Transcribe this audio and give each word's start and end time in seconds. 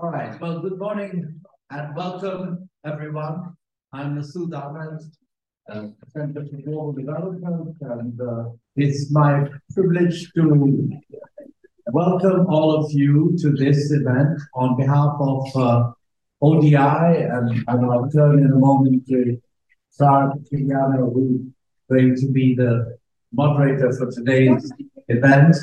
All 0.00 0.10
right, 0.10 0.40
well, 0.40 0.60
good 0.60 0.78
morning 0.78 1.40
and 1.70 1.96
welcome 1.96 2.68
everyone. 2.84 3.56
I'm 3.92 4.14
Masood 4.16 4.54
Ahmed, 4.54 5.00
uh, 5.68 5.88
Center 6.12 6.46
for 6.46 6.56
Global 6.58 6.92
Development, 6.92 7.76
and 7.80 8.20
uh, 8.20 8.44
it's 8.76 9.10
my 9.10 9.48
privilege 9.74 10.30
to 10.34 11.00
welcome 11.86 12.46
all 12.46 12.76
of 12.76 12.92
you 12.92 13.36
to 13.40 13.50
this 13.50 13.90
event 13.90 14.38
on 14.54 14.76
behalf 14.76 15.16
of 15.18 15.56
uh, 15.56 15.90
ODI, 16.42 16.76
and, 16.76 17.64
and 17.66 17.90
I'll 17.90 18.08
turn 18.08 18.38
in 18.38 18.52
a 18.52 18.56
moment 18.56 19.04
to 19.08 19.42
Sarah 19.90 20.32
Kiliano, 20.48 21.12
who's 21.12 21.40
going 21.90 22.14
to 22.14 22.30
be 22.30 22.54
the 22.54 22.96
moderator 23.32 23.92
for 23.94 24.08
today's 24.12 24.70
event. 25.08 25.56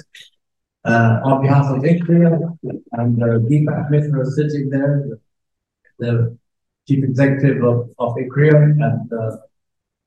Uh, 0.86 1.20
on 1.24 1.42
behalf 1.42 1.66
of 1.72 1.82
ICRIER 1.82 2.58
and 2.92 3.24
uh, 3.24 3.40
Deepak 3.50 3.90
Mishra 3.90 4.24
sitting 4.24 4.70
there, 4.70 5.18
the 5.98 6.38
chief 6.88 7.04
executive 7.04 7.64
of, 7.64 7.90
of 7.98 8.16
and 8.16 9.12
uh, 9.12 9.38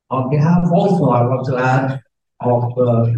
on 0.09 0.29
behalf 0.29 0.71
also, 0.71 1.09
I 1.09 1.25
want 1.25 1.45
to 1.47 1.57
add, 1.57 2.01
of 2.39 2.63
uh, 2.77 3.11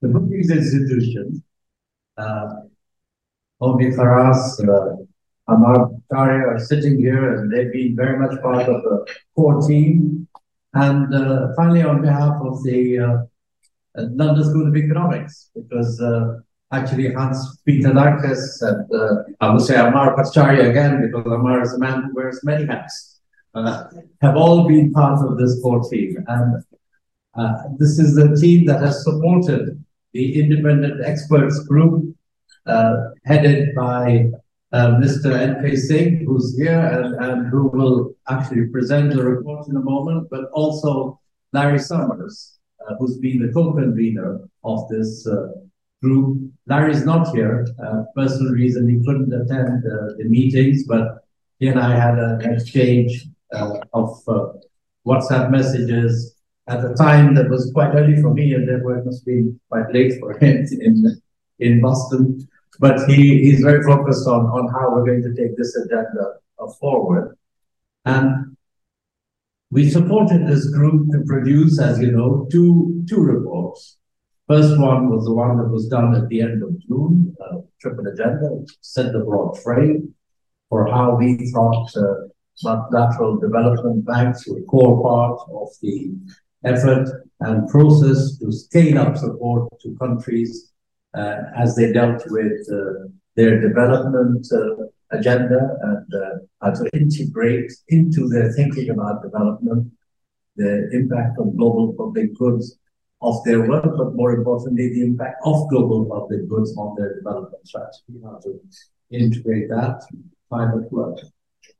the 0.00 0.08
Brookings 0.08 0.50
Institution, 0.50 1.42
uh, 2.16 2.60
Homi 3.60 3.92
Kharas, 3.94 4.60
uh, 4.62 5.02
Amar 5.48 5.90
Bhattacharya 5.90 6.46
are 6.46 6.58
sitting 6.60 6.98
here, 6.98 7.38
and 7.38 7.52
they've 7.52 7.72
been 7.72 7.96
very 7.96 8.16
much 8.18 8.40
part 8.40 8.68
of 8.68 8.82
the 8.82 9.06
core 9.34 9.60
team. 9.66 10.28
And 10.74 11.12
uh, 11.12 11.48
finally, 11.56 11.82
on 11.82 12.02
behalf 12.02 12.40
of 12.40 12.62
the 12.62 12.98
uh, 12.98 13.16
London 13.96 14.44
School 14.44 14.68
of 14.68 14.76
Economics, 14.76 15.50
because 15.54 16.00
actually 16.72 17.12
Hans 17.12 17.60
Peter 17.64 17.92
Lankes 17.92 18.60
and 18.62 18.92
uh, 18.94 19.22
I 19.40 19.50
would 19.50 19.62
say 19.62 19.76
Amar 19.76 20.16
Bhattacharya 20.16 20.70
again, 20.70 21.00
because 21.02 21.30
Amar 21.32 21.62
is 21.62 21.74
a 21.74 21.78
man 21.78 22.02
who 22.02 22.14
wears 22.14 22.44
many 22.44 22.66
hats, 22.66 23.20
uh, 23.54 23.84
have 24.20 24.36
all 24.36 24.68
been 24.68 24.92
part 24.92 25.24
of 25.24 25.38
this 25.38 25.60
core 25.62 25.82
team. 25.88 26.24
And 26.26 26.62
uh, 27.34 27.62
this 27.78 27.98
is 27.98 28.14
the 28.14 28.36
team 28.36 28.66
that 28.66 28.82
has 28.82 29.04
supported 29.04 29.82
the 30.12 30.40
independent 30.40 31.04
experts 31.04 31.60
group 31.60 32.14
uh, 32.66 33.10
headed 33.24 33.74
by 33.74 34.30
uh, 34.72 34.88
Mr. 34.96 35.32
N.K. 35.32 35.76
Singh, 35.76 36.26
who's 36.26 36.56
here 36.58 36.78
and, 36.78 37.14
and 37.14 37.48
who 37.48 37.68
will 37.68 38.14
actually 38.28 38.66
present 38.66 39.14
the 39.14 39.22
report 39.22 39.66
in 39.68 39.76
a 39.76 39.80
moment, 39.80 40.28
but 40.30 40.50
also 40.52 41.18
Larry 41.54 41.78
Summers, 41.78 42.58
uh, 42.86 42.94
who's 42.96 43.16
been 43.16 43.40
the 43.40 43.52
co-convener 43.52 44.40
of 44.64 44.86
this 44.90 45.26
group. 46.02 46.50
Larry's 46.66 47.04
not 47.04 47.34
here. 47.34 47.66
Uh, 47.82 48.04
personal 48.14 48.52
reason 48.52 48.88
he 48.88 49.04
couldn't 49.04 49.32
attend 49.32 49.84
uh, 49.84 50.14
the 50.18 50.24
meetings, 50.24 50.84
but 50.84 51.24
he 51.58 51.68
and 51.68 51.80
I 51.80 51.96
had 51.96 52.18
an 52.18 52.52
exchange 52.52 53.26
uh, 53.52 53.78
of 53.92 54.20
uh, 54.28 54.52
WhatsApp 55.06 55.50
messages 55.50 56.34
at 56.68 56.84
a 56.84 56.94
time 56.94 57.34
that 57.34 57.48
was 57.48 57.70
quite 57.72 57.94
early 57.94 58.20
for 58.20 58.32
me, 58.32 58.52
and 58.52 58.68
therefore 58.68 58.98
it 58.98 59.06
must 59.06 59.24
be 59.24 59.52
quite 59.70 59.90
late 59.92 60.20
for 60.20 60.38
him 60.38 60.66
in 60.80 61.20
in 61.58 61.80
Boston. 61.80 62.46
But 62.80 63.08
he, 63.08 63.42
he's 63.42 63.60
very 63.60 63.82
focused 63.82 64.28
on, 64.28 64.46
on 64.46 64.68
how 64.72 64.94
we're 64.94 65.04
going 65.04 65.22
to 65.22 65.34
take 65.34 65.56
this 65.56 65.74
agenda 65.74 66.34
forward. 66.80 67.36
And 68.04 68.56
we 69.70 69.90
supported 69.90 70.46
this 70.46 70.70
group 70.70 71.10
to 71.12 71.24
produce, 71.26 71.80
as 71.80 72.00
you 72.00 72.12
know, 72.12 72.46
two, 72.50 73.04
two 73.08 73.20
reports. 73.20 73.97
First 74.48 74.78
one 74.78 75.10
was 75.10 75.26
the 75.26 75.34
one 75.34 75.58
that 75.58 75.68
was 75.68 75.88
done 75.88 76.14
at 76.14 76.26
the 76.28 76.40
end 76.40 76.62
of 76.62 76.78
June, 76.80 77.36
uh, 77.38 77.58
Triple 77.80 78.06
Agenda, 78.06 78.64
set 78.80 79.12
the 79.12 79.18
broad 79.18 79.60
frame 79.62 80.14
for 80.70 80.86
how 80.86 81.16
we 81.16 81.50
thought 81.52 81.90
uh, 81.94 82.28
multilateral 82.64 83.36
development 83.36 84.06
banks 84.06 84.48
were 84.48 84.62
core 84.62 85.02
part 85.02 85.38
of 85.52 85.68
the 85.82 86.12
effort 86.64 87.08
and 87.40 87.68
process 87.68 88.38
to 88.38 88.50
scale 88.50 88.98
up 88.98 89.18
support 89.18 89.68
to 89.82 89.94
countries 89.96 90.72
uh, 91.14 91.36
as 91.54 91.76
they 91.76 91.92
dealt 91.92 92.22
with 92.28 92.66
uh, 92.72 93.06
their 93.36 93.60
development 93.60 94.46
uh, 94.52 94.84
agenda 95.10 95.76
and 95.82 96.14
uh, 96.14 96.38
how 96.62 96.70
to 96.70 96.88
integrate 96.94 97.70
into 97.88 98.28
their 98.28 98.50
thinking 98.52 98.88
about 98.90 99.22
development 99.22 99.92
the 100.56 100.88
impact 100.92 101.38
of 101.38 101.56
global 101.56 101.94
public 101.94 102.34
goods 102.34 102.78
of 103.20 103.42
their 103.44 103.68
work, 103.68 103.96
but 103.96 104.14
more 104.14 104.32
importantly, 104.32 104.88
the 104.88 105.02
impact 105.02 105.40
of 105.44 105.68
global 105.68 106.06
public 106.06 106.48
goods 106.48 106.74
on 106.76 106.94
their 106.96 107.16
development 107.16 107.66
strategy, 107.66 108.20
how 108.22 108.38
to 108.44 108.60
integrate 109.10 109.68
that 109.68 110.02
private 110.48 110.90
work. 110.92 111.18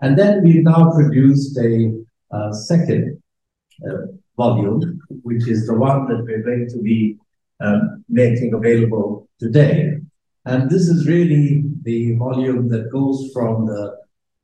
And 0.01 0.19
then 0.19 0.43
we've 0.43 0.65
now 0.65 0.91
produced 0.93 1.57
a 1.59 1.95
uh, 2.31 2.53
second 2.53 3.23
uh, 3.89 4.07
volume, 4.37 5.01
which 5.23 5.49
is 5.49 5.67
the 5.67 5.75
one 5.75 6.09
that 6.09 6.25
we're 6.25 6.43
going 6.43 6.69
to 6.71 6.79
be 6.83 7.17
um, 7.61 8.05
making 8.09 8.55
available 8.55 9.29
today. 9.39 9.99
And 10.45 10.71
this 10.71 10.89
is 10.89 11.07
really 11.07 11.65
the 11.83 12.17
volume 12.17 12.69
that 12.69 12.91
goes 12.91 13.31
from 13.33 13.67
the, 13.67 13.97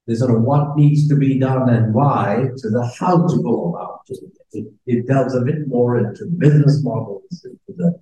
the 0.07 0.17
sort 0.17 0.35
of 0.35 0.43
what 0.43 0.77
needs 0.77 1.09
to 1.09 1.17
be 1.17 1.39
done 1.39 1.69
and 1.71 1.95
why 1.95 2.49
to 2.59 2.71
the 2.71 2.87
how 2.99 3.27
to 3.27 3.43
go 3.43 3.71
about 3.71 4.07
doing 4.07 4.31
it 4.35 4.44
it, 4.55 4.67
it 4.87 5.07
delves 5.07 5.35
a 5.35 5.41
bit 5.41 5.67
more 5.69 5.99
into 5.99 6.27
business 6.27 6.83
models, 6.83 7.45
into 7.45 7.77
the 7.77 7.99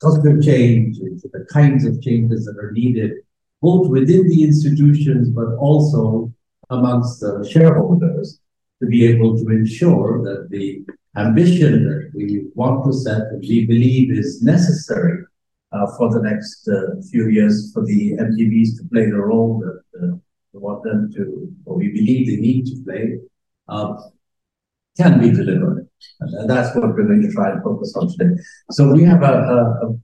culture 0.00 0.40
change, 0.40 0.98
into 0.98 1.28
the 1.32 1.46
kinds 1.52 1.84
of 1.84 2.00
changes 2.02 2.44
that 2.44 2.56
are 2.58 2.72
needed, 2.72 3.12
both 3.60 3.88
within 3.88 4.28
the 4.28 4.42
institutions, 4.44 5.28
but 5.30 5.54
also 5.56 6.32
amongst 6.70 7.20
the 7.20 7.48
shareholders 7.50 8.40
to 8.80 8.86
be 8.86 9.04
able 9.06 9.36
to 9.36 9.48
ensure 9.48 10.22
that 10.22 10.48
the 10.50 10.84
ambition 11.16 11.84
that 11.84 12.10
we 12.14 12.46
want 12.54 12.84
to 12.84 12.92
set, 12.92 13.30
that 13.30 13.40
we 13.40 13.66
believe 13.66 14.16
is 14.16 14.42
necessary 14.42 15.24
uh, 15.72 15.86
for 15.96 16.12
the 16.12 16.22
next 16.22 16.68
uh, 16.68 17.00
few 17.10 17.28
years 17.28 17.72
for 17.72 17.84
the 17.84 18.12
MDBs 18.12 18.76
to 18.76 18.88
play 18.90 19.06
the 19.06 19.16
role 19.16 19.58
that 19.60 19.82
uh, 20.00 20.16
we 20.52 20.60
want 20.60 20.82
them 20.84 21.12
to, 21.14 21.52
or 21.64 21.76
we 21.76 21.88
believe 21.88 22.26
they 22.26 22.36
need 22.36 22.66
to 22.66 22.82
play, 22.84 23.18
uh, 23.68 23.96
can 24.96 25.20
be 25.20 25.30
delivered. 25.30 25.87
And 26.20 26.48
that's 26.48 26.74
what 26.74 26.84
we're 26.84 27.06
going 27.06 27.22
to 27.22 27.32
try 27.32 27.50
and 27.50 27.62
focus 27.62 27.94
on 27.96 28.08
today. 28.08 28.40
So 28.70 28.92
we 28.92 29.04
have 29.04 29.22
a, 29.22 29.32
a, 29.32 29.88
a 29.88 29.98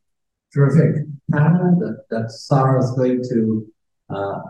terrific 0.52 1.04
panel 1.32 1.78
that, 1.80 2.04
that 2.10 2.30
Sarah 2.30 2.82
is 2.82 2.90
going 2.92 3.22
to 3.30 3.66
uh, 4.10 4.40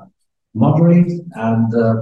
moderate. 0.55 1.13
And 1.33 1.75
uh, 1.75 1.95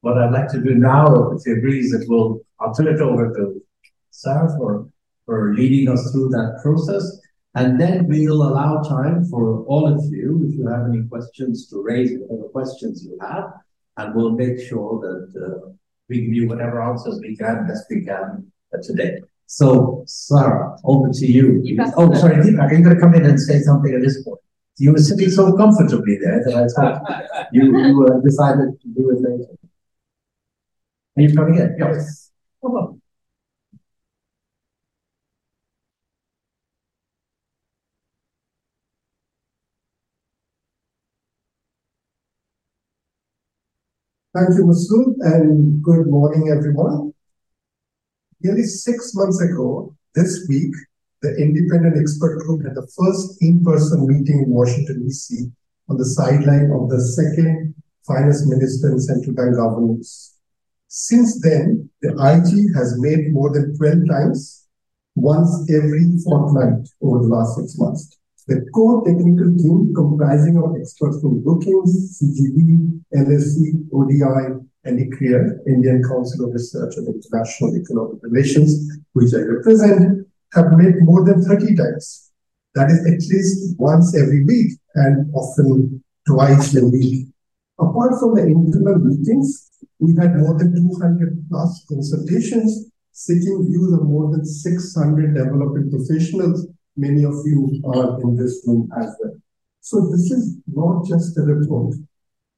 what 0.00 0.18
I'd 0.18 0.32
like 0.32 0.48
to 0.48 0.62
do 0.62 0.74
now, 0.74 1.32
if 1.32 1.42
she 1.44 1.52
agrees, 1.52 1.90
that 1.92 2.06
we'll 2.08 2.40
I'll 2.60 2.74
turn 2.74 2.88
it 2.88 3.00
over 3.00 3.32
to 3.34 3.62
Sarah 4.10 4.52
for, 4.56 4.88
for 5.26 5.54
leading 5.54 5.88
us 5.88 6.10
through 6.10 6.30
that 6.30 6.58
process. 6.62 7.20
And 7.54 7.80
then 7.80 8.06
we'll 8.06 8.42
allow 8.42 8.82
time 8.82 9.24
for 9.24 9.64
all 9.64 9.86
of 9.86 10.04
you, 10.12 10.46
if 10.48 10.54
you 10.56 10.66
have 10.68 10.86
any 10.86 11.04
questions, 11.08 11.68
to 11.70 11.82
raise 11.82 12.18
whatever 12.18 12.48
questions 12.48 13.04
you 13.04 13.18
have. 13.20 13.52
And 13.96 14.14
we'll 14.14 14.32
make 14.32 14.60
sure 14.60 15.00
that 15.00 15.40
uh, 15.40 15.70
we 16.08 16.22
give 16.22 16.32
you 16.34 16.48
whatever 16.48 16.82
answers 16.82 17.20
we 17.20 17.36
can, 17.36 17.66
best 17.66 17.84
we 17.90 18.04
can 18.04 18.12
uh, 18.14 18.57
today. 18.82 19.20
So, 19.46 20.04
Sarah, 20.06 20.76
over 20.84 21.08
to 21.10 21.26
you. 21.26 21.62
Oh, 21.96 22.12
sorry, 22.14 22.36
Deepak, 22.36 22.70
you're 22.70 22.82
going 22.82 22.94
to 22.94 23.00
come 23.00 23.14
in 23.14 23.24
and 23.24 23.40
say 23.40 23.60
something 23.60 23.94
at 23.94 24.02
this 24.02 24.22
point. 24.22 24.40
You 24.76 24.92
were 24.92 24.98
sitting 24.98 25.30
so 25.30 25.56
comfortably 25.56 26.18
there 26.22 26.42
that 26.44 26.54
I 26.54 26.66
thought 26.68 27.48
you, 27.52 27.64
you 27.78 28.06
uh, 28.06 28.20
decided 28.20 28.80
to 28.80 28.88
do 28.88 29.10
it 29.10 29.20
later. 29.20 29.52
Are 31.16 31.22
you 31.22 31.34
coming 31.34 31.56
in? 31.56 31.76
Yes. 31.78 32.30
Come 32.62 32.72
on. 32.72 33.02
Thank 44.34 44.50
you, 44.58 44.66
Masood, 44.66 45.14
and 45.22 45.82
good 45.82 46.06
morning, 46.06 46.54
everyone. 46.54 47.14
Nearly 48.40 48.62
six 48.62 49.14
months 49.14 49.40
ago, 49.40 49.96
this 50.14 50.46
week, 50.48 50.72
the 51.22 51.34
independent 51.36 51.98
expert 51.98 52.38
group 52.38 52.64
had 52.64 52.76
the 52.76 52.86
first 52.96 53.42
in-person 53.42 54.06
meeting 54.06 54.44
in 54.44 54.50
Washington, 54.50 55.02
D.C. 55.02 55.50
on 55.88 55.96
the 55.96 56.04
sideline 56.04 56.70
of 56.70 56.88
the 56.88 57.00
second 57.00 57.74
finance 58.06 58.48
minister 58.48 58.92
in 58.92 59.00
central 59.00 59.34
bank 59.34 59.56
governance. 59.56 60.36
Since 60.86 61.40
then, 61.40 61.90
the 62.00 62.14
IG 62.14 62.74
has 62.76 62.94
met 62.98 63.32
more 63.32 63.52
than 63.52 63.76
12 63.76 64.08
times, 64.08 64.68
once 65.16 65.50
every 65.68 66.06
fortnight 66.24 66.88
over 67.02 67.18
the 67.18 67.28
last 67.28 67.56
six 67.56 67.76
months. 67.76 68.16
The 68.46 68.64
core 68.72 69.04
technical 69.04 69.50
team 69.58 69.92
comprising 69.94 70.56
of 70.56 70.76
experts 70.80 71.20
from 71.20 71.42
Brookings, 71.42 72.22
CGD, 72.22 73.02
LSE, 73.14 73.90
ODI, 73.92 74.62
and 74.88 75.60
Indian 75.66 76.02
Council 76.02 76.46
of 76.46 76.52
Research 76.52 76.94
on 76.98 77.06
International 77.06 77.76
Economic 77.76 78.22
Relations, 78.22 78.98
which 79.12 79.34
I 79.34 79.40
represent, 79.40 80.26
have 80.54 80.72
met 80.72 80.94
more 81.00 81.24
than 81.24 81.42
30 81.42 81.76
times. 81.76 82.30
That 82.74 82.90
is 82.90 83.00
at 83.06 83.20
least 83.30 83.78
once 83.78 84.16
every 84.16 84.44
week 84.44 84.72
and 84.94 85.30
often 85.34 86.02
twice 86.26 86.76
a 86.76 86.86
week. 86.86 87.28
Apart 87.78 88.18
from 88.18 88.34
the 88.34 88.42
internal 88.42 88.98
meetings, 88.98 89.70
we 89.98 90.14
had 90.16 90.36
more 90.36 90.56
than 90.58 90.74
200 90.74 91.44
plus 91.48 91.84
consultations 91.88 92.90
seeking 93.12 93.66
views 93.66 93.92
of 93.94 94.04
more 94.04 94.30
than 94.30 94.44
600 94.44 95.34
development 95.34 95.90
professionals. 95.90 96.68
Many 96.96 97.24
of 97.24 97.34
you 97.44 97.82
are 97.84 98.20
in 98.20 98.36
this 98.36 98.62
room 98.64 98.88
as 98.96 99.14
well. 99.20 99.34
So 99.80 100.08
this 100.10 100.30
is 100.30 100.58
not 100.68 101.04
just 101.04 101.36
a 101.36 101.42
report. 101.42 101.94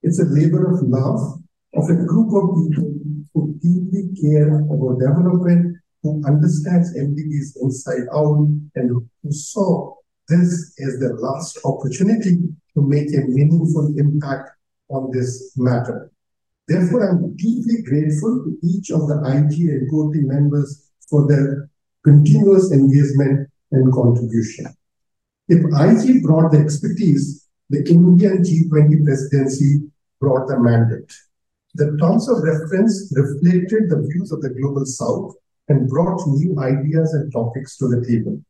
It's 0.03 0.21
a 0.21 0.25
labor 0.25 0.71
of 0.75 0.83
love 0.83 1.40
of 1.75 1.89
a 1.89 2.05
group 2.05 2.33
of 2.35 2.57
people 2.57 2.93
who 3.33 3.55
deeply 3.63 4.11
care 4.21 4.61
about 4.61 4.99
development, 4.99 5.77
who 6.03 6.23
understands 6.27 6.97
MDBs 6.97 7.63
inside 7.63 8.09
out, 8.13 8.49
and 8.75 8.91
who 8.91 9.33
saw 9.33 9.95
this 10.29 10.75
as 10.81 10.99
their 11.01 11.15
last 11.15 11.59
opportunity 11.65 12.39
to 12.75 12.83
make 12.83 13.09
a 13.15 13.27
meaningful 13.29 13.93
impact 13.99 14.51
on 14.89 15.11
this 15.13 15.53
matter. 15.57 16.11
Therefore, 16.67 17.09
I'm 17.09 17.37
deeply 17.37 17.83
grateful 17.83 18.45
to 18.45 18.59
each 18.63 18.91
of 18.91 19.09
the 19.09 19.19
IG 19.27 19.59
and 19.69 19.91
team 19.91 20.29
members 20.29 20.91
for 21.09 21.27
their 21.27 21.69
continuous 22.05 22.73
engagement 22.73 23.51
and 23.73 23.93
contribution. 23.93 24.67
If 25.49 25.59
IG 25.65 26.23
brought 26.23 26.53
the 26.53 26.59
expertise, 26.59 27.49
the 27.71 27.79
Indian 27.89 28.43
G20 28.43 29.05
presidency 29.05 29.91
brought 30.21 30.47
the 30.47 30.59
mandate. 30.59 31.13
The 31.75 31.97
terms 31.99 32.29
of 32.29 32.43
reference 32.43 33.13
reflected 33.15 33.89
the 33.89 34.03
views 34.03 34.33
of 34.33 34.43
the 34.43 34.51
global 34.51 34.85
south 34.85 35.35
and 35.69 35.89
brought 35.89 36.21
new 36.27 36.59
ideas 36.59 37.15
and 37.15 37.33
topics 37.33 37.77
to 37.79 37.89
the 37.89 38.05
table. 38.05 38.41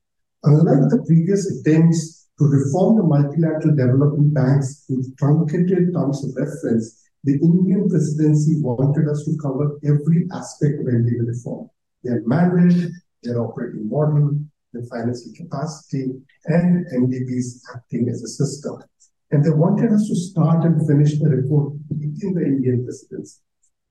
Unlike 0.44 0.88
the 0.88 1.04
previous 1.06 1.44
attempts 1.50 2.28
to 2.38 2.46
reform 2.46 2.96
the 2.96 3.02
multilateral 3.02 3.76
development 3.76 4.32
banks 4.32 4.86
with 4.88 5.14
truncated 5.18 5.92
terms 5.92 6.24
of 6.24 6.34
reference, 6.34 7.10
the 7.24 7.34
Indian 7.34 7.90
presidency 7.90 8.62
wanted 8.62 9.06
us 9.06 9.24
to 9.26 9.36
cover 9.36 9.78
every 9.84 10.26
aspect 10.32 10.80
of 10.80 10.86
MDB 10.86 11.26
reform 11.26 11.68
their 12.02 12.22
mandate, 12.24 12.88
their 13.22 13.42
operating 13.42 13.86
model, 13.86 14.40
their 14.72 14.84
financial 14.84 15.30
capacity, 15.36 16.12
and 16.46 16.86
MDBs 16.86 17.60
acting 17.74 18.08
as 18.08 18.22
a 18.22 18.28
system 18.28 18.82
and 19.30 19.44
they 19.44 19.50
wanted 19.50 19.92
us 19.92 20.08
to 20.08 20.16
start 20.16 20.64
and 20.64 20.86
finish 20.86 21.18
the 21.18 21.28
report 21.28 21.74
within 22.12 22.34
the 22.34 22.44
Indian 22.44 22.84
presidency. 22.84 23.40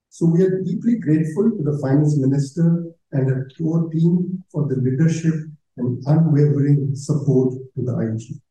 So 0.10 0.26
we 0.26 0.44
are 0.44 0.62
deeply 0.62 0.98
grateful 0.98 1.52
to 1.52 1.64
the 1.64 1.78
finance 1.82 2.18
minister 2.18 2.86
and 3.12 3.30
her 3.30 3.50
core 3.58 3.90
team 3.90 4.44
for 4.52 4.68
the 4.68 4.76
leadership 4.76 5.36
and 5.78 6.04
unwavering 6.06 6.96
support 6.96 7.54
to 7.54 7.82
the 7.82 7.98
IG. 8.00 8.42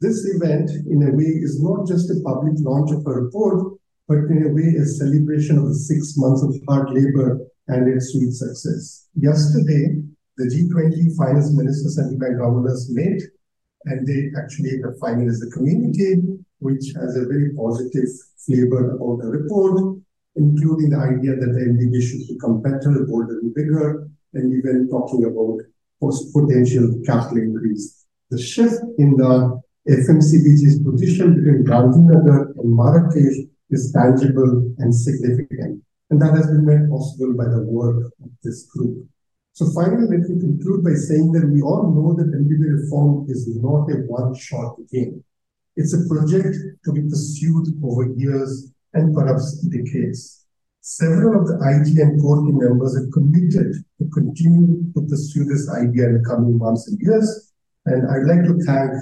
This 0.00 0.26
event, 0.34 0.70
in 0.88 1.02
a 1.02 1.14
way, 1.14 1.30
is 1.46 1.62
not 1.62 1.86
just 1.86 2.10
a 2.10 2.20
public 2.24 2.54
launch 2.58 2.90
of 2.90 3.06
a 3.06 3.10
report, 3.10 3.74
but 4.08 4.18
in 4.30 4.46
a 4.46 4.52
way, 4.52 4.74
a 4.76 4.84
celebration 4.84 5.58
of 5.58 5.68
the 5.68 5.74
six 5.74 6.14
months 6.16 6.42
of 6.42 6.54
hard 6.68 6.90
labor 6.90 7.40
and 7.68 7.88
its 7.88 8.12
sweet 8.12 8.32
success. 8.32 9.08
Yesterday, 9.14 10.02
the 10.36 10.44
G20 10.44 11.16
finance 11.16 11.52
ministers 11.52 11.98
and 11.98 12.18
bank 12.18 12.38
governors 12.38 12.90
met 12.90 13.20
and 13.84 14.06
they 14.06 14.30
actually 14.40 14.78
the 14.78 14.96
final 15.00 15.28
is 15.28 15.40
the 15.40 15.50
community, 15.50 16.22
which 16.62 16.92
has 16.94 17.16
a 17.16 17.26
very 17.26 17.50
positive 17.54 18.08
flavor 18.38 18.94
about 18.94 19.18
the 19.22 19.28
report, 19.28 19.98
including 20.36 20.90
the 20.90 20.98
idea 20.98 21.36
that 21.36 21.52
the 21.52 21.60
MDB 21.60 22.00
should 22.02 22.26
become 22.32 22.62
better, 22.62 23.04
bolder, 23.06 23.38
and 23.40 23.54
bigger, 23.54 24.08
and 24.34 24.52
even 24.52 24.88
talking 24.88 25.24
about 25.24 25.60
potential 26.32 27.00
capital 27.06 27.38
increase. 27.38 28.04
The 28.30 28.38
shift 28.38 28.80
in 28.98 29.16
the 29.16 29.60
FMCBG's 29.88 30.82
position 30.82 31.36
between 31.36 31.64
Gandhinagar 31.64 32.56
and 32.56 32.76
Marrakesh 32.76 33.46
is 33.70 33.92
tangible 33.92 34.74
and 34.78 34.94
significant. 34.94 35.82
And 36.10 36.20
that 36.20 36.34
has 36.34 36.46
been 36.46 36.64
made 36.64 36.90
possible 36.90 37.34
by 37.34 37.44
the 37.44 37.62
work 37.62 38.12
of 38.22 38.30
this 38.42 38.66
group. 38.66 39.06
So 39.54 39.70
finally, 39.74 40.08
let 40.08 40.28
me 40.28 40.40
conclude 40.40 40.84
by 40.84 40.94
saying 40.94 41.32
that 41.32 41.48
we 41.48 41.62
all 41.62 41.90
know 41.92 42.14
that 42.14 42.32
MDB 42.32 42.82
reform 42.82 43.26
is 43.28 43.48
not 43.56 43.90
a 43.90 43.96
one-shot 44.06 44.76
game. 44.90 45.24
It's 45.76 45.94
a 45.94 46.06
project 46.08 46.56
to 46.84 46.92
be 46.92 47.02
pursued 47.02 47.68
over 47.82 48.12
years 48.16 48.72
and 48.92 49.14
perhaps 49.14 49.58
decades. 49.62 50.44
Several 50.80 51.40
of 51.40 51.46
the 51.46 51.56
IG 51.62 51.98
and 51.98 52.20
core 52.20 52.44
team 52.44 52.58
members 52.58 52.98
have 52.98 53.10
committed 53.12 53.72
to 53.98 54.04
continue 54.12 54.92
to 54.92 55.00
pursue 55.08 55.44
this 55.44 55.70
idea 55.70 56.08
in 56.08 56.18
the 56.18 56.24
coming 56.28 56.58
months 56.58 56.88
and 56.88 56.98
years. 57.00 57.52
And 57.86 58.02
I'd 58.10 58.26
like 58.26 58.44
to 58.44 58.58
thank 58.64 58.92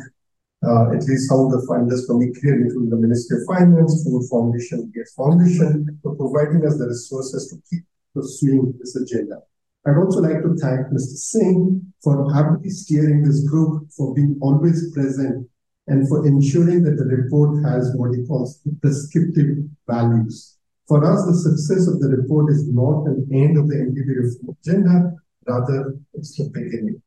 uh, 0.63 0.93
at 0.93 1.03
least 1.09 1.29
some 1.29 1.47
of 1.47 1.51
the 1.53 1.67
funders 1.67 2.07
from 2.07 2.21
ICRIER, 2.21 2.69
including 2.69 2.91
the 2.91 2.97
Ministry 2.97 3.41
of 3.41 3.47
Finance, 3.49 4.05
Ford 4.05 4.25
Foundation, 4.31 4.93
Gates 4.95 5.15
Foundation, 5.15 5.99
for 6.03 6.15
providing 6.15 6.67
us 6.67 6.79
the 6.79 6.87
resources 6.87 7.49
to 7.49 7.57
keep 7.69 7.85
pursuing 8.15 8.75
this 8.79 8.95
agenda. 8.97 9.41
I'd 9.87 9.97
also 9.97 10.21
like 10.21 10.43
to 10.43 10.55
thank 10.61 10.89
Mr. 10.89 11.17
Singh 11.17 11.93
for 12.05 12.31
happily 12.33 12.69
steering 12.69 13.25
this 13.25 13.41
group, 13.49 13.91
for 13.91 14.15
being 14.15 14.39
always 14.43 14.93
present, 14.93 15.49
and 15.87 16.09
for 16.09 16.27
ensuring 16.27 16.83
that 16.85 16.97
the 16.97 17.05
report 17.05 17.63
has 17.65 17.93
what 17.97 18.15
he 18.15 18.25
calls 18.27 18.61
prescriptive 18.81 19.59
values. 19.89 20.57
For 20.87 21.05
us, 21.05 21.25
the 21.27 21.35
success 21.35 21.87
of 21.87 22.01
the 22.01 22.09
report 22.09 22.51
is 22.51 22.69
not 22.69 23.07
an 23.07 23.29
end 23.33 23.57
of 23.59 23.69
the 23.69 23.77
MDB 23.77 24.25
reform 24.25 24.57
agenda, 24.61 25.15
rather, 25.47 25.97
it's 26.15 26.37
the 26.37 26.51
beginning. 26.53 27.01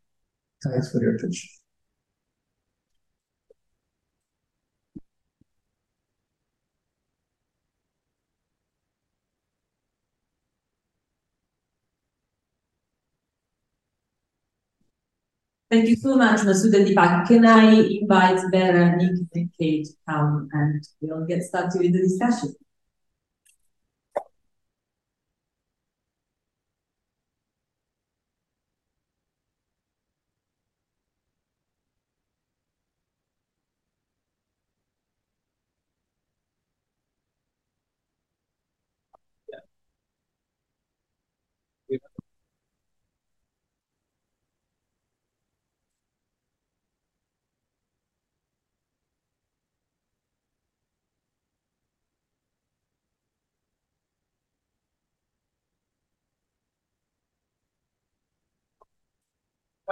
Thanks 0.63 0.91
for 0.91 1.01
your 1.01 1.15
attention. 1.15 1.49
Thank 15.73 15.89
you 15.89 15.95
so 15.95 16.15
much, 16.15 16.41
and 16.41 16.85
Deepak. 16.85 17.27
Can 17.27 17.47
I 17.47 17.81
invite 17.81 18.39
Vera, 18.51 18.95
Nick, 18.95 19.09
and 19.33 19.49
Kate 19.59 19.87
to 19.87 19.93
come 20.07 20.47
and 20.53 20.87
we'll 21.01 21.25
get 21.25 21.41
started 21.41 21.81
with 21.81 21.93
the 21.93 21.99
discussion. 22.01 22.53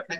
Good 0.09 0.17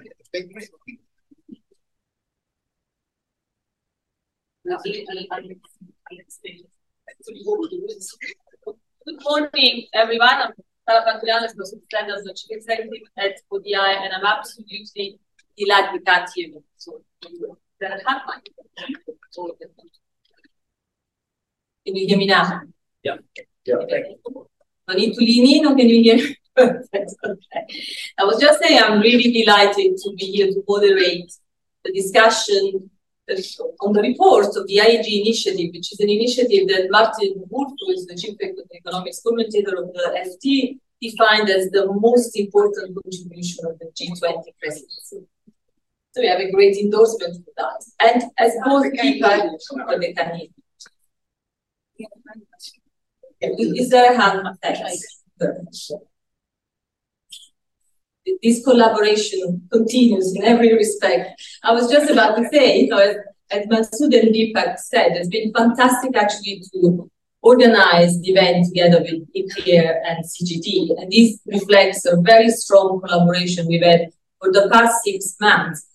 morning, 9.23 9.87
everyone. 9.93 10.29
I'm 10.29 10.51
Sara 10.87 11.03
Pantulianis, 11.05 11.51
Associate 11.51 11.83
Standards 11.85 12.23
the 12.23 12.33
Chief 12.33 12.57
Executive 12.57 12.91
at 13.17 13.35
ODI, 13.51 13.73
and 13.73 14.13
I'm 14.13 14.25
absolutely 14.25 15.19
delighted 15.57 15.93
you 15.93 16.01
can't 16.01 16.29
hear 16.35 16.49
me. 16.49 16.59
So, 16.77 17.01
then 17.79 17.93
I 17.93 18.11
have 18.11 18.21
my. 18.27 18.39
Can 21.85 21.95
you 21.95 22.07
hear 22.07 22.17
me 22.17 22.27
now? 22.27 22.61
Yeah. 23.03 23.17
Yeah. 23.65 23.75
I 24.87 24.93
need 24.95 25.13
to 25.13 25.19
lean 25.21 25.59
in, 25.59 25.65
or 25.65 25.75
can 25.75 25.89
you 25.89 26.03
hear 26.03 26.17
me? 26.17 26.35
Okay. 26.57 27.05
I 28.19 28.23
was 28.23 28.39
just 28.39 28.61
saying 28.61 28.79
I'm 28.81 28.99
really 28.99 29.31
delighted 29.31 29.97
to 29.97 30.13
be 30.17 30.25
here 30.25 30.47
to 30.47 30.63
moderate 30.67 31.31
the 31.85 31.93
discussion 31.93 32.89
on 33.79 33.93
the 33.93 34.01
report 34.01 34.47
of 34.57 34.67
the 34.67 34.77
IEG 34.77 35.21
initiative, 35.21 35.71
which 35.73 35.93
is 35.93 35.99
an 36.01 36.09
initiative 36.09 36.67
that 36.67 36.89
Martin 36.89 37.43
Wolf, 37.49 37.71
who 37.79 37.91
is 37.93 38.05
the 38.05 38.15
chief 38.15 38.35
economics 38.75 39.21
commentator 39.25 39.77
of 39.77 39.93
the 39.93 40.27
FT, 40.27 40.79
defined 41.01 41.49
as 41.49 41.69
the 41.71 41.87
most 41.93 42.37
important 42.37 42.97
contribution 43.01 43.65
of 43.65 43.79
the 43.79 43.85
G20 43.85 44.43
presidency. 44.61 45.25
So 46.11 46.21
we 46.21 46.27
have 46.27 46.41
a 46.41 46.51
great 46.51 46.75
endorsement 46.75 47.45
for 47.45 47.53
that. 47.57 47.83
And 48.01 48.23
as 48.37 48.53
both 48.65 48.91
people, 48.99 49.57
they 49.99 50.13
can 50.13 50.35
hear. 50.35 50.49
Is 53.41 53.89
there 53.89 54.13
a 54.13 54.17
hand? 54.21 54.45
Thanks 54.61 55.91
this 58.41 58.63
collaboration 58.63 59.67
continues 59.71 60.35
in 60.35 60.43
every 60.43 60.73
respect. 60.73 61.41
I 61.63 61.71
was 61.71 61.89
just 61.91 62.09
about 62.09 62.35
to 62.37 62.47
say, 62.49 62.81
you 62.81 62.87
know, 62.87 62.99
as, 62.99 63.15
as 63.51 63.65
Masood 63.67 64.19
and 64.19 64.33
Deepak 64.33 64.79
said, 64.79 65.11
it's 65.13 65.27
been 65.27 65.53
fantastic 65.53 66.15
actually 66.15 66.63
to 66.73 67.09
organize 67.41 68.19
the 68.21 68.31
event 68.31 68.67
together 68.67 68.99
with 69.01 69.27
ICRIER 69.33 70.01
and 70.05 70.23
CGD. 70.23 71.01
And 71.01 71.11
this 71.11 71.39
reflects 71.45 72.05
a 72.05 72.19
very 72.21 72.49
strong 72.49 73.01
collaboration 73.01 73.67
we've 73.67 73.83
had 73.83 74.11
for 74.39 74.51
the 74.51 74.69
past 74.71 75.03
six 75.03 75.35
months 75.39 75.87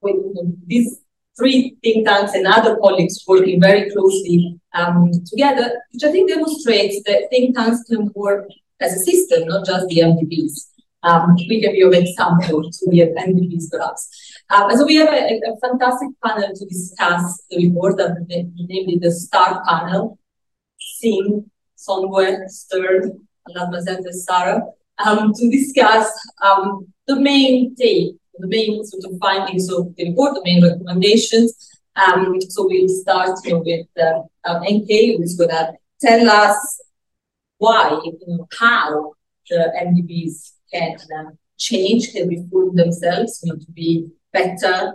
with 0.00 0.16
these 0.66 1.00
three 1.38 1.76
think 1.82 2.06
tanks 2.06 2.34
and 2.34 2.46
other 2.46 2.76
colleagues 2.76 3.22
working 3.26 3.60
very 3.60 3.90
closely 3.90 4.58
um, 4.74 5.10
together, 5.26 5.80
which 5.92 6.04
I 6.04 6.10
think 6.10 6.30
demonstrates 6.30 7.02
that 7.06 7.28
think 7.30 7.56
tanks 7.56 7.84
can 7.84 8.10
work 8.14 8.48
as 8.80 8.92
a 8.92 8.98
system, 8.98 9.48
not 9.48 9.66
just 9.66 9.86
the 9.88 9.98
MDBs. 9.98 10.68
Um, 11.02 11.36
we 11.48 11.60
can 11.60 11.72
be 11.72 11.82
an 11.82 11.94
example 11.94 12.62
to 12.62 12.90
the 12.90 13.00
MDBs 13.00 13.70
perhaps. 13.70 14.08
Um, 14.50 14.70
so 14.76 14.84
we 14.84 14.96
have 14.96 15.08
a, 15.08 15.40
a, 15.46 15.56
fantastic 15.60 16.08
panel 16.24 16.52
to 16.54 16.64
discuss 16.66 17.42
the 17.50 17.68
report, 17.68 18.00
uh, 18.00 18.14
namely 18.28 18.98
the 19.00 19.12
STAR 19.12 19.62
panel, 19.64 20.18
Singh, 20.78 21.48
Songwe, 21.76 22.48
Stern, 22.48 23.26
Mademoiselle 23.48 24.02
Sarah, 24.10 24.62
um, 25.04 25.32
to 25.34 25.50
discuss 25.50 26.10
um, 26.42 26.86
the 27.06 27.16
main 27.16 27.74
take, 27.76 28.16
the 28.38 28.48
main 28.48 28.84
sort 28.84 29.04
of 29.04 29.18
findings 29.20 29.70
of 29.72 29.94
the 29.96 30.08
report, 30.08 30.34
the 30.34 30.42
main 30.44 30.62
recommendations. 30.62 31.54
Um, 31.94 32.40
so 32.40 32.66
we'll 32.66 32.88
start 32.88 33.38
you 33.44 33.52
know, 33.52 33.62
with 33.64 33.86
uh, 34.00 34.22
um, 34.50 34.62
NK, 34.62 35.18
who's 35.18 35.36
going 35.36 35.50
to 35.50 35.72
tell 36.00 36.28
us 36.28 36.80
why, 37.58 37.90
you 38.04 38.18
know, 38.26 38.48
how 38.58 39.14
the 39.48 39.72
MDBs 39.80 40.52
can 40.72 40.96
change, 41.56 42.12
can 42.12 42.28
reform 42.28 42.76
themselves, 42.76 43.40
you 43.42 43.52
know, 43.52 43.58
to 43.58 43.72
be 43.72 44.08
better, 44.32 44.94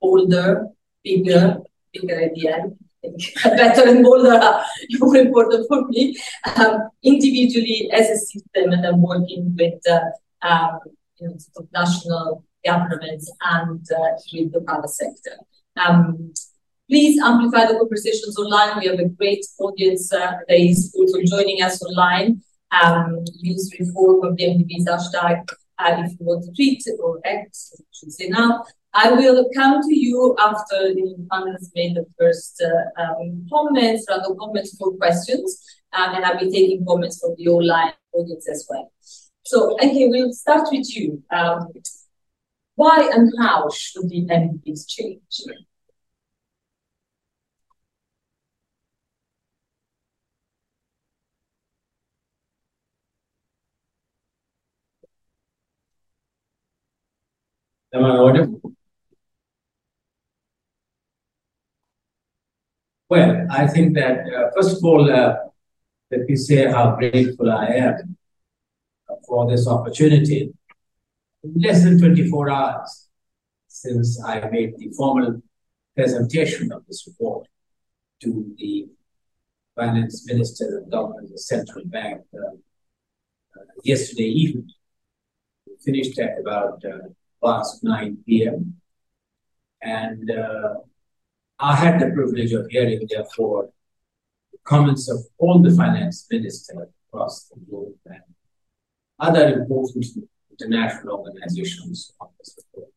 older, 0.00 0.66
bigger, 1.04 1.58
bigger 1.92 2.20
at 2.20 2.34
the 2.34 2.48
end, 2.48 2.76
better 3.44 3.88
and 3.88 4.04
bolder 4.04 4.34
are 4.34 4.64
more 4.98 5.16
important 5.16 5.66
for 5.68 5.86
me, 5.88 6.16
um, 6.56 6.88
individually 7.02 7.90
as 7.92 8.10
a 8.10 8.16
system, 8.16 8.72
and 8.72 8.86
I'm 8.86 9.02
working 9.02 9.56
with 9.58 9.80
uh, 9.88 10.00
um, 10.46 10.80
you 11.18 11.28
know, 11.28 11.36
sort 11.38 11.66
of 11.66 11.72
national 11.72 12.44
governments 12.64 13.32
and 13.42 13.86
uh, 13.90 14.12
with 14.32 14.52
the 14.52 14.60
private 14.60 14.90
sector. 14.90 15.36
Um, 15.76 16.32
please 16.88 17.20
amplify 17.22 17.66
the 17.66 17.78
conversations 17.78 18.36
online. 18.38 18.78
We 18.78 18.86
have 18.88 18.98
a 18.98 19.08
great 19.08 19.44
audience 19.58 20.12
uh, 20.12 20.32
that 20.46 20.60
is 20.60 20.94
also 20.98 21.20
joining 21.24 21.62
us 21.62 21.82
online. 21.82 22.42
Um, 22.72 23.24
use 23.36 23.72
reform 23.80 24.24
of 24.24 24.36
the 24.36 24.44
MDB's 24.44 24.86
hashtag 24.86 25.44
uh, 25.80 26.02
if 26.04 26.12
you 26.12 26.26
want 26.26 26.44
to 26.44 26.52
tweet 26.52 26.82
or 27.02 27.20
X, 27.24 27.72
I 27.78 27.82
should 27.92 28.12
say 28.12 28.28
now. 28.28 28.64
I 28.92 29.12
will 29.12 29.48
come 29.54 29.80
to 29.80 29.94
you 29.94 30.34
after 30.38 30.92
the 30.94 31.14
panelists 31.30 31.70
made 31.76 31.94
the 31.94 32.04
first 32.18 32.60
uh, 32.60 33.02
um, 33.02 33.46
comments, 33.52 34.04
random 34.08 34.36
comments 34.38 34.76
for 34.76 34.92
questions, 34.96 35.62
um, 35.92 36.14
and 36.16 36.24
I'll 36.24 36.38
be 36.38 36.50
taking 36.50 36.84
comments 36.84 37.20
from 37.20 37.34
the 37.38 37.48
online 37.48 37.92
audience 38.12 38.48
as 38.48 38.66
well. 38.68 38.92
So, 39.44 39.74
okay, 39.74 40.08
we'll 40.08 40.32
start 40.32 40.68
with 40.72 40.94
you. 40.96 41.22
Um, 41.30 41.68
why 42.74 43.10
and 43.14 43.32
how 43.38 43.68
should 43.70 44.08
the 44.08 44.26
MDBs 44.26 44.88
change? 44.88 45.20
Am 57.92 58.04
I 58.04 58.16
audible? 58.16 58.60
Well, 63.08 63.46
I 63.50 63.66
think 63.66 63.94
that, 63.94 64.32
uh, 64.32 64.50
first 64.54 64.76
of 64.76 64.84
all, 64.84 65.10
uh, 65.10 65.34
let 66.12 66.20
me 66.28 66.36
say 66.36 66.70
how 66.70 66.94
grateful 66.96 67.50
I 67.50 67.66
am 67.66 68.16
for 69.26 69.50
this 69.50 69.66
opportunity. 69.66 70.52
In 71.42 71.54
less 71.56 71.82
than 71.82 71.98
24 71.98 72.50
hours 72.50 73.08
since 73.66 74.22
I 74.22 74.48
made 74.50 74.76
the 74.76 74.90
formal 74.96 75.42
presentation 75.96 76.70
of 76.70 76.86
this 76.86 77.06
report 77.06 77.48
to 78.22 78.54
the 78.58 78.86
finance 79.74 80.26
minister 80.26 80.78
and 80.78 80.90
governor 80.90 81.22
of 81.22 81.30
the 81.30 81.38
central 81.38 81.84
bank 81.86 82.20
uh, 82.34 82.54
uh, 83.56 83.64
yesterday 83.82 84.30
evening. 84.42 84.68
We 85.66 85.74
finished 85.84 86.18
at 86.18 86.38
about 86.40 86.84
uh, 86.84 87.08
past 87.42 87.82
9 87.82 88.18
p.m. 88.26 88.76
And 89.82 90.30
uh, 90.30 90.74
I 91.58 91.74
had 91.74 92.00
the 92.00 92.10
privilege 92.10 92.52
of 92.52 92.66
hearing, 92.68 93.06
therefore, 93.08 93.70
the 94.52 94.58
comments 94.64 95.10
of 95.10 95.18
all 95.38 95.60
the 95.60 95.70
finance 95.70 96.26
ministers 96.30 96.88
across 97.08 97.44
the 97.48 97.60
globe 97.68 97.94
and 98.06 98.22
other 99.18 99.60
important 99.60 100.06
international 100.50 101.16
organizations 101.18 102.12
on 102.20 102.28
this 102.38 102.58
report. 102.58 102.92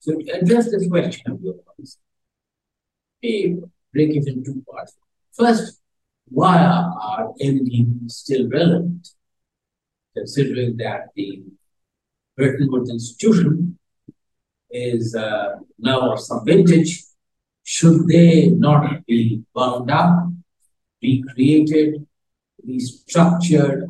So 0.00 0.18
to 0.18 0.30
address 0.38 0.70
this 0.70 0.88
question 0.88 1.32
of 1.32 1.40
yours, 1.42 1.98
we 3.22 3.56
break 3.92 4.16
it 4.16 4.26
into 4.26 4.52
two 4.52 4.64
parts. 4.70 4.96
First, 5.32 5.80
why 6.28 6.58
are 6.58 7.32
MDBs 7.40 8.10
still 8.10 8.48
relevant? 8.48 9.08
Considering 10.16 10.76
that 10.78 11.08
the 11.14 11.42
Woods 12.40 12.90
institution 12.90 13.78
is 14.70 15.14
uh, 15.14 15.56
now 15.78 16.12
of 16.12 16.20
some 16.20 16.44
vintage, 16.44 17.04
should 17.64 18.06
they 18.08 18.48
not 18.48 19.04
be 19.06 19.42
wound 19.54 19.90
up, 19.90 20.28
recreated, 21.02 22.06
restructured, 22.66 23.86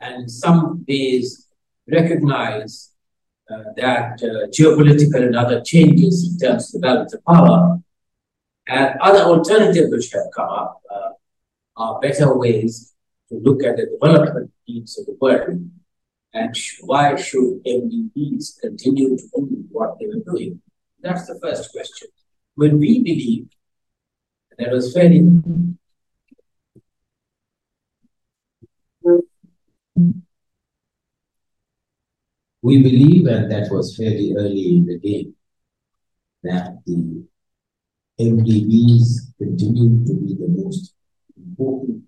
and 0.00 0.22
in 0.22 0.28
some 0.28 0.84
ways 0.88 1.46
recognize 1.90 2.92
uh, 3.50 3.64
that 3.76 4.22
uh, 4.22 4.46
geopolitical 4.48 5.22
and 5.26 5.36
other 5.36 5.60
changes 5.62 6.28
in 6.28 6.38
terms 6.38 6.74
of 6.74 6.80
the 6.80 6.86
balance 6.86 7.14
of 7.14 7.24
power 7.24 7.78
and 8.68 9.00
other 9.00 9.20
alternatives 9.20 9.90
which 9.90 10.12
have 10.12 10.26
come 10.34 10.48
up 10.48 10.80
uh, 10.90 11.10
are 11.76 12.00
better 12.00 12.36
ways 12.36 12.94
to 13.28 13.36
look 13.36 13.62
at 13.64 13.76
the 13.76 13.86
development 13.86 14.50
needs 14.68 14.98
of 14.98 15.06
the 15.06 15.16
world 15.20 15.58
and 16.34 16.56
why 16.80 17.14
should 17.16 17.62
MDBs 17.64 18.60
continue 18.60 19.16
to 19.16 19.28
do 19.34 19.64
what 19.70 19.98
they 19.98 20.06
were 20.06 20.24
doing? 20.24 20.60
That's 21.00 21.26
the 21.26 21.38
first 21.42 21.72
question. 21.72 22.08
When 22.54 22.78
we 22.78 23.02
believe 23.02 23.48
that 24.58 24.70
was 24.70 24.92
very 24.92 25.20
we 32.62 32.80
believe, 32.80 33.26
and 33.26 33.50
that 33.50 33.68
was 33.70 33.96
fairly 33.96 34.34
early 34.36 34.76
in 34.76 34.86
the 34.86 34.98
game, 34.98 35.34
that 36.44 36.78
the 36.86 37.24
MDBs 38.20 39.36
continue 39.38 40.04
to 40.06 40.14
be 40.14 40.34
the 40.34 40.48
most 40.48 40.94
important 41.36 42.04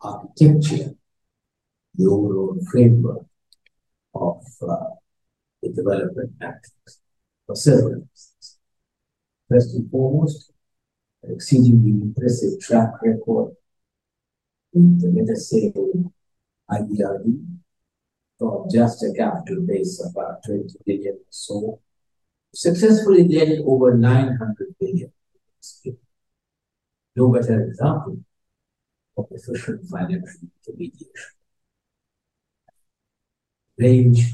architecture, 0.00 0.90
the 1.94 2.06
overall 2.06 2.58
framework 2.70 3.25
of 4.20 4.68
uh, 4.68 4.94
the 5.62 5.72
development 5.72 6.32
matrix 6.40 7.00
for 7.46 7.56
several 7.56 7.94
reasons. 7.94 8.58
First 9.48 9.74
and 9.74 9.90
foremost, 9.90 10.52
an 11.22 11.34
exceedingly 11.34 11.90
impressive 11.90 12.60
track 12.60 12.90
record 13.02 13.54
in 14.74 14.98
the, 14.98 15.08
let 15.08 15.30
us 15.30 15.50
say, 15.50 15.72
IBRD 16.70 17.56
from 18.38 18.66
just 18.70 19.02
a 19.02 19.12
capital 19.16 19.62
base 19.66 20.00
of 20.00 20.10
about 20.10 20.44
20 20.44 20.74
billion 20.84 21.14
or 21.14 21.30
so, 21.30 21.80
successfully 22.54 23.26
led 23.28 23.60
over 23.64 23.96
900 23.96 24.74
billion. 24.78 25.12
No 27.14 27.32
better 27.32 27.64
example 27.64 28.18
of 29.16 29.26
efficient 29.30 29.88
financial 29.88 30.50
intermediation 30.66 31.35
range. 33.78 34.32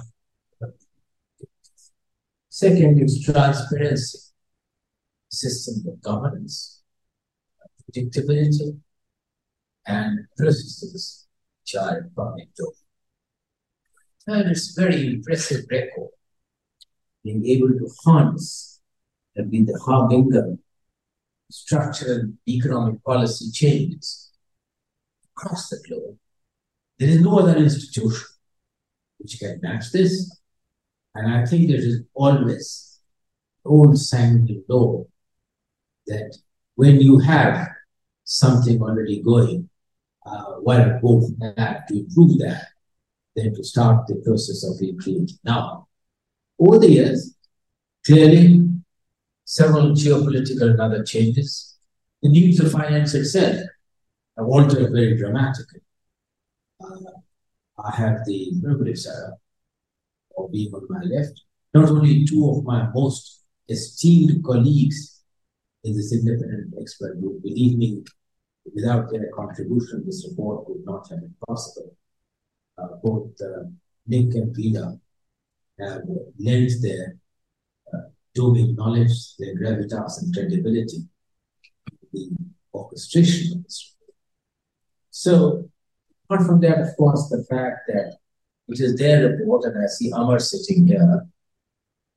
Second 2.48 3.02
is 3.02 3.22
transparency, 3.24 4.18
system 5.30 5.90
of 5.90 6.00
governance, 6.02 6.82
predictability, 7.82 8.78
and 9.86 10.20
persistence, 10.36 11.26
which 11.62 11.74
are 11.74 12.10
public 12.14 12.48
domain. 12.54 12.72
Third 14.26 14.52
is 14.52 14.74
very 14.76 15.06
impressive 15.14 15.64
record, 15.70 16.10
being 17.24 17.44
able 17.46 17.68
to 17.68 17.88
harness 18.04 18.80
and 19.34 19.50
be 19.50 19.64
the 19.64 19.78
harbinger 19.84 20.58
structural 21.50 22.32
economic 22.48 23.02
policy 23.02 23.50
changes 23.50 24.30
across 25.34 25.68
the 25.70 25.82
globe. 25.86 26.18
There 26.98 27.08
is 27.08 27.20
no 27.20 27.40
other 27.40 27.56
institution 27.56 28.26
which 29.22 29.38
can 29.38 29.60
match 29.62 29.92
this. 29.92 30.40
And 31.14 31.32
I 31.32 31.44
think 31.46 31.68
there 31.68 31.78
is 31.78 32.02
always 32.14 33.00
old 33.64 33.98
sanguine 33.98 34.64
law 34.68 35.04
that 36.06 36.36
when 36.74 37.00
you 37.00 37.18
have 37.18 37.68
something 38.24 38.80
already 38.82 39.22
going, 39.22 39.68
uh, 40.24 40.54
why 40.60 40.98
go 41.00 41.20
for 41.20 41.54
that 41.56 41.88
to 41.88 41.98
improve 41.98 42.38
that, 42.38 42.66
then 43.36 43.54
to 43.54 43.64
start 43.64 44.06
the 44.06 44.16
process 44.24 44.64
of 44.64 44.80
recreating. 44.80 45.28
Now, 45.44 45.88
over 46.58 46.78
the 46.78 46.90
years, 46.90 47.34
clearly, 48.06 48.68
several 49.44 49.90
geopolitical 49.90 50.70
and 50.70 50.80
other 50.80 51.02
changes, 51.04 51.76
the 52.22 52.28
needs 52.28 52.60
of 52.60 52.72
finance 52.72 53.14
itself 53.14 53.56
have 54.36 54.46
altered 54.46 54.92
very 54.92 55.16
dramatically. 55.16 55.80
Uh, 56.82 57.20
I 57.84 57.96
have 57.96 58.24
the 58.24 58.52
privilege 58.62 59.06
uh, 59.06 59.32
of 60.38 60.52
being 60.52 60.72
on 60.72 60.86
my 60.88 61.02
left. 61.02 61.42
Not 61.74 61.90
only 61.90 62.24
two 62.24 62.50
of 62.50 62.64
my 62.64 62.88
most 62.94 63.44
esteemed 63.68 64.44
colleagues 64.44 65.22
in 65.84 65.96
this 65.96 66.12
independent 66.12 66.74
expert 66.80 67.20
group, 67.20 67.42
believe 67.42 67.76
me, 67.78 68.02
without 68.74 69.10
their 69.10 69.30
contribution, 69.34 70.04
this 70.06 70.26
report 70.28 70.68
would 70.68 70.84
not 70.84 71.08
have 71.10 71.20
been 71.20 71.34
possible. 71.48 71.94
Uh, 72.78 72.88
both 73.02 73.30
uh, 73.40 73.64
Nick 74.06 74.34
and 74.34 74.54
Peter 74.54 74.96
have 75.80 76.02
lent 76.38 76.72
their 76.82 77.16
uh, 77.92 78.08
domain 78.34 78.74
knowledge, 78.76 79.36
their 79.38 79.56
gravitas 79.56 80.22
and 80.22 80.32
credibility 80.34 81.08
the 82.12 82.30
orchestration 82.74 83.58
of 83.58 83.64
this 83.64 83.94
report. 84.00 84.16
So, 85.10 85.70
apart 86.24 86.46
from 86.46 86.60
that, 86.60 86.80
of 86.80 86.96
course, 86.96 87.28
the 87.28 87.44
fact 87.44 87.80
that 87.88 88.16
it 88.68 88.80
is 88.80 88.96
their 88.96 89.28
report, 89.28 89.64
and 89.64 89.82
I 89.82 89.86
see 89.86 90.10
Amar 90.10 90.38
sitting 90.38 90.86
here, 90.86 91.26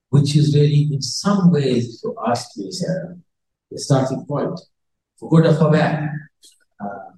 which 0.10 0.36
is 0.36 0.56
really, 0.56 0.90
in 0.92 1.02
some 1.02 1.52
ways, 1.52 2.02
you 2.04 2.16
ask 2.26 2.56
me, 2.58 2.72
sir, 2.72 3.18
the 3.72 3.80
starting 3.80 4.26
point. 4.26 4.60
For 5.20 5.30
good 5.30 5.46
or 5.46 5.54
for 5.56 5.72
bad, 5.72 6.10
uh, 6.80 7.12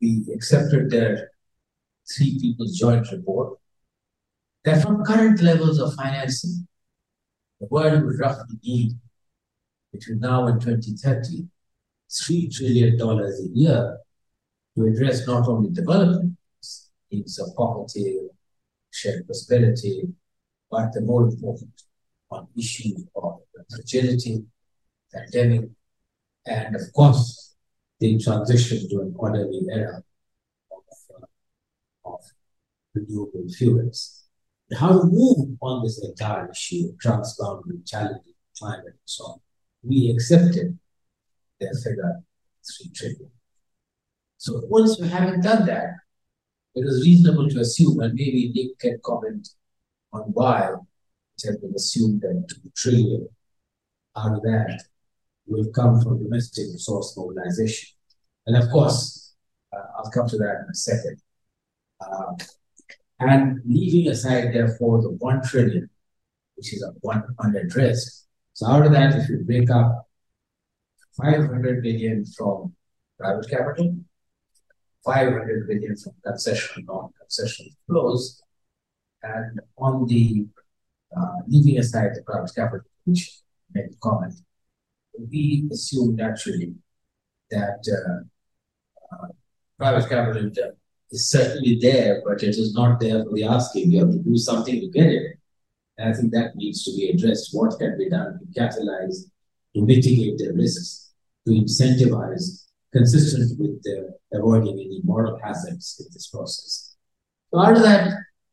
we 0.00 0.26
accepted 0.34 0.90
their 0.90 1.30
three 2.10 2.38
people's 2.40 2.78
joint 2.78 3.10
report 3.10 3.58
that 4.64 4.82
from 4.82 5.04
current 5.04 5.40
levels 5.42 5.78
of 5.80 5.94
financing, 5.94 6.68
the 7.60 7.66
world 7.66 8.04
would 8.04 8.18
roughly 8.18 8.56
need 8.62 8.92
between 9.92 10.20
now 10.20 10.46
and 10.46 10.60
2030 10.60 11.48
$3 12.10 12.54
trillion 12.54 13.00
a 13.00 13.30
year 13.52 13.98
to 14.78 14.86
address 14.86 15.26
not 15.26 15.48
only 15.48 15.70
development 15.70 16.36
needs 17.10 17.38
of 17.38 17.48
poverty, 17.56 18.18
shared 18.92 19.26
prosperity, 19.26 20.04
but 20.70 20.92
the 20.92 21.00
more 21.00 21.24
important 21.24 21.70
on 22.30 22.46
issues 22.56 23.04
of 23.16 23.40
fragility, 23.70 24.44
pandemic, 25.12 25.70
and 26.46 26.76
of 26.76 26.82
course, 26.94 27.56
the 27.98 28.18
transition 28.18 28.88
to 28.88 29.00
an 29.00 29.14
orderly 29.16 29.62
era 29.72 30.02
of, 30.70 30.82
uh, 31.16 32.10
of 32.10 32.20
renewable 32.94 33.48
fuels. 33.56 34.24
How 34.78 35.00
to 35.00 35.04
move 35.06 35.56
on 35.60 35.82
this 35.82 36.04
entire 36.04 36.50
issue 36.50 36.90
of 36.90 36.98
transboundary 36.98 37.84
challenging 37.86 38.34
climate 38.56 38.84
and 38.86 38.94
so 39.06 39.24
on. 39.24 39.40
We 39.82 40.10
accepted 40.10 40.78
their 41.58 41.72
figure 41.74 42.20
3 42.76 42.90
trillion. 42.94 43.30
So 44.38 44.62
once 44.68 45.00
we 45.00 45.08
haven't 45.08 45.42
done 45.42 45.66
that, 45.66 45.90
it 46.74 46.82
is 46.86 47.04
reasonable 47.04 47.48
to 47.48 47.60
assume, 47.60 48.00
and 48.00 48.14
maybe 48.14 48.52
Nick 48.54 48.78
can 48.78 49.00
comment 49.04 49.48
on 50.12 50.22
why 50.32 50.70
it 50.70 51.46
has 51.46 51.56
been 51.58 51.74
assumed 51.74 52.20
that 52.22 52.44
2 52.48 52.70
trillion 52.76 53.28
out 54.16 54.36
of 54.36 54.42
that 54.42 54.84
will 55.46 55.70
come 55.72 56.00
from 56.00 56.22
domestic 56.22 56.66
resource 56.72 57.14
mobilization. 57.16 57.88
And 58.46 58.56
of 58.56 58.70
course, 58.70 59.34
uh, 59.72 59.82
I'll 59.96 60.10
come 60.10 60.28
to 60.28 60.38
that 60.38 60.62
in 60.62 60.66
a 60.70 60.74
second. 60.74 61.20
Uh, 62.00 62.34
and 63.18 63.60
leaving 63.66 64.10
aside, 64.12 64.54
therefore, 64.54 65.02
the 65.02 65.10
1 65.10 65.42
trillion, 65.42 65.90
which 66.54 66.72
is 66.72 66.82
a 66.82 66.92
one 67.00 67.24
unaddressed. 67.40 68.26
So 68.52 68.68
out 68.68 68.86
of 68.86 68.92
that, 68.92 69.16
if 69.16 69.28
you 69.28 69.38
break 69.44 69.68
up 69.70 70.08
500 71.20 71.82
billion 71.82 72.24
from 72.24 72.74
private 73.18 73.50
capital, 73.50 73.96
500 75.08 75.66
billion 75.66 75.96
from 75.96 76.12
concession, 76.22 76.84
non-concession 76.86 77.66
flows, 77.86 78.42
and 79.22 79.58
on 79.78 80.06
the 80.06 80.46
uh, 81.16 81.36
leaving 81.46 81.78
aside 81.78 82.10
the 82.14 82.22
private 82.22 82.54
capital, 82.54 82.84
which 83.06 83.40
made 83.72 83.86
a 83.86 83.96
comment, 84.02 84.34
we 85.30 85.66
assume 85.72 86.14
naturally 86.14 86.74
that 87.50 87.80
uh, 87.96 89.14
uh, 89.14 89.28
private 89.78 90.08
capital 90.10 90.50
is 91.10 91.30
certainly 91.30 91.78
there, 91.80 92.22
but 92.26 92.42
it 92.42 92.50
is 92.50 92.74
not 92.74 93.00
there 93.00 93.24
for 93.24 93.34
the 93.34 93.44
asking. 93.44 93.90
You 93.90 94.00
have 94.00 94.10
to 94.10 94.18
do 94.18 94.36
something 94.36 94.78
to 94.78 94.88
get 94.88 95.06
it. 95.06 95.38
And 95.96 96.10
I 96.10 96.16
think 96.16 96.32
that 96.32 96.54
needs 96.54 96.84
to 96.84 96.94
be 96.94 97.08
addressed. 97.08 97.48
What 97.52 97.78
can 97.78 97.96
be 97.96 98.10
done 98.10 98.38
to 98.40 98.60
catalyze, 98.60 99.24
to 99.74 99.80
mitigate 99.86 100.36
the 100.36 100.52
risks, 100.54 101.12
to 101.46 101.52
incentivize, 101.54 102.67
consistent 102.92 103.58
with 103.58 103.82
avoiding 104.32 104.74
any 104.74 105.00
moral 105.04 105.38
hazards 105.42 105.96
in 106.00 106.06
this 106.12 106.28
process. 106.28 106.96
So 107.50 107.60
out 107.60 107.76
of 107.76 107.82
that, 107.82 108.12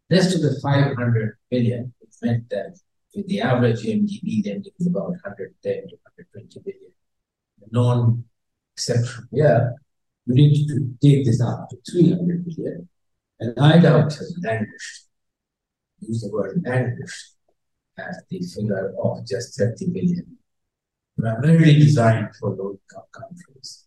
rest 0.09 0.35
of 0.35 0.41
the 0.41 0.59
500 0.61 1.37
billion, 1.49 1.93
it 2.01 2.15
meant 2.21 2.49
that 2.49 2.77
with 3.15 3.27
the 3.27 3.41
average 3.41 3.83
MDB 3.83 4.45
lending 4.45 4.71
is 4.79 4.87
about 4.87 5.09
110 5.09 5.73
to 5.73 5.95
120 6.03 6.59
billion. 6.59 6.91
The 7.59 7.67
Non-exceptional 7.71 9.27
year, 9.31 9.73
you 10.25 10.33
need 10.33 10.67
to 10.67 10.95
take 11.01 11.25
this 11.25 11.41
up 11.41 11.69
to 11.69 11.77
300 11.91 12.45
billion. 12.45 12.89
And 13.39 13.57
I 13.59 13.79
doubt 13.79 14.13
has 14.13 14.37
languished, 14.43 15.07
use 15.99 16.21
the 16.21 16.29
word 16.31 16.61
languished, 16.65 17.35
as 17.97 18.21
the 18.29 18.41
figure 18.41 18.93
of 19.01 19.25
just 19.25 19.57
30 19.57 19.91
billion. 19.91 20.37
Primarily 21.17 21.75
designed 21.79 22.35
for 22.35 22.49
low 22.49 22.71
income 22.71 23.07
countries, 23.11 23.85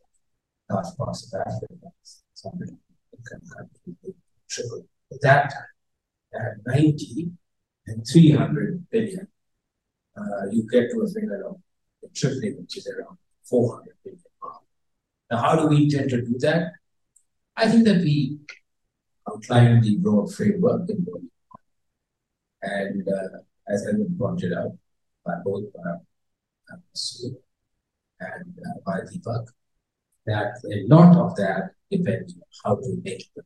large 0.71 0.97
parts 0.97 1.33
of 1.33 1.41
Africa, 1.41 1.93
some 2.35 2.59
income 2.63 3.41
countries, 3.57 4.15
triple. 4.49 4.87
That 5.23 5.53
at 6.35 6.53
90 6.67 7.31
and 7.87 8.07
300 8.07 8.91
billion, 8.91 9.29
uh, 10.17 10.51
you 10.51 10.67
get 10.71 10.91
to 10.91 11.01
a 11.01 11.09
figure 11.09 11.45
of 11.49 11.57
the 12.03 12.09
tripling, 12.15 12.59
which 12.61 12.77
is 12.77 12.87
around 12.87 13.17
400 13.45 13.95
billion. 14.05 14.23
Now, 15.31 15.39
how 15.39 15.57
do 15.57 15.67
we 15.69 15.85
intend 15.85 16.11
to 16.11 16.23
do 16.23 16.39
that? 16.41 16.73
I 17.57 17.69
think 17.69 17.85
that 17.85 17.99
we 17.99 18.39
outline 19.31 19.81
the 19.83 19.97
broad 19.97 20.33
framework 20.33 20.89
in. 20.89 21.07
And 22.61 23.07
uh, 23.09 23.39
as 23.69 23.85
has 23.85 23.95
been 23.95 24.17
pointed 24.19 24.53
out 24.53 24.77
by 25.25 25.35
both 25.45 25.65
uh, 25.87 25.99
and 28.21 28.59
uh, 28.67 28.81
by 28.85 29.01
Deepak, 29.01 29.47
that 30.29 30.53
a 30.71 30.87
lot 30.87 31.17
of 31.17 31.37
that 31.37 31.71
depends 31.91 32.35
on 32.35 32.43
how 32.65 32.77
to 32.77 33.01
make 33.03 33.25
them, 33.35 33.45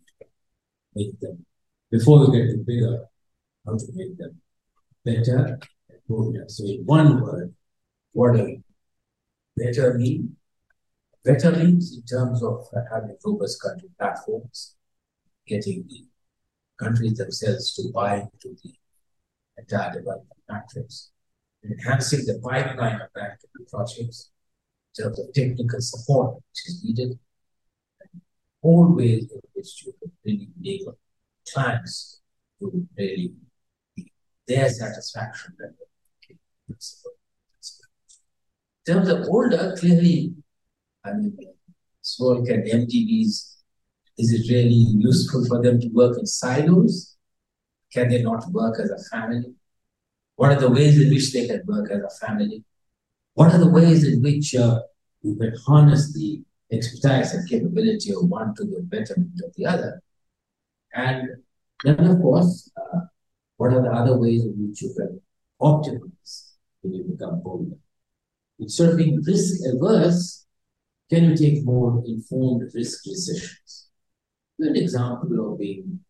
make 0.95 1.19
them 1.21 1.47
before 1.91 2.21
we 2.21 2.39
get 2.39 2.51
to 2.51 2.57
bigger, 2.59 3.05
how 3.67 3.77
to 3.77 3.87
make 3.95 4.17
them 4.19 4.41
better 5.05 5.59
and 6.09 6.51
So 6.51 6.65
in 6.65 6.83
one 6.85 7.21
word, 7.21 7.55
what 8.13 8.35
do 8.35 8.61
better 9.57 9.95
mean? 9.95 10.37
Better 11.25 11.53
means 11.53 11.97
in 11.97 12.03
terms 12.03 12.43
of 12.43 12.67
having 12.91 13.17
robust 13.25 13.63
country 13.63 13.89
platforms, 13.99 14.75
getting 15.47 15.85
the 15.89 16.05
countries 16.83 17.15
themselves 17.15 17.75
to 17.75 17.93
buy 17.93 18.17
into 18.17 18.57
the 18.63 18.75
entire 19.59 19.93
development 19.93 20.41
matrix, 20.49 21.11
enhancing 21.65 22.27
the 22.27 22.41
pipeline 22.43 23.01
of 23.01 23.09
active 23.17 23.51
projects 23.71 24.31
in 24.99 25.05
terms 25.05 25.19
of 25.19 25.33
technical 25.35 25.81
support 25.81 26.35
which 26.35 26.67
is 26.67 26.83
needed, 26.85 27.19
and 28.01 28.23
all 28.63 28.95
ways 28.95 29.31
in 29.33 29.41
which 29.55 29.85
you 29.85 29.93
can 30.01 30.13
really 30.25 30.49
enable 30.61 30.99
clients 31.53 32.21
to 32.61 32.87
really 32.97 33.35
their 34.47 34.69
satisfaction 34.69 35.55
level. 35.59 35.77
In 38.85 38.95
terms 38.95 39.09
of 39.09 39.29
older, 39.29 39.75
clearly, 39.79 40.35
I 41.05 41.13
mean, 41.13 41.37
so 42.01 42.43
can 42.43 42.63
MDBs, 42.63 43.57
is 44.19 44.33
it 44.33 44.53
really 44.53 44.85
useful 44.99 45.45
for 45.47 45.63
them 45.63 45.81
to 45.81 45.89
work 45.89 46.19
in 46.19 46.27
silos? 46.27 47.17
Can 47.93 48.09
they 48.09 48.23
not 48.23 48.45
work 48.51 48.81
as 48.81 48.91
a 48.91 48.99
family? 49.11 49.55
What 50.37 50.53
are 50.53 50.61
the 50.61 50.71
ways 50.71 51.01
in 51.01 51.11
which 51.11 51.33
they 51.33 51.47
can 51.47 51.63
work 51.67 51.91
as 51.91 52.03
a 52.03 52.27
family? 52.27 52.65
What 53.35 53.53
are 53.53 53.59
the 53.59 53.71
ways 53.71 54.05
in 54.05 54.23
which 54.23 54.55
uh, 54.55 54.81
you 55.23 55.37
can 55.37 55.55
harness 55.67 56.13
the 56.13 56.43
expertise 56.71 57.33
and 57.33 57.49
capability 57.49 58.13
of 58.13 58.29
one 58.29 58.55
to 58.57 58.65
the 58.65 58.83
betterment 58.83 59.41
of 59.45 59.55
the 59.57 59.67
other? 59.67 60.03
And 60.95 61.29
then, 61.85 62.01
of 62.01 62.21
course, 62.21 62.71
uh, 62.77 63.01
what 63.57 63.73
are 63.73 63.83
the 63.83 63.91
other 63.91 64.19
ways 64.19 64.45
in 64.45 64.55
which 64.59 64.83
you 64.83 64.95
can 64.95 65.21
optimize 65.61 66.53
when 66.81 66.95
you 66.95 67.05
become 67.05 67.43
older? 67.45 67.77
Instead 68.59 68.91
of 68.91 68.97
being 68.99 69.23
risk 69.27 69.61
averse, 69.67 70.47
can 71.11 71.25
you 71.25 71.37
take 71.37 71.65
more 71.65 72.03
informed 72.07 72.71
risk 72.75 73.05
decisions? 73.05 73.89
An 74.59 74.77
example 74.77 75.53
of 75.53 75.59
being 75.59 76.01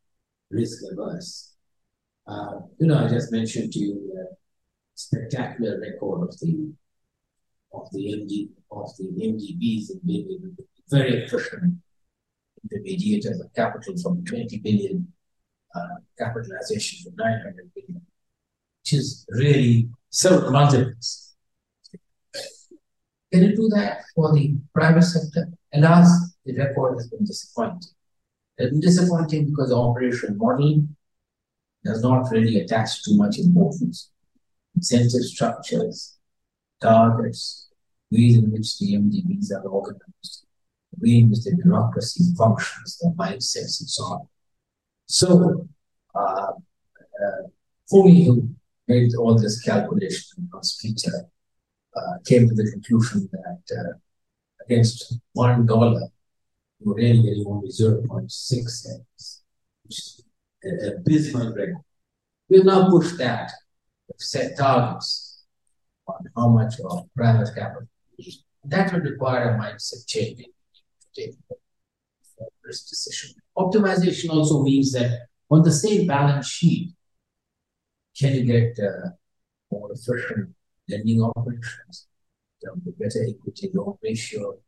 risk 0.51 0.83
averse. 0.93 1.55
Uh, 2.27 2.61
you 2.79 2.87
know, 2.87 2.99
I 2.99 3.09
just 3.09 3.33
mentioned 3.33 3.73
to 3.73 3.79
you 3.79 4.13
the 4.13 4.37
spectacular 4.95 5.81
record 5.81 6.29
of 6.29 6.39
the 6.41 6.73
of 7.75 7.89
the 7.93 8.01
MD 8.15 8.49
of 8.71 8.91
the 8.99 9.05
MDBs 9.05 9.91
in 9.91 10.01
being 10.05 10.57
very 10.91 11.25
efficient 11.25 11.75
intermediators 12.65 13.41
of 13.41 13.53
capital 13.55 13.95
from 14.03 14.25
20 14.25 14.59
billion 14.59 15.13
uh, 15.75 15.97
capitalization 16.19 17.11
to 17.11 17.17
900 17.17 17.71
billion, 17.75 18.03
which 18.83 18.93
is 18.93 19.27
really 19.31 19.89
several 20.11 20.51
multiples. 20.51 21.35
Can 23.33 23.45
you 23.45 23.57
do 23.57 23.69
that 23.75 24.03
for 24.15 24.33
the 24.35 24.57
private 24.75 25.03
sector? 25.03 25.49
Alas, 25.73 26.35
the 26.45 26.55
record 26.57 26.97
has 26.97 27.09
been 27.09 27.25
disappointing. 27.25 27.91
It's 28.59 28.71
been 28.71 28.81
disappointing 28.81 29.47
because 29.51 29.71
the 29.71 29.77
operational 29.77 30.37
model 30.37 30.83
does 31.85 32.03
not 32.03 32.31
really 32.31 32.61
attach 32.61 33.03
too 33.03 33.17
much 33.17 33.39
importance. 33.39 34.11
Incentive 34.77 35.23
structures, 35.23 36.19
targets, 36.81 37.62
ways 38.13 38.37
in 38.37 38.53
which 38.53 38.79
the 38.79 38.95
MDBs 38.95 39.53
are 39.53 39.67
organized, 39.67 40.47
the 40.93 40.99
way 41.01 41.19
in 41.19 41.31
which 41.31 41.45
the 41.45 41.57
bureaucracy 41.57 42.25
functions, 42.37 42.99
the 42.99 43.15
mindsets, 43.17 43.81
and 43.81 43.91
so 43.97 44.05
on. 44.05 44.29
So, 45.07 45.69
uh, 46.15 46.53
uh, 47.23 47.43
who 47.89 48.49
made 48.89 49.15
all 49.15 49.39
this 49.39 49.61
calculation 49.63 50.49
last 50.53 50.81
Peter, 50.81 51.27
uh, 51.97 52.19
came 52.27 52.49
to 52.49 52.55
the 52.55 52.71
conclusion 52.71 53.29
that 53.33 53.77
uh, 53.79 53.93
against 54.65 55.19
one 55.33 55.67
dollar, 55.67 56.09
you 56.81 56.95
really 56.95 57.23
getting 57.23 57.45
only 57.47 57.69
0.6 57.69 58.31
cents, 58.31 59.43
which 59.85 59.99
is 59.99 60.25
a 60.65 60.97
abysmal 60.97 61.55
record. 61.55 61.77
We've 62.49 62.65
now 62.65 62.91
pushed 62.91 63.19
that, 63.19 63.51
we've 64.09 64.21
set 64.21 64.57
targets 64.57 65.45
on 66.07 66.27
how 66.37 66.49
much 66.49 66.75
of 66.81 67.09
private 67.15 67.55
capital. 67.55 67.89
That 68.65 68.93
would 68.93 69.05
require 69.05 69.55
a 69.55 69.59
mindset 69.59 70.07
change 70.07 70.45
take 71.15 71.35
risk 72.65 72.89
decision. 72.89 73.35
Optimization 73.57 74.31
also 74.31 74.63
means 74.63 74.93
that 74.93 75.27
on 75.51 75.63
the 75.63 75.73
same 75.73 76.07
balance 76.07 76.49
sheet, 76.49 76.95
can 78.19 78.35
you 78.35 78.45
get 78.45 78.79
uh, 78.79 79.11
more 79.71 79.93
efficient 79.93 80.55
lending 80.89 81.23
operations, 81.23 82.07
the 82.61 82.93
better 82.99 83.27
equity 83.29 83.71
loan 83.75 83.97
ratio, 84.03 84.59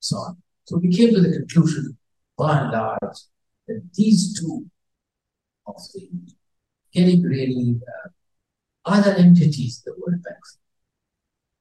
so 0.00 0.16
on. 0.16 0.36
So 0.64 0.78
we 0.78 0.94
came 0.94 1.14
to 1.14 1.20
the 1.20 1.32
conclusion, 1.32 1.96
by 2.36 2.60
and 2.60 2.72
large, 2.72 3.18
that 3.66 3.82
these 3.94 4.38
two 4.38 4.66
of 5.66 5.76
the 5.94 6.08
getting 6.92 7.22
really 7.22 7.80
uh, 7.88 8.08
other 8.84 9.12
entities, 9.12 9.82
the 9.84 9.94
World 9.98 10.22
Bank, 10.22 10.38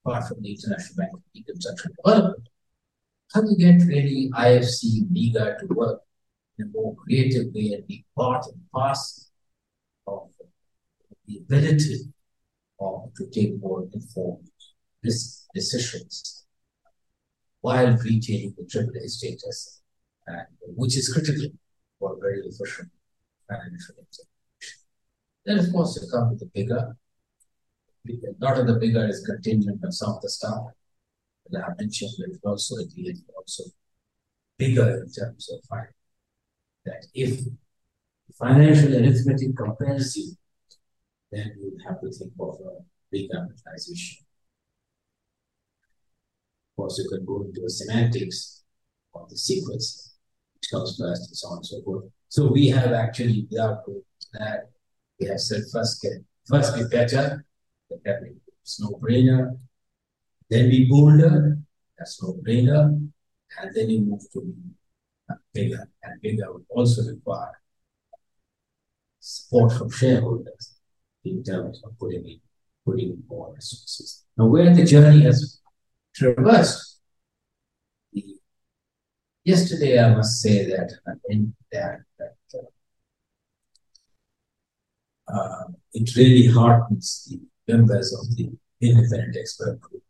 apart 0.03 0.27
from 0.27 0.41
the 0.41 0.51
International 0.51 0.95
Bank 0.97 1.11
for 1.11 1.21
Reconstruction 1.35 1.91
Development, 2.03 2.49
how 3.33 3.41
to 3.41 3.55
get 3.55 3.81
really 3.87 4.29
IFC, 4.33 5.09
MIGA 5.11 5.59
to 5.59 5.65
work 5.73 6.01
in 6.57 6.65
a 6.65 6.69
more 6.69 6.95
creative 6.95 7.53
way 7.53 7.73
and 7.73 7.87
be 7.87 8.05
part 8.17 8.45
and 8.47 8.61
parcel 8.73 9.23
of 10.07 10.29
the 11.27 11.37
ability 11.37 12.11
of 12.79 13.13
to 13.15 13.27
take 13.27 13.59
more 13.61 13.87
informed 13.93 14.49
risk 15.03 15.45
decisions 15.53 16.45
while 17.61 17.95
retaining 17.97 18.53
the 18.57 18.63
AAA 18.63 19.07
status, 19.07 19.81
and, 20.27 20.47
which 20.75 20.97
is 20.97 21.13
critical 21.13 21.47
for 21.99 22.17
very 22.19 22.41
efficient 22.41 22.89
Then, 25.45 25.59
of 25.59 25.71
course, 25.71 25.99
you 26.01 26.09
come 26.09 26.37
to 26.37 26.45
the 26.45 26.51
bigger. 26.53 26.95
A 28.07 28.43
lot 28.43 28.57
of 28.57 28.67
the 28.67 28.75
bigger 28.75 29.07
is 29.07 29.25
contingent 29.25 29.83
on 29.83 29.91
some 29.91 30.15
of 30.15 30.21
the 30.21 30.29
stuff 30.29 30.67
that 31.49 31.63
I 31.63 31.73
mentioned, 31.79 32.11
but 32.17 32.49
also 32.49 32.79
at 32.79 32.87
also 33.37 33.63
bigger 34.57 35.03
in 35.03 35.11
terms 35.11 35.49
of 35.51 35.59
that 36.85 37.05
if 37.13 37.41
financial 38.37 38.95
arithmetic 38.95 39.55
compels 39.55 40.15
you, 40.15 40.33
then 41.31 41.53
you 41.59 41.77
have 41.87 41.99
to 42.01 42.11
think 42.11 42.31
of 42.39 42.59
a 42.59 43.15
recapitalization. 43.15 44.17
Of 46.69 46.75
course, 46.75 46.97
you 46.97 47.09
can 47.09 47.25
go 47.25 47.43
into 47.43 47.69
semantics 47.69 48.63
of 49.13 49.29
the 49.29 49.37
sequence, 49.37 50.10
comes 50.71 50.97
first, 50.97 51.27
and 51.27 51.37
so 51.37 51.47
on 51.49 51.57
and 51.57 51.65
so 51.65 51.81
forth. 51.83 52.05
So 52.29 52.51
we 52.51 52.67
have 52.67 52.93
actually, 52.93 53.47
without 53.51 53.83
that, 54.33 54.69
we 55.19 55.27
have 55.27 55.39
said 55.39 55.63
first 55.71 56.01
get 56.01 56.13
first 56.47 56.75
be 56.75 56.83
better, 56.89 57.45
it's 57.89 58.79
no 58.79 58.99
brainer. 59.01 59.57
Then 60.49 60.69
be 60.69 60.87
bolder, 60.89 61.57
that's 61.97 62.21
no 62.21 62.33
brainer. 62.45 63.09
And 63.59 63.75
then 63.75 63.89
you 63.89 64.01
move 64.01 64.21
to 64.33 64.55
bigger, 65.53 65.89
and 66.03 66.21
bigger 66.21 66.51
would 66.51 66.65
also 66.69 67.03
require 67.03 67.61
support 69.19 69.73
from 69.73 69.89
shareholders 69.91 70.75
in 71.23 71.43
terms 71.43 71.81
of 71.83 71.97
putting 71.99 72.25
in, 72.25 72.39
putting 72.85 73.21
more 73.29 73.53
resources. 73.53 74.23
Now, 74.37 74.45
where 74.45 74.73
the 74.73 74.83
journey 74.83 75.21
has 75.21 75.59
traversed, 76.15 77.00
yesterday 79.43 80.03
I 80.03 80.13
must 80.13 80.41
say 80.41 80.65
that 80.65 80.91
in 81.29 81.53
that, 81.71 81.99
that 82.19 82.35
uh, 85.27 85.33
uh, 85.33 85.63
it 85.93 86.15
really 86.15 86.47
heartens 86.47 87.27
the 87.29 87.39
members 87.71 88.13
of 88.13 88.35
the 88.35 88.51
independent 88.81 89.37
expert 89.39 89.79
group. 89.79 90.03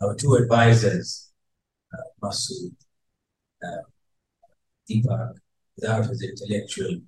Our 0.00 0.14
two 0.14 0.34
advisors, 0.34 1.32
uh, 1.92 2.02
Masood, 2.22 2.74
uh, 3.62 3.82
Deepak, 4.88 5.34
without 5.76 6.06
his 6.06 6.22
intellectual 6.22 7.00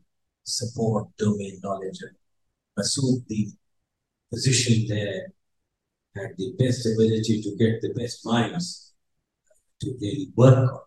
support, 0.44 1.08
domain 1.16 1.60
knowledge, 1.62 1.98
and 2.02 2.16
Masood, 2.78 3.26
the 3.28 3.48
position 4.30 4.86
there, 4.88 5.32
had 6.14 6.36
the 6.36 6.52
best 6.58 6.86
ability 6.86 7.40
to 7.42 7.56
get 7.56 7.80
the 7.80 7.92
best 7.94 8.24
minds 8.26 8.92
to 9.80 9.94
really 10.00 10.28
work 10.36 10.70
on 10.70 10.80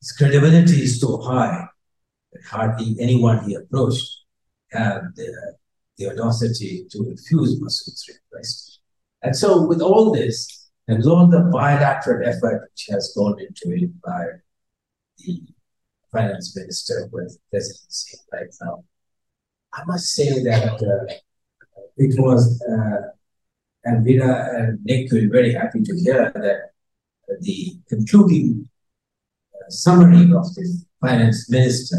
his 0.00 0.12
credibility 0.12 0.82
is 0.82 1.00
so 1.00 1.20
high 1.20 1.66
that 2.32 2.44
hardly 2.44 2.96
anyone 3.00 3.44
he 3.44 3.54
approached 3.54 4.24
had 4.70 5.00
the 5.16 5.56
the 5.98 6.10
audacity 6.10 6.86
to 6.90 7.02
refuse 7.02 7.60
Masood's 7.60 8.08
request. 8.08 8.80
And 9.22 9.34
so, 9.34 9.66
with 9.66 9.80
all 9.80 10.12
this, 10.12 10.70
and 10.86 11.04
all 11.04 11.26
the 11.26 11.40
bilateral 11.52 12.26
effort 12.26 12.68
which 12.70 12.86
has 12.90 13.12
gone 13.16 13.38
into 13.40 13.76
it 13.76 13.90
by 14.00 14.24
the 15.18 15.42
finance 16.12 16.56
minister 16.56 17.08
with 17.12 17.36
presidency 17.50 18.16
right 18.32 18.54
now, 18.62 18.84
I 19.74 19.84
must 19.84 20.14
say 20.14 20.42
that 20.44 20.74
uh, 20.74 21.14
it 21.96 22.14
was, 22.18 22.62
uh, 22.62 23.08
and 23.84 24.04
Vida 24.04 24.50
and 24.54 24.78
Nick 24.84 25.10
be 25.10 25.26
very 25.26 25.52
happy 25.52 25.82
to 25.82 25.96
hear 25.98 26.32
that 26.34 26.70
the 27.40 27.76
concluding 27.88 28.67
summary 29.70 30.32
of 30.34 30.54
the 30.54 30.84
finance 31.00 31.50
minister 31.50 31.98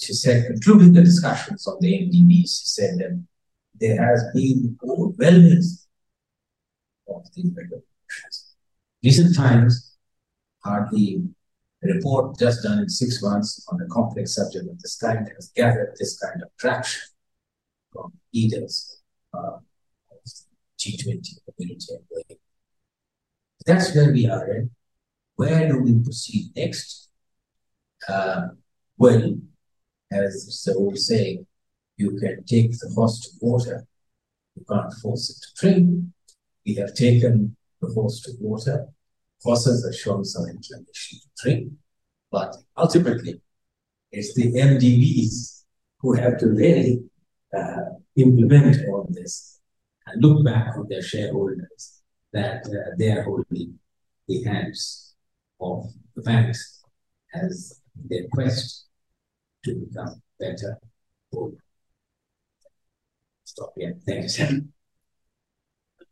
she 0.00 0.14
said, 0.14 0.46
concluding 0.46 0.92
the 0.92 1.02
discussions 1.02 1.66
on 1.66 1.76
the 1.80 1.92
MDBs, 1.92 2.60
she 2.60 2.68
said 2.68 2.98
that 2.98 3.22
there 3.78 4.02
has 4.02 4.24
been 4.34 4.78
overwhelming 4.82 5.62
of 7.08 7.26
these 7.34 7.52
regulations. 7.54 8.56
Recent 9.02 9.36
times, 9.36 9.96
hardly 10.64 11.22
a 11.82 11.94
report 11.94 12.38
just 12.38 12.62
done 12.62 12.78
in 12.78 12.88
six 12.88 13.22
months 13.22 13.66
on 13.70 13.80
a 13.80 13.86
complex 13.88 14.34
subject 14.34 14.68
of 14.68 14.78
this 14.80 14.96
kind 14.96 15.28
has 15.34 15.50
gathered 15.54 15.94
this 15.98 16.18
kind 16.18 16.42
of 16.42 16.48
traction 16.58 17.02
from 17.92 18.12
leaders 18.32 19.00
uh, 19.34 19.56
of 19.56 19.62
G20 20.78 21.38
community 21.56 21.94
That's 23.66 23.94
where 23.94 24.12
we 24.12 24.26
are. 24.26 24.46
Right? 24.46 24.68
Where 25.40 25.66
do 25.68 25.78
we 25.80 25.94
proceed 26.04 26.50
next? 26.54 27.08
Uh, 28.06 28.48
well, 28.98 29.38
as 30.12 30.62
the 30.66 30.74
old 30.74 30.98
saying, 30.98 31.46
you 31.96 32.10
can 32.20 32.44
take 32.44 32.72
the 32.72 32.92
horse 32.94 33.20
to 33.20 33.30
water, 33.40 33.86
you 34.54 34.66
can't 34.70 34.92
force 35.00 35.30
it 35.30 35.38
to 35.40 35.48
drink. 35.58 36.04
We 36.66 36.74
have 36.74 36.92
taken 36.92 37.56
the 37.80 37.88
horse 37.88 38.20
to 38.24 38.32
water. 38.38 38.88
Horses 39.42 39.82
have 39.86 39.98
shown 39.98 40.26
some 40.26 40.42
inclination 40.42 41.20
to 41.20 41.28
drink, 41.42 41.72
but 42.30 42.54
ultimately, 42.76 43.40
It's 44.12 44.34
the 44.34 44.52
MDBs 44.70 45.64
who 46.00 46.12
have 46.22 46.36
to 46.40 46.48
really 46.48 47.02
uh, 47.58 47.88
implement 48.16 48.76
all 48.88 49.06
this 49.08 49.58
and 50.06 50.22
look 50.22 50.44
back 50.44 50.76
on 50.76 50.86
their 50.90 51.06
shareholders 51.12 52.02
that 52.34 52.66
uh, 52.66 52.90
they 52.98 53.10
are 53.12 53.22
holding 53.22 53.78
the 54.28 54.44
hands 54.44 55.09
of 55.60 55.86
the 56.14 56.22
banks 56.22 56.82
as 57.34 57.80
their 58.08 58.24
quest 58.32 58.86
to 59.64 59.74
become 59.74 60.20
better. 60.38 60.78
Stop 63.44 63.72
here. 63.76 63.98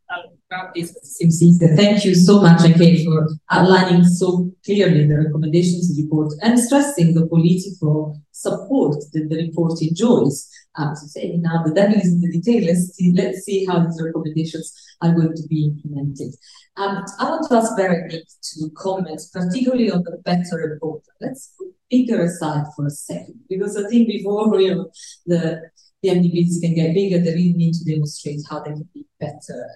Thanks. 0.09 1.75
Thank 1.75 2.05
you 2.05 2.15
so 2.15 2.41
much, 2.41 2.65
again, 2.65 3.05
for 3.05 3.27
outlining 3.51 4.03
so 4.03 4.51
clearly 4.65 5.05
the 5.05 5.17
recommendations 5.17 5.89
in 5.89 5.95
the 5.95 6.03
report 6.03 6.33
and 6.41 6.59
stressing 6.59 7.13
the 7.13 7.27
political 7.27 8.19
support 8.31 8.95
that 9.13 9.29
the 9.29 9.35
report 9.35 9.79
enjoys. 9.81 10.49
Um, 10.75 10.95
so 10.95 11.05
saying 11.07 11.43
now 11.43 11.63
the 11.63 11.73
devil 11.73 11.97
is 11.97 12.13
in 12.13 12.21
the 12.21 12.31
detail. 12.31 12.65
Let's 12.65 12.95
see, 12.95 13.13
let's 13.15 13.43
see 13.43 13.65
how 13.65 13.79
these 13.81 14.01
recommendations 14.03 14.73
are 15.01 15.13
going 15.13 15.35
to 15.35 15.47
be 15.47 15.65
implemented. 15.65 16.33
Um, 16.77 17.03
I 17.19 17.29
want 17.29 17.47
to 17.49 17.55
ask 17.55 17.77
Veronique 17.77 18.25
to 18.53 18.69
comment 18.75 19.21
particularly 19.31 19.91
on 19.91 20.03
the 20.03 20.17
better 20.25 20.57
report. 20.57 21.03
Let's 21.21 21.53
put 21.57 21.67
bigger 21.91 22.23
aside 22.23 22.65
for 22.75 22.87
a 22.87 22.91
second, 22.91 23.41
because 23.49 23.77
I 23.77 23.87
think 23.87 24.07
before 24.07 24.59
you 24.59 24.75
know, 24.75 24.91
the 25.25 25.69
the 26.01 26.09
MDBs 26.09 26.61
can 26.61 26.75
get 26.75 26.93
bigger, 26.93 27.19
they 27.19 27.33
really 27.33 27.53
need 27.53 27.73
to 27.73 27.83
demonstrate 27.83 28.39
how 28.49 28.61
they 28.61 28.71
can 28.71 28.87
be 28.93 29.05
better 29.19 29.67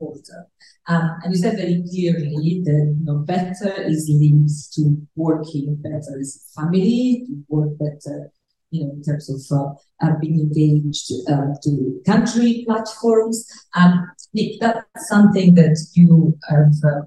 and. 0.00 0.46
Um, 0.88 1.18
and 1.22 1.34
you 1.34 1.40
said 1.40 1.56
very 1.56 1.82
clearly 1.88 2.62
that 2.64 2.96
you 2.98 3.04
know, 3.04 3.18
better 3.18 3.72
is 3.82 4.10
linked 4.10 4.72
to 4.74 5.06
working 5.14 5.76
better 5.76 6.18
as 6.20 6.36
a 6.56 6.60
family, 6.60 7.24
to 7.26 7.44
work 7.48 7.78
better, 7.78 8.32
you 8.70 8.84
know, 8.84 8.92
in 8.92 9.02
terms 9.02 9.28
of 9.30 9.40
uh, 9.56 9.74
uh, 10.04 10.14
being 10.20 10.40
engaged 10.40 11.12
uh, 11.28 11.54
to 11.62 12.00
country 12.06 12.64
platforms. 12.66 13.46
Um, 13.74 14.10
Nick, 14.32 14.60
that's 14.60 15.08
something 15.08 15.54
that 15.54 15.78
you 15.94 16.38
have 16.48 16.72
uh, 16.84 17.02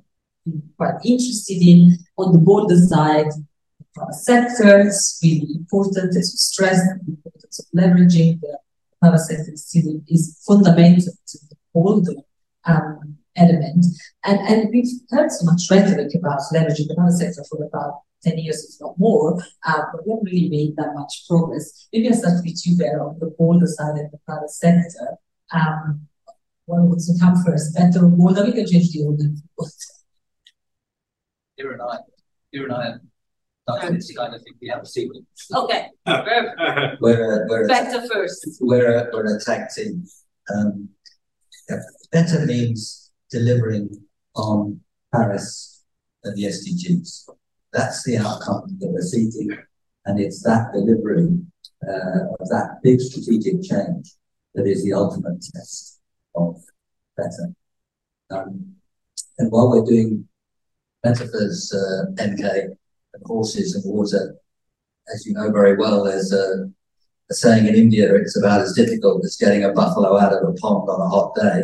been 0.46 0.64
quite 0.78 1.00
interested 1.04 1.62
in 1.62 1.98
on 2.18 2.32
the 2.34 2.40
border 2.40 2.78
side 2.78 3.32
sector. 4.12 4.82
It's 4.82 5.20
really 5.24 5.48
important, 5.56 6.16
as 6.16 6.32
you 6.32 6.38
stressed, 6.38 6.84
the 7.06 7.12
importance 7.12 7.60
of 7.60 7.66
leveraging 7.76 8.42
the 8.42 8.60
private 9.02 9.20
sector 9.20 9.52
is 10.08 10.42
fundamental 10.46 11.14
to 11.28 11.38
the 11.50 11.56
whole 11.74 12.02
um, 12.66 13.18
element. 13.36 13.86
And, 14.24 14.40
and 14.40 14.70
we've 14.72 14.92
heard 15.10 15.32
so 15.32 15.46
much 15.46 15.64
rhetoric 15.70 16.14
about 16.16 16.42
leveraging 16.54 16.88
the 16.88 16.96
private 16.96 17.14
sector 17.14 17.44
for 17.50 17.64
about 17.64 18.02
10 18.24 18.38
years, 18.38 18.64
if 18.64 18.82
not 18.82 18.98
more, 18.98 19.42
uh, 19.66 19.82
but 19.92 20.06
we 20.06 20.12
haven't 20.12 20.26
really 20.26 20.50
made 20.50 20.76
that 20.78 20.94
much 20.94 21.26
progress. 21.28 21.88
Maybe 21.92 22.08
I'll 22.10 22.16
start 22.16 22.44
with 22.44 22.66
you 22.66 22.78
there 22.78 23.04
on 23.04 23.20
the 23.20 23.34
bolder 23.38 23.68
side 23.68 24.00
of 24.00 24.12
the 24.12 24.20
private 24.26 24.50
sector. 24.50 25.18
Um, 25.52 26.08
what 26.66 26.84
would 26.84 27.00
come 27.20 27.44
first, 27.44 27.76
better 27.76 28.06
or 28.06 28.10
bolder? 28.10 28.46
We 28.46 28.54
can 28.54 28.66
change 28.66 28.92
the 28.92 29.04
order. 29.04 29.26
Here 31.58 31.72
and 31.74 31.82
I, 31.82 31.98
here 32.52 32.64
and 32.64 32.74
I 32.74 32.94
that's 33.68 34.14
kind 34.14 34.36
of 34.36 34.44
thing 34.44 34.54
we 34.62 34.68
have 34.70 34.82
a 34.82 34.86
sequence. 34.86 35.26
Okay. 35.56 35.88
we're 36.06 37.44
a, 37.44 37.48
we're 37.48 37.68
better 37.68 38.06
first. 38.08 38.58
We're 38.60 38.98
a, 38.98 39.10
we're 39.14 39.38
a 39.38 39.40
tag 39.40 39.70
team. 39.70 40.06
Um, 40.54 40.90
better 42.14 42.46
means 42.46 43.12
delivering 43.30 43.90
on 44.36 44.80
Paris 45.14 45.84
and 46.24 46.38
the 46.38 46.44
SDGs. 46.44 47.30
That's 47.74 48.06
the 48.06 48.18
outcome 48.18 48.78
that 48.80 48.88
we're 48.88 49.02
seeking, 49.02 49.58
and 50.06 50.20
it's 50.20 50.42
that 50.44 50.72
delivery 50.72 51.40
uh, 51.86 52.32
of 52.40 52.48
that 52.50 52.80
big 52.84 53.02
strategic 53.02 53.62
change 53.64 54.14
that 54.56 54.66
is 54.66 54.86
the 54.86 54.94
ultimate 54.94 55.44
test 55.54 56.00
of 56.36 56.62
better. 57.18 57.54
Um, 58.30 58.76
and 59.40 59.52
while 59.52 59.70
we're 59.70 59.84
doing 59.84 60.30
metaphors, 61.04 61.74
uh, 61.74 62.24
NK, 62.24 62.40
and 63.14 63.24
horses 63.26 63.76
and 63.76 63.84
water. 63.86 64.36
As 65.14 65.26
you 65.26 65.34
know 65.34 65.52
very 65.52 65.76
well, 65.76 66.04
there's 66.04 66.32
a, 66.32 66.70
a 67.30 67.34
saying 67.34 67.68
in 67.68 67.76
India, 67.76 68.14
it's 68.16 68.38
about 68.38 68.62
as 68.62 68.74
difficult 68.74 69.24
as 69.26 69.38
getting 69.38 69.64
a 69.64 69.74
buffalo 69.74 70.18
out 70.18 70.34
of 70.34 70.48
a 70.48 70.54
pond 70.54 70.90
on 70.90 71.02
a 71.02 71.10
hot 71.10 71.36
day. 71.36 71.64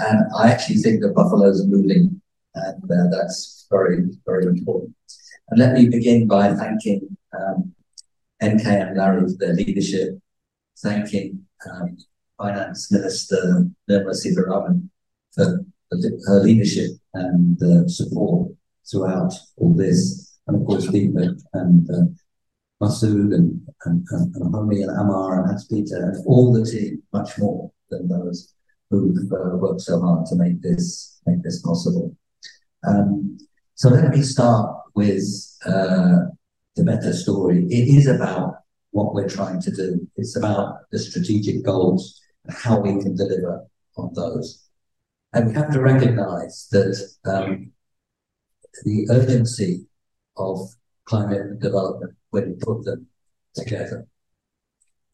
And 0.00 0.24
I 0.36 0.50
actually 0.50 0.76
think 0.76 1.02
that 1.02 1.14
buffaloes 1.14 1.62
are 1.62 1.68
moving, 1.68 2.20
and 2.54 2.84
uh, 2.84 3.08
that's 3.10 3.66
very, 3.70 4.06
very 4.26 4.46
important. 4.46 4.94
And 5.48 5.58
let 5.60 5.74
me 5.74 5.88
begin 5.88 6.26
by 6.26 6.54
thanking 6.54 7.16
um, 7.38 7.74
NK 8.42 8.66
and 8.66 8.96
Larry 8.96 9.22
for 9.22 9.36
their 9.38 9.54
leadership, 9.54 10.18
thanking 10.78 11.46
um, 11.70 11.98
Finance 12.38 12.90
Minister 12.90 13.66
Nirmala 13.88 14.14
Sitharaman 14.14 14.88
for, 15.32 15.64
her 16.26 16.40
leadership 16.40 16.92
and 17.14 17.60
uh, 17.62 17.88
support 17.88 18.52
throughout 18.88 19.32
all 19.56 19.74
this 19.74 20.38
and 20.46 20.60
of 20.60 20.66
course 20.66 20.86
Deepak 20.86 21.40
and 21.54 21.90
uh, 21.90 22.04
Masood 22.80 23.34
and, 23.34 23.60
and, 23.84 24.06
and, 24.10 24.34
and 24.36 24.54
Homi 24.54 24.82
and 24.82 24.90
Amar 24.90 25.40
and 25.40 25.48
Hans 25.48 25.66
Peter 25.66 25.96
and 25.96 26.26
all 26.26 26.52
the 26.52 26.64
team, 26.64 27.02
much 27.12 27.38
more 27.38 27.70
than 27.90 28.08
those 28.08 28.54
who've 28.90 29.32
uh, 29.32 29.56
worked 29.56 29.80
so 29.80 30.00
hard 30.00 30.26
to 30.26 30.36
make 30.36 30.60
this 30.62 31.20
make 31.26 31.42
this 31.42 31.62
possible. 31.62 32.16
Um, 32.86 33.38
so 33.74 33.88
let 33.88 34.10
me 34.10 34.22
start 34.22 34.76
with 34.94 35.24
uh, 35.64 36.26
the 36.76 36.84
better 36.84 37.12
story. 37.12 37.64
It 37.66 37.88
is 37.96 38.06
about 38.06 38.54
what 38.90 39.14
we're 39.14 39.28
trying 39.28 39.60
to 39.62 39.70
do. 39.70 40.06
It's 40.16 40.36
about 40.36 40.90
the 40.90 40.98
strategic 40.98 41.64
goals 41.64 42.20
and 42.44 42.56
how 42.56 42.80
we 42.80 43.00
can 43.00 43.14
deliver 43.14 43.66
on 43.96 44.12
those. 44.14 44.66
And 45.32 45.46
we 45.46 45.54
have 45.54 45.72
to 45.72 45.80
recognize 45.80 46.68
that 46.72 46.96
um, 47.24 47.72
the 48.84 49.06
urgency 49.10 49.86
of 50.36 50.58
climate 51.04 51.60
development 51.60 52.14
when 52.30 52.50
you 52.50 52.56
put 52.60 52.84
them 52.84 53.06
together. 53.54 54.06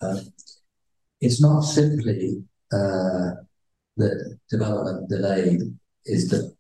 Um, 0.01 0.21
it's 1.21 1.41
not 1.41 1.63
simply 1.63 2.45
uh, 2.73 3.31
that 3.97 4.39
development 4.51 5.09
delayed 5.09 5.61
is 6.05 6.29
the 6.29 6.55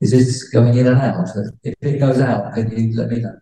is 0.00 0.12
this 0.12 0.48
going 0.48 0.76
in 0.78 0.86
and 0.86 0.96
out? 0.96 1.28
If 1.62 1.74
it 1.82 1.98
goes 1.98 2.20
out, 2.20 2.54
can 2.54 2.70
you 2.70 2.96
let 2.96 3.10
me 3.10 3.20
know? 3.20 3.38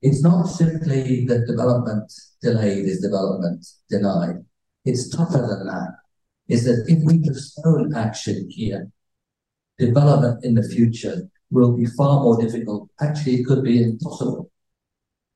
It's 0.00 0.20
not 0.20 0.46
simply 0.46 1.24
that 1.26 1.46
development 1.46 2.12
delayed 2.42 2.86
is 2.86 3.00
development 3.00 3.64
denied. 3.88 4.44
It's 4.84 5.08
tougher 5.08 5.46
than 5.46 5.66
that. 5.68 5.90
Is 6.48 6.64
that 6.64 6.84
if 6.88 7.04
we 7.04 7.22
postpone 7.22 7.94
action 7.94 8.48
here, 8.50 8.90
development 9.78 10.44
in 10.44 10.56
the 10.56 10.64
future 10.64 11.30
will 11.52 11.76
be 11.76 11.86
far 11.86 12.20
more 12.24 12.36
difficult. 12.42 12.88
Actually, 13.00 13.36
it 13.36 13.46
could 13.46 13.62
be 13.62 13.80
impossible 13.80 14.50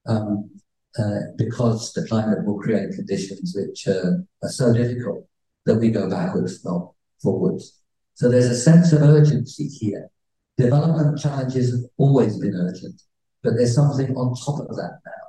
um, 0.09 0.51
uh, 0.99 1.21
because 1.37 1.93
the 1.93 2.05
climate 2.09 2.45
will 2.45 2.59
create 2.59 2.93
conditions 2.93 3.55
which 3.57 3.87
uh, 3.87 4.17
are 4.43 4.49
so 4.49 4.73
difficult 4.73 5.29
that 5.67 5.77
we 5.77 5.91
go 5.91 6.09
backwards, 6.09 6.65
not 6.65 6.93
forwards. 7.23 7.81
So 8.15 8.31
there's 8.31 8.47
a 8.47 8.57
sense 8.57 8.93
of 8.93 9.03
urgency 9.03 9.69
here. 9.69 10.09
Development 10.57 11.19
challenges 11.19 11.73
have 11.73 11.91
always 11.99 12.39
been 12.39 12.55
urgent, 12.55 13.03
but 13.43 13.55
there's 13.57 13.75
something 13.75 14.17
on 14.17 14.35
top 14.35 14.69
of 14.69 14.77
that 14.77 15.01
now, 15.05 15.27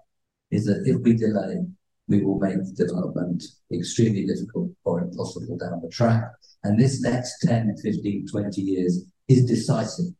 is 0.51 0.65
that 0.65 0.83
if 0.85 1.01
we 1.01 1.13
delay, 1.13 1.65
we 2.07 2.23
will 2.23 2.39
make 2.39 2.57
development 2.75 3.43
extremely 3.73 4.25
difficult 4.25 4.71
or 4.85 5.01
impossible 5.01 5.57
down 5.57 5.81
the 5.81 5.89
track. 5.89 6.23
And 6.63 6.79
this 6.79 7.01
next 7.01 7.39
10, 7.41 7.75
15, 7.83 8.27
20 8.31 8.61
years 8.61 9.03
is 9.27 9.45
decisive 9.45 10.13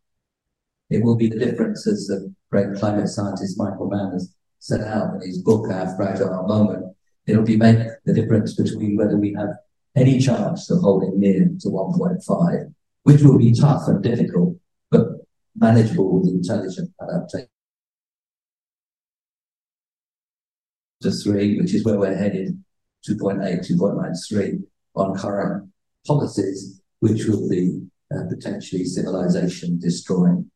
it 0.90 1.04
will 1.04 1.16
be 1.16 1.28
the 1.28 1.40
difference, 1.40 1.86
as 1.86 2.08
the 2.08 2.34
great 2.50 2.76
climate 2.76 3.10
scientist 3.10 3.58
Michael 3.58 3.90
Mann 3.90 4.14
has 4.14 4.34
set 4.60 4.82
out 4.82 5.16
in 5.16 5.22
his 5.22 5.42
book, 5.42 5.70
Our 5.70 5.96
Fragile 5.96 6.48
Moment. 6.48 6.96
It'll 7.26 7.44
be 7.44 7.58
make 7.58 7.80
the 8.06 8.14
difference 8.14 8.56
between 8.56 8.96
whether 8.96 9.18
we 9.18 9.34
have 9.34 9.50
any 9.98 10.20
chance 10.20 10.70
of 10.70 10.80
holding 10.80 11.20
near 11.20 11.50
to 11.60 11.68
1.5, 11.70 12.74
which 13.04 13.22
will 13.22 13.38
be 13.38 13.52
tough 13.54 13.88
and 13.88 14.04
difficult, 14.04 14.56
but 14.92 15.08
manageable 15.56 16.20
with 16.20 16.30
intelligent 16.30 16.92
adaptation. 17.02 17.50
To 21.02 21.12
three, 21.12 21.60
which 21.60 21.74
is 21.74 21.84
where 21.84 22.00
we're 22.00 22.16
headed, 22.16 22.64
2.8, 23.08 23.70
2.93 23.70 24.64
on 24.96 25.18
current 25.18 25.70
policies, 26.06 26.82
which 27.00 27.26
will 27.26 27.48
be 27.50 27.82
uh, 28.14 28.24
potentially 28.30 28.84
civilization 28.84 29.80
destroying. 29.80 30.50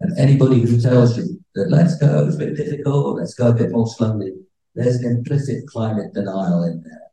And 0.00 0.18
anybody 0.18 0.60
who 0.60 0.80
tells 0.80 1.16
you 1.16 1.40
that 1.54 1.70
let's 1.70 1.96
go, 1.96 2.26
it's 2.26 2.36
a 2.36 2.38
bit 2.38 2.56
difficult, 2.56 3.18
let's 3.18 3.34
go 3.34 3.48
a 3.48 3.54
bit 3.54 3.70
more 3.70 3.86
slowly, 3.86 4.32
there's 4.74 4.96
an 4.96 5.16
implicit 5.18 5.66
climate 5.66 6.12
denial 6.14 6.64
in 6.64 6.82
there. 6.82 7.03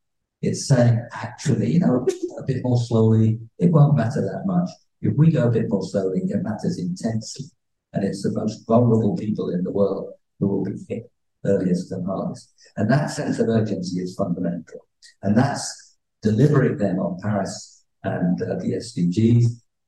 It's 0.42 0.68
saying, 0.68 1.00
actually, 1.14 1.72
you 1.72 1.80
know, 1.80 2.06
a 2.40 2.44
bit 2.44 2.64
more 2.64 2.80
slowly, 2.80 3.40
it 3.60 3.72
won't 3.72 3.96
matter 3.96 4.22
that 4.22 4.44
much. 4.46 4.70
If 5.02 5.16
we 5.18 5.32
go 5.32 5.48
a 5.48 5.52
bit 5.52 5.70
more 5.70 5.84
slowly, 5.84 6.22
it 6.24 6.44
matters 6.44 6.80
intensely. 6.80 7.46
And 7.94 8.04
it's 8.04 8.24
the 8.24 8.32
most 8.32 8.66
vulnerable 8.68 9.16
people 9.18 9.50
in 9.50 9.64
the 9.64 9.72
world 9.72 10.14
who 10.40 10.48
will 10.48 10.64
be 10.64 10.78
hit 10.90 11.12
earliest 11.46 11.92
and 11.92 12.06
hardest. 12.06 12.54
And 12.78 12.90
that 12.90 13.08
sense 13.08 13.40
of 13.40 13.50
urgency 13.50 14.00
is 14.00 14.16
fundamental. 14.16 14.88
And 15.22 15.38
that's 15.38 15.98
delivering 16.22 16.78
them 16.78 17.00
on 17.00 17.20
Paris 17.22 17.84
and 18.04 18.42
uh, 18.42 18.56
the 18.56 18.74
SDGs, 18.78 19.46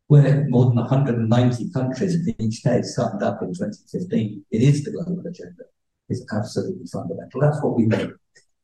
where 0.08 0.46
more 0.50 0.66
than 0.66 0.76
190 0.76 1.72
countries 1.72 2.16
in 2.16 2.36
each 2.40 2.64
case 2.64 2.96
signed 2.96 3.24
up 3.24 3.42
in 3.42 3.50
2015. 3.50 4.46
It 4.52 4.62
is 4.62 4.84
the 4.84 4.92
global 4.92 5.20
agenda. 5.26 5.64
It's 6.10 6.24
absolutely 6.34 6.86
fundamental. 6.92 7.42
That's 7.42 7.62
what 7.64 7.76
we 7.76 7.88
do. 7.88 8.16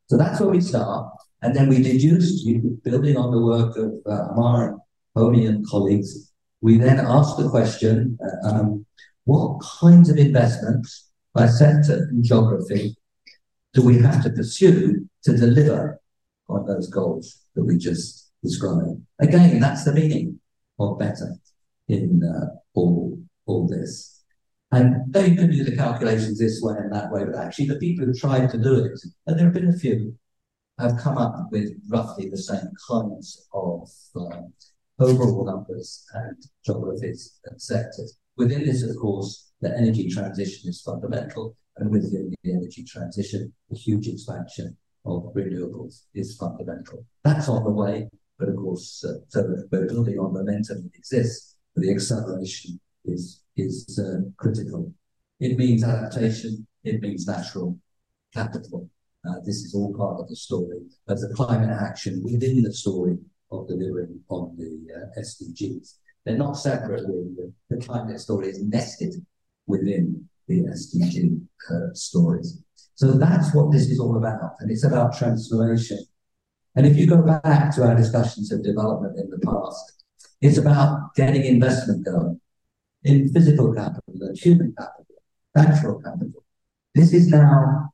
So 0.08 0.18
that's 0.18 0.40
where 0.40 0.50
we 0.50 0.62
start. 0.62 1.12
And 1.42 1.56
then 1.56 1.70
we 1.70 1.82
deduce, 1.82 2.44
building 2.84 3.16
on 3.16 3.32
the 3.32 3.42
work 3.42 3.78
of 3.78 3.94
uh, 4.06 4.32
Amar, 4.34 4.78
Homi, 5.16 5.48
and 5.48 5.66
colleagues, 5.68 6.32
we 6.62 6.78
then 6.78 7.00
asked 7.00 7.38
the 7.38 7.50
question 7.50 8.18
uh, 8.22 8.50
um, 8.50 8.86
what 9.24 9.62
kinds 9.62 10.10
of 10.10 10.18
investments 10.18 11.10
by 11.34 11.48
sector 11.48 12.08
and 12.10 12.24
geography 12.24 12.96
do 13.74 13.82
we 13.84 14.00
have 14.00 14.24
to 14.24 14.30
pursue 14.32 15.08
to 15.24 15.38
deliver 15.38 16.02
on 16.50 16.66
those 16.66 16.90
goals 16.90 17.40
that 17.56 17.64
we 17.64 17.78
just 17.78 18.32
described? 18.44 19.02
Again, 19.20 19.60
that's 19.60 19.86
the 19.86 19.94
meaning 19.94 20.40
of 20.80 21.00
better 21.00 21.36
in 21.88 22.22
uh, 22.24 22.48
all, 22.74 23.18
all 23.46 23.68
this. 23.68 24.24
And 24.72 25.12
they 25.12 25.36
can 25.36 25.50
do 25.52 25.64
the 25.64 25.76
calculations 25.76 26.38
this 26.38 26.60
way 26.62 26.76
and 26.78 26.94
that 26.94 27.12
way, 27.12 27.24
but 27.26 27.36
actually 27.36 27.68
the 27.68 27.78
people 27.78 28.06
who 28.06 28.14
tried 28.14 28.50
to 28.52 28.58
do 28.58 28.86
it, 28.86 29.00
and 29.26 29.38
there 29.38 29.46
have 29.46 29.54
been 29.54 29.70
a 29.70 29.74
few, 29.74 30.16
have 30.80 30.98
come 30.98 31.18
up 31.18 31.48
with 31.52 31.70
roughly 31.90 32.30
the 32.30 32.38
same 32.38 32.72
kinds 32.90 33.48
of 33.54 33.90
uh, 34.16 34.42
overall 35.00 35.46
numbers 35.46 36.06
and 36.14 36.38
geographies 36.66 37.40
and 37.46 37.62
sectors. 37.62 38.18
Within 38.38 38.66
this, 38.66 38.84
of 38.84 38.96
course, 38.96 39.52
the 39.62 39.76
energy 39.78 40.10
transition 40.10 40.70
is 40.70 40.82
fundamental, 40.82 41.56
and 41.78 41.90
within 41.90 42.34
the 42.44 42.52
energy 42.52 42.84
transition, 42.84 43.52
the 43.70 43.78
huge 43.78 44.08
expansion 44.08 44.78
of 45.06 45.34
renewables 45.34 46.04
is 46.14 46.38
fundamental. 46.38 47.06
That's 47.24 47.50
on 47.50 47.64
the 47.64 47.72
way, 47.72 48.10
but 48.38 48.50
of 48.50 48.56
course, 48.56 49.04
uh, 49.04 49.20
so 49.28 49.54
we're 49.72 49.86
building 49.88 50.18
on 50.18 50.34
momentum 50.34 50.84
that 50.84 50.96
exists, 50.96 51.58
but 51.76 51.84
the 51.84 51.92
acceleration 51.92 52.80
is, 53.06 53.42
is 53.58 54.00
uh, 54.00 54.22
critical. 54.38 54.94
It 55.40 55.58
means 55.58 55.84
adaptation, 55.84 56.68
it 56.84 57.02
means 57.02 57.28
natural 57.28 57.78
capital. 58.34 58.90
Uh, 59.28 59.40
this 59.46 59.58
is 59.58 59.76
all 59.76 59.94
part 59.94 60.20
of 60.20 60.28
the 60.30 60.36
story. 60.36 60.80
As 61.08 61.24
a 61.24 61.34
climate 61.34 61.70
action 61.70 62.22
within 62.24 62.64
the 62.64 62.74
story 62.74 63.18
of 63.52 63.68
delivering 63.68 64.20
on 64.30 64.56
the 64.58 64.88
uh, 64.94 65.20
SDGs. 65.20 65.96
They're 66.26 66.38
not 66.38 66.54
separate. 66.54 67.02
The, 67.08 67.52
the 67.70 67.78
climate 67.78 68.20
story 68.20 68.50
is 68.50 68.62
nested 68.64 69.16
within 69.68 70.28
the 70.48 70.62
SDG 70.62 71.42
uh, 71.72 71.94
stories. 71.94 72.62
So 72.96 73.14
that's 73.14 73.54
what 73.56 73.72
this 73.72 73.90
is 73.90 74.00
all 74.00 74.18
about. 74.18 74.56
And 74.60 74.70
it's 74.70 74.84
about 74.84 75.18
transformation. 75.18 76.00
And 76.76 76.86
if 76.86 76.98
you 76.98 77.08
go 77.08 77.22
back 77.22 77.74
to 77.76 77.84
our 77.84 77.96
discussions 77.96 78.52
of 78.52 78.64
development 78.64 79.18
in 79.18 79.30
the 79.30 79.40
past, 79.40 80.04
it's 80.42 80.58
about 80.58 81.16
getting 81.16 81.44
investment 81.46 82.06
going 82.06 82.40
in 83.04 83.32
physical 83.34 83.74
capital 83.74 84.04
human 84.36 84.74
capital, 84.78 85.16
natural 85.56 86.02
capital. 86.02 86.44
This 86.94 87.14
is 87.14 87.28
now, 87.28 87.90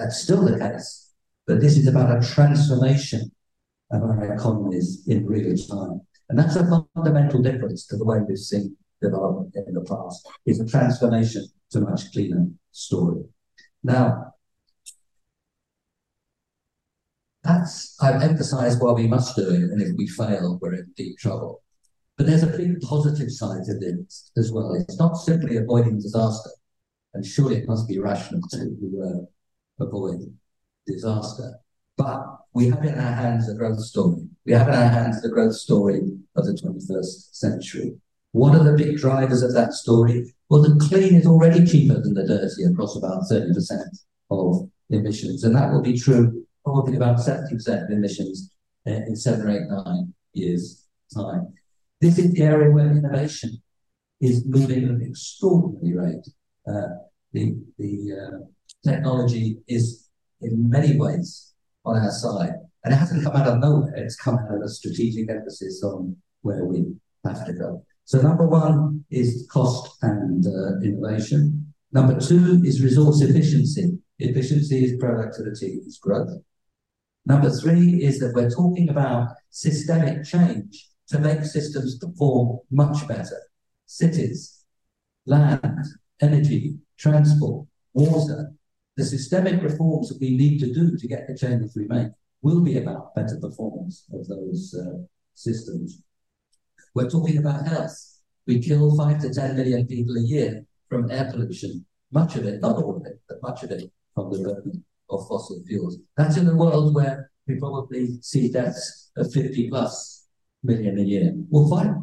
that's 0.00 0.22
still 0.22 0.44
the 0.44 0.58
case, 0.58 1.12
but 1.46 1.60
this 1.60 1.76
is 1.76 1.86
about 1.86 2.16
a 2.16 2.26
transformation 2.26 3.30
of 3.92 4.02
our 4.02 4.32
economies 4.32 5.04
in 5.06 5.26
real 5.26 5.56
time. 5.56 6.00
And 6.28 6.38
that's 6.38 6.56
a 6.56 6.86
fundamental 6.94 7.42
difference 7.42 7.86
to 7.88 7.96
the 7.96 8.04
way 8.04 8.18
we've 8.26 8.38
seen 8.38 8.76
development 9.02 9.54
in 9.66 9.74
the 9.74 9.82
past. 9.82 10.26
It's 10.46 10.60
a 10.60 10.66
transformation 10.66 11.46
to 11.72 11.78
a 11.78 11.82
much 11.82 12.12
cleaner 12.12 12.46
story. 12.72 13.24
Now, 13.82 14.34
that's, 17.42 17.96
I've 18.00 18.22
emphasized 18.22 18.80
why 18.80 18.92
we 18.92 19.06
must 19.06 19.36
do 19.36 19.48
it, 19.50 19.62
and 19.70 19.82
if 19.82 19.96
we 19.96 20.06
fail, 20.06 20.58
we're 20.60 20.74
in 20.74 20.92
deep 20.96 21.18
trouble. 21.18 21.62
But 22.16 22.26
there's 22.26 22.42
a 22.42 22.48
big 22.48 22.80
positive 22.80 23.30
side 23.30 23.64
to 23.64 23.78
this 23.78 24.30
as 24.36 24.52
well. 24.52 24.74
It's 24.74 24.98
not 24.98 25.16
simply 25.16 25.56
avoiding 25.56 26.00
disaster, 26.00 26.50
and 27.14 27.24
surely 27.24 27.56
it 27.56 27.68
must 27.68 27.88
be 27.88 27.98
rational 27.98 28.42
to 28.50 29.26
avoid 29.80 30.20
disaster. 30.86 31.54
But 31.96 32.24
we 32.54 32.68
have 32.68 32.84
in 32.84 32.98
our 32.98 33.12
hands 33.12 33.48
a 33.48 33.54
growth 33.54 33.80
story. 33.80 34.28
We 34.44 34.52
have 34.52 34.68
in 34.68 34.74
our 34.74 34.88
hands 34.88 35.22
the 35.22 35.28
growth 35.28 35.54
story 35.54 36.00
of 36.36 36.46
the 36.46 36.52
21st 36.52 37.34
century. 37.34 37.96
What 38.32 38.54
are 38.54 38.64
the 38.64 38.76
big 38.76 38.96
drivers 38.96 39.42
of 39.42 39.54
that 39.54 39.72
story? 39.72 40.34
Well, 40.48 40.62
the 40.62 40.76
clean 40.88 41.14
is 41.14 41.26
already 41.26 41.64
cheaper 41.64 42.00
than 42.00 42.14
the 42.14 42.26
dirty 42.26 42.64
across 42.64 42.96
about 42.96 43.22
30% 43.30 43.54
of 44.30 44.68
emissions. 44.90 45.44
And 45.44 45.54
that 45.56 45.72
will 45.72 45.82
be 45.82 45.98
true 45.98 46.46
probably 46.64 46.96
about 46.96 47.18
70% 47.18 47.84
of 47.84 47.90
emissions 47.90 48.52
uh, 48.86 48.90
in 48.90 49.16
seven 49.16 49.46
or 49.46 49.50
eight, 49.50 49.68
nine 49.68 50.14
years' 50.32 50.86
time. 51.14 51.54
This 52.00 52.18
is 52.18 52.32
the 52.32 52.42
area 52.42 52.70
where 52.70 52.90
innovation 52.90 53.62
is 54.20 54.44
moving 54.46 54.84
at 54.84 54.90
an 54.90 55.02
extraordinary 55.02 55.96
rate. 55.96 56.26
Uh, 56.68 56.88
the 57.32 57.56
the 57.78 58.12
uh, 58.12 58.38
technology 58.84 59.58
is 59.68 60.08
in 60.40 60.68
many 60.68 60.96
ways 60.96 61.52
on 61.84 61.96
our 61.96 62.10
side. 62.10 62.54
And 62.84 62.94
it 62.94 62.96
hasn't 62.96 63.24
come 63.24 63.36
out 63.36 63.46
of 63.46 63.58
nowhere. 63.58 63.94
It's 63.96 64.16
come 64.16 64.38
out 64.38 64.54
of 64.54 64.62
a 64.62 64.68
strategic 64.68 65.30
emphasis 65.30 65.82
on 65.84 66.16
where 66.42 66.64
we 66.64 66.86
have 67.24 67.44
to 67.46 67.52
go. 67.52 67.84
So 68.04 68.20
number 68.20 68.46
one 68.46 69.04
is 69.10 69.46
cost 69.50 70.02
and 70.02 70.46
uh, 70.46 70.80
innovation. 70.80 71.72
Number 71.92 72.18
two 72.18 72.62
is 72.64 72.82
resource 72.82 73.20
efficiency. 73.20 73.98
Efficiency 74.18 74.84
is 74.84 74.98
productivity, 74.98 75.80
is 75.86 75.98
growth. 75.98 76.30
Number 77.26 77.50
three 77.50 78.02
is 78.02 78.18
that 78.20 78.32
we're 78.34 78.50
talking 78.50 78.88
about 78.88 79.28
systemic 79.50 80.24
change 80.24 80.88
to 81.08 81.18
make 81.18 81.44
systems 81.44 81.98
perform 81.98 82.60
much 82.70 83.06
better. 83.06 83.40
Cities, 83.86 84.64
land, 85.26 85.84
energy, 86.20 86.76
transport, 86.98 87.66
water, 87.92 88.52
the 88.96 89.04
systemic 89.04 89.62
reforms 89.62 90.08
that 90.08 90.20
we 90.20 90.36
need 90.36 90.58
to 90.60 90.72
do 90.72 90.96
to 90.96 91.08
get 91.08 91.26
the 91.26 91.36
changes 91.36 91.76
we 91.76 91.86
make 91.86 92.08
will 92.42 92.60
be 92.60 92.78
about 92.78 93.14
better 93.14 93.38
performance 93.40 94.04
of 94.12 94.26
those 94.26 94.74
uh, 94.74 94.98
systems. 95.34 96.02
We're 96.94 97.10
talking 97.10 97.38
about 97.38 97.66
health. 97.66 97.96
We 98.46 98.60
kill 98.60 98.96
five 98.96 99.20
to 99.20 99.32
10 99.32 99.56
million 99.56 99.86
people 99.86 100.16
a 100.16 100.22
year 100.22 100.64
from 100.88 101.10
air 101.10 101.30
pollution, 101.30 101.86
much 102.10 102.36
of 102.36 102.44
it, 102.44 102.60
not 102.60 102.76
all 102.76 102.96
of 102.96 103.06
it, 103.06 103.20
but 103.28 103.42
much 103.42 103.62
of 103.62 103.70
it 103.70 103.90
from 104.14 104.32
the 104.32 104.38
burning 104.42 104.82
of 105.08 105.26
fossil 105.28 105.62
fuels. 105.66 105.98
That's 106.16 106.36
in 106.36 106.48
a 106.48 106.56
world 106.56 106.94
where 106.94 107.30
we 107.46 107.58
probably 107.58 108.18
see 108.22 108.50
deaths 108.50 109.10
of 109.16 109.32
50 109.32 109.68
plus 109.68 110.26
million 110.62 110.98
a 110.98 111.02
year. 111.02 111.32
Well, 111.48 111.68
five, 111.68 111.94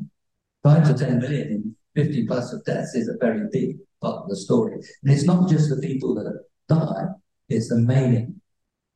five 0.63 0.88
to 0.88 1.06
10 1.06 1.19
million 1.19 1.47
in 1.95 2.04
50 2.04 2.28
plus 2.28 2.54
of 2.54 2.63
deaths 2.65 2.95
is 2.95 3.08
a 3.08 3.17
very 3.19 3.47
big 3.52 3.78
part 4.02 4.23
of 4.23 4.30
the 4.30 4.36
story. 4.36 4.73
And 5.04 5.13
it's 5.13 5.26
not 5.26 5.50
just 5.50 5.69
the 5.69 5.82
people 5.86 6.15
that 6.15 6.43
die, 6.68 7.06
it's 7.50 7.70
the 7.70 7.78
maiming 7.78 8.42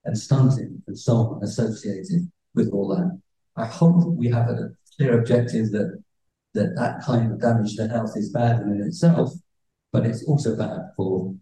and 0.06 0.18
stunting 0.18 0.82
and 0.88 0.98
so 0.98 1.14
on 1.16 1.44
associated 1.44 2.32
with 2.56 2.70
all 2.74 2.88
that. 2.90 3.20
I 3.56 3.66
hope 3.66 4.06
we 4.08 4.28
have 4.30 4.50
a 4.50 4.70
clear 4.98 5.20
objective 5.20 5.72
that 5.72 6.02
that, 6.54 6.76
that 6.76 7.02
kind 7.04 7.32
of 7.32 7.40
damage 7.40 7.76
to 7.76 7.88
health 7.88 8.12
is 8.16 8.32
bad 8.32 8.62
in 8.62 8.82
itself, 8.82 9.32
but 9.94 10.06
it's 10.06 10.24
also 10.26 10.56
bad 10.56 10.80
for 10.98 11.34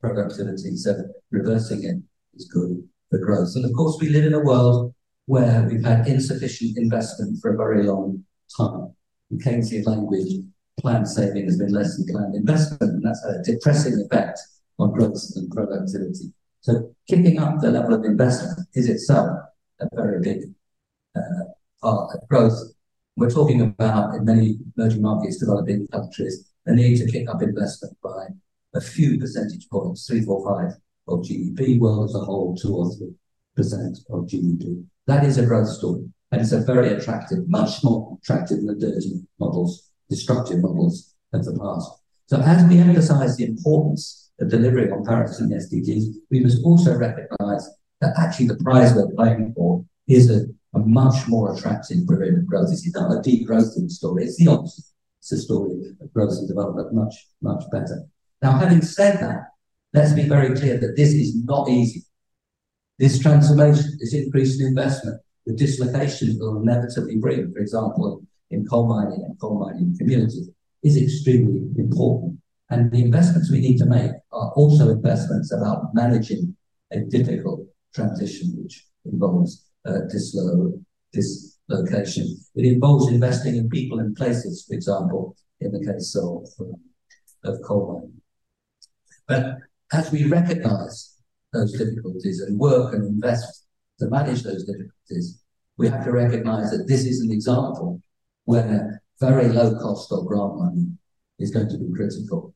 productivity. 0.00 0.76
So 0.76 0.94
reversing 1.30 1.84
it 1.84 1.96
is 2.36 2.46
good 2.46 2.86
for 3.10 3.18
growth. 3.18 3.52
And 3.56 3.64
of 3.64 3.72
course, 3.72 3.98
we 4.00 4.10
live 4.10 4.26
in 4.26 4.34
a 4.34 4.44
world 4.44 4.94
where 5.26 5.66
we've 5.68 5.84
had 5.84 6.06
insufficient 6.06 6.76
investment 6.76 7.38
for 7.40 7.54
a 7.54 7.56
very 7.56 7.84
long 7.84 8.24
time. 8.56 8.94
In 9.30 9.38
Keynesian 9.38 9.86
language, 9.86 10.44
planned 10.78 11.08
saving 11.08 11.46
has 11.46 11.58
been 11.58 11.72
less 11.72 11.96
than 11.96 12.06
planned 12.06 12.34
investment, 12.34 12.82
and 12.82 13.02
that's 13.02 13.24
had 13.24 13.36
a 13.36 13.42
depressing 13.42 14.04
effect 14.04 14.38
on 14.78 14.92
growth 14.92 15.22
and 15.36 15.50
productivity. 15.50 16.32
So 16.60 16.94
kicking 17.08 17.38
up 17.38 17.60
the 17.60 17.70
level 17.70 17.94
of 17.94 18.04
investment 18.04 18.66
is 18.74 18.88
itself 18.88 19.28
a 19.80 19.88
very 19.94 20.20
big 20.20 20.54
uh, 21.14 21.20
part 21.82 22.10
of 22.14 22.28
growth. 22.28 22.58
We're 23.16 23.30
talking 23.30 23.60
about 23.60 24.14
in 24.14 24.24
many 24.24 24.58
emerging 24.76 25.02
markets, 25.02 25.38
developing 25.38 25.86
countries, 25.88 26.50
the 26.64 26.74
need 26.74 26.96
to 26.98 27.10
kick 27.10 27.28
up 27.28 27.42
investment 27.42 27.96
by 28.02 28.28
a 28.74 28.80
few 28.80 29.18
percentage 29.18 29.68
points, 29.70 30.06
three, 30.06 30.22
four, 30.22 30.44
five 30.44 30.72
of 31.06 31.20
GDP, 31.20 31.78
world 31.78 32.08
as 32.08 32.14
a 32.16 32.20
whole, 32.20 32.56
two 32.56 32.74
or 32.74 32.94
three 32.96 33.14
percent 33.54 33.98
of 34.10 34.24
GDP. 34.24 34.84
That 35.06 35.24
is 35.24 35.38
a 35.38 35.46
growth 35.46 35.68
story. 35.68 36.08
And 36.32 36.40
it's 36.40 36.52
a 36.52 36.60
very 36.60 36.88
attractive, 36.88 37.48
much 37.48 37.84
more 37.84 38.18
attractive 38.20 38.58
than 38.58 38.66
the 38.66 38.74
dirty 38.74 39.20
models, 39.38 39.90
destructive 40.10 40.60
models 40.60 41.14
of 41.32 41.44
the 41.44 41.56
past. 41.58 41.90
So 42.26 42.40
as 42.40 42.64
we 42.68 42.78
emphasize 42.78 43.36
the 43.36 43.44
importance 43.44 44.23
delivering 44.38 44.92
on 44.92 45.04
Paris 45.04 45.40
and 45.40 45.50
the 45.50 45.56
SDGs, 45.56 46.14
we 46.30 46.40
must 46.40 46.62
also 46.64 46.96
recognize 46.96 47.68
that 48.00 48.14
actually 48.18 48.48
the 48.48 48.56
prize 48.56 48.94
we're 48.94 49.10
playing 49.14 49.52
for 49.54 49.84
is 50.08 50.30
a, 50.30 50.46
a 50.74 50.80
much 50.80 51.28
more 51.28 51.54
attractive 51.54 52.06
period 52.08 52.38
of 52.38 52.46
growth. 52.46 52.68
This 52.68 52.86
is 52.86 52.94
not 52.94 53.12
a 53.12 53.20
degrowth 53.20 53.90
story, 53.90 54.24
it's 54.24 54.36
the 54.36 54.48
opposite. 54.48 54.84
It's 55.20 55.32
a 55.32 55.38
story 55.38 55.80
of 56.00 56.12
growth 56.12 56.32
and 56.32 56.48
development 56.48 56.92
much, 56.92 57.14
much 57.40 57.64
better. 57.70 58.04
Now, 58.42 58.58
having 58.58 58.82
said 58.82 59.20
that, 59.20 59.44
let's 59.94 60.12
be 60.12 60.28
very 60.28 60.54
clear 60.54 60.76
that 60.78 60.96
this 60.96 61.14
is 61.14 61.42
not 61.44 61.68
easy. 61.68 62.02
This 62.98 63.18
transformation, 63.18 63.96
this 63.98 64.12
increase 64.12 64.60
in 64.60 64.66
investment, 64.66 65.20
the 65.46 65.54
dislocation 65.54 66.28
dislocations 66.28 66.40
will 66.40 66.60
inevitably 66.60 67.16
bring, 67.16 67.52
for 67.52 67.58
example, 67.58 68.22
in 68.50 68.66
coal 68.66 68.86
mining 68.86 69.24
and 69.24 69.38
coal 69.40 69.58
mining 69.58 69.96
communities, 69.98 70.48
is 70.82 70.96
extremely 70.96 71.62
important. 71.78 72.33
And 72.70 72.90
the 72.90 73.02
investments 73.02 73.50
we 73.50 73.60
need 73.60 73.78
to 73.78 73.86
make 73.86 74.10
are 74.32 74.52
also 74.52 74.90
investments 74.90 75.52
about 75.52 75.94
managing 75.94 76.56
a 76.92 77.00
difficult 77.00 77.60
transition, 77.94 78.54
which 78.62 78.86
involves 79.04 79.64
uh, 79.86 80.00
dislo- 80.12 80.82
dislocation. 81.12 82.26
It 82.54 82.64
involves 82.64 83.12
investing 83.12 83.56
in 83.56 83.68
people 83.68 83.98
and 83.98 84.16
places, 84.16 84.64
for 84.66 84.74
example, 84.74 85.36
in 85.60 85.72
the 85.72 85.84
case 85.84 86.16
of, 86.16 86.46
of 87.44 87.60
coal 87.62 88.02
mining. 88.02 88.20
But 89.26 89.58
as 89.92 90.10
we 90.10 90.24
recognize 90.24 91.16
those 91.52 91.72
difficulties 91.72 92.40
and 92.40 92.58
work 92.58 92.94
and 92.94 93.04
invest 93.04 93.66
to 94.00 94.08
manage 94.08 94.42
those 94.42 94.64
difficulties, 94.64 95.42
we 95.76 95.88
have 95.88 96.04
to 96.04 96.12
recognize 96.12 96.70
that 96.70 96.86
this 96.88 97.04
is 97.04 97.20
an 97.20 97.30
example 97.30 98.00
where 98.44 99.02
very 99.20 99.48
low 99.48 99.78
cost 99.78 100.10
or 100.12 100.24
grant 100.24 100.56
money 100.56 100.86
is 101.38 101.50
going 101.50 101.68
to 101.68 101.78
be 101.78 101.92
critical. 101.94 102.53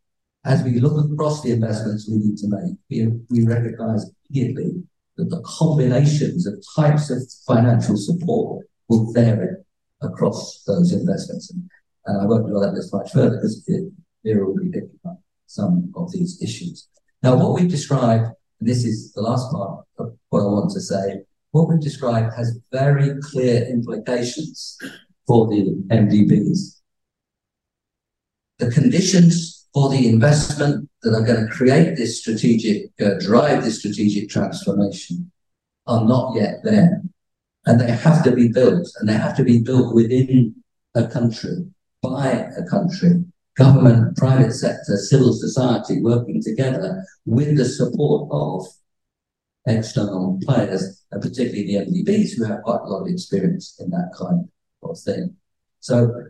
As 0.49 0.62
we 0.62 0.80
look 0.80 1.12
across 1.12 1.42
the 1.42 1.51
investments 1.51 2.09
we 2.09 2.16
need 2.16 2.38
to 2.38 2.49
make, 2.49 3.20
we, 3.28 3.44
recognize 3.44 4.11
immediately 4.30 4.82
that 5.18 5.28
the 5.28 5.42
combinations 5.42 6.46
of 6.46 6.64
types 6.74 7.11
of 7.11 7.18
financial 7.46 7.99
support 7.99 8.66
will 8.88 9.12
vary 9.12 9.57
across 10.01 10.62
those 10.66 10.94
investments. 10.94 11.51
And, 11.51 11.68
I 12.09 12.24
won't 12.24 12.46
develop 12.46 12.74
this 12.74 12.90
much 12.90 13.12
further 13.12 13.36
because 13.36 13.62
Vera 14.24 14.46
will 14.46 14.57
be 14.57 14.70
picking 14.70 14.99
up 15.07 15.20
some 15.46 15.92
of 15.94 16.11
these 16.12 16.42
issues. 16.42 16.88
Now, 17.22 17.36
what 17.36 17.53
we've 17.53 17.70
described, 17.70 18.24
and 18.61 18.68
this 18.70 18.86
is 18.86 19.12
the 19.12 19.20
last 19.20 19.53
part 19.53 19.84
of 19.99 20.16
what 20.30 20.40
I 20.40 20.46
want 20.46 20.70
to 20.70 20.80
say, 20.80 21.24
what 21.51 21.68
we've 21.68 21.78
described 21.78 22.32
has 22.34 22.59
very 22.72 23.20
clear 23.20 23.66
implications 23.66 24.78
for 25.26 25.46
the 25.49 25.76
MDBs. 25.90 26.80
The 28.59 28.70
conditions 28.70 29.58
for 29.79 29.91
the 29.91 30.09
investment 30.09 30.91
that 31.03 31.14
are 31.14 31.24
going 31.24 31.47
to 31.47 31.53
create 31.53 31.97
this 31.97 32.20
strategic, 32.20 32.91
uh, 33.01 33.11
drive 33.20 33.62
this 33.62 33.79
strategic 33.79 34.29
transformation 34.29 35.31
are 35.87 36.05
not 36.05 36.35
yet 36.35 36.57
there. 36.64 37.01
And 37.64 37.81
they 37.81 37.93
have 37.93 38.24
to 38.24 38.33
be 38.33 38.49
built, 38.49 38.89
and 38.99 39.09
they 39.09 39.12
have 39.12 39.37
to 39.37 39.45
be 39.45 39.62
built 39.62 39.95
within 39.95 40.57
a 40.97 41.07
country, 41.07 41.64
by 42.03 42.49
a 42.57 42.64
country, 42.68 43.22
government, 43.55 44.16
private 44.16 44.53
sector, 44.53 44.97
civil 44.97 45.33
society 45.33 46.03
working 46.03 46.43
together 46.43 47.05
with 47.24 47.57
the 47.57 47.64
support 47.64 48.29
of 48.33 48.66
external 49.66 50.41
players, 50.43 51.05
and 51.12 51.22
particularly 51.22 51.66
the 51.66 51.87
MDBs 51.87 52.31
who 52.37 52.45
have 52.47 52.62
quite 52.62 52.81
a 52.81 52.89
lot 52.89 53.03
of 53.03 53.09
experience 53.09 53.76
in 53.79 53.91
that 53.91 54.11
kind 54.18 54.49
of 54.83 54.99
thing. 54.99 55.37
So 55.79 56.24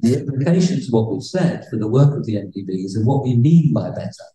the 0.00 0.20
implications 0.20 0.86
of 0.86 0.92
what 0.92 1.10
we've 1.10 1.22
said 1.22 1.66
for 1.68 1.76
the 1.76 1.88
work 1.88 2.16
of 2.16 2.24
the 2.24 2.36
MDBs 2.36 2.96
and 2.96 3.06
what 3.06 3.24
we 3.24 3.36
mean 3.36 3.72
by 3.72 3.90
better 3.90 4.28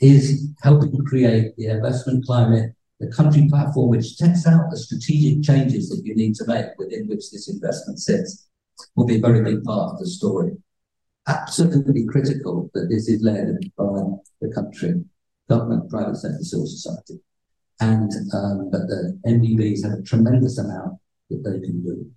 is 0.00 0.48
helping 0.62 1.04
create 1.04 1.56
the 1.56 1.66
investment 1.66 2.24
climate, 2.24 2.72
the 3.00 3.10
country 3.10 3.46
platform 3.48 3.90
which 3.90 4.14
sets 4.16 4.46
out 4.46 4.70
the 4.70 4.76
strategic 4.76 5.42
changes 5.42 5.88
that 5.88 6.02
you 6.04 6.14
need 6.14 6.34
to 6.34 6.46
make 6.46 6.66
within 6.78 7.08
which 7.08 7.30
this 7.30 7.48
investment 7.48 7.98
sits 7.98 8.48
will 8.94 9.06
be 9.06 9.16
a 9.16 9.20
very 9.20 9.42
big 9.42 9.62
part 9.64 9.92
of 9.92 9.98
the 9.98 10.06
story. 10.06 10.52
Absolutely 11.28 12.04
critical 12.06 12.70
that 12.74 12.88
this 12.88 13.08
is 13.08 13.22
led 13.22 13.58
by 13.76 14.00
the 14.40 14.52
country, 14.52 15.04
government, 15.48 15.88
private 15.88 16.16
sector, 16.16 16.42
civil 16.42 16.66
society. 16.66 17.20
And 17.80 18.10
um, 18.32 18.70
but 18.70 18.86
the 18.86 19.18
MDBs 19.26 19.84
have 19.84 19.98
a 19.98 20.02
tremendous 20.02 20.58
amount 20.58 20.98
that 21.30 21.42
they 21.44 21.60
can 21.64 21.82
do. 21.82 22.10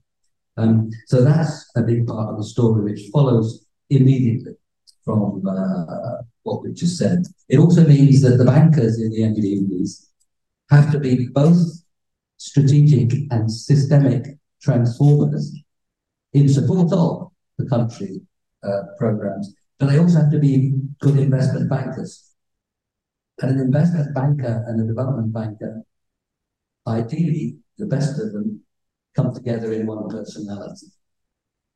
Um, 0.58 0.90
so 1.08 1.24
that's 1.24 1.70
a 1.76 1.82
big 1.82 2.08
part 2.08 2.30
of 2.30 2.38
the 2.38 2.44
story, 2.44 2.84
which 2.84 3.10
follows 3.12 3.66
immediately 3.90 4.54
from 5.04 5.44
uh, 5.48 6.24
what 6.44 6.64
we 6.64 6.74
just 6.74 6.98
said. 6.98 7.24
It 7.50 7.60
also 7.60 7.86
means 7.86 8.22
that 8.22 8.38
the 8.38 8.46
bankers 8.46 9.00
in 9.00 9.12
the 9.12 9.22
MDBs 9.22 10.08
have 10.72 10.92
to 10.92 11.00
be 11.00 11.28
both 11.28 11.62
strategic 12.38 13.12
and 13.32 13.52
systemic 13.52 14.38
transformers 14.62 15.54
in 16.34 16.50
support 16.50 16.92
of 16.92 17.32
the 17.58 17.66
country 17.66 18.22
uh, 18.64 18.82
programs, 18.98 19.54
but 19.80 19.88
they 19.88 20.00
also 20.00 20.20
have 20.20 20.32
to 20.32 20.40
be 20.40 20.74
good 21.00 21.18
investment 21.18 21.70
bankers. 21.70 22.32
And 23.42 23.52
an 23.52 23.60
investment 23.60 24.14
banker 24.16 24.64
and 24.68 24.82
a 24.82 24.88
development 24.88 25.34
banker, 25.34 25.84
ideally, 26.88 27.58
the 27.78 27.86
best 27.86 28.20
of 28.20 28.32
them 28.32 28.65
come 29.16 29.34
together 29.34 29.72
in 29.74 29.88
one 29.88 30.10
personality. 30.10 30.88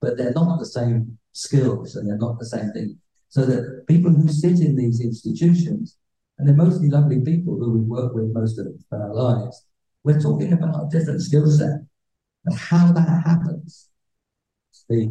But 0.01 0.17
they're 0.17 0.33
not 0.33 0.59
the 0.59 0.65
same 0.65 1.17
skills 1.31 1.95
and 1.95 2.07
they're 2.07 2.17
not 2.17 2.39
the 2.39 2.45
same 2.45 2.71
thing. 2.71 2.97
So 3.29 3.45
that 3.45 3.85
people 3.87 4.11
who 4.11 4.27
sit 4.27 4.59
in 4.59 4.75
these 4.75 5.01
institutions, 5.01 5.97
and 6.37 6.47
they're 6.47 6.55
mostly 6.55 6.89
lovely 6.89 7.21
people 7.21 7.57
who 7.57 7.73
we 7.73 7.81
work 7.81 8.13
with 8.13 8.33
most 8.33 8.57
of 8.59 8.67
our 8.91 9.13
lives, 9.13 9.65
we're 10.03 10.19
talking 10.19 10.53
about 10.53 10.85
a 10.85 10.89
different 10.89 11.21
skill 11.21 11.49
set. 11.49 11.81
And 12.45 12.57
how 12.57 12.91
that 12.93 13.23
happens 13.25 13.89
is 14.89 15.09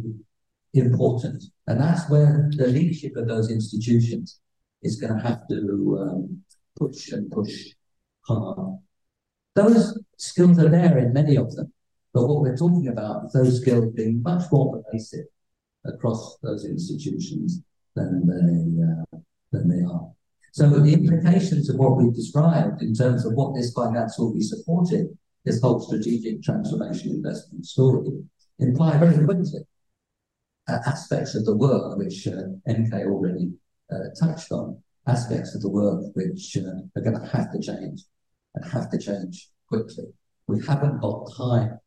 important. 0.73 1.43
And 1.67 1.79
that's 1.79 2.09
where 2.09 2.49
the 2.57 2.67
leadership 2.67 3.15
of 3.15 3.27
those 3.27 3.51
institutions 3.51 4.39
is 4.81 4.99
going 4.99 5.15
to 5.15 5.27
have 5.27 5.47
to 5.49 5.97
um, 6.01 6.41
push 6.77 7.11
and 7.11 7.31
push 7.31 7.67
hard. 8.21 8.79
Those 9.55 9.99
skills 10.17 10.59
are 10.59 10.69
there 10.69 10.97
in 10.97 11.13
many 11.13 11.37
of 11.37 11.55
them. 11.55 11.71
But 12.13 12.27
what 12.27 12.41
we're 12.41 12.57
talking 12.57 12.87
about 12.87 13.25
is 13.25 13.33
those 13.33 13.61
skills 13.61 13.93
being 13.93 14.21
much 14.23 14.43
more 14.51 14.81
pervasive 14.81 15.25
across 15.85 16.37
those 16.41 16.65
institutions 16.65 17.61
than 17.95 18.27
they, 18.27 18.83
uh, 18.83 19.19
than 19.51 19.69
they 19.69 19.83
are. 19.83 20.11
So 20.51 20.69
the 20.69 20.93
implications 20.93 21.69
of 21.69 21.77
what 21.77 21.97
we've 21.97 22.13
described 22.13 22.81
in 22.81 22.93
terms 22.93 23.25
of 23.25 23.33
what 23.33 23.53
this 23.55 23.71
finance 23.73 24.17
will 24.17 24.33
be 24.33 24.41
supporting, 24.41 25.17
this 25.45 25.61
whole 25.61 25.79
strategic 25.79 26.41
transformation 26.41 27.11
investment 27.11 27.65
story, 27.65 28.23
imply 28.57 28.97
very 28.97 29.23
quickly 29.23 29.61
uh, 30.67 30.79
aspects 30.85 31.35
of 31.35 31.45
the 31.45 31.55
work 31.55 31.97
which 31.97 32.27
uh, 32.27 32.31
already 33.07 33.51
uh, 33.91 34.09
touched 34.19 34.51
on, 34.51 34.81
aspects 35.07 35.55
of 35.55 35.61
the 35.61 35.69
work 35.69 36.03
which 36.15 36.57
uh, 36.57 36.81
are 36.95 37.01
going 37.01 37.19
to 37.19 37.27
have 37.27 37.51
to 37.51 37.59
change 37.59 38.01
and 38.55 38.65
have 38.71 38.89
to 38.89 38.97
change 38.97 39.49
quickly. 39.67 40.05
We 40.47 40.61
haven't 40.65 41.01
got 41.01 41.31
time 41.37 41.79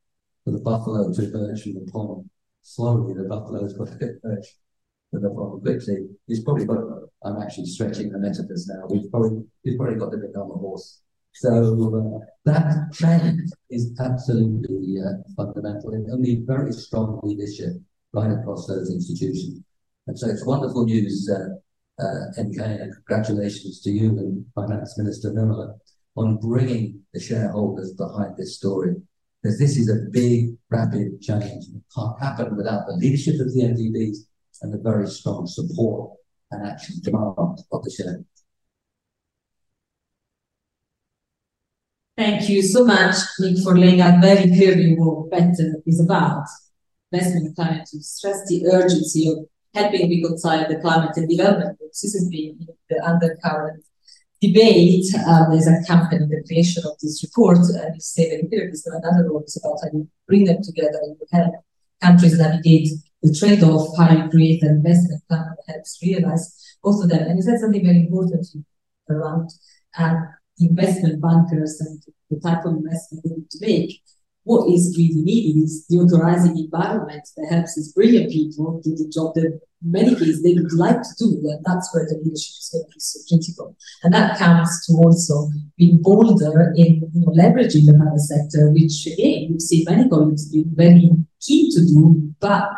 for 0.44 0.50
the 0.50 0.60
buffalo 0.60 1.12
to 1.12 1.22
emerge 1.22 1.62
from 1.62 1.74
the 1.74 1.90
pond. 1.92 2.28
Slowly, 2.62 3.14
the 3.14 3.24
buffalo's 3.24 3.74
got 3.74 3.88
from 3.88 5.22
the 5.22 5.30
pond 5.30 5.62
quickly. 5.62 6.06
He's 6.26 6.42
probably 6.44 6.64
got, 6.64 6.78
I'm 7.24 7.40
actually 7.42 7.66
stretching 7.66 8.10
the 8.10 8.18
metaphors 8.18 8.68
now. 8.68 8.86
We've 8.88 9.10
probably, 9.10 9.44
he's 9.62 9.76
probably 9.76 9.96
got 9.96 10.10
to 10.10 10.18
become 10.18 10.50
a 10.50 10.54
horse. 10.54 11.00
So 11.34 11.50
uh, 11.50 12.26
that 12.44 12.92
change 12.92 13.50
is 13.70 13.98
absolutely 13.98 15.00
uh, 15.00 15.22
fundamental 15.36 15.92
and 15.92 16.10
only 16.10 16.42
very 16.46 16.72
strong 16.72 17.20
leadership 17.22 17.72
right 18.12 18.30
across 18.30 18.66
those 18.66 18.90
institutions. 18.90 19.60
And 20.06 20.18
so 20.18 20.28
it's 20.28 20.44
wonderful 20.44 20.84
news, 20.84 21.30
uh, 21.30 22.02
uh, 22.02 22.24
and 22.36 22.54
congratulations 22.94 23.80
to 23.82 23.90
you 23.90 24.10
and 24.10 24.44
Finance 24.54 24.98
Minister 24.98 25.30
Nirmala 25.30 25.78
on 26.16 26.36
bringing 26.38 27.00
the 27.14 27.20
shareholders 27.20 27.92
behind 27.94 28.36
this 28.36 28.56
story 28.56 28.96
because 29.42 29.58
this 29.58 29.76
is 29.76 29.88
a 29.88 30.08
big, 30.10 30.56
rapid 30.70 31.20
change. 31.20 31.64
It 31.64 31.82
can't 31.94 32.20
happen 32.20 32.56
without 32.56 32.86
the 32.86 32.94
leadership 32.94 33.40
of 33.40 33.52
the 33.52 33.62
MDBs 33.62 34.18
and 34.62 34.72
the 34.72 34.78
very 34.78 35.08
strong 35.08 35.46
support 35.46 36.12
and 36.50 36.66
actually 36.66 37.00
demand 37.00 37.34
of 37.72 37.82
the 37.82 37.90
shareholders. 37.90 38.26
Thank 42.16 42.48
you 42.48 42.62
so 42.62 42.84
much, 42.84 43.16
Nick, 43.40 43.58
for 43.64 43.76
laying 43.76 44.00
out 44.00 44.20
very 44.20 44.48
clearly 44.48 44.94
what 44.96 45.30
better 45.30 45.82
is 45.86 45.98
about. 45.98 46.44
Investment 47.10 47.56
climate 47.56 47.86
to 47.90 48.00
stress 48.02 48.46
the 48.48 48.66
urgency 48.66 49.28
of 49.28 49.46
helping 49.74 50.08
reconcile 50.08 50.68
the 50.68 50.76
climate 50.76 51.16
and 51.16 51.28
development 51.28 51.78
consistently 51.78 52.54
in 52.58 52.66
the 52.88 53.04
undercurrent 53.04 53.82
debate 54.42 55.06
um, 55.26 55.52
is 55.52 55.68
accompanying 55.68 56.28
the 56.28 56.42
creation 56.46 56.82
of 56.84 56.98
this 57.00 57.22
report. 57.22 57.58
And 57.58 57.94
you 57.94 58.00
say 58.00 58.28
very 58.28 58.48
clearly, 58.48 58.74
so 58.74 58.90
another 58.92 59.32
one 59.32 59.44
is 59.44 59.56
about 59.56 59.78
how 59.82 59.90
you 59.92 60.08
bring 60.26 60.44
them 60.44 60.60
together 60.62 60.98
and 61.02 61.16
you 61.18 61.26
help 61.30 61.54
countries 62.02 62.38
navigate 62.38 62.88
the 63.22 63.32
trade-off, 63.38 63.96
how 63.96 64.12
you 64.12 64.28
create 64.28 64.62
an 64.64 64.70
investment 64.78 65.22
plan 65.28 65.46
that 65.56 65.72
helps 65.72 65.98
realize 66.02 66.76
both 66.82 67.04
of 67.04 67.08
them. 67.08 67.22
And 67.22 67.36
you 67.36 67.42
said 67.42 67.60
something 67.60 67.84
very 67.84 68.00
important 68.00 68.46
around 69.08 69.50
um, 69.96 70.28
investment 70.58 71.22
bankers 71.22 71.80
and 71.80 72.02
the 72.30 72.40
type 72.40 72.64
of 72.64 72.72
investment 72.74 73.22
they 73.22 73.30
need 73.30 73.50
to 73.50 73.58
make. 73.60 74.02
What 74.44 74.68
is 74.68 74.96
really 74.98 75.22
needed 75.22 75.62
is 75.62 75.86
the 75.86 75.98
authorizing 75.98 76.58
environment 76.58 77.28
that 77.36 77.46
helps 77.48 77.76
these 77.76 77.92
brilliant 77.92 78.32
people 78.32 78.80
do 78.82 78.96
the 78.96 79.08
job 79.08 79.34
that 79.34 79.60
many 79.84 80.14
cases 80.14 80.42
they 80.42 80.54
would 80.54 80.72
like 80.72 81.02
to 81.02 81.14
do, 81.18 81.40
and 81.50 81.64
that's 81.64 81.92
where 81.94 82.04
the 82.04 82.16
leadership 82.16 82.54
is 82.58 82.70
going 82.72 82.84
to 82.84 82.94
be 82.94 83.00
so 83.00 83.20
critical. 83.28 83.76
And 84.02 84.14
that 84.14 84.38
comes 84.38 84.86
to 84.86 84.92
also 84.94 85.50
being 85.76 85.98
bolder 86.02 86.72
in 86.76 87.10
you 87.12 87.20
know, 87.20 87.32
leveraging 87.32 87.86
the 87.86 87.94
private 87.98 88.20
sector, 88.20 88.70
which 88.70 89.06
again, 89.06 89.52
you 89.52 89.60
see 89.60 89.84
many 89.88 90.08
colleagues 90.08 90.48
being 90.48 90.70
very 90.74 91.10
keen 91.40 91.70
to 91.72 91.80
do, 91.86 92.34
but 92.40 92.72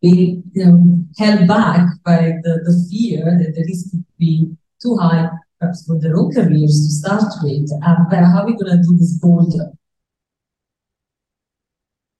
being 0.00 0.42
you 0.54 0.64
know, 0.64 1.04
held 1.18 1.46
back 1.46 1.86
by 2.04 2.32
the, 2.42 2.60
the 2.64 2.86
fear 2.90 3.24
that 3.38 3.54
the 3.54 3.64
risk 3.68 3.90
could 3.90 4.04
be 4.18 4.56
too 4.82 4.96
high, 4.96 5.28
perhaps 5.58 5.86
for 5.86 6.00
their 6.00 6.16
own 6.16 6.32
careers 6.32 6.86
to 6.86 7.08
start 7.08 7.32
with. 7.42 7.70
Um, 7.84 8.06
but 8.10 8.24
how 8.24 8.42
are 8.42 8.46
we 8.46 8.56
going 8.56 8.76
to 8.76 8.82
do 8.82 8.96
this 8.96 9.18
bolder? 9.18 9.72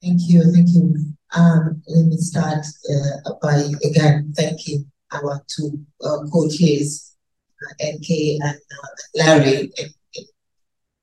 Thank 0.03 0.21
you, 0.29 0.43
thank 0.53 0.69
you. 0.71 1.15
Um, 1.37 1.83
let 1.87 2.07
me 2.07 2.17
start 2.17 2.65
uh, 2.91 3.33
by 3.41 3.63
again 3.85 4.33
thanking 4.37 4.91
our 5.13 5.43
two 5.47 5.81
uh, 6.05 6.19
co-chairs, 6.33 7.15
uh, 7.63 7.87
NK 7.87 8.41
and 8.43 8.57
uh, 8.57 8.89
Larry. 9.15 9.73
And, 9.79 9.95
and 10.17 10.27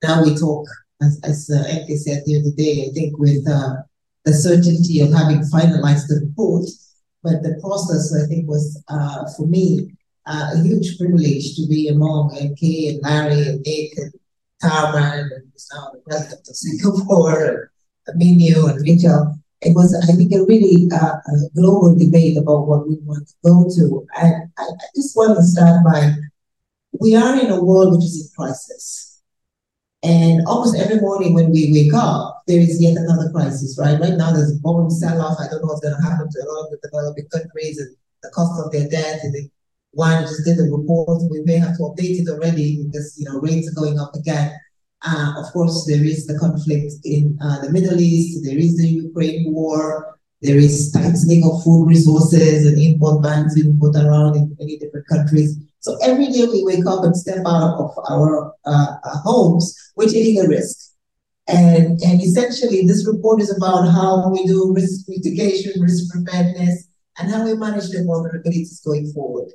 now 0.03 0.23
we 0.23 0.35
talk, 0.35 0.67
as, 1.01 1.19
as 1.23 1.49
uh, 1.49 1.61
NK 1.61 1.97
said 1.97 2.23
the 2.25 2.39
other 2.39 2.55
day, 2.57 2.87
I 2.89 2.93
think 2.93 3.17
with 3.17 3.47
uh, 3.49 3.75
the 4.25 4.33
certainty 4.33 4.99
of 4.99 5.13
having 5.13 5.39
finalized 5.53 6.07
the 6.07 6.21
report, 6.27 6.65
but 7.23 7.43
the 7.43 7.57
process 7.61 8.13
I 8.13 8.27
think 8.27 8.47
was 8.47 8.83
for 9.37 9.47
me 9.47 9.91
a 10.25 10.61
huge 10.61 10.97
privilege 10.97 11.55
to 11.55 11.65
be 11.67 11.87
among 11.87 12.35
NK 12.35 12.61
and 12.61 13.01
Larry 13.01 13.47
and 13.47 13.61
Nick 13.61 13.97
and 13.97 14.13
Tara 14.59 15.19
and 15.19 15.31
now 15.73 15.91
the 15.93 16.01
president 16.05 16.47
of 16.47 16.55
Singapore, 16.55 17.71
and 18.07 18.21
Minyu 18.21 18.69
and 18.69 18.81
Rachel 18.81 19.39
it 19.61 19.75
was, 19.75 19.95
I 19.95 20.13
think, 20.15 20.31
a 20.33 20.45
really 20.45 20.87
uh, 20.93 21.17
a 21.17 21.49
global 21.55 21.95
debate 21.95 22.37
about 22.37 22.67
what 22.67 22.87
we 22.87 22.97
want 23.03 23.27
to 23.27 23.33
go 23.43 23.65
to. 23.75 24.07
And 24.17 24.51
I, 24.57 24.63
I, 24.63 24.87
just 24.95 25.15
want 25.15 25.35
to 25.37 25.43
start 25.43 25.83
by 25.83 26.13
we 26.99 27.15
are 27.15 27.39
in 27.39 27.49
a 27.49 27.63
world 27.63 27.95
which 27.95 28.05
is 28.05 28.21
in 28.21 28.35
crisis. 28.35 29.21
And 30.03 30.45
almost 30.45 30.77
every 30.77 31.01
morning 31.01 31.33
when 31.33 31.51
we 31.51 31.71
wake 31.71 31.93
up, 31.93 32.43
there 32.47 32.59
is 32.59 32.81
yet 32.81 32.97
another 32.97 33.31
crisis, 33.31 33.77
right? 33.79 33.99
Right 33.99 34.13
now, 34.13 34.31
there's 34.31 34.55
a 34.55 34.59
bomb 34.61 34.89
sell 34.91 35.21
off. 35.21 35.37
I 35.39 35.47
don't 35.49 35.61
know 35.61 35.73
what's 35.73 35.81
going 35.81 35.95
to 35.95 36.07
happen 36.07 36.29
to 36.29 36.39
a 36.39 36.45
lot 36.45 36.65
of 36.65 36.71
the 36.71 36.79
developing 36.83 37.27
countries 37.29 37.79
and 37.79 37.95
the 38.21 38.29
cost 38.29 38.63
of 38.63 38.71
their 38.71 38.87
debt. 38.87 39.19
And 39.23 39.33
the 39.33 39.49
one 39.91 40.21
just 40.21 40.45
did 40.45 40.59
a 40.59 40.63
report. 40.63 41.23
We 41.29 41.41
may 41.41 41.57
have 41.57 41.75
to 41.77 41.83
update 41.83 42.21
it 42.21 42.29
already 42.29 42.83
because, 42.85 43.15
you 43.17 43.25
know, 43.25 43.39
rates 43.39 43.69
are 43.69 43.79
going 43.79 43.99
up 43.99 44.13
again. 44.15 44.53
Uh, 45.05 45.33
of 45.37 45.51
course, 45.53 45.85
there 45.85 46.03
is 46.03 46.25
the 46.25 46.37
conflict 46.39 46.93
in 47.03 47.37
uh, 47.41 47.61
the 47.61 47.69
Middle 47.69 47.99
East, 47.99 48.43
there 48.43 48.57
is 48.57 48.77
the 48.77 48.87
Ukraine 48.87 49.53
war, 49.53 50.17
there 50.41 50.57
is 50.57 50.91
tightening 50.91 51.43
of 51.43 51.63
food 51.63 51.87
resources 51.87 52.65
and 52.65 52.79
import 52.79 53.23
bans 53.23 53.55
being 53.55 53.79
put 53.79 53.95
around 53.95 54.35
in 54.35 54.55
many 54.59 54.77
different 54.77 55.07
countries. 55.07 55.55
So 55.79 55.97
every 56.03 56.27
day 56.27 56.45
we 56.45 56.63
wake 56.63 56.85
up 56.85 57.03
and 57.03 57.15
step 57.15 57.43
out 57.45 57.79
of 57.79 57.91
our 58.09 58.53
uh, 58.65 58.95
uh 59.03 59.17
homes, 59.23 59.75
we're 59.95 60.09
taking 60.09 60.43
a 60.43 60.47
risk. 60.47 60.93
And, 61.47 62.01
and 62.01 62.21
essentially, 62.21 62.85
this 62.85 63.07
report 63.07 63.41
is 63.41 63.55
about 63.55 63.87
how 63.87 64.29
we 64.29 64.45
do 64.45 64.73
risk 64.75 65.05
mitigation, 65.07 65.81
risk 65.81 66.11
preparedness, 66.11 66.87
and 67.17 67.31
how 67.31 67.45
we 67.45 67.55
manage 67.55 67.89
the 67.89 67.99
vulnerabilities 67.99 68.83
going 68.83 69.11
forward. 69.13 69.51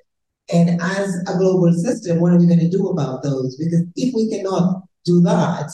And 0.52 0.80
as 0.80 1.14
a 1.28 1.36
global 1.36 1.72
system, 1.74 2.20
what 2.20 2.32
are 2.32 2.38
we 2.38 2.46
going 2.46 2.60
to 2.60 2.68
do 2.68 2.88
about 2.88 3.22
those? 3.22 3.56
Because 3.56 3.84
if 3.94 4.14
we 4.14 4.30
cannot 4.30 4.82
do 5.04 5.20
that, 5.22 5.70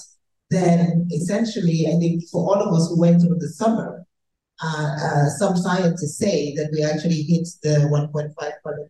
then 0.51 1.09
essentially, 1.13 1.87
I 1.89 1.99
think 1.99 2.25
for 2.31 2.43
all 2.43 2.63
of 2.63 2.75
us 2.75 2.89
who 2.89 3.01
went 3.01 3.21
through 3.21 3.39
the 3.39 3.49
summer, 3.49 4.07
uh, 4.63 4.97
uh, 5.01 5.29
some 5.39 5.57
scientists 5.57 6.19
say 6.19 6.55
that 6.55 6.71
we 6.73 6.83
actually 6.83 7.23
hit 7.23 7.47
the 7.63 7.89
1.5 7.93 8.35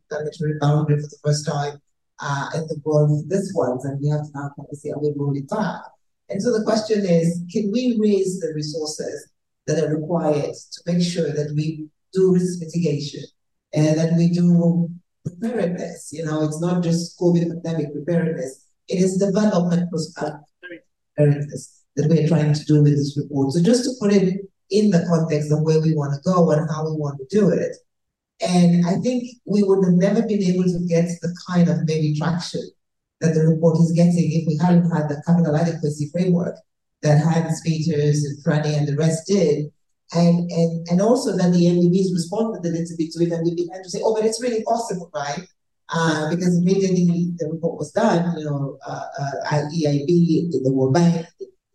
planetary 0.09 0.59
boundary 0.61 0.97
for 0.97 1.09
the 1.09 1.19
first 1.23 1.47
time 1.47 1.81
uh, 2.21 2.49
in 2.55 2.67
the 2.69 2.81
world 2.85 3.29
this 3.29 3.53
once, 3.55 3.85
and 3.85 4.01
we 4.01 4.09
have 4.09 4.23
to 4.23 4.31
now 4.35 4.51
kind 4.57 4.69
of 4.71 4.79
see 4.79 4.91
how 4.91 4.99
we 4.99 5.13
roll 5.17 5.37
it 5.37 5.49
back. 5.49 5.83
And 6.31 6.43
so 6.43 6.57
the 6.57 6.65
question 6.65 7.05
is, 7.05 7.43
can 7.51 7.71
we 7.73 7.99
raise 7.99 8.41
the 8.41 8.53
resources 8.55 9.31
that 9.67 9.83
are 9.83 9.95
required 9.95 10.55
to 10.55 10.81
make 10.87 11.03
sure 11.03 11.33
that 11.33 11.53
we 11.55 11.89
do 12.13 12.33
risk 12.33 12.61
mitigation 12.61 13.23
and 13.73 13.99
that 13.99 14.15
we 14.17 14.31
do 14.31 14.91
preparedness? 15.25 16.11
You 16.13 16.25
know, 16.25 16.45
it's 16.45 16.61
not 16.61 16.83
just 16.83 17.19
COVID 17.19 17.49
pandemic 17.63 17.93
preparedness, 17.93 18.68
it 18.89 18.97
is 19.03 19.17
development 19.17 19.91
preparedness 19.91 20.35
uh, 21.17 21.93
that 21.97 22.09
we're 22.09 22.29
trying 22.29 22.55
to 22.55 22.65
do 22.65 22.83
with 22.83 22.97
this 22.97 23.19
report. 23.21 23.53
So 23.53 23.63
just 23.63 23.85
to 23.85 23.91
put 24.01 24.13
it 24.13 24.41
in 24.71 24.91
the 24.91 25.05
context 25.09 25.53
of 25.53 25.63
where 25.63 25.81
we 25.81 25.95
want 25.95 26.15
to 26.15 26.21
go 26.25 26.51
and 26.51 26.69
how 26.71 26.85
we 26.85 26.97
want 26.97 27.19
to 27.19 27.27
do 27.31 27.51
it. 27.51 27.77
And 28.41 28.87
I 28.87 29.01
think 29.01 29.25
we 29.47 29.63
would 29.63 29.85
have 29.85 29.95
never 29.95 30.23
been 30.23 30.43
able 30.43 30.65
to 30.65 30.87
get 30.87 31.09
the 31.23 31.35
kind 31.49 31.69
of 31.69 31.85
maybe 31.87 32.15
traction 32.17 32.63
that 33.21 33.35
the 33.35 33.47
report 33.47 33.79
is 33.79 33.93
getting 33.93 34.31
if 34.31 34.47
we 34.47 34.57
hadn't 34.63 34.91
had 34.91 35.09
the 35.09 35.21
capital 35.27 35.57
adequacy 35.57 36.09
framework 36.13 36.57
that 37.03 37.23
Hans 37.23 37.61
Peters 37.63 38.25
and 38.25 38.45
Franny 38.45 38.79
and 38.79 38.87
the 38.87 38.97
rest 38.97 39.27
did. 39.27 39.71
And, 40.15 40.51
and, 40.51 40.87
and 40.89 41.03
also 41.03 41.37
that 41.37 41.53
the 41.53 41.67
MDBs 41.67 42.15
responded 42.15 42.67
a 42.67 42.73
little 42.73 42.97
bit 42.97 43.11
to 43.13 43.25
it 43.25 43.33
and 43.33 43.45
we 43.45 43.55
began 43.55 43.83
to 43.83 43.91
say, 43.91 44.01
oh, 44.03 44.15
but 44.15 44.25
it's 44.25 44.43
really 44.43 44.63
possible, 44.63 45.11
right? 45.13 45.47
Uh, 45.91 46.29
because 46.29 46.59
immediately 46.59 47.33
the 47.39 47.49
report 47.49 47.79
was 47.79 47.91
done, 47.93 48.39
you 48.39 48.45
know, 48.45 48.79
uh, 48.87 49.05
uh, 49.21 49.63
EIB, 49.73 50.51
the 50.63 50.71
World 50.71 50.93
Bank, 50.93 51.27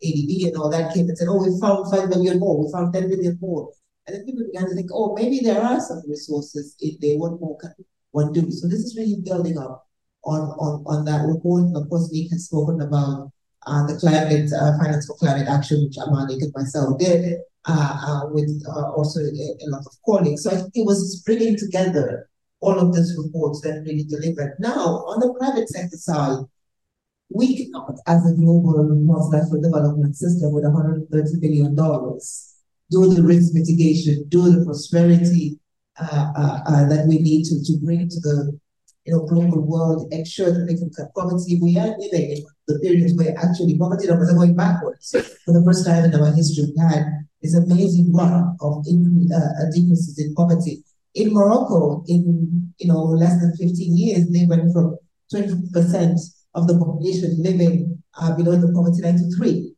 ADB, 0.04 0.46
and 0.46 0.56
all 0.56 0.70
that 0.70 0.94
came 0.94 1.08
and 1.08 1.18
said, 1.18 1.26
oh, 1.28 1.42
we 1.42 1.58
found 1.60 1.90
5 1.90 2.08
million 2.10 2.38
more, 2.38 2.64
we 2.64 2.70
found 2.70 2.94
10 2.94 3.08
million 3.08 3.36
more. 3.40 3.70
And 4.06 4.16
then 4.16 4.24
people 4.24 4.44
began 4.44 4.68
to 4.68 4.74
think, 4.74 4.90
oh, 4.92 5.14
maybe 5.14 5.40
there 5.40 5.60
are 5.60 5.80
some 5.80 6.02
resources 6.08 6.76
if 6.78 7.00
they 7.00 7.16
want 7.16 7.40
more, 7.40 7.58
one 8.12 8.32
do. 8.32 8.50
So 8.52 8.68
this 8.68 8.80
is 8.80 8.96
really 8.96 9.20
building 9.24 9.58
up 9.58 9.86
on, 10.24 10.40
on, 10.40 10.84
on 10.86 11.04
that 11.06 11.26
report. 11.26 11.64
And 11.64 11.76
of 11.76 11.88
course, 11.88 12.10
Nick 12.12 12.30
has 12.30 12.46
spoken 12.46 12.82
about 12.82 13.32
uh, 13.66 13.86
the 13.86 13.96
climate, 13.98 14.52
uh, 14.52 14.78
finance 14.78 15.06
for 15.06 15.16
climate 15.16 15.48
action, 15.48 15.84
which 15.84 15.98
Amani 15.98 16.34
and 16.34 16.52
myself 16.54 16.98
did, 16.98 17.38
uh, 17.66 17.98
uh, 18.06 18.28
with 18.28 18.62
uh, 18.68 18.92
also 18.92 19.20
a, 19.20 19.24
a, 19.24 19.66
lot 19.68 19.82
of 19.86 19.92
colleagues. 20.04 20.42
So 20.42 20.50
it 20.50 20.86
was 20.86 21.22
bringing 21.24 21.56
together 21.56 22.28
all 22.64 22.78
of 22.78 22.94
these 22.94 23.14
reports 23.22 23.60
that 23.60 23.84
really 23.86 24.04
delivered. 24.04 24.56
Now, 24.58 25.04
on 25.10 25.20
the 25.20 25.34
private 25.38 25.68
sector 25.68 25.96
side, 25.96 26.38
we 27.28 27.46
cannot, 27.56 27.96
as 28.06 28.24
a 28.26 28.34
global 28.34 28.84
multilateral 28.94 29.60
development 29.60 30.16
system 30.16 30.52
with 30.52 30.64
$130 30.64 31.08
billion, 31.40 31.74
do 31.74 33.14
the 33.14 33.22
risk 33.22 33.54
mitigation, 33.54 34.24
do 34.28 34.50
the 34.50 34.64
prosperity 34.64 35.58
uh, 36.00 36.32
uh, 36.36 36.58
uh, 36.66 36.88
that 36.88 37.06
we 37.06 37.18
need 37.18 37.44
to, 37.44 37.62
to 37.64 37.78
bring 37.84 38.08
to 38.08 38.20
the 38.20 38.58
you 39.04 39.12
know, 39.12 39.26
global 39.26 39.60
world, 39.60 40.12
ensure 40.12 40.50
that 40.50 40.64
they 40.66 40.74
can 40.74 40.90
cut 40.96 41.14
poverty. 41.14 41.58
We 41.60 41.76
are 41.78 41.94
living 41.98 42.38
in 42.38 42.44
the 42.66 42.78
period 42.80 43.12
where 43.16 43.36
actually 43.38 43.78
poverty 43.78 44.06
numbers 44.06 44.30
are 44.30 44.38
going 44.38 44.56
backwards. 44.56 45.10
For 45.44 45.52
the 45.52 45.62
first 45.64 45.86
time 45.86 46.04
in 46.04 46.14
our 46.14 46.32
history, 46.32 46.72
we 46.74 46.80
had 46.80 47.04
this 47.42 47.54
amazing 47.54 48.12
run 48.12 48.56
of 48.60 48.78
uh, 48.80 49.70
decreases 49.72 50.18
in 50.18 50.34
poverty. 50.34 50.82
In 51.14 51.32
Morocco, 51.32 52.04
in 52.08 52.72
you 52.78 52.88
know 52.88 53.04
less 53.04 53.40
than 53.40 53.56
15 53.56 53.96
years, 53.96 54.28
they 54.30 54.46
went 54.46 54.72
from 54.72 54.96
20% 55.32 56.18
of 56.54 56.66
the 56.66 56.78
population 56.78 57.36
living 57.38 58.02
uh, 58.20 58.34
below 58.36 58.56
the 58.56 58.72
poverty 58.72 59.02
line 59.02 59.16
to 59.18 59.30
three. 59.36 59.74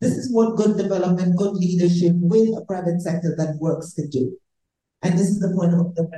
This 0.00 0.16
is 0.16 0.32
what 0.32 0.56
good 0.56 0.76
development, 0.76 1.36
good 1.36 1.54
leadership 1.54 2.12
with 2.16 2.56
a 2.56 2.64
private 2.66 3.00
sector 3.02 3.34
that 3.36 3.56
works 3.60 3.94
can 3.94 4.08
do. 4.10 4.36
And 5.02 5.18
this 5.18 5.28
is 5.28 5.40
the 5.40 5.54
point 5.54 5.74
of 5.74 5.94
the 5.94 6.08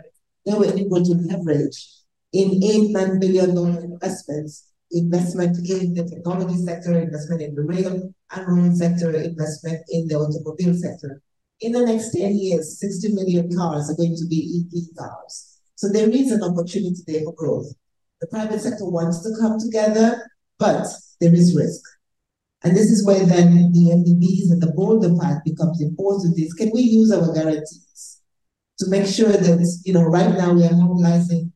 They 0.46 0.54
were 0.54 0.72
able 0.72 1.02
to 1.02 1.14
leverage 1.14 1.88
in 2.32 2.62
eight, 2.62 2.90
nine 2.90 3.18
billion 3.18 3.54
dollar 3.54 3.80
investments, 3.80 4.68
investment 4.92 5.56
in 5.68 5.94
the 5.94 6.04
technology 6.04 6.62
sector, 6.62 6.98
investment 6.98 7.42
in 7.42 7.54
the 7.54 7.62
rail 7.62 8.12
and 8.32 8.48
road 8.48 8.76
sector, 8.76 9.10
investment 9.12 9.82
in 9.88 10.06
the 10.08 10.14
automobile 10.14 10.74
sector 10.74 11.22
in 11.60 11.72
the 11.72 11.84
next 11.84 12.12
10 12.12 12.38
years, 12.38 12.78
60 12.80 13.12
million 13.12 13.54
cars 13.54 13.90
are 13.90 13.96
going 13.96 14.16
to 14.16 14.26
be 14.28 14.64
EV 14.72 14.96
cars. 14.98 15.58
So 15.74 15.88
there 15.88 16.08
is 16.08 16.30
an 16.30 16.42
opportunity 16.42 17.02
there 17.06 17.22
for 17.24 17.34
growth. 17.34 17.72
The 18.20 18.26
private 18.26 18.60
sector 18.60 18.84
wants 18.84 19.22
to 19.22 19.30
come 19.40 19.58
together, 19.58 20.30
but 20.58 20.86
there 21.20 21.34
is 21.34 21.56
risk. 21.56 21.82
And 22.62 22.76
this 22.76 22.90
is 22.90 23.06
where 23.06 23.24
then 23.24 23.72
the 23.72 23.88
MDBs 23.88 24.52
and 24.52 24.62
the 24.62 24.72
bolder 24.76 25.14
path 25.18 25.42
becomes 25.44 25.80
important 25.80 26.38
is 26.38 26.52
can 26.52 26.70
we 26.74 26.82
use 26.82 27.10
our 27.10 27.32
guarantees 27.32 28.20
to 28.78 28.90
make 28.90 29.06
sure 29.06 29.32
that, 29.32 29.80
you 29.84 29.94
know, 29.94 30.02
right 30.02 30.34
now 30.36 30.52
we 30.52 30.64
are 30.64 30.72
mobilizing, 30.72 31.52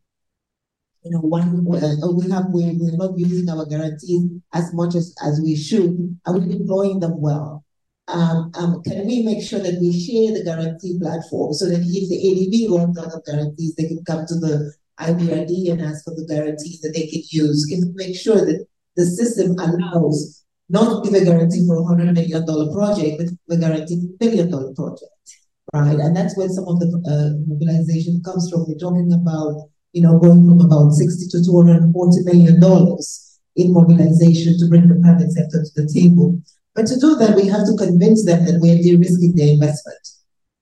you 1.02 1.10
know, 1.10 1.20
one, 1.20 1.66
uh, 1.66 2.10
we 2.12 2.30
have, 2.30 2.46
we, 2.52 2.78
we're 2.80 2.96
not 2.96 3.18
using 3.18 3.48
our 3.50 3.66
guarantees 3.66 4.30
as 4.54 4.72
much 4.72 4.94
as, 4.94 5.14
as 5.22 5.40
we 5.42 5.54
should. 5.56 6.18
Are 6.26 6.32
we're 6.32 6.46
deploying 6.46 7.00
them 7.00 7.20
well? 7.20 7.63
Um, 8.08 8.50
um, 8.54 8.82
can 8.82 9.06
we 9.06 9.22
make 9.22 9.42
sure 9.42 9.60
that 9.60 9.80
we 9.80 9.92
share 9.92 10.34
the 10.36 10.44
guarantee 10.44 10.98
platform 11.00 11.52
so 11.54 11.66
that 11.66 11.80
if 11.80 12.08
the 12.08 12.20
ADB 12.20 12.78
runs 12.78 12.98
out 12.98 13.14
of 13.14 13.24
guarantees, 13.24 13.74
they 13.74 13.88
can 13.88 14.04
come 14.04 14.26
to 14.26 14.34
the 14.34 14.72
IBRD 15.00 15.72
and 15.72 15.80
ask 15.82 16.04
for 16.04 16.14
the 16.14 16.26
guarantees 16.28 16.80
that 16.80 16.92
they 16.94 17.06
can 17.06 17.22
use? 17.30 17.66
Can 17.66 17.80
we 17.80 18.06
make 18.06 18.16
sure 18.16 18.36
that 18.36 18.66
the 18.96 19.06
system 19.06 19.56
allows 19.58 20.44
not 20.68 21.04
give 21.04 21.14
a 21.14 21.24
guarantee 21.24 21.66
for 21.66 21.76
a 21.76 21.82
$100 21.82 22.14
million 22.14 22.44
project, 22.72 23.22
but 23.48 23.56
a 23.56 23.60
guarantee 23.60 24.00
for 24.00 24.14
a 24.14 24.16
billion 24.18 24.50
dollar 24.50 24.74
project? 24.74 25.10
right? 25.74 25.98
And 25.98 26.16
that's 26.16 26.36
where 26.36 26.48
some 26.48 26.68
of 26.68 26.78
the 26.78 26.88
uh, 27.02 27.34
mobilization 27.46 28.22
comes 28.24 28.50
from. 28.50 28.64
We're 28.68 28.78
talking 28.78 29.12
about, 29.12 29.68
you 29.92 30.02
know, 30.02 30.18
going 30.18 30.46
from 30.46 30.60
about 30.60 30.92
60 30.92 31.28
to 31.30 31.44
240 31.44 32.24
million 32.24 32.60
dollars 32.60 33.40
in 33.56 33.72
mobilization 33.72 34.58
to 34.58 34.66
bring 34.68 34.88
the 34.88 35.00
private 35.00 35.30
sector 35.32 35.62
to 35.62 35.72
the 35.82 35.90
table. 35.92 36.40
But 36.74 36.86
to 36.88 36.98
do 36.98 37.16
that, 37.16 37.36
we 37.36 37.46
have 37.48 37.66
to 37.66 37.76
convince 37.76 38.24
them 38.24 38.44
that 38.46 38.60
we're 38.60 38.82
de-risking 38.82 39.34
their 39.36 39.54
investment. 39.54 40.08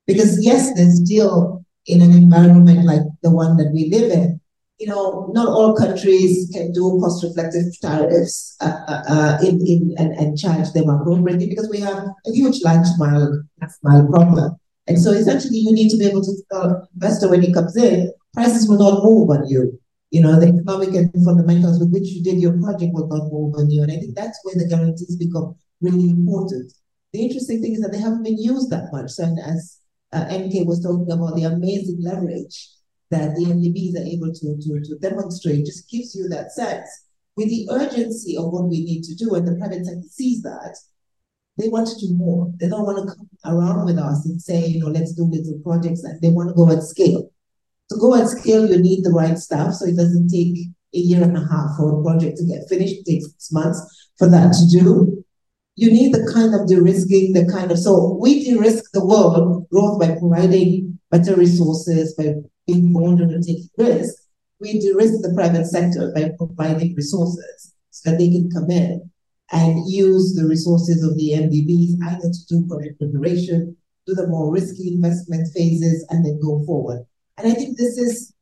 Because 0.07 0.45
yes, 0.45 0.75
they're 0.75 0.91
still 0.91 1.65
in 1.87 2.03
an 2.03 2.13
environment 2.13 2.85
like 2.85 3.03
the 3.23 3.31
one 3.31 3.57
that 3.57 3.73
we 3.73 3.89
live 3.89 4.11
in. 4.11 4.41
You 4.79 4.89
know, 4.89 5.31
not 5.33 5.49
all 5.49 5.77
countries 5.77 6.51
can 6.53 6.73
do 6.73 6.99
cost-reflective 7.01 7.79
tariffs 7.81 8.57
uh, 8.61 8.81
uh, 8.89 9.03
uh, 9.09 9.39
in, 9.47 9.65
in, 9.67 9.95
and, 9.97 10.13
and 10.15 10.37
charge 10.37 10.73
them 10.73 10.89
appropriately 10.89 11.49
because 11.49 11.71
we 11.71 11.79
have 11.81 11.99
a 12.27 12.33
huge 12.33 12.63
last 12.65 12.99
mile 12.99 13.45
problem. 13.83 14.57
And 14.89 15.01
so 15.01 15.13
essentially 15.13 15.59
you 15.59 15.73
need 15.73 15.91
to 15.91 15.97
be 15.97 16.07
able 16.07 16.23
to 16.23 16.33
tell 16.51 16.89
investor 16.95 17.29
when 17.29 17.43
he 17.43 17.53
comes 17.53 17.77
in, 17.77 18.13
prices 18.35 18.69
will 18.69 18.79
not 18.79 19.05
move 19.05 19.31
on 19.31 19.49
you. 19.49 19.79
You 20.11 20.23
know, 20.23 20.39
the 20.39 20.49
economic 20.49 20.95
and 20.95 21.25
fundamentals 21.25 21.79
with 21.79 21.93
which 21.93 22.09
you 22.09 22.23
did 22.23 22.41
your 22.41 22.59
project 22.61 22.93
will 22.93 23.07
not 23.07 23.31
move 23.33 23.55
on 23.57 23.71
you. 23.71 23.83
And 23.83 23.93
I 23.93 23.97
think 23.97 24.17
that's 24.17 24.39
where 24.43 24.57
the 24.57 24.69
guarantees 24.69 25.17
become 25.17 25.55
really 25.83 26.11
important. 26.11 26.73
The 27.13 27.23
interesting 27.23 27.61
thing 27.61 27.75
is 27.75 27.81
that 27.81 27.93
they 27.93 27.99
haven't 27.99 28.23
been 28.23 28.39
used 28.39 28.71
that 28.71 28.93
much. 28.93 29.11
So 29.11 29.25
as 29.45 29.79
uh, 30.13 30.25
NK 30.31 30.67
was 30.67 30.83
talking 30.83 31.11
about 31.11 31.37
the 31.37 31.45
amazing 31.45 31.99
leverage 32.01 32.71
that 33.11 33.35
the 33.35 33.45
MDBs 33.45 34.01
are 34.01 34.07
able 34.07 34.33
to, 34.33 34.57
to, 34.57 34.81
to 34.81 34.99
demonstrate, 34.99 35.67
just 35.67 35.91
gives 35.91 36.15
you 36.15 36.29
that 36.29 36.53
sense. 36.53 36.89
With 37.37 37.49
the 37.49 37.69
urgency 37.71 38.37
of 38.37 38.53
what 38.53 38.65
we 38.65 38.85
need 38.85 39.03
to 39.05 39.15
do, 39.15 39.35
and 39.35 39.47
the 39.47 39.57
private 39.57 39.85
sector 39.85 40.09
sees 40.11 40.43
that, 40.43 40.77
they 41.59 41.69
want 41.69 41.89
to 41.89 41.99
do 41.99 42.15
more. 42.15 42.51
They 42.59 42.69
don't 42.69 42.87
want 42.87 43.09
to 43.09 43.15
come 43.15 43.29
around 43.45 43.85
with 43.85 43.99
us 43.99 44.25
and 44.25 44.41
say, 44.41 44.67
you 44.67 44.81
know, 44.81 44.89
let's 44.89 45.13
do 45.13 45.25
little 45.25 45.59
projects, 45.63 46.05
and 46.05 46.21
they 46.21 46.31
want 46.31 46.49
to 46.49 46.55
go 46.55 46.71
at 46.71 46.83
scale. 46.83 47.31
To 47.91 47.99
go 47.99 48.15
at 48.15 48.29
scale, 48.29 48.67
you 48.67 48.79
need 48.79 49.05
the 49.05 49.11
right 49.11 49.39
staff, 49.39 49.75
so 49.75 49.87
it 49.87 49.97
doesn't 49.97 50.29
take 50.29 50.57
a 50.95 50.99
year 50.99 51.23
and 51.23 51.37
a 51.37 51.41
half 51.41 51.77
for 51.77 52.01
a 52.01 52.03
project 52.03 52.39
to 52.39 52.45
get 52.45 52.69
finished. 52.69 53.01
It 53.01 53.07
takes 53.07 53.27
six 53.27 53.53
months 53.53 54.11
for 54.19 54.29
that 54.29 54.53
to 54.53 54.79
do. 54.79 55.22
You 55.75 55.91
need 55.91 56.13
the 56.13 56.31
kind 56.33 56.55
of 56.55 56.69
de-risking, 56.69 57.33
the 57.33 57.51
kind 57.51 57.71
of 57.71 57.79
so 57.79 58.19
we 58.21 58.45
de-risk 58.45 58.93
the 58.93 59.05
world 59.05 59.69
growth 59.71 59.99
by 59.99 60.17
providing 60.19 60.99
better 61.11 61.35
resources, 61.35 62.15
by 62.15 62.35
being 62.67 62.93
bolder 62.93 63.25
and 63.25 63.43
taking 63.43 63.69
risks. 63.79 64.29
We 64.61 64.79
de-risk 64.79 65.23
the 65.23 65.33
private 65.35 65.67
sector 65.67 66.13
by 66.15 66.33
providing 66.37 66.95
resources 66.95 67.75
so 67.91 68.11
that 68.11 68.19
they 68.19 68.29
can 68.29 68.51
come 68.51 68.71
in 68.71 69.11
and 69.53 69.91
use 69.91 70.35
the 70.35 70.47
resources 70.47 71.05
of 71.05 71.17
the 71.17 71.33
MDBs 71.33 72.03
either 72.03 72.31
to 72.31 72.47
do 72.49 72.67
project 72.67 72.99
preparation, 72.99 73.77
do 74.07 74.15
the 74.15 74.27
more 74.27 74.53
risky 74.53 74.89
investment 74.89 75.49
phases, 75.55 76.07
and 76.11 76.25
then 76.25 76.41
go 76.41 76.65
forward. 76.65 77.05
And 77.37 77.51
I 77.51 77.55
think 77.55 77.77
this 77.77 77.99
is, 77.99 78.35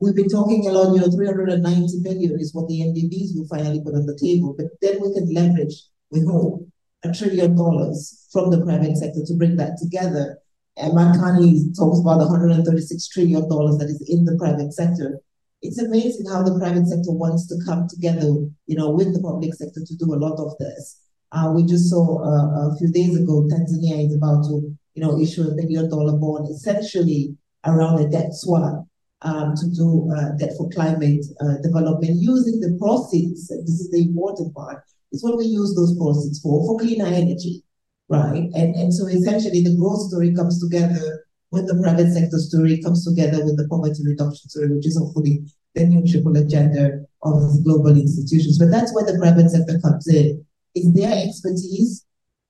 we've 0.00 0.14
been 0.14 0.28
talking 0.28 0.66
a 0.66 0.72
lot, 0.72 0.94
you 0.94 1.00
know, 1.00 1.10
390 1.10 2.00
billion 2.02 2.38
is 2.38 2.54
what 2.54 2.68
the 2.68 2.80
MDBs 2.80 3.36
will 3.36 3.48
finally 3.48 3.82
put 3.82 3.94
on 3.94 4.06
the 4.06 4.18
table, 4.18 4.54
but 4.56 4.66
then 4.82 5.00
we 5.00 5.14
can 5.14 5.32
leverage, 5.32 5.84
we 6.10 6.24
hope, 6.24 6.66
a 7.04 7.12
trillion 7.12 7.56
dollars 7.56 8.26
from 8.32 8.50
the 8.50 8.64
private 8.64 8.96
sector 8.96 9.20
to 9.24 9.34
bring 9.34 9.56
that 9.56 9.78
together. 9.78 10.38
And 10.76 10.94
Mark 10.94 11.16
Carney 11.16 11.72
talks 11.76 12.00
about 12.00 12.18
the 12.18 12.26
136 12.26 13.08
trillion 13.08 13.48
dollars 13.48 13.78
that 13.78 13.88
is 13.88 14.02
in 14.08 14.24
the 14.24 14.36
private 14.36 14.72
sector. 14.72 15.20
It's 15.60 15.78
amazing 15.78 16.26
how 16.26 16.42
the 16.42 16.58
private 16.58 16.86
sector 16.86 17.10
wants 17.10 17.46
to 17.48 17.56
come 17.64 17.88
together, 17.88 18.28
you 18.66 18.76
know, 18.76 18.90
with 18.90 19.12
the 19.12 19.20
public 19.20 19.54
sector 19.54 19.80
to 19.84 19.96
do 19.96 20.14
a 20.14 20.22
lot 20.22 20.38
of 20.38 20.56
this. 20.58 21.00
Uh, 21.32 21.52
we 21.54 21.64
just 21.64 21.90
saw 21.90 22.22
uh, 22.22 22.70
a 22.72 22.76
few 22.78 22.90
days 22.90 23.16
ago, 23.16 23.46
Tanzania 23.50 24.06
is 24.06 24.14
about 24.14 24.44
to, 24.44 24.74
you 24.94 25.02
know, 25.02 25.20
issue 25.20 25.42
a 25.42 25.54
billion 25.54 25.90
dollar 25.90 26.16
bond, 26.16 26.48
essentially 26.48 27.36
around 27.66 27.98
a 27.98 28.08
debt 28.08 28.32
swap 28.32 28.86
um, 29.22 29.54
to 29.56 29.66
do 29.74 30.10
uh, 30.14 30.36
debt 30.38 30.52
for 30.56 30.70
climate 30.70 31.24
uh, 31.40 31.58
development 31.62 32.16
using 32.16 32.60
the 32.60 32.76
proceeds. 32.78 33.48
This 33.48 33.80
is 33.80 33.90
the 33.90 34.02
important 34.02 34.54
part. 34.54 34.84
It's 35.12 35.24
what 35.24 35.38
we 35.38 35.46
use 35.46 35.74
those 35.74 35.96
proceeds 35.96 36.40
for, 36.40 36.64
for 36.66 36.78
cleaner 36.78 37.06
energy, 37.06 37.62
right? 38.08 38.50
And, 38.54 38.74
and 38.74 38.92
so 38.92 39.06
essentially 39.06 39.62
the 39.62 39.76
growth 39.76 40.08
story 40.08 40.34
comes 40.34 40.60
together 40.60 41.24
when 41.50 41.66
the 41.66 41.80
private 41.82 42.12
sector 42.12 42.38
story 42.38 42.80
comes 42.82 43.04
together 43.04 43.44
with 43.44 43.56
the 43.56 43.66
poverty 43.68 44.02
reduction 44.04 44.48
story, 44.50 44.68
which 44.74 44.86
is 44.86 44.98
hopefully 44.98 45.44
the 45.74 45.84
new 45.84 46.06
triple 46.06 46.36
agenda 46.36 47.00
of 47.22 47.64
global 47.64 47.96
institutions. 47.96 48.58
But 48.58 48.70
that's 48.70 48.94
where 48.94 49.06
the 49.06 49.18
private 49.18 49.48
sector 49.50 49.80
comes 49.80 50.06
in. 50.08 50.44
It's 50.74 50.92
their 50.92 51.26
expertise. 51.26 52.04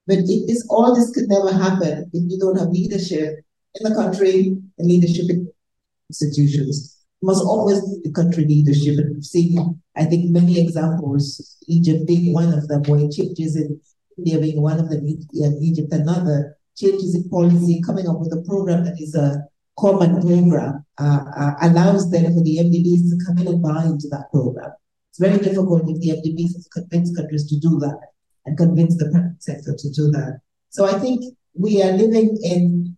But 0.06 0.18
if 0.26 0.46
this 0.48 0.66
all 0.68 0.94
this 0.94 1.10
could 1.10 1.28
never 1.28 1.52
happen 1.52 2.10
if 2.12 2.22
you 2.32 2.38
don't 2.38 2.58
have 2.58 2.68
leadership 2.68 3.44
in 3.74 3.88
the 3.88 3.94
country 3.94 4.56
and 4.78 4.88
leadership 4.88 5.30
in 5.30 5.48
institutions. 6.10 6.96
You 7.20 7.26
must 7.26 7.44
always 7.44 7.80
be 7.80 8.00
the 8.04 8.12
country 8.12 8.44
leadership. 8.44 8.98
And 8.98 9.24
seen, 9.24 9.82
I 9.98 10.04
think, 10.04 10.30
many 10.30 10.60
examples, 10.60 11.56
Egypt 11.66 12.06
being 12.06 12.32
one 12.32 12.52
of 12.52 12.68
them, 12.68 12.82
where 12.84 13.08
changes 13.08 13.56
in 13.56 13.80
India 14.16 14.38
being 14.38 14.62
one 14.62 14.78
of 14.78 14.88
them, 14.90 15.06
Egypt 15.06 15.92
another, 15.92 16.56
changes 16.76 17.14
in 17.14 17.28
policy, 17.28 17.82
coming 17.84 18.08
up 18.08 18.18
with 18.20 18.32
a 18.32 18.42
program 18.46 18.84
that 18.84 19.00
is 19.00 19.14
a 19.14 19.44
common 19.78 20.20
program, 20.20 20.84
uh, 20.98 21.24
uh, 21.36 21.54
allows 21.62 22.10
then 22.10 22.34
for 22.34 22.42
the 22.42 22.58
MDBs 22.58 23.10
to 23.10 23.24
come 23.26 23.38
in 23.38 23.48
and 23.48 23.62
buy 23.62 23.84
into 23.84 24.08
that 24.08 24.30
program. 24.32 24.72
It's 25.10 25.18
very 25.18 25.38
difficult 25.38 25.88
if 25.88 26.00
the 26.00 26.10
MDBs 26.10 26.54
have 26.54 26.64
to 26.64 26.70
convince 26.80 27.16
countries 27.16 27.48
to 27.48 27.58
do 27.58 27.78
that 27.80 27.98
and 28.46 28.56
convince 28.56 28.96
the 28.96 29.10
private 29.10 29.42
sector 29.42 29.74
to 29.76 29.90
do 29.90 30.10
that. 30.12 30.40
So 30.70 30.84
I 30.84 30.98
think 30.98 31.24
we 31.54 31.82
are 31.82 31.92
living 31.92 32.38
in 32.42 32.96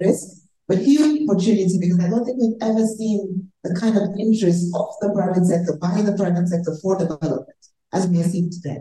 risk, 0.00 0.42
but 0.68 0.78
huge 0.78 1.28
opportunity 1.28 1.78
because 1.80 2.00
I 2.00 2.08
don't 2.08 2.24
think 2.24 2.38
we've 2.40 2.60
ever 2.60 2.84
seen 2.86 3.50
the 3.66 3.78
kind 3.78 3.96
of 3.96 4.14
interest 4.18 4.70
of 4.74 4.88
the 5.00 5.10
private 5.12 5.44
sector 5.44 5.76
by 5.80 6.02
the 6.02 6.16
private 6.16 6.48
sector 6.48 6.76
for 6.80 6.98
development 6.98 7.58
as 7.92 8.06
we 8.06 8.20
are 8.20 8.24
seeing 8.24 8.50
today. 8.50 8.78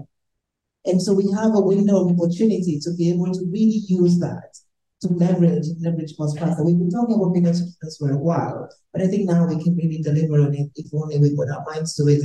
And 0.86 1.02
so 1.02 1.14
we 1.14 1.32
have 1.32 1.56
a 1.56 1.62
window 1.62 2.06
of 2.06 2.12
opportunity 2.12 2.80
to 2.82 2.94
be 2.94 3.10
able 3.10 3.34
to 3.34 3.42
really 3.52 3.82
use 3.88 4.20
that 4.20 4.54
to 5.02 5.08
leverage 5.10 5.66
leverage 5.82 6.14
most 6.20 6.38
faster. 6.38 6.64
We've 6.64 6.78
been 6.78 6.92
talking 6.92 7.16
about 7.16 7.56
systems 7.56 7.98
for 7.98 8.12
a 8.12 8.18
while, 8.18 8.70
but 8.94 9.02
I 9.02 9.08
think 9.08 9.30
now 9.30 9.48
we 9.48 9.62
can 9.64 9.76
really 9.76 10.02
deliver 10.02 10.42
on 10.42 10.54
it 10.54 10.70
if 10.76 10.88
only 10.94 11.18
we 11.18 11.36
put 11.36 11.50
our 11.50 11.66
minds 11.66 11.96
to 11.96 12.04
it. 12.08 12.22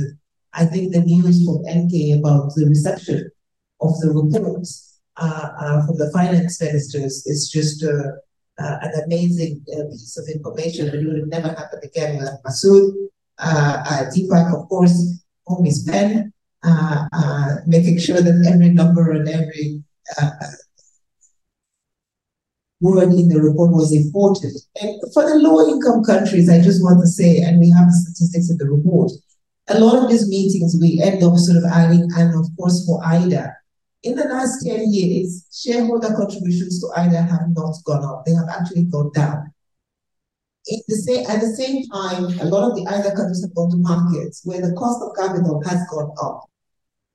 I 0.53 0.65
think 0.65 0.93
the 0.93 1.01
news 1.01 1.45
from 1.45 1.63
NK 1.65 2.19
about 2.19 2.53
the 2.55 2.65
reception 2.67 3.29
of 3.79 3.99
the 3.99 4.11
report 4.11 4.67
uh, 5.17 5.49
uh, 5.59 5.85
from 5.85 5.97
the 5.97 6.11
finance 6.11 6.61
ministers 6.61 7.25
is 7.25 7.49
just 7.49 7.83
uh, 7.83 8.11
uh 8.61 8.77
an 8.81 8.93
amazing 9.05 9.65
uh, 9.73 9.83
piece 9.89 10.17
of 10.17 10.25
information 10.35 10.85
that 10.87 11.03
would 11.05 11.19
have 11.19 11.27
never 11.27 11.49
happened 11.49 11.83
again 11.83 12.17
with 12.17 12.29
Masood. 12.45 12.93
Uh, 13.39 14.05
Deepak, 14.13 14.47
of 14.57 14.69
course, 14.69 14.95
is 15.65 15.83
Ben, 15.83 16.31
uh, 16.63 17.07
uh, 17.11 17.55
making 17.65 17.97
sure 17.99 18.21
that 18.21 18.51
every 18.51 18.69
number 18.69 19.11
and 19.11 19.27
every 19.27 19.83
uh, 20.21 20.29
word 22.79 23.13
in 23.13 23.29
the 23.29 23.39
report 23.41 23.71
was 23.71 23.93
important. 23.93 24.53
And 24.81 24.99
for 25.13 25.23
the 25.23 25.35
low 25.35 25.67
income 25.67 26.03
countries, 26.03 26.49
I 26.49 26.61
just 26.61 26.83
want 26.83 26.99
to 27.01 27.07
say, 27.07 27.39
and 27.41 27.59
we 27.59 27.71
have 27.71 27.87
the 27.87 27.93
statistics 27.93 28.49
in 28.49 28.57
the 28.57 28.69
report, 28.69 29.11
a 29.67 29.79
lot 29.79 30.03
of 30.03 30.09
these 30.09 30.27
meetings 30.27 30.77
we 30.79 30.99
end 31.01 31.23
up 31.23 31.37
sort 31.37 31.57
of 31.57 31.63
adding, 31.71 32.09
and 32.17 32.33
of 32.35 32.47
course 32.57 32.85
for 32.85 32.99
IDA, 33.05 33.55
in 34.03 34.15
the 34.15 34.25
last 34.25 34.65
10 34.65 34.91
years, 34.91 35.45
shareholder 35.53 36.15
contributions 36.15 36.81
to 36.81 36.87
IDA 36.99 37.21
have 37.21 37.49
not 37.49 37.75
gone 37.85 38.03
up, 38.03 38.25
they 38.25 38.33
have 38.33 38.49
actually 38.49 38.83
gone 38.83 39.11
down. 39.13 39.53
At 40.71 40.79
the 40.87 41.53
same 41.57 41.87
time, 41.89 42.39
a 42.39 42.45
lot 42.45 42.69
of 42.69 42.75
the 42.75 42.85
IDA 42.87 43.15
countries 43.15 43.41
have 43.41 43.55
gone 43.55 43.71
to 43.71 43.77
markets 43.77 44.41
where 44.43 44.61
the 44.61 44.73
cost 44.73 45.01
of 45.01 45.15
capital 45.15 45.61
has 45.65 45.79
gone 45.89 46.13
up. 46.21 46.49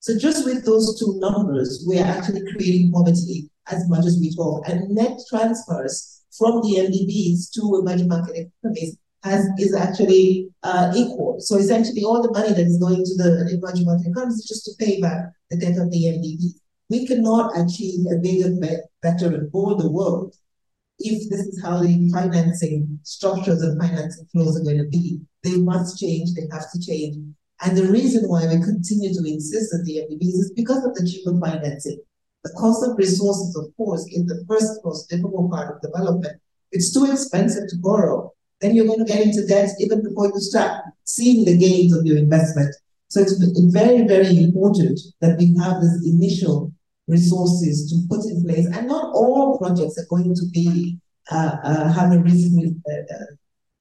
So 0.00 0.16
just 0.18 0.44
with 0.44 0.64
those 0.64 0.98
two 0.98 1.18
numbers, 1.18 1.84
we 1.88 1.98
are 1.98 2.06
actually 2.06 2.42
creating 2.52 2.92
poverty 2.92 3.50
as 3.70 3.88
much 3.88 4.04
as 4.06 4.18
we 4.20 4.34
talk. 4.34 4.68
And 4.68 4.90
net 4.90 5.18
transfers 5.28 6.22
from 6.36 6.60
the 6.62 6.76
MDBs 6.86 7.50
to 7.54 7.80
emerging 7.80 8.08
market 8.08 8.48
economies 8.62 8.96
has, 9.24 9.48
is 9.58 9.74
actually 9.74 10.50
uh, 10.62 10.92
equal. 10.94 11.40
So 11.40 11.56
essentially 11.56 12.04
all 12.04 12.22
the 12.22 12.30
money 12.30 12.50
that 12.50 12.66
is 12.66 12.78
going 12.78 13.02
to 13.02 13.14
the 13.16 13.58
emerging 13.58 13.86
market 13.86 14.06
economies 14.08 14.38
is 14.38 14.48
just 14.48 14.64
to 14.66 14.72
pay 14.78 15.00
back 15.00 15.32
the 15.50 15.56
debt 15.56 15.78
of 15.78 15.90
the 15.90 16.04
MDB. 16.04 16.54
We 16.88 17.06
cannot 17.06 17.58
achieve 17.58 18.06
a 18.06 18.16
bigger, 18.16 18.54
better, 19.02 19.34
and 19.34 19.50
bolder 19.50 19.88
world 19.88 20.36
if 20.98 21.28
this 21.28 21.40
is 21.40 21.62
how 21.62 21.82
the 21.82 22.10
financing 22.10 22.98
structures 23.02 23.62
and 23.62 23.80
financing 23.80 24.26
flows 24.32 24.58
are 24.58 24.64
going 24.64 24.78
to 24.78 24.88
be. 24.88 25.20
They 25.42 25.58
must 25.58 25.98
change, 25.98 26.34
they 26.34 26.48
have 26.52 26.70
to 26.72 26.80
change. 26.80 27.16
And 27.62 27.76
the 27.76 27.90
reason 27.90 28.28
why 28.28 28.46
we 28.46 28.62
continue 28.62 29.12
to 29.12 29.24
insist 29.24 29.74
on 29.74 29.84
the 29.84 29.98
MDBs 29.98 30.38
is 30.40 30.52
because 30.54 30.84
of 30.84 30.94
the 30.94 31.08
cheaper 31.08 31.38
financing. 31.38 32.00
The 32.44 32.52
cost 32.52 32.86
of 32.86 32.96
resources, 32.96 33.56
of 33.56 33.76
course, 33.76 34.06
is 34.06 34.26
the 34.26 34.44
first 34.48 34.80
most 34.84 35.08
difficult 35.08 35.50
part 35.50 35.74
of 35.74 35.82
development. 35.82 36.40
It's 36.70 36.92
too 36.92 37.10
expensive 37.10 37.68
to 37.68 37.76
borrow. 37.78 38.32
Then 38.60 38.74
you're 38.74 38.86
going 38.86 39.04
to 39.04 39.12
get 39.12 39.22
into 39.22 39.46
debt 39.46 39.70
even 39.80 40.02
before 40.02 40.26
you 40.28 40.40
start 40.40 40.82
seeing 41.04 41.44
the 41.44 41.58
gains 41.58 41.96
of 41.96 42.06
your 42.06 42.16
investment. 42.16 42.74
So 43.08 43.20
it's 43.20 43.38
very, 43.72 44.06
very 44.06 44.42
important 44.42 45.00
that 45.20 45.38
we 45.38 45.56
have 45.58 45.80
this 45.80 46.04
initial 46.04 46.72
resources 47.06 47.90
to 47.90 48.06
put 48.08 48.24
in 48.26 48.44
place. 48.44 48.66
And 48.66 48.88
not 48.88 49.14
all 49.14 49.58
projects 49.58 49.98
are 49.98 50.06
going 50.08 50.34
to 50.34 50.46
be 50.52 50.98
uh, 51.30 51.56
uh, 51.64 51.92
have 51.92 52.12
a 52.12 52.18
reasonable 52.18 52.76
uh, 52.88 53.14
uh, 53.14 53.26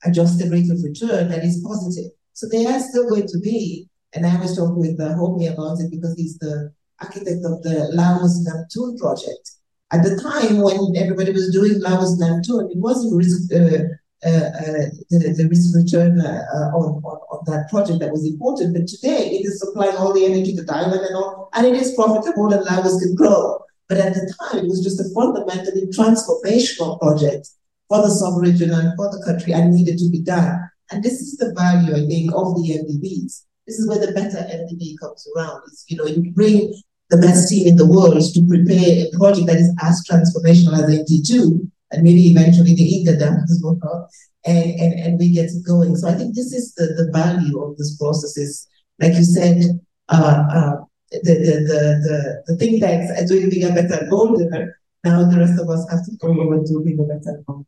adjusted 0.06 0.52
rate 0.52 0.70
of 0.72 0.84
return 0.84 1.30
that 1.30 1.44
is 1.44 1.64
positive. 1.64 2.12
So 2.34 2.48
they 2.50 2.66
are 2.66 2.80
still 2.80 3.08
going 3.10 3.28
to 3.28 3.40
be, 3.40 3.88
and 4.14 4.26
I 4.26 4.36
was 4.38 4.58
talking 4.58 4.80
with 4.80 4.98
the 4.98 5.10
Homi 5.10 5.52
about 5.52 5.80
it 5.80 5.92
because 5.92 6.16
he's 6.18 6.38
the 6.40 6.74
architect 7.02 7.46
of 7.46 7.62
the 7.64 7.90
Laos 7.94 8.42
Nam 8.44 8.66
Theun 8.74 8.98
project. 8.98 9.52
At 9.92 10.04
the 10.04 10.20
time 10.20 10.62
when 10.62 10.96
everybody 10.98 11.32
was 11.32 11.52
doing 11.52 11.80
Laos 11.80 12.18
Nam 12.18 12.42
Theun, 12.42 12.72
it 12.72 12.78
wasn't 12.78 13.16
risk, 13.16 13.54
uh, 13.54 13.58
uh, 13.58 13.60
uh, 13.60 13.82
the, 14.22 15.34
the 15.38 15.48
risk 15.50 15.76
return 15.76 16.20
uh, 16.20 16.44
uh, 16.54 16.78
on, 16.78 17.02
on, 17.04 17.18
on 17.32 17.44
that 17.46 17.70
project 17.70 18.00
that 18.00 18.12
was 18.12 18.26
important. 18.26 18.74
But 18.74 18.88
today 18.88 19.40
it 19.40 19.46
is 19.46 19.60
supplying 19.60 19.96
all 19.98 20.14
the 20.14 20.26
energy 20.26 20.56
to 20.56 20.64
Thailand 20.64 21.06
and 21.06 21.16
all, 21.16 21.50
and 21.54 21.66
it 21.66 21.76
is 21.76 21.94
profitable 21.96 22.52
and 22.52 22.64
Laos 22.66 23.00
can 23.00 23.16
grow. 23.16 23.60
But 23.88 24.00
at 24.00 24.14
the 24.14 24.34
time, 24.40 24.66
it 24.66 24.68
was 24.68 24.84
just 24.84 25.00
a 25.00 25.14
fundamentally 25.14 25.86
transformational 25.94 27.00
project 27.00 27.50
for 27.88 28.02
the 28.02 28.10
sub-region 28.10 28.72
and 28.72 28.96
for 28.96 29.12
the 29.12 29.22
country 29.24 29.54
and 29.54 29.72
needed 29.72 30.00
to 30.00 30.10
be 30.10 30.22
done. 30.22 30.60
And 30.92 31.04
this 31.04 31.22
is 31.22 31.38
the 31.38 31.54
value, 31.54 31.94
I 31.94 32.08
think, 32.08 32.34
of 32.34 32.56
the 32.56 32.82
MDBs. 32.82 33.46
This 33.68 33.80
is 33.80 33.88
where 33.88 34.00
the 34.00 34.12
better 34.12 34.38
MDB 34.38 34.98
comes 35.00 35.28
around. 35.36 35.62
It's, 35.68 35.86
you 35.88 35.98
know, 35.98 36.06
you 36.06 36.32
bring 36.32 36.74
the 37.10 37.18
best 37.18 37.50
team 37.50 37.68
in 37.68 37.76
the 37.76 37.86
world 37.86 38.18
to 38.22 38.48
prepare 38.48 39.06
a 39.06 39.18
project 39.18 39.48
that 39.48 39.58
is 39.58 39.74
as 39.82 40.04
transformational 40.10 40.82
as 40.82 40.90
NT2, 40.90 41.70
and 41.96 42.04
maybe 42.04 42.28
eventually 42.28 42.76
the 42.76 42.98
Inga 42.98 43.18
Dam 43.18 43.44
as 43.44 43.62
well, 43.64 44.10
and, 44.46 44.80
and, 44.80 45.00
and 45.00 45.20
we 45.20 45.34
get 45.34 45.50
going. 45.66 45.96
So 45.96 46.10
I 46.10 46.14
think 46.14 46.36
this 46.36 46.54
is 46.54 46.74
the, 46.76 46.86
the 46.86 47.10
value 47.12 47.64
of 47.64 47.78
this 47.78 47.98
process 47.98 48.38
is, 48.38 48.68
like 49.00 49.14
you 49.14 49.24
said, 49.24 49.64
uh, 50.10 50.44
uh, 50.52 50.76
the, 51.12 51.20
the, 51.24 51.56
the, 51.70 51.82
the, 52.06 52.44
the 52.48 52.58
think 52.58 52.82
tanks 52.82 53.12
are 53.20 53.26
doing 53.26 53.50
bigger, 53.50 53.74
better, 53.74 54.06
bolder. 54.10 54.78
Now 55.04 55.24
the 55.30 55.40
rest 55.40 55.60
of 55.60 55.70
us 55.70 55.88
have 55.90 56.06
to 56.06 56.12
go 56.18 56.30
over 56.30 56.64
do 56.64 56.84
bigger, 56.84 57.04
better, 57.04 57.42
bolder. 57.48 57.66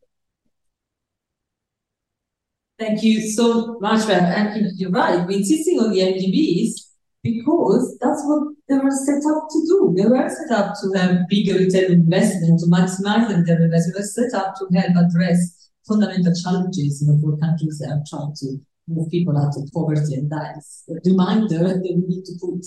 Thank 2.80 3.02
you 3.02 3.22
so 3.22 3.80
much, 3.80 4.06
Beth. 4.08 4.22
And 4.22 4.78
you're 4.78 4.92
right, 4.92 5.26
we're 5.26 5.38
insisting 5.38 5.80
on 5.80 5.92
the 5.92 6.00
MDBs 6.00 6.87
because 7.24 7.98
that's 8.00 8.22
what 8.26 8.54
they 8.70 8.78
were 8.78 8.92
set 8.92 9.24
up 9.32 9.48
to 9.50 9.60
do. 9.68 9.94
They 9.96 10.08
were 10.08 10.30
set 10.30 10.52
up 10.58 10.76
to 10.82 11.00
have 11.00 11.28
bigger 11.28 11.60
return 11.60 11.92
investment, 11.92 12.60
to 12.62 12.68
maximize 12.68 13.28
the 13.28 13.42
return 13.42 13.64
investment. 13.64 13.96
They 13.96 14.02
were 14.02 14.30
set 14.30 14.34
up 14.34 14.56
to 14.56 14.68
help 14.74 14.96
address 14.96 15.70
fundamental 15.88 16.34
challenges 16.34 17.02
you 17.02 17.08
know, 17.08 17.20
for 17.22 17.38
countries 17.38 17.80
that 17.80 17.92
are 17.92 18.04
trying 18.10 18.34
to 18.40 18.60
move 18.88 19.10
people 19.10 19.38
out 19.38 19.56
of 19.56 19.70
poverty 19.74 20.16
and 20.16 20.30
that 20.32 20.58
is 20.58 20.84
a 20.90 21.10
reminder 21.10 21.60
that 21.60 21.82
we 21.84 21.96
need 22.08 22.24
to 22.24 22.34
put 22.40 22.64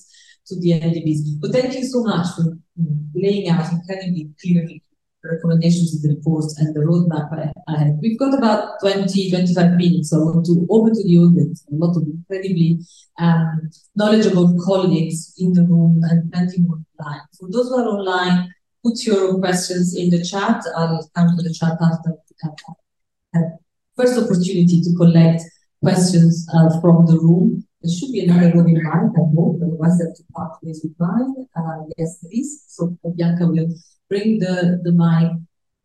to 0.46 0.60
the 0.60 0.72
MDBs. 0.72 1.40
But 1.40 1.52
thank 1.52 1.74
you 1.74 1.84
so 1.84 2.02
much 2.02 2.26
for 2.36 2.58
laying 3.14 3.48
out 3.48 3.70
incredibly 3.72 4.30
clearly 4.40 4.82
recommendations 5.24 5.94
of 5.94 6.02
the 6.02 6.14
report 6.16 6.44
and 6.58 6.74
the 6.74 6.80
roadmap 6.80 7.32
I 7.32 7.72
ahead. 7.72 7.98
We've 8.00 8.18
got 8.18 8.36
about 8.36 8.80
20, 8.80 9.30
25 9.30 9.72
minutes, 9.76 10.10
so 10.10 10.20
I 10.20 10.24
want 10.24 10.46
to 10.46 10.66
open 10.70 10.94
to 10.94 11.04
the 11.04 11.18
audience, 11.18 11.64
a 11.70 11.74
lot 11.74 11.96
of 11.96 12.04
incredibly 12.04 12.78
um, 13.18 13.70
knowledgeable 13.94 14.56
colleagues 14.64 15.34
in 15.38 15.52
the 15.52 15.62
room 15.64 16.00
and 16.04 16.32
plenty 16.32 16.60
more 16.60 16.78
online. 16.98 17.20
For 17.38 17.48
those 17.50 17.68
who 17.68 17.76
are 17.76 17.88
online, 17.88 18.52
put 18.82 19.04
your 19.04 19.38
questions 19.38 19.96
in 19.96 20.10
the 20.10 20.24
chat. 20.24 20.62
I'll 20.76 21.08
come 21.14 21.36
to 21.36 21.42
the 21.42 21.54
chat 21.54 21.76
after 21.80 22.10
we 22.10 22.36
have, 23.34 23.52
first 23.96 24.18
opportunity 24.18 24.80
to 24.80 24.96
collect 24.96 25.42
questions 25.82 26.46
uh, 26.54 26.80
from 26.80 27.06
the 27.06 27.18
room. 27.18 27.64
There 27.82 27.92
should 27.92 28.12
be 28.12 28.20
another 28.20 28.52
roving 28.54 28.74
mic, 28.74 28.84
I 28.84 29.24
hope, 29.34 29.56
otherwise 29.62 30.00
I 30.00 30.08
have 30.08 30.16
to 30.16 30.22
part 30.34 30.58
with 30.62 30.84
mine. 30.98 31.46
Uh, 31.56 31.84
yes, 31.96 32.18
there 32.20 32.30
is. 32.32 32.64
So 32.68 32.96
Bianca 33.16 33.46
will 33.46 33.68
bring 34.10 34.40
the, 34.40 34.80
the 34.82 34.92
mic, 34.92 35.30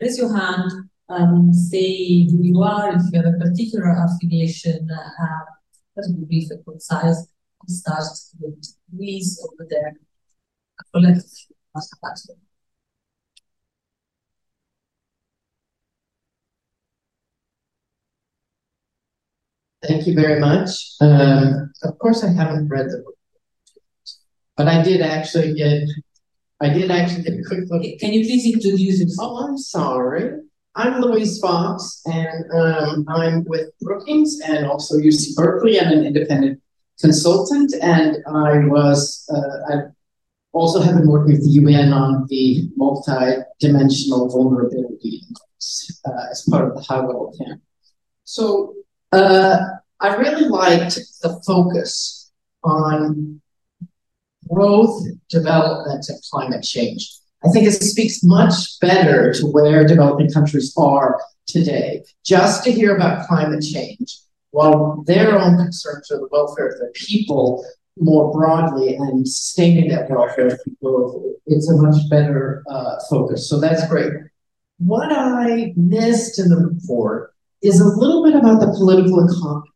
raise 0.02 0.18
your 0.18 0.36
hand, 0.36 0.70
um, 1.08 1.54
say 1.54 2.26
who 2.26 2.42
you 2.42 2.62
are, 2.64 2.90
if 2.96 3.04
you 3.14 3.22
have 3.22 3.34
a 3.34 3.38
particular 3.38 3.96
affiliation, 4.04 4.90
uh, 4.92 5.46
that 5.96 6.06
would 6.08 6.20
be 6.22 6.26
brief 6.26 6.52
and 6.52 6.66
concise. 6.66 7.28
Start 7.68 8.04
with 8.40 8.64
Louise 8.94 9.40
over 9.44 9.68
there. 9.70 9.94
Thank 19.88 20.08
you 20.08 20.16
very 20.16 20.40
much. 20.40 20.70
Um, 21.02 21.72
of 21.84 21.98
course, 22.00 22.24
I 22.24 22.32
haven't 22.32 22.68
read 22.68 22.88
the 22.88 23.04
book, 23.04 23.18
but 24.58 24.68
I 24.68 24.84
did 24.84 25.02
actually 25.02 25.54
get 25.54 25.88
I 26.62 26.70
did 26.70 26.90
actually 26.90 27.24
get 27.24 27.34
a 27.34 27.44
quick 27.44 27.70
look. 27.70 27.84
Can 28.00 28.14
you 28.14 28.26
please 28.26 28.46
introduce 28.46 29.00
yourself? 29.00 29.32
Oh, 29.32 29.48
I'm 29.48 29.58
sorry. 29.58 30.40
I'm 30.76 31.02
Louise 31.02 31.40
Fox, 31.40 32.02
and 32.06 32.52
um, 32.54 33.06
I'm 33.08 33.44
with 33.46 33.72
Brookings 33.82 34.40
and 34.46 34.66
also 34.66 34.96
UC 34.98 35.36
Berkeley. 35.36 35.80
I'm 35.80 35.92
an 35.92 36.06
independent 36.06 36.62
consultant, 37.00 37.74
and 37.82 38.18
I 38.28 38.60
was 38.68 39.30
uh, 39.34 39.74
I 39.74 39.82
also 40.54 40.82
have 40.82 40.96
been 40.96 41.10
working 41.10 41.34
with 41.34 41.44
the 41.44 41.62
UN 41.62 41.92
on 41.92 42.26
the 42.30 42.70
multi-dimensional 42.78 44.30
vulnerability 44.30 45.22
uh, 46.06 46.32
as 46.32 46.46
part 46.50 46.70
of 46.70 46.76
the 46.76 46.82
high 46.82 47.00
level 47.00 47.34
camp. 47.38 47.62
So 48.24 48.76
uh, 49.12 49.60
I 50.00 50.16
really 50.16 50.48
liked 50.48 51.00
the 51.22 51.42
focus 51.46 52.32
on 52.64 53.42
growth, 54.52 55.04
development, 55.30 56.06
and 56.10 56.20
climate 56.32 56.64
change. 56.64 57.20
I 57.44 57.50
think 57.50 57.68
it 57.68 57.74
speaks 57.74 58.24
much 58.24 58.80
better 58.80 59.34
to 59.34 59.46
where 59.48 59.86
developing 59.86 60.32
countries 60.32 60.74
are 60.78 61.20
today. 61.48 62.04
Just 62.26 62.64
to 62.64 62.72
hear 62.72 62.96
about 62.96 63.28
climate 63.28 63.64
change, 63.64 64.20
while 64.52 65.04
their 65.06 65.38
own 65.38 65.58
concerns 65.58 66.10
are 66.12 66.18
the 66.18 66.30
welfare 66.32 66.70
of 66.70 66.80
their 66.80 66.92
people 66.94 67.66
more 67.98 68.32
broadly 68.32 68.96
and 68.96 69.28
sustaining 69.28 69.90
that 69.90 70.10
welfare 70.10 70.48
of 70.48 70.60
people, 70.66 71.34
it's 71.46 71.70
a 71.70 71.76
much 71.78 72.10
better 72.10 72.64
uh, 72.70 72.96
focus. 73.10 73.50
So 73.50 73.60
that's 73.60 73.88
great. 73.88 74.12
What 74.80 75.12
I 75.12 75.74
missed 75.76 76.40
in 76.40 76.50
the 76.50 76.58
report 76.58 77.34
is 77.62 77.80
a 77.80 77.86
little 77.86 78.24
bit 78.24 78.36
about 78.36 78.60
the 78.60 78.68
political 78.68 79.26
economy 79.26 79.70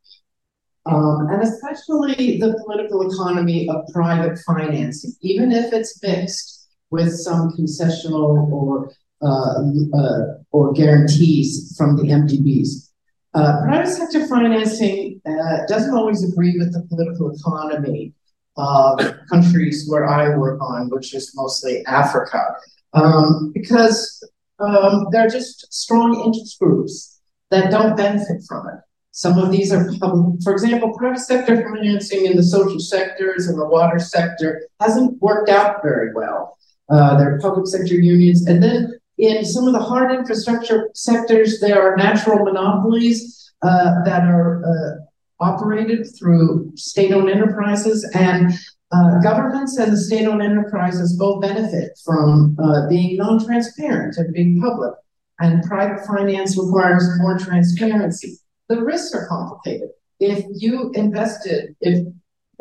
um, 0.85 1.27
and 1.29 1.41
especially 1.41 2.37
the 2.39 2.61
political 2.65 3.09
economy 3.09 3.67
of 3.69 3.87
private 3.93 4.39
financing, 4.39 5.13
even 5.21 5.51
if 5.51 5.73
it's 5.73 6.01
mixed 6.01 6.67
with 6.89 7.13
some 7.13 7.51
concessional 7.51 8.51
or 8.51 8.91
uh, 9.21 9.61
uh, 9.93 10.19
or 10.51 10.71
guarantees 10.73 11.75
from 11.77 11.97
the 11.97 12.03
MDBs. 12.03 12.89
Uh, 13.33 13.61
private 13.63 13.91
sector 13.91 14.25
financing 14.27 15.21
uh, 15.25 15.57
doesn't 15.67 15.93
always 15.93 16.23
agree 16.23 16.57
with 16.57 16.71
the 16.73 16.81
political 16.87 17.31
economy 17.31 18.13
of 18.57 18.99
countries 19.29 19.87
where 19.89 20.07
I 20.07 20.35
work 20.37 20.61
on, 20.61 20.89
which 20.89 21.13
is 21.13 21.33
mostly 21.35 21.85
Africa, 21.85 22.55
um, 22.93 23.51
because 23.53 24.25
um, 24.59 25.07
there 25.11 25.25
are 25.25 25.29
just 25.29 25.71
strong 25.71 26.23
interest 26.25 26.57
groups 26.59 27.21
that 27.51 27.71
don't 27.71 27.95
benefit 27.95 28.41
from 28.47 28.67
it. 28.69 28.79
Some 29.19 29.37
of 29.37 29.51
these 29.51 29.73
are 29.73 29.91
public, 29.99 30.41
for 30.41 30.53
example, 30.53 30.93
private 30.97 31.19
sector 31.19 31.61
financing 31.61 32.25
in 32.25 32.37
the 32.37 32.43
social 32.43 32.79
sectors 32.79 33.47
and 33.47 33.59
the 33.59 33.65
water 33.65 33.99
sector 33.99 34.65
hasn't 34.79 35.21
worked 35.21 35.49
out 35.49 35.83
very 35.83 36.13
well. 36.13 36.57
Uh, 36.89 37.17
there 37.17 37.35
are 37.35 37.39
public 37.39 37.67
sector 37.67 37.95
unions. 37.95 38.47
And 38.47 38.63
then 38.63 38.97
in 39.17 39.43
some 39.43 39.67
of 39.67 39.73
the 39.73 39.81
hard 39.81 40.13
infrastructure 40.13 40.89
sectors, 40.93 41.59
there 41.59 41.81
are 41.81 41.97
natural 41.97 42.45
monopolies 42.45 43.51
uh, 43.61 44.05
that 44.05 44.23
are 44.23 44.63
uh, 44.63 45.43
operated 45.43 46.07
through 46.17 46.71
state 46.77 47.11
owned 47.11 47.29
enterprises. 47.29 48.09
And 48.15 48.53
uh, 48.93 49.19
governments 49.21 49.77
and 49.77 49.91
the 49.91 49.97
state 49.97 50.27
owned 50.27 50.41
enterprises 50.41 51.17
both 51.19 51.41
benefit 51.41 51.99
from 52.05 52.55
uh, 52.63 52.87
being 52.87 53.17
non 53.17 53.43
transparent 53.43 54.15
and 54.15 54.33
being 54.33 54.61
public. 54.61 54.93
And 55.41 55.61
private 55.63 56.07
finance 56.07 56.57
requires 56.57 57.03
more 57.19 57.37
transparency 57.37 58.39
the 58.69 58.81
risks 58.81 59.13
are 59.13 59.27
complicated. 59.27 59.89
If 60.19 60.45
you 60.49 60.91
invested, 60.91 61.75
if 61.81 62.07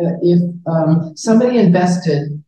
uh, 0.01 0.15
if 0.23 0.41
um, 0.67 1.17
somebody 1.17 1.59
invested, 1.59 2.43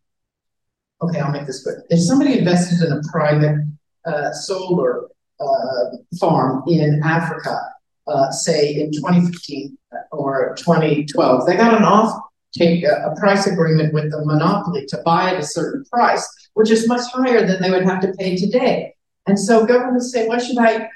okay, 1.03 1.21
I'll 1.21 1.33
make 1.33 1.47
this 1.47 1.63
quick. 1.63 1.79
If 1.91 2.01
somebody 2.01 2.39
invested 2.39 2.87
in 2.87 2.93
a 2.93 3.01
private 3.11 3.57
uh, 4.05 4.33
solar 4.33 5.09
uh, 5.41 5.97
farm 6.19 6.63
in 6.69 7.01
Africa, 7.05 7.59
uh, 8.07 8.31
say 8.31 8.75
in 8.75 8.93
2015 8.93 9.77
or 10.13 10.55
2012, 10.59 11.47
they 11.47 11.57
got 11.57 11.75
an 11.75 11.83
off 11.83 12.21
take 12.53 12.85
a, 12.85 13.11
a 13.11 13.17
price 13.17 13.47
agreement 13.47 13.95
with 13.95 14.11
the 14.11 14.25
monopoly 14.25 14.87
to 14.87 15.01
buy 15.05 15.31
at 15.31 15.41
a 15.41 15.43
certain 15.43 15.85
price, 15.85 16.29
which 16.55 16.71
is 16.71 16.89
much 16.89 17.03
higher 17.13 17.47
than 17.47 17.63
they 17.63 17.71
would 17.71 17.85
have 17.85 18.01
to 18.01 18.13
pay 18.19 18.37
today. 18.37 18.95
And 19.27 19.39
so 19.39 19.67
governments 19.67 20.13
say, 20.13 20.27
why 20.27 20.39
should 20.39 20.59
I, 20.59 20.89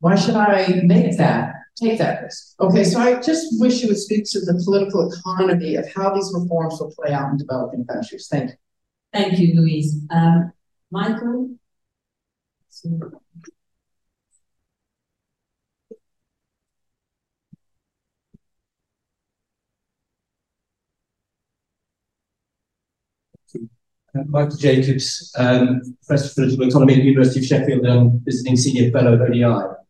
why 0.00 0.16
should 0.16 0.34
I 0.34 0.82
make 0.84 1.16
that? 1.16 1.54
take 1.76 1.98
that 1.98 2.22
risk. 2.22 2.54
Okay, 2.60 2.84
so 2.84 3.00
I 3.00 3.20
just 3.20 3.60
wish 3.60 3.82
you 3.82 3.88
would 3.88 3.98
speak 3.98 4.24
to 4.30 4.40
the 4.40 4.60
political 4.64 5.10
economy 5.12 5.76
of 5.76 5.92
how 5.92 6.14
these 6.14 6.32
reforms 6.34 6.78
will 6.80 6.92
play 6.92 7.12
out 7.12 7.30
in 7.30 7.38
developing 7.38 7.84
countries. 7.86 8.28
Thank 8.30 8.50
you. 8.50 8.56
Thank 9.12 9.38
you, 9.38 9.60
Louise. 9.60 10.04
Um, 10.10 10.52
Michael? 10.90 11.56
Uh, 24.16 24.22
Michael 24.28 24.56
Jacobs, 24.56 25.32
um, 25.36 25.80
Professor 26.06 26.28
of 26.28 26.34
Political 26.34 26.68
Economy 26.68 26.94
at 26.94 26.96
the 26.98 27.02
University 27.04 27.40
of 27.40 27.46
Sheffield 27.46 27.84
and 27.84 28.20
visiting 28.24 28.56
Senior 28.56 28.90
Fellow 28.92 29.14
at 29.14 29.20
ODI. 29.20 29.83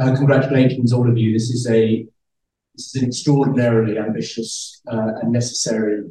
Uh, 0.00 0.16
congratulations, 0.16 0.94
all 0.94 1.08
of 1.08 1.18
you. 1.18 1.32
This 1.34 1.50
is 1.50 1.68
a 1.68 2.06
this 2.74 2.94
is 2.94 3.02
an 3.02 3.08
extraordinarily 3.08 3.98
ambitious 3.98 4.80
uh, 4.90 5.12
and 5.20 5.30
necessary 5.30 6.04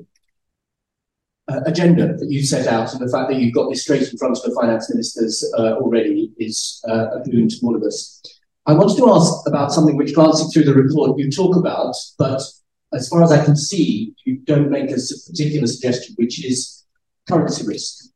uh, 1.48 1.62
agenda 1.66 2.16
that 2.16 2.30
you 2.30 2.44
set 2.44 2.68
out, 2.68 2.94
and 2.94 3.02
the 3.02 3.12
fact 3.12 3.32
that 3.32 3.40
you've 3.40 3.56
got 3.56 3.68
this 3.68 3.82
straight 3.82 4.08
in 4.08 4.18
front 4.18 4.38
of 4.38 4.44
the 4.44 4.54
finance 4.54 4.94
ministers 4.94 5.44
uh, 5.58 5.74
already 5.78 6.32
is 6.38 6.80
uh, 6.88 7.08
a 7.16 7.20
boon 7.22 7.50
to 7.50 7.56
all 7.64 7.76
of 7.76 7.82
us. 7.82 8.22
I 8.68 8.74
wanted 8.74 8.98
to 8.98 9.10
ask 9.10 9.48
about 9.48 9.72
something 9.72 9.98
which, 9.98 10.14
glancing 10.14 10.50
through 10.50 10.66
the 10.66 10.76
report, 10.76 11.18
you 11.18 11.32
talk 11.32 11.56
about, 11.56 11.96
but 12.20 12.44
as 12.94 13.08
far 13.08 13.24
as 13.24 13.32
I 13.32 13.44
can 13.44 13.56
see, 13.56 14.14
you 14.24 14.38
don't 14.38 14.70
make 14.70 14.92
a 14.92 14.98
particular 15.28 15.66
suggestion, 15.66 16.14
which 16.20 16.46
is 16.46 16.86
currency 17.28 17.66
risk. 17.66 18.09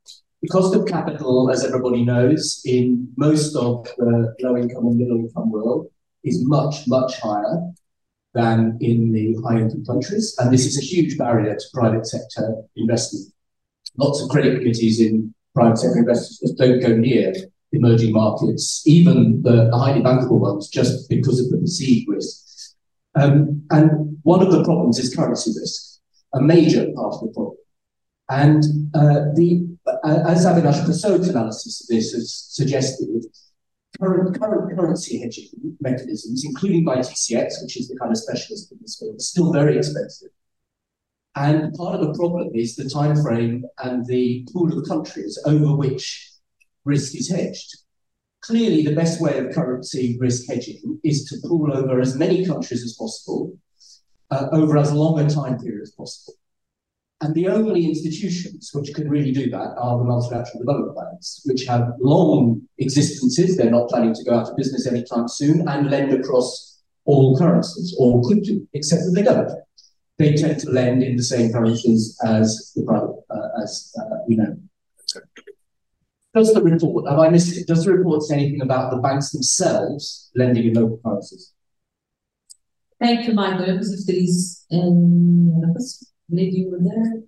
The 0.44 0.50
cost 0.50 0.76
of 0.76 0.86
capital, 0.86 1.50
as 1.50 1.64
everybody 1.64 2.04
knows, 2.04 2.62
in 2.66 3.08
most 3.16 3.56
of 3.56 3.88
the 3.98 4.36
low 4.42 4.58
income 4.58 4.88
and 4.88 4.98
middle 4.98 5.20
income 5.20 5.50
world 5.50 5.88
is 6.26 6.46
much, 6.46 6.86
much 6.86 7.18
higher 7.22 7.72
than 8.34 8.78
in 8.82 9.14
the 9.14 9.38
high 9.42 9.60
income 9.60 9.86
countries. 9.86 10.36
And 10.38 10.52
this 10.52 10.66
is 10.66 10.78
a 10.78 10.82
huge 10.82 11.18
barrier 11.18 11.56
to 11.56 11.66
private 11.74 12.06
sector 12.06 12.56
investment. 12.76 13.34
Lots 13.98 14.22
of 14.22 14.28
credit 14.28 14.60
committees 14.60 15.00
in 15.00 15.34
private 15.56 15.78
sector 15.78 16.00
investors 16.00 16.54
don't 16.58 16.82
go 16.82 16.94
near 16.94 17.34
emerging 17.72 18.12
markets, 18.12 18.84
even 18.86 19.44
the, 19.44 19.70
the 19.72 19.78
highly 19.78 20.02
bankable 20.02 20.40
ones, 20.40 20.68
just 20.68 21.10
because 21.10 21.40
of 21.40 21.52
the 21.52 21.58
perceived 21.58 22.10
risk. 22.10 22.76
Um, 23.16 23.64
and 23.72 24.18
one 24.24 24.46
of 24.46 24.52
the 24.52 24.66
problems 24.66 25.00
is 25.00 25.16
currency 25.16 25.52
risk, 25.58 26.02
a 26.34 26.42
major 26.42 26.92
part 26.94 27.14
of 27.14 27.22
the 27.22 27.28
problem. 27.34 27.56
And 28.30 28.64
uh, 28.96 29.32
the 29.36 29.68
uh, 29.86 30.24
as 30.28 30.46
Avinash 30.46 30.86
Persaud's 30.86 31.28
analysis 31.28 31.82
of 31.82 31.88
this 31.88 32.14
has 32.14 32.34
suggested, 32.50 33.26
current, 34.00 34.40
current 34.40 34.78
currency 34.78 35.20
hedging 35.20 35.50
mechanisms, 35.82 36.44
including 36.46 36.86
by 36.86 36.98
TCX, 36.98 37.62
which 37.62 37.78
is 37.78 37.90
the 37.90 37.98
kind 37.98 38.12
of 38.12 38.18
specialist 38.18 38.72
in 38.72 38.78
this 38.82 38.98
field, 38.98 39.16
are 39.16 39.20
still 39.20 39.52
very 39.52 39.78
expensive. 39.78 40.30
And 41.36 41.74
part 41.74 42.00
of 42.00 42.08
the 42.08 42.14
problem 42.14 42.52
is 42.54 42.76
the 42.76 42.90
time 42.90 43.22
frame 43.22 43.66
and 43.80 44.06
the 44.06 44.48
pool 44.54 44.78
of 44.78 44.88
countries 44.88 45.40
over 45.46 45.76
which 45.76 46.32
risk 46.86 47.16
is 47.16 47.30
hedged. 47.30 47.78
Clearly, 48.42 48.84
the 48.84 48.96
best 48.96 49.22
way 49.22 49.40
of 49.40 49.54
currency 49.54 50.18
risk 50.20 50.48
hedging 50.48 51.00
is 51.04 51.26
to 51.26 51.48
pool 51.48 51.76
over 51.76 52.00
as 52.00 52.16
many 52.16 52.46
countries 52.46 52.84
as 52.84 52.96
possible 53.00 53.58
uh, 54.32 54.48
over 54.52 54.78
as 54.78 54.94
long 54.94 55.20
a 55.20 55.30
time 55.30 55.58
period 55.58 55.82
as 55.82 55.92
possible. 55.92 56.34
And 57.24 57.34
the 57.34 57.48
only 57.48 57.86
institutions 57.86 58.72
which 58.74 58.94
can 58.94 59.10
really 59.10 59.32
do 59.32 59.50
that 59.50 59.76
are 59.78 59.98
the 59.98 60.04
multilateral 60.04 60.60
development 60.60 60.98
banks, 60.98 61.42
which 61.46 61.66
have 61.68 61.94
long 62.02 62.62
existences. 62.80 63.56
They're 63.56 63.72
not 63.72 63.88
planning 63.88 64.14
to 64.14 64.24
go 64.26 64.34
out 64.36 64.50
of 64.50 64.58
business 64.58 64.86
anytime 64.86 65.30
soon 65.30 65.66
and 65.70 65.90
lend 65.90 66.14
across 66.14 66.82
all 67.06 67.38
currencies, 67.38 67.96
or 67.98 68.22
could 68.28 68.44
do, 68.44 68.68
except 68.74 69.04
that 69.06 69.12
they 69.16 69.24
don't. 69.24 69.50
They 70.18 70.34
tend 70.34 70.60
to 70.60 70.70
lend 70.70 71.02
in 71.02 71.16
the 71.16 71.24
same 71.24 71.54
currencies 71.54 72.20
as 72.26 72.74
the 72.76 72.84
private, 72.84 73.16
uh, 73.30 73.62
as 73.64 73.96
uh, 73.98 74.18
we 74.28 74.36
know. 74.36 74.58
Does 76.36 76.54
the 76.54 76.62
report, 76.62 77.10
have 77.10 77.20
I 77.20 77.30
missed 77.30 77.56
it? 77.58 77.68
Does 77.68 77.86
the 77.86 77.94
report 77.94 78.24
say 78.24 78.36
anything 78.36 78.62
about 78.62 78.92
the 78.92 78.98
banks 78.98 79.32
themselves 79.32 80.30
lending 80.36 80.68
in 80.68 80.74
local 80.74 81.00
currencies? 81.06 81.54
Thank 83.00 83.28
you, 83.28 83.34
Michael. 83.34 83.64
Other 83.64 83.80
lady 86.34 86.66
over 86.68 86.78
there. 86.80 87.24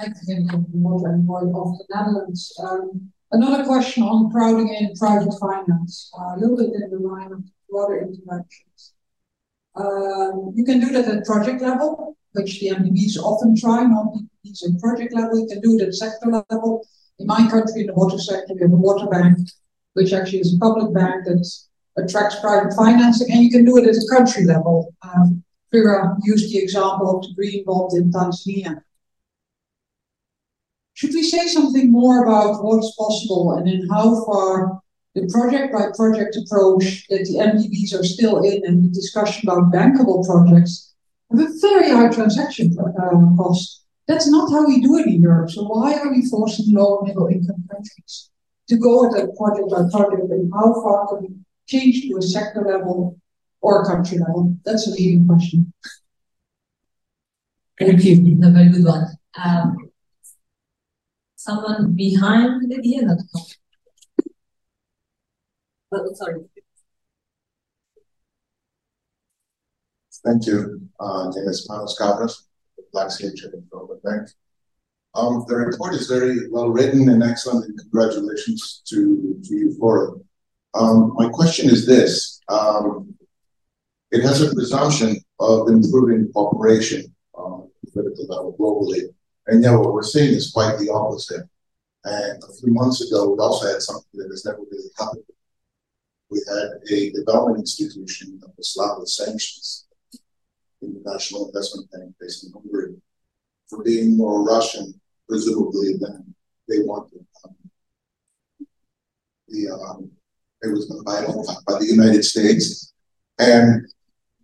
Academic 0.00 0.68
more 0.74 1.08
and 1.08 1.26
more 1.26 1.42
of 1.42 1.78
the 1.78 1.84
Netherlands. 1.94 2.52
Um, 2.62 3.12
another 3.30 3.64
question 3.64 4.02
on 4.02 4.30
crowding 4.30 4.68
in 4.68 4.94
private 4.96 5.32
finance, 5.40 6.10
uh, 6.18 6.34
a 6.34 6.38
little 6.38 6.56
bit 6.56 6.74
in 6.74 6.90
the 6.90 6.98
line 6.98 7.32
of 7.32 7.44
broader 7.70 7.98
interventions. 7.98 8.94
Um, 9.76 10.52
you 10.54 10.64
can 10.64 10.80
do 10.80 10.90
that 10.92 11.08
at 11.08 11.24
project 11.24 11.62
level, 11.62 12.16
which 12.32 12.60
the 12.60 12.70
MDBs 12.70 13.18
often 13.18 13.56
try, 13.56 13.84
not 13.84 14.14
PPPs 14.14 14.64
at 14.64 14.80
project 14.80 15.14
level. 15.14 15.38
You 15.38 15.46
can 15.46 15.60
do 15.60 15.78
it 15.78 15.86
at 15.86 15.94
sector 15.94 16.26
level. 16.26 16.86
In 17.18 17.26
my 17.26 17.48
country, 17.48 17.82
in 17.82 17.86
the 17.86 17.94
water 17.94 18.18
sector, 18.18 18.54
we 18.54 18.62
have 18.62 18.72
a 18.72 18.76
water 18.76 19.06
bank 19.06 19.38
which 19.94 20.12
actually 20.12 20.40
is 20.40 20.54
a 20.54 20.58
public 20.58 20.92
bank 20.94 21.24
that 21.24 21.44
attracts 21.96 22.40
private 22.40 22.74
financing, 22.74 23.32
and 23.32 23.42
you 23.42 23.50
can 23.50 23.64
do 23.64 23.78
it 23.78 23.88
at 23.88 23.96
a 23.96 24.08
country 24.10 24.44
level. 24.44 24.92
Um, 25.02 25.42
Vera 25.72 26.16
used 26.22 26.52
the 26.52 26.58
example 26.58 27.16
of 27.16 27.22
the 27.22 27.34
green 27.34 27.64
bond 27.64 27.92
in 27.94 28.10
Tanzania. 28.10 28.82
Should 30.92 31.10
we 31.10 31.24
say 31.24 31.48
something 31.48 31.90
more 31.90 32.22
about 32.22 32.62
what's 32.62 32.94
possible 32.94 33.54
and 33.54 33.68
in 33.68 33.88
how 33.88 34.24
far 34.24 34.80
the 35.14 35.26
project 35.32 35.72
by 35.72 35.86
project 35.96 36.36
approach 36.36 37.06
that 37.08 37.24
the 37.24 37.38
MDBs 37.38 37.98
are 37.98 38.04
still 38.04 38.42
in 38.44 38.64
and 38.64 38.84
the 38.84 38.88
discussion 38.88 39.48
about 39.48 39.72
bankable 39.72 40.24
projects 40.24 40.94
have 41.30 41.40
a 41.40 41.52
very 41.60 41.90
high 41.90 42.12
transaction 42.12 42.76
uh, 42.78 43.36
cost? 43.36 43.84
That's 44.06 44.28
not 44.28 44.50
how 44.52 44.66
we 44.66 44.80
do 44.80 44.98
it 44.98 45.06
in 45.06 45.22
Europe. 45.22 45.50
So 45.50 45.64
why 45.64 45.94
are 45.94 46.10
we 46.10 46.28
forcing 46.28 46.72
low 46.74 46.98
and 46.98 47.08
middle 47.08 47.26
income 47.26 47.64
countries 47.70 48.30
to 48.68 48.76
go 48.76 49.06
at 49.06 49.22
a 49.22 49.28
project 49.36 49.70
by 49.70 49.82
project 49.90 50.30
and 50.30 50.52
how 50.52 50.72
far 50.82 51.06
can 51.08 51.22
we 51.22 51.28
change 51.66 52.02
to 52.02 52.16
a 52.16 52.22
sector 52.22 52.62
level 52.62 53.18
or 53.60 53.82
a 53.82 53.86
country 53.86 54.18
level? 54.18 54.56
That's 54.64 54.86
a 54.86 54.90
leading 54.90 55.26
question. 55.26 55.72
Thank 57.78 58.04
you. 58.04 58.38
A 58.42 58.50
very 58.50 58.70
good 58.70 58.84
one. 58.84 59.06
Um, 59.42 59.76
someone 61.36 61.94
behind 61.94 62.70
the 62.70 63.18
not 65.94 66.00
oh, 66.06 66.14
sorry. 66.14 66.40
Thank 70.24 70.46
you. 70.46 70.88
Uh, 70.98 71.30
name 71.34 71.48
is 71.48 71.68
Manos 71.68 71.96
Cabras, 72.00 72.44
Black 72.92 73.10
Sea 73.10 73.30
Development 73.30 74.02
Bank. 74.02 74.28
Um, 75.14 75.44
the 75.46 75.54
report 75.56 75.94
is 75.94 76.08
very 76.08 76.50
well 76.50 76.70
written 76.70 77.08
and 77.08 77.22
excellent, 77.22 77.66
and 77.66 77.78
congratulations 77.78 78.82
to, 78.86 79.40
to 79.44 79.54
you 79.54 79.76
for 79.78 80.08
it. 80.08 80.22
Um, 80.74 81.14
my 81.14 81.28
question 81.28 81.70
is 81.70 81.86
this 81.86 82.40
um, 82.48 83.14
it 84.10 84.22
has 84.22 84.42
a 84.42 84.52
presumption 84.52 85.16
of 85.38 85.68
improving 85.68 86.32
cooperation 86.32 87.14
um, 87.38 87.70
political 87.92 88.26
level 88.26 88.56
globally, 88.58 89.02
and 89.46 89.62
yet 89.62 89.76
what 89.76 89.92
we're 89.92 90.02
seeing 90.02 90.34
is 90.34 90.50
quite 90.50 90.78
the 90.78 90.90
opposite. 90.90 91.44
And 92.04 92.42
a 92.42 92.52
few 92.60 92.72
months 92.72 93.00
ago, 93.00 93.30
we 93.30 93.38
also 93.38 93.68
had 93.68 93.80
something 93.80 94.10
that 94.14 94.28
has 94.30 94.44
never 94.44 94.58
really 94.70 94.90
happened. 94.98 95.24
We 96.28 96.42
had 96.48 96.68
a 96.90 97.10
development 97.12 97.60
institution 97.60 98.38
that 98.40 98.52
was 98.56 98.74
slapped 98.74 98.98
with 98.98 99.08
sanctions, 99.08 99.86
in 100.82 100.94
the 100.94 101.10
National 101.10 101.46
Investment 101.46 101.90
Bank 101.92 102.14
based 102.20 102.44
in 102.44 102.52
Hungary, 102.52 102.96
for 103.68 103.82
being 103.82 104.16
more 104.16 104.42
Russian 104.44 105.00
presumably 105.28 105.94
then 106.00 106.34
they 106.68 106.78
wanted 106.80 107.24
um, 107.44 107.56
the 109.48 109.70
um, 109.70 110.10
it 110.62 110.72
was 110.72 110.86
by, 111.04 111.20
by 111.66 111.78
the 111.78 111.86
United 111.86 112.24
States, 112.24 112.94
and 113.38 113.86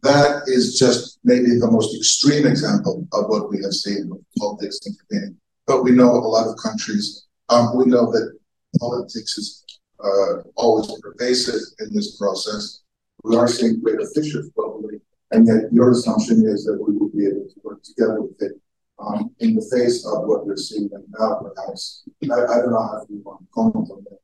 that 0.03 0.43
is 0.47 0.79
just 0.79 1.19
maybe 1.25 1.59
the 1.59 1.71
most 1.71 1.97
extreme 1.97 2.47
example 2.47 3.07
of 3.13 3.25
what 3.29 3.51
we 3.51 3.63
have 3.63 3.73
seen 3.73 4.09
with 4.11 4.21
politics 4.39 4.79
intervening. 4.87 5.37
But 5.67 5.83
we 5.83 5.93
know 5.93 6.11
a 6.11 6.29
lot 6.29 6.47
of 6.47 6.57
countries. 6.63 7.27
Um, 7.49 7.77
we 7.77 7.87
know 7.87 8.11
that 8.13 8.39
politics 8.79 9.39
is 9.39 9.65
uh, 10.03 10.43
always 10.57 10.91
pervasive 11.01 11.61
in 11.81 11.95
this 11.95 12.17
process. 12.19 12.81
We 13.25 13.37
are 13.37 13.49
seeing 13.49 13.81
greater 13.81 14.07
fissures 14.15 14.51
globally, 14.51 15.01
and 15.31 15.47
yet 15.47 15.73
your 15.73 15.91
assumption 15.91 16.47
is 16.47 16.65
that 16.65 16.79
we 16.87 16.97
will 16.97 17.11
be 17.11 17.27
able 17.27 17.49
to 17.49 17.61
work 17.65 17.83
together 17.83 18.21
with 18.21 18.41
it 18.43 18.61
um, 19.01 19.35
in 19.41 19.55
the 19.55 19.63
face 19.73 20.07
of 20.07 20.25
what 20.25 20.47
we're 20.47 20.57
seeing 20.57 20.89
right 20.93 21.05
now, 21.19 21.41
perhaps. 21.41 22.03
I, 22.23 22.35
I 22.35 22.57
don't 22.61 22.73
know 22.73 22.83
how 22.83 23.07
you 23.09 23.23
want 23.25 23.41
to 23.41 23.47
comment 23.55 23.91
on 23.91 24.05
that, 24.05 24.19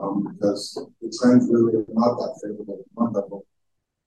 um, 0.00 0.32
because 0.32 0.74
the 1.00 1.18
trends 1.20 1.48
really 1.50 1.74
are 1.74 1.84
not 1.88 2.16
that 2.16 2.40
favorable 2.42 2.78
at 2.80 2.86
one 2.94 3.12
level. 3.12 3.44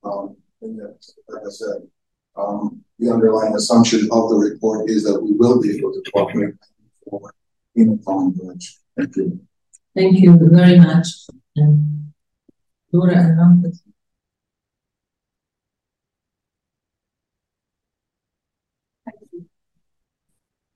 Um, 0.03 0.35
and 0.61 0.77
yet, 0.77 1.05
like 1.29 1.43
I 1.45 1.49
said, 1.49 1.87
um, 2.35 2.83
the 2.99 3.11
underlying 3.11 3.55
assumption 3.55 4.07
of 4.11 4.29
the 4.29 4.35
report 4.35 4.89
is 4.89 5.03
that 5.03 5.21
we 5.21 5.31
will 5.33 5.61
be 5.61 5.77
able 5.77 5.93
to 5.93 6.01
cooperate 6.11 6.55
forward 7.09 7.33
in 7.75 7.89
a 7.89 8.05
common 8.05 8.35
direction. 8.37 8.75
Thank 8.97 9.15
you. 9.15 9.39
Thank 9.95 10.19
you 10.19 10.37
very 10.41 10.79
much. 10.79 11.07
Laura 12.91 13.15
and 13.15 13.73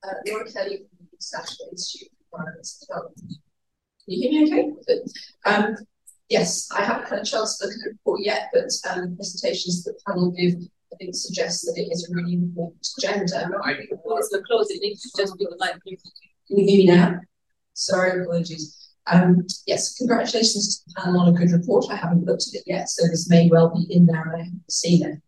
uh, 0.04 0.14
Laura 0.26 0.50
Kelly 0.50 0.78
from 0.78 1.06
the 1.06 1.16
International 1.16 1.68
Institute 1.70 2.08
for 2.30 2.38
Environmental 2.38 2.86
Development. 2.86 3.32
Can 4.04 4.14
you 4.14 4.30
hear 4.30 4.42
me 4.42 4.52
okay? 4.52 4.70
Good. 4.86 5.02
Um, 5.46 5.76
yes, 6.28 6.68
I 6.72 6.82
haven't 6.82 7.08
had 7.08 7.18
a 7.20 7.24
chance 7.24 7.58
to 7.58 7.66
look 7.66 7.74
at 7.74 7.80
the 7.84 7.90
report 7.90 8.20
yet, 8.22 8.50
but 8.52 8.70
um, 8.90 9.16
presentations 9.16 9.84
that 9.84 9.92
the 9.92 10.00
panel 10.06 10.30
give, 10.30 10.54
I 10.92 10.96
think 10.96 11.14
suggest 11.14 11.64
that 11.66 11.80
it 11.80 11.92
is 11.92 12.08
a 12.08 12.14
really 12.14 12.34
important 12.34 12.86
agenda. 12.98 13.48
The 13.48 14.66
it 14.70 14.80
needs 14.82 15.02
to 15.02 15.22
just 15.22 15.38
be 15.38 15.46
like. 15.58 15.74
Can 15.84 16.58
you 16.58 16.64
hear 16.64 16.78
me 16.78 16.86
now? 16.86 17.20
Sorry, 17.74 18.20
apologies. 18.20 18.76
Um, 19.06 19.46
yes, 19.66 19.94
congratulations 19.96 20.78
to 20.78 20.84
the 20.88 21.00
panel 21.00 21.20
on 21.20 21.28
a 21.34 21.38
good 21.38 21.50
report. 21.52 21.86
I 21.90 21.96
haven't 21.96 22.24
looked 22.24 22.46
at 22.48 22.54
it 22.54 22.64
yet, 22.66 22.88
so 22.88 23.06
this 23.06 23.28
may 23.28 23.48
well 23.48 23.72
be 23.74 23.92
in 23.92 24.06
there 24.06 24.22
and 24.22 24.34
I 24.34 24.44
haven't 24.44 24.70
seen 24.70 25.06
it. 25.06 25.18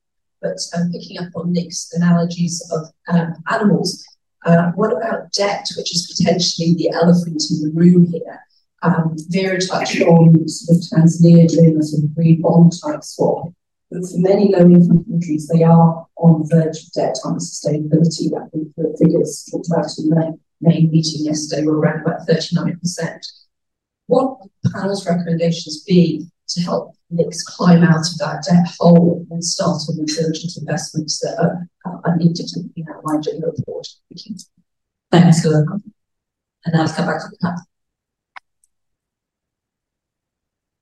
But 0.40 0.58
um, 0.76 0.90
picking 0.90 1.18
up 1.18 1.28
on 1.36 1.52
Nick's 1.52 1.92
analogies 1.94 2.68
of 2.72 2.88
um, 3.08 3.34
animals, 3.48 4.04
uh, 4.44 4.72
what 4.72 4.92
about 4.92 5.32
debt, 5.32 5.68
which 5.76 5.94
is 5.94 6.12
potentially 6.16 6.74
the 6.74 6.90
elephant 6.90 7.42
in 7.50 7.62
the 7.62 7.72
room 7.74 8.06
here? 8.06 8.40
Um, 8.82 9.14
Vera 9.28 9.60
touched 9.60 10.00
on 10.02 10.48
sort 10.48 10.78
of 10.78 10.84
Tanzania 10.84 11.48
doing 11.48 11.78
a 11.78 11.82
sort 11.82 12.04
of 12.04 12.14
green 12.14 12.40
bond 12.40 12.72
type 12.82 13.04
swap. 13.04 13.52
But 13.90 14.02
for 14.02 14.18
many 14.18 14.52
low 14.52 14.64
income 14.64 15.04
countries, 15.04 15.48
they 15.48 15.62
are 15.62 16.06
on 16.16 16.40
the 16.40 16.48
verge 16.50 16.82
of 16.82 16.92
debt 16.92 17.16
unsustainability. 17.24 18.32
I 18.34 18.48
think 18.48 18.74
the 18.76 18.96
figures 18.98 19.48
talked 19.50 19.68
about 19.68 19.86
in 19.98 20.08
the 20.08 20.38
main 20.60 20.90
meeting 20.90 21.26
yesterday 21.26 21.64
were 21.64 21.78
around 21.78 22.00
about 22.00 22.26
39%. 22.26 22.78
What 24.06 24.38
the 24.62 24.70
panel's 24.70 25.06
recommendations 25.06 25.84
be 25.84 26.26
to 26.48 26.60
help 26.62 26.94
NICs 27.10 27.44
climb 27.44 27.82
out 27.82 28.08
of 28.10 28.18
that 28.18 28.44
debt 28.48 28.74
hole 28.78 29.26
and 29.30 29.44
start 29.44 29.82
on 29.88 29.96
the 29.96 30.24
urgent 30.26 30.56
investments 30.56 31.20
that 31.20 31.38
are, 31.38 31.68
are 31.84 32.16
needed 32.16 32.46
to 32.46 32.60
be 32.74 32.84
outlined 32.94 33.26
in 33.26 33.40
the 33.40 33.48
report? 33.48 33.86
Thanks, 35.10 35.44
Laura. 35.44 35.66
And 36.64 36.74
now 36.74 36.80
let's 36.80 36.94
come 36.94 37.06
back 37.06 37.20
to 37.20 37.28
the 37.30 37.36
panel. 37.42 37.62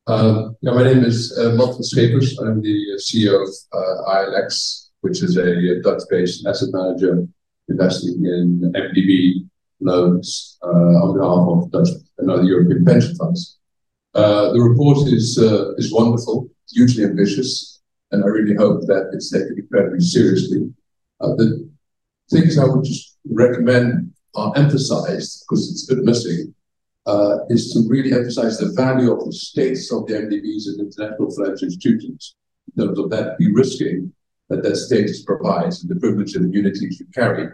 Uh, 0.07 0.51
yeah, 0.61 0.73
my 0.73 0.83
name 0.83 1.05
is 1.05 1.37
uh, 1.39 1.51
Martin 1.55 1.83
Schepers. 1.83 2.35
I'm 2.41 2.61
the 2.61 2.99
CEO 2.99 3.43
of 3.43 3.49
uh, 3.73 4.11
ILX, 4.11 4.89
which 5.03 5.23
is 5.23 5.37
a 5.37 5.81
Dutch-based 5.83 6.47
asset 6.47 6.71
manager 6.73 7.27
investing 7.69 8.25
in 8.27 8.73
MDB 8.75 9.49
loans 9.81 10.59
uh, 10.63 10.67
on 10.69 11.17
behalf 11.17 11.65
of 11.65 11.71
Dutch 11.71 11.89
and 12.19 12.31
other 12.31 12.43
European 12.43 12.85
pension 12.85 13.15
funds. 13.17 13.59
Uh, 14.15 14.53
the 14.53 14.61
report 14.61 15.07
is 15.07 15.39
uh, 15.39 15.75
is 15.77 15.93
wonderful, 15.93 16.51
hugely 16.69 17.05
ambitious, 17.05 17.81
and 18.11 18.25
I 18.25 18.27
really 18.27 18.57
hope 18.57 18.81
that 18.87 19.11
it's 19.13 19.31
taken 19.31 19.57
incredibly 19.57 20.01
seriously. 20.01 20.73
The 21.21 21.71
things 22.31 22.59
I 22.59 22.65
would 22.65 22.85
just 22.85 23.19
recommend 23.31 24.13
are 24.35 24.53
emphasized 24.57 25.45
because 25.45 25.71
it's 25.71 25.91
a 25.91 25.97
bit 25.97 26.05
missing. 26.05 26.55
Uh, 27.07 27.39
is 27.49 27.73
to 27.73 27.89
really 27.89 28.13
emphasize 28.13 28.59
the 28.59 28.73
value 28.77 29.11
of 29.11 29.25
the 29.25 29.33
status 29.33 29.91
of 29.91 30.07
the 30.07 30.13
MDBs 30.13 30.69
and 30.69 30.81
international 30.81 31.31
financial 31.35 31.67
institutions 31.67 32.37
in 32.69 32.85
terms 32.85 32.99
of 32.99 33.09
that 33.09 33.39
de-risking 33.39 34.13
that 34.51 34.63
that 34.63 34.77
status 34.77 35.23
provides 35.25 35.83
and 35.83 35.91
the 35.91 35.99
privilege 35.99 36.35
and 36.37 36.45
immunities 36.45 37.01
you 37.01 37.07
carry 37.15 37.49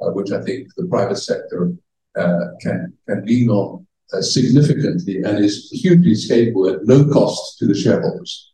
uh, 0.00 0.10
which 0.10 0.32
I 0.32 0.42
think 0.42 0.68
the 0.76 0.86
private 0.86 1.16
sector 1.16 1.72
uh, 2.16 2.46
can 2.60 2.92
can 3.08 3.24
lean 3.24 3.50
on 3.50 3.86
uh, 4.12 4.22
significantly 4.22 5.22
and 5.22 5.44
is 5.44 5.70
hugely 5.70 6.12
scalable 6.12 6.72
at 6.72 6.86
low 6.86 7.10
cost 7.12 7.58
to 7.58 7.66
the 7.66 7.74
shareholders. 7.74 8.52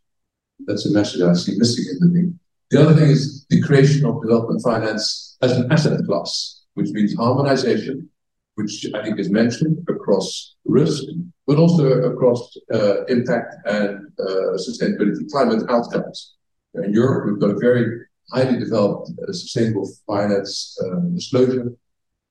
That's 0.67 0.87
a 0.87 0.93
message 0.93 1.23
I 1.23 1.33
see 1.35 1.57
missing 1.57 1.85
in 1.93 2.09
the 2.09 2.15
thing. 2.15 2.39
The 2.71 2.81
other 2.83 2.95
thing 2.95 3.11
is 3.11 3.47
the 3.49 3.63
creation 3.63 4.05
of 4.05 4.21
development 4.23 4.61
finance 4.63 5.37
as 5.41 5.53
an 5.53 5.71
asset 5.71 6.01
class, 6.05 6.63
which 6.75 6.91
means 6.91 7.15
harmonization, 7.15 8.09
which 8.57 8.87
I 8.93 9.05
think 9.05 9.21
is 9.21 9.31
mentioned 9.31 9.79
across 9.89 10.57
risk, 10.65 11.05
but 11.47 11.59
also 11.59 11.87
across 12.11 12.57
uh, 12.75 13.05
impact 13.05 13.55
and 13.67 14.09
uh, 14.19 14.57
sustainability, 14.57 15.31
climate 15.31 15.65
outcomes. 15.69 16.35
In 16.75 16.93
Europe, 16.93 17.27
we've 17.27 17.41
got 17.41 17.51
a 17.51 17.59
very 17.59 18.01
highly 18.33 18.59
developed 18.59 19.11
uh, 19.23 19.33
sustainable 19.33 19.89
finance 20.07 20.77
uh, 20.85 21.01
disclosure 21.15 21.73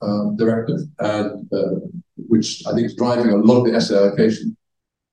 um, 0.02 0.36
directive, 0.36 0.80
and 1.00 1.48
uh, 1.54 1.80
which 2.18 2.64
I 2.68 2.74
think 2.74 2.88
is 2.88 2.96
driving 2.96 3.30
a 3.30 3.38
lot 3.38 3.60
of 3.60 3.66
the 3.66 3.76
asset 3.76 3.98
allocation. 3.98 4.58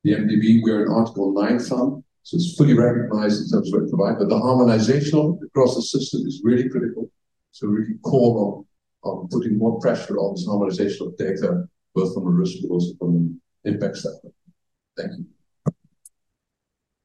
The 0.02 0.14
MDB, 0.14 0.60
we're 0.62 0.84
an 0.84 0.92
Article 0.92 1.32
9 1.32 1.60
fund, 1.60 2.02
so 2.22 2.36
it's 2.36 2.54
fully 2.56 2.74
recognized 2.74 3.42
in 3.42 3.50
terms 3.50 3.72
of 3.72 3.82
it 3.82 3.88
provides, 3.88 4.18
but 4.18 4.28
the 4.28 4.38
harmonization 4.38 5.40
across 5.44 5.74
the 5.74 5.82
system 5.82 6.26
is 6.26 6.40
really 6.44 6.68
critical. 6.68 7.10
So 7.50 7.68
we 7.68 7.74
really 7.74 7.98
call 8.02 8.66
on, 9.04 9.10
on 9.10 9.28
putting 9.28 9.58
more 9.58 9.80
pressure 9.80 10.16
on 10.16 10.34
this 10.34 10.46
harmonization 10.46 11.08
of 11.08 11.16
data, 11.16 11.64
both 11.94 12.14
from 12.14 12.26
a 12.26 12.30
risk 12.30 12.58
but 12.62 12.70
also 12.70 12.94
from 12.98 13.16
an 13.16 13.40
impact 13.64 13.96
standpoint. 13.96 14.34
Thank 14.96 15.12
you. 15.18 15.26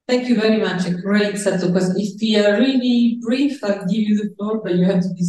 Thank 0.08 0.30
you 0.30 0.40
very 0.40 0.58
much. 0.58 0.86
A 0.86 0.92
great 0.92 1.38
set 1.38 1.62
of 1.64 1.72
questions. 1.72 1.98
If 1.98 2.22
we 2.22 2.38
are 2.38 2.58
really 2.58 3.20
brief, 3.22 3.62
I'll 3.64 3.86
give 3.86 4.04
you 4.08 4.16
the 4.16 4.34
floor, 4.36 4.62
but 4.64 4.76
you 4.76 4.86
have 4.86 5.02
to 5.02 5.10
be. 5.14 5.26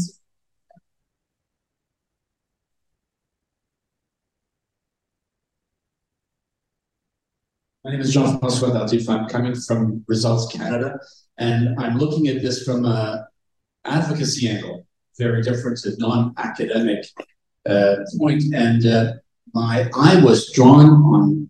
My 7.89 7.93
name 7.93 8.03
is 8.03 8.13
Jean-François 8.13 8.71
Tardif. 8.71 9.09
I'm 9.09 9.27
coming 9.31 9.55
from 9.55 10.05
Results 10.09 10.53
Canada, 10.55 11.01
and 11.39 11.75
I'm 11.81 11.97
looking 11.97 12.29
at 12.29 12.43
this 12.43 12.63
from 12.63 12.85
a 12.85 13.27
advocacy 13.87 14.47
angle, 14.47 14.87
very 15.17 15.41
different 15.41 15.79
to 15.79 15.97
non-academic 15.97 17.07
uh, 17.67 17.97
point. 18.19 18.43
And 18.53 18.85
uh, 18.85 19.15
my 19.55 19.89
eye 19.95 20.21
was 20.23 20.53
drawn 20.53 20.91
on 21.15 21.49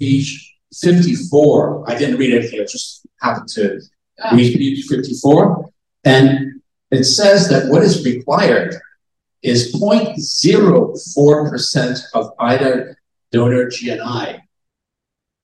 page 0.00 0.56
54. 0.72 1.84
I 1.86 1.98
didn't 1.98 2.16
read 2.16 2.32
anything, 2.32 2.62
I 2.62 2.64
just 2.64 3.06
happened 3.20 3.48
to 3.48 3.78
ah. 4.22 4.34
read 4.34 4.56
page 4.56 4.86
54. 4.86 5.68
And 6.04 6.62
it 6.92 7.04
says 7.04 7.50
that 7.50 7.68
what 7.68 7.82
is 7.82 8.02
required 8.06 8.74
is 9.42 9.74
0.04% 9.74 12.02
of 12.14 12.32
IDA 12.38 12.96
donor 13.30 13.66
GNI 13.66 14.43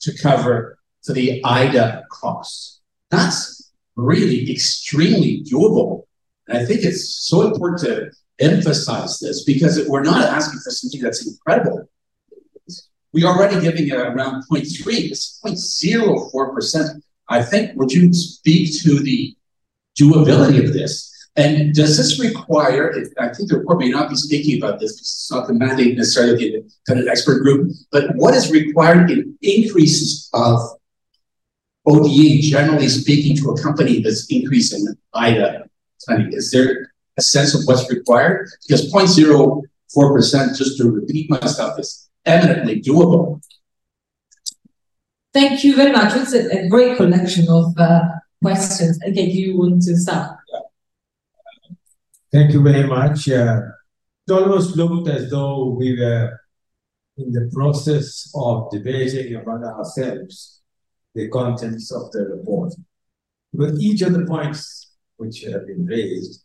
to 0.01 0.17
cover 0.17 0.79
for 1.05 1.13
the 1.13 1.43
IDA 1.45 2.05
costs. 2.11 2.81
That's 3.11 3.73
really 3.97 4.51
extremely 4.51 5.43
doable. 5.45 6.05
And 6.49 6.59
I 6.59 6.65
think 6.65 6.83
it's 6.83 7.09
so 7.09 7.43
important 7.43 7.81
to 7.83 8.11
emphasize 8.39 9.19
this 9.19 9.45
because 9.45 9.87
we're 9.89 10.03
not 10.03 10.25
asking 10.25 10.61
for 10.61 10.71
something 10.71 11.01
that's 11.01 11.27
incredible 11.27 11.89
we 13.13 13.25
are 13.25 13.37
already 13.37 13.61
giving 13.61 13.91
around 13.93 14.45
0.3, 14.51 15.11
it's 15.11 15.41
0.04%. 15.45 17.03
I 17.29 17.43
think, 17.43 17.77
would 17.77 17.93
you 17.93 18.13
speak 18.13 18.81
to 18.83 19.01
the 19.01 19.37
doability 19.99 20.65
of 20.65 20.73
this? 20.73 21.20
And 21.37 21.73
does 21.75 21.97
this 21.97 22.21
require, 22.21 22.93
I 23.19 23.29
think 23.33 23.49
the 23.49 23.59
report 23.59 23.79
may 23.79 23.89
not 23.89 24.11
be 24.11 24.17
speaking 24.17 24.61
about 24.61 24.81
this, 24.81 24.93
because 24.93 25.09
it's 25.09 25.31
not 25.31 25.47
the 25.47 25.55
mandate 25.55 25.97
necessarily 25.97 26.33
of 26.33 26.39
the 26.39 26.55
independent 26.59 27.09
expert 27.09 27.41
group, 27.43 27.71
but 27.93 28.15
what 28.17 28.35
is 28.35 28.51
required 28.51 29.11
in 29.11 29.39
increases 29.41 30.29
of 30.35 30.61
ODA, 31.87 32.41
generally 32.43 32.89
speaking, 32.89 33.37
to 33.37 33.51
a 33.51 33.63
company 33.63 34.01
that's 34.03 34.27
increasing 34.29 34.87
IDA 35.15 35.69
spending? 35.99 36.33
Is 36.33 36.51
there 36.51 36.93
a 37.17 37.23
sense 37.23 37.55
of 37.55 37.63
what's 37.65 37.89
required? 37.91 38.49
Because 38.67 38.93
0.04%, 38.93 40.57
just 40.57 40.79
to 40.79 40.91
repeat 40.91 41.31
myself, 41.31 41.79
is 41.79 42.11
eminently 42.27 42.83
doable. 42.83 43.41
Thank 45.33 45.63
you 45.63 45.77
very 45.77 45.93
much. 45.93 46.17
It's 46.17 46.35
a, 46.35 46.65
a 46.65 46.69
great 46.69 46.97
collection 46.97 47.47
of 47.49 47.79
uh, 47.79 48.01
questions. 48.43 48.99
Okay, 49.07 49.31
do 49.31 49.39
you 49.39 49.57
want 49.57 49.83
to 49.83 49.97
start? 49.97 50.40
Thank 52.33 52.53
you 52.53 52.63
very 52.63 52.87
much. 52.87 53.29
Uh, 53.29 53.61
it 54.27 54.33
almost 54.33 54.77
looked 54.77 55.09
as 55.09 55.31
though 55.31 55.71
we 55.71 55.99
were 55.99 56.39
in 57.17 57.33
the 57.33 57.51
process 57.53 58.31
of 58.35 58.71
debating 58.71 59.35
among 59.35 59.65
ourselves 59.65 60.61
the 61.15 61.29
contents 61.29 61.91
of 61.91 62.11
the 62.13 62.21
report. 62.21 62.73
But 63.53 63.75
each 63.81 64.03
of 64.03 64.13
the 64.13 64.25
points 64.27 64.93
which 65.17 65.43
have 65.43 65.67
been 65.67 65.85
raised 65.87 66.45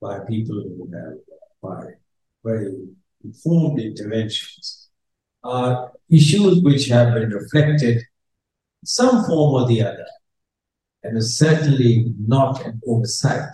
by 0.00 0.18
people 0.28 0.56
who 0.56 0.90
have 0.92 1.14
by 1.62 1.92
very 2.44 2.74
informed 3.24 3.80
interventions 3.80 4.90
are 5.44 5.92
issues 6.10 6.60
which 6.62 6.88
have 6.88 7.14
been 7.14 7.30
reflected 7.30 8.02
some 8.84 9.24
form 9.24 9.62
or 9.62 9.66
the 9.66 9.82
other, 9.82 10.06
and 11.04 11.16
is 11.16 11.38
certainly 11.38 12.12
not 12.18 12.64
an 12.66 12.80
oversight. 12.86 13.52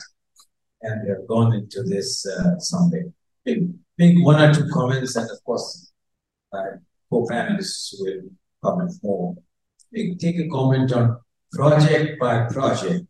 And 0.83 1.05
they 1.05 1.11
have 1.11 1.27
gone 1.27 1.55
into 1.55 1.83
this 1.83 2.27
uh, 2.27 2.59
someday. 2.59 3.05
Make 3.45 4.25
one 4.25 4.41
or 4.41 4.55
two 4.55 4.69
comments, 4.73 5.17
and 5.17 5.29
of 5.31 5.43
course, 5.45 5.91
my 6.53 6.67
co-panelists 7.11 7.95
will 7.99 8.31
comment 8.63 8.93
more. 9.03 9.37
Take 9.93 10.39
a 10.39 10.49
comment 10.49 10.93
on 10.93 11.19
project 11.51 12.21
by 12.21 12.47
project, 12.47 13.07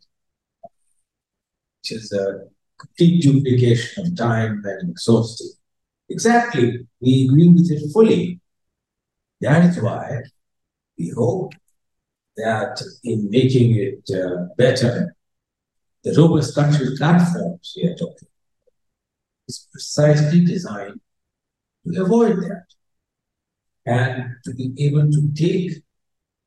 which 1.81 1.93
is 1.93 2.13
a 2.13 2.49
complete 2.79 3.23
duplication 3.23 4.07
of 4.07 4.17
time 4.17 4.63
and 4.65 4.91
exhaustive. 4.91 5.49
Exactly, 6.09 6.87
we 7.01 7.25
agree 7.25 7.49
with 7.49 7.71
it 7.71 7.93
fully. 7.93 8.41
That 9.41 9.69
is 9.71 9.83
why 9.83 10.23
we 10.99 11.11
hope 11.11 11.53
that 12.37 12.81
in 13.05 13.29
making 13.31 13.77
it 13.77 14.09
uh, 14.17 14.47
better, 14.57 15.15
the 16.05 16.15
robust 16.15 16.55
country 16.55 16.97
platforms 16.97 17.75
we 17.77 17.89
are 17.89 17.95
talking 17.95 18.29
about 18.29 18.75
is 19.49 19.67
precisely 19.73 20.45
designed 20.45 21.01
to 21.87 22.03
avoid 22.03 22.37
that 22.39 22.67
and 23.87 24.37
to 24.45 24.55
be 24.55 24.73
able 24.79 25.11
to 25.11 25.33
take 25.35 25.83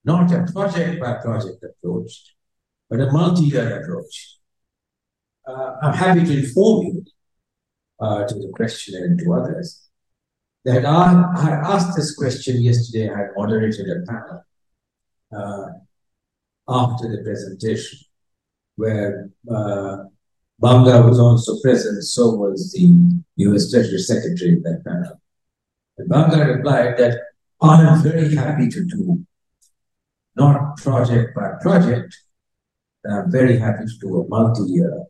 not 0.03 0.31
a 0.31 0.51
project 0.51 0.99
by 0.99 1.13
project 1.15 1.63
approach, 1.63 2.35
but 2.89 2.99
a 2.99 3.11
multi-year 3.11 3.81
approach. 3.81 4.37
Uh, 5.47 5.75
I'm 5.81 5.93
happy 5.93 6.23
to 6.23 6.39
inform 6.39 6.85
you 6.87 7.05
uh, 7.99 8.27
to 8.27 8.35
the 8.35 8.51
questioner 8.55 9.05
and 9.05 9.19
to 9.19 9.33
others 9.33 9.89
that 10.65 10.85
I, 10.85 11.23
I 11.37 11.49
asked 11.73 11.95
this 11.95 12.15
question 12.15 12.61
yesterday. 12.61 13.09
I 13.09 13.27
moderated 13.35 13.87
a 13.89 14.05
panel 14.05 14.43
uh, 15.35 15.67
after 16.67 17.09
the 17.09 17.23
presentation 17.23 17.99
where 18.81 19.29
uh, 19.49 19.97
Banga 20.59 21.01
was 21.07 21.19
also 21.19 21.59
present, 21.61 22.03
so 22.03 22.23
was 22.35 22.71
the 22.71 22.85
US 23.45 23.71
Treasury 23.71 23.99
Secretary 23.99 24.51
in 24.53 24.61
that 24.63 24.83
panel. 24.85 25.19
And 25.97 26.09
Banga 26.09 26.39
replied 26.53 26.97
that 26.97 27.19
I 27.61 27.81
am 27.81 28.01
very 28.01 28.35
happy 28.35 28.67
to 28.69 28.85
do 28.85 29.25
not 30.35 30.77
project 30.77 31.35
by 31.35 31.47
project. 31.61 32.11
I'm 33.05 33.31
very 33.31 33.57
happy 33.57 33.85
to 33.85 33.97
do 33.99 34.21
a 34.21 34.27
multi-year, 34.27 35.05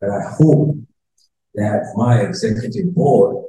but 0.00 0.10
I 0.10 0.22
hope 0.38 0.76
that 1.54 1.92
my 1.96 2.20
executive 2.20 2.94
board 2.94 3.44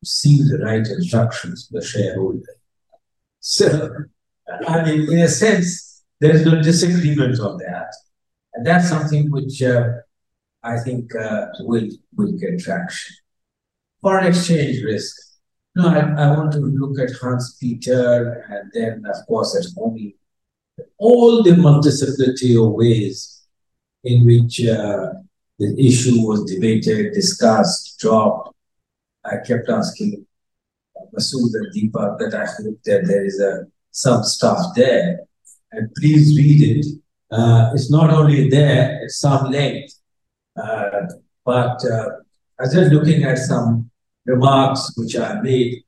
receives 0.00 0.50
the 0.50 0.58
right 0.58 0.86
instructions 0.86 1.66
from 1.66 1.80
the 1.80 1.86
shareholder. 1.86 2.40
So, 3.44 3.66
I 4.68 4.84
mean, 4.84 5.12
in 5.12 5.18
a 5.18 5.28
sense, 5.28 5.91
there 6.22 6.36
is 6.36 6.46
no 6.46 6.62
disagreement 6.62 7.40
on 7.40 7.58
that. 7.58 7.92
And 8.54 8.64
that's 8.64 8.88
something 8.88 9.28
which 9.32 9.60
uh, 9.60 9.88
I 10.62 10.78
think 10.78 11.12
uh, 11.16 11.46
will, 11.60 11.88
will 12.16 12.32
get 12.38 12.60
traction. 12.60 13.16
Foreign 14.00 14.26
exchange 14.26 14.84
risk. 14.84 15.16
No, 15.74 15.88
I, 15.88 16.00
I 16.22 16.36
want 16.36 16.52
to 16.52 16.60
look 16.60 17.00
at 17.00 17.16
Hans 17.20 17.56
Peter 17.60 18.46
and 18.48 18.70
then, 18.72 19.04
of 19.12 19.26
course, 19.26 19.56
at 19.56 19.66
Homi. 19.76 20.14
All 20.96 21.42
the 21.42 21.56
multiplicity 21.56 22.56
of 22.56 22.70
ways 22.70 23.42
in 24.04 24.24
which 24.24 24.64
uh, 24.64 25.14
the 25.58 25.74
issue 25.76 26.20
was 26.20 26.44
debated, 26.44 27.14
discussed, 27.14 27.98
dropped. 27.98 28.54
I 29.24 29.38
kept 29.44 29.68
asking 29.68 30.24
Masood 31.12 31.52
and 31.54 31.74
Deepak 31.74 32.18
that 32.20 32.34
I 32.34 32.46
hope 32.46 32.80
that 32.84 33.06
there 33.08 33.24
is 33.24 33.40
a 33.40 33.66
some 33.90 34.22
stuff 34.22 34.60
there. 34.76 35.18
And 35.72 35.90
please 35.94 36.36
read 36.36 36.76
it. 36.76 36.86
Uh, 37.30 37.70
it's 37.74 37.90
not 37.90 38.10
only 38.10 38.48
there, 38.50 39.00
at 39.02 39.10
some 39.10 39.50
length. 39.50 39.94
Uh, 40.54 41.06
but 41.44 41.82
uh, 41.84 42.08
I 42.58 42.64
was 42.64 42.74
just 42.74 42.92
looking 42.92 43.24
at 43.24 43.38
some 43.38 43.90
remarks 44.26 44.92
which 44.96 45.16
I 45.16 45.40
made, 45.40 45.82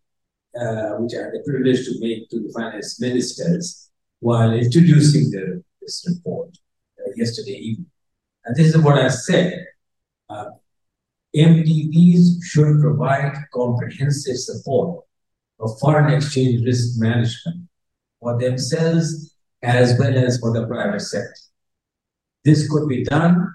uh, 0.59 0.97
which 0.97 1.13
I 1.15 1.25
had 1.25 1.33
the 1.33 1.43
privilege 1.47 1.85
to 1.85 2.01
make 2.01 2.31
to 2.31 2.41
the 2.41 2.53
finance 2.53 2.99
ministers 2.99 3.91
while 4.21 4.53
introducing 4.55 5.31
the, 5.31 5.63
this 5.83 6.07
report 6.09 6.57
uh, 6.99 7.11
yesterday 7.15 7.53
evening. 7.53 7.91
And 8.47 8.57
this 8.57 8.75
is 8.75 8.79
what 8.79 8.99
I 8.99 9.09
said. 9.09 9.67
Uh, 10.31 10.47
MDBs 11.37 12.43
should 12.43 12.81
provide 12.81 13.35
comprehensive 13.53 14.39
support 14.39 15.05
for 15.59 15.77
foreign 15.79 16.15
exchange 16.15 16.65
risk 16.65 16.99
management 16.99 17.69
for 18.21 18.39
themselves 18.39 19.34
as 19.65 19.99
well 19.99 20.17
as 20.17 20.39
for 20.39 20.53
the 20.53 20.67
private 20.67 21.01
sector. 21.01 21.35
This 22.45 22.71
could 22.71 22.87
be 22.87 23.03
done 23.05 23.55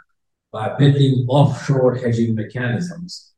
by 0.52 0.76
building 0.76 1.26
offshore 1.30 1.96
hedging 1.96 2.34
mechanisms 2.34 3.34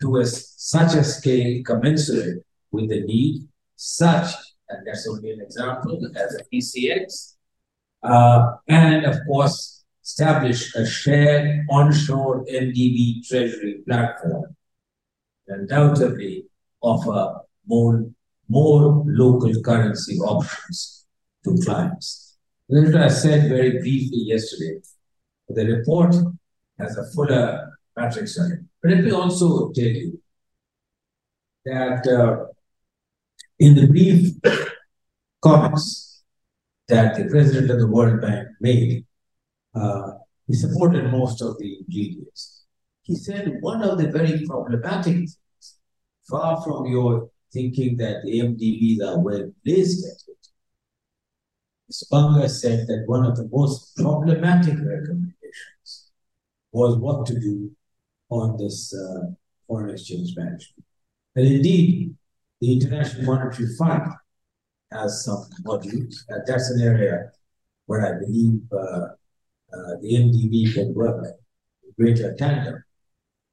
to 0.00 0.16
a, 0.16 0.24
such 0.24 0.94
a 0.94 1.04
scale 1.04 1.62
commensurate 1.64 2.44
with 2.72 2.88
the 2.88 3.02
need, 3.02 3.46
such, 3.76 4.32
and 4.70 4.86
that's 4.86 5.06
only 5.06 5.32
an 5.32 5.42
example, 5.42 6.00
as 6.16 6.34
a 6.36 6.44
TCX, 6.54 7.34
uh, 8.02 8.52
and 8.68 9.04
of 9.04 9.16
course, 9.26 9.84
establish 10.02 10.74
a 10.74 10.86
shared 10.86 11.66
onshore 11.70 12.44
MDB 12.46 13.26
treasury 13.28 13.82
platform, 13.86 14.56
undoubtedly 15.48 16.46
offer 16.80 17.40
more, 17.66 18.08
more 18.48 19.04
local 19.06 19.60
currency 19.60 20.16
options 20.20 20.97
to 21.56 21.64
clients. 21.64 22.36
As 22.70 22.94
I 22.94 23.08
said 23.08 23.48
very 23.48 23.78
briefly 23.78 24.22
yesterday, 24.32 24.80
the 25.48 25.64
report 25.66 26.14
has 26.78 26.96
a 26.96 27.10
fuller 27.12 27.72
matrix 27.96 28.38
on 28.38 28.52
it. 28.52 28.60
But 28.82 28.90
let 28.92 29.04
me 29.04 29.10
also 29.10 29.70
tell 29.72 29.84
you 29.84 30.20
that 31.64 32.06
uh, 32.06 32.46
in 33.58 33.74
the 33.74 33.86
brief 33.86 34.34
comments 35.42 36.22
that 36.88 37.16
the 37.16 37.28
president 37.28 37.70
of 37.70 37.78
the 37.78 37.86
World 37.86 38.20
Bank 38.20 38.48
made, 38.60 39.04
uh, 39.74 40.12
he 40.46 40.54
supported 40.54 41.10
most 41.10 41.42
of 41.42 41.58
the 41.58 41.78
ingredients. 41.78 42.64
He 43.02 43.16
said 43.16 43.58
one 43.60 43.82
of 43.82 43.98
the 43.98 44.08
very 44.08 44.44
problematic 44.46 45.04
things, 45.04 45.38
far 46.28 46.62
from 46.62 46.86
your 46.86 47.30
thinking 47.52 47.96
that 47.96 48.22
the 48.22 48.40
MDBs 48.40 49.02
are 49.02 49.18
well 49.18 49.50
placed 49.64 50.06
Banga 52.10 52.48
said 52.48 52.86
that 52.86 53.04
one 53.06 53.24
of 53.24 53.36
the 53.36 53.48
most 53.50 53.96
problematic 53.96 54.74
recommendations 54.74 56.10
was 56.72 56.96
what 56.98 57.26
to 57.26 57.40
do 57.40 57.70
on 58.30 58.56
this 58.58 58.94
uh, 58.94 59.30
foreign 59.66 59.90
exchange 59.90 60.34
management. 60.36 60.84
And 61.34 61.46
indeed, 61.46 62.14
the 62.60 62.72
International 62.72 63.24
Monetary 63.24 63.68
Fund 63.78 64.02
has 64.92 65.24
some 65.24 65.48
modules, 65.64 66.16
and 66.28 66.42
that's 66.46 66.70
an 66.70 66.82
area 66.82 67.30
where 67.86 68.04
I 68.06 68.18
believe 68.18 68.60
uh, 68.72 68.76
uh, 68.76 69.94
the 70.02 70.14
MDB 70.14 70.74
can 70.74 70.94
work 70.94 71.24
in 71.24 71.92
greater 71.98 72.34
tandem 72.34 72.82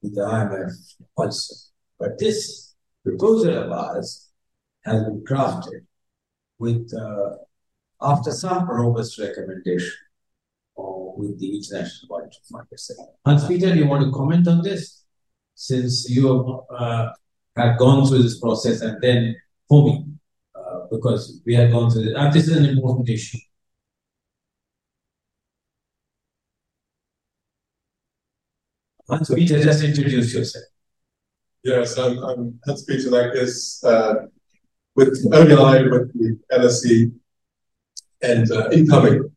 with 0.02 0.14
the 0.14 0.22
IMF 0.22 0.72
also. 1.16 1.54
But 1.98 2.18
this 2.18 2.74
proposal 3.02 3.56
of 3.56 3.72
ours 3.72 4.28
has 4.84 5.04
been 5.04 5.24
crafted 5.24 5.86
with 6.58 6.92
uh, 6.94 7.36
after 8.00 8.30
some 8.30 8.68
robust 8.68 9.18
recommendation 9.18 9.92
or 10.74 11.16
with 11.16 11.38
the 11.40 11.56
International 11.56 12.08
Monetary 12.10 12.42
Fund. 12.50 12.66
Hans 13.24 13.46
Peter, 13.46 13.72
do 13.72 13.78
you 13.78 13.86
want 13.86 14.04
to 14.04 14.12
comment 14.12 14.46
on 14.48 14.62
this? 14.62 15.02
Since 15.54 16.10
you 16.10 16.62
uh, 16.70 17.12
have 17.56 17.78
gone 17.78 18.06
through 18.06 18.22
this 18.22 18.38
process 18.38 18.82
and 18.82 19.00
then 19.00 19.34
for 19.68 19.84
me, 19.84 20.04
uh, 20.54 20.80
because 20.90 21.40
we 21.46 21.54
have 21.54 21.70
gone 21.70 21.90
through 21.90 22.04
this, 22.04 22.14
and 22.14 22.32
this 22.32 22.48
is 22.48 22.56
an 22.56 22.66
important 22.66 23.08
issue. 23.08 23.38
Hans 29.08 29.32
Peter, 29.32 29.62
just 29.62 29.84
introduce 29.84 30.34
yourself. 30.34 30.64
Yes, 31.62 31.96
I'm, 31.96 32.18
I'm 32.18 32.60
Hans 32.66 32.84
Peter 32.84 33.08
Lankes, 33.08 33.82
uh, 33.84 34.26
with 34.94 35.24
ODI, 35.32 35.88
with 35.88 36.12
the 36.12 36.38
LSE, 36.52 37.12
and 38.26 38.50
uh, 38.50 38.68
incoming 38.70 39.30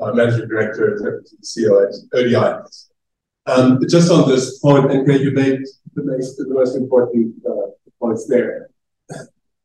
uh, 0.00 0.12
managing 0.12 0.48
director 0.48 0.98
the 0.98 1.46
CEO 1.46 1.86
at 1.86 1.94
ODI. 2.18 2.62
Um, 3.46 3.80
just 3.88 4.10
on 4.10 4.28
this 4.28 4.58
point, 4.58 4.90
and 4.90 5.06
you 5.20 5.32
made 5.32 5.60
the 5.94 6.04
most, 6.04 6.36
the 6.36 6.48
most 6.48 6.76
important 6.76 7.34
uh, 7.48 7.70
points 8.00 8.26
there. 8.26 8.68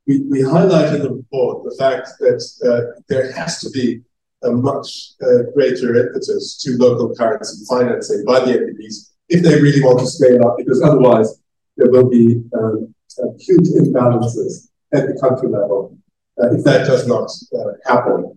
We, 0.08 0.22
we 0.22 0.42
highlight 0.42 0.96
in 0.96 1.04
the 1.04 1.14
report 1.14 1.64
the 1.64 1.76
fact 1.78 2.10
that 2.20 2.42
uh, 2.66 3.02
there 3.08 3.32
has 3.34 3.60
to 3.62 3.70
be 3.70 4.02
a 4.44 4.52
much 4.52 5.12
uh, 5.22 5.44
greater 5.54 5.96
impetus 5.96 6.58
to 6.64 6.78
local 6.78 7.14
currency 7.16 7.66
financing 7.70 8.24
by 8.26 8.40
the 8.40 8.54
MDBs 8.54 9.12
if 9.30 9.44
they 9.44 9.62
really 9.62 9.84
want 9.84 10.00
to 10.00 10.08
scale 10.08 10.48
up, 10.48 10.56
because 10.58 10.82
otherwise 10.82 11.42
there 11.76 11.92
will 11.92 12.10
be 12.10 12.42
um, 12.58 12.94
huge 13.40 13.68
imbalances 13.68 14.70
at 14.94 15.08
the 15.08 15.20
country 15.22 15.50
level 15.50 15.98
uh, 16.42 16.54
if 16.54 16.64
that 16.64 16.86
does 16.88 17.08
not 17.08 17.30
uh, 17.54 17.74
happen. 17.86 18.36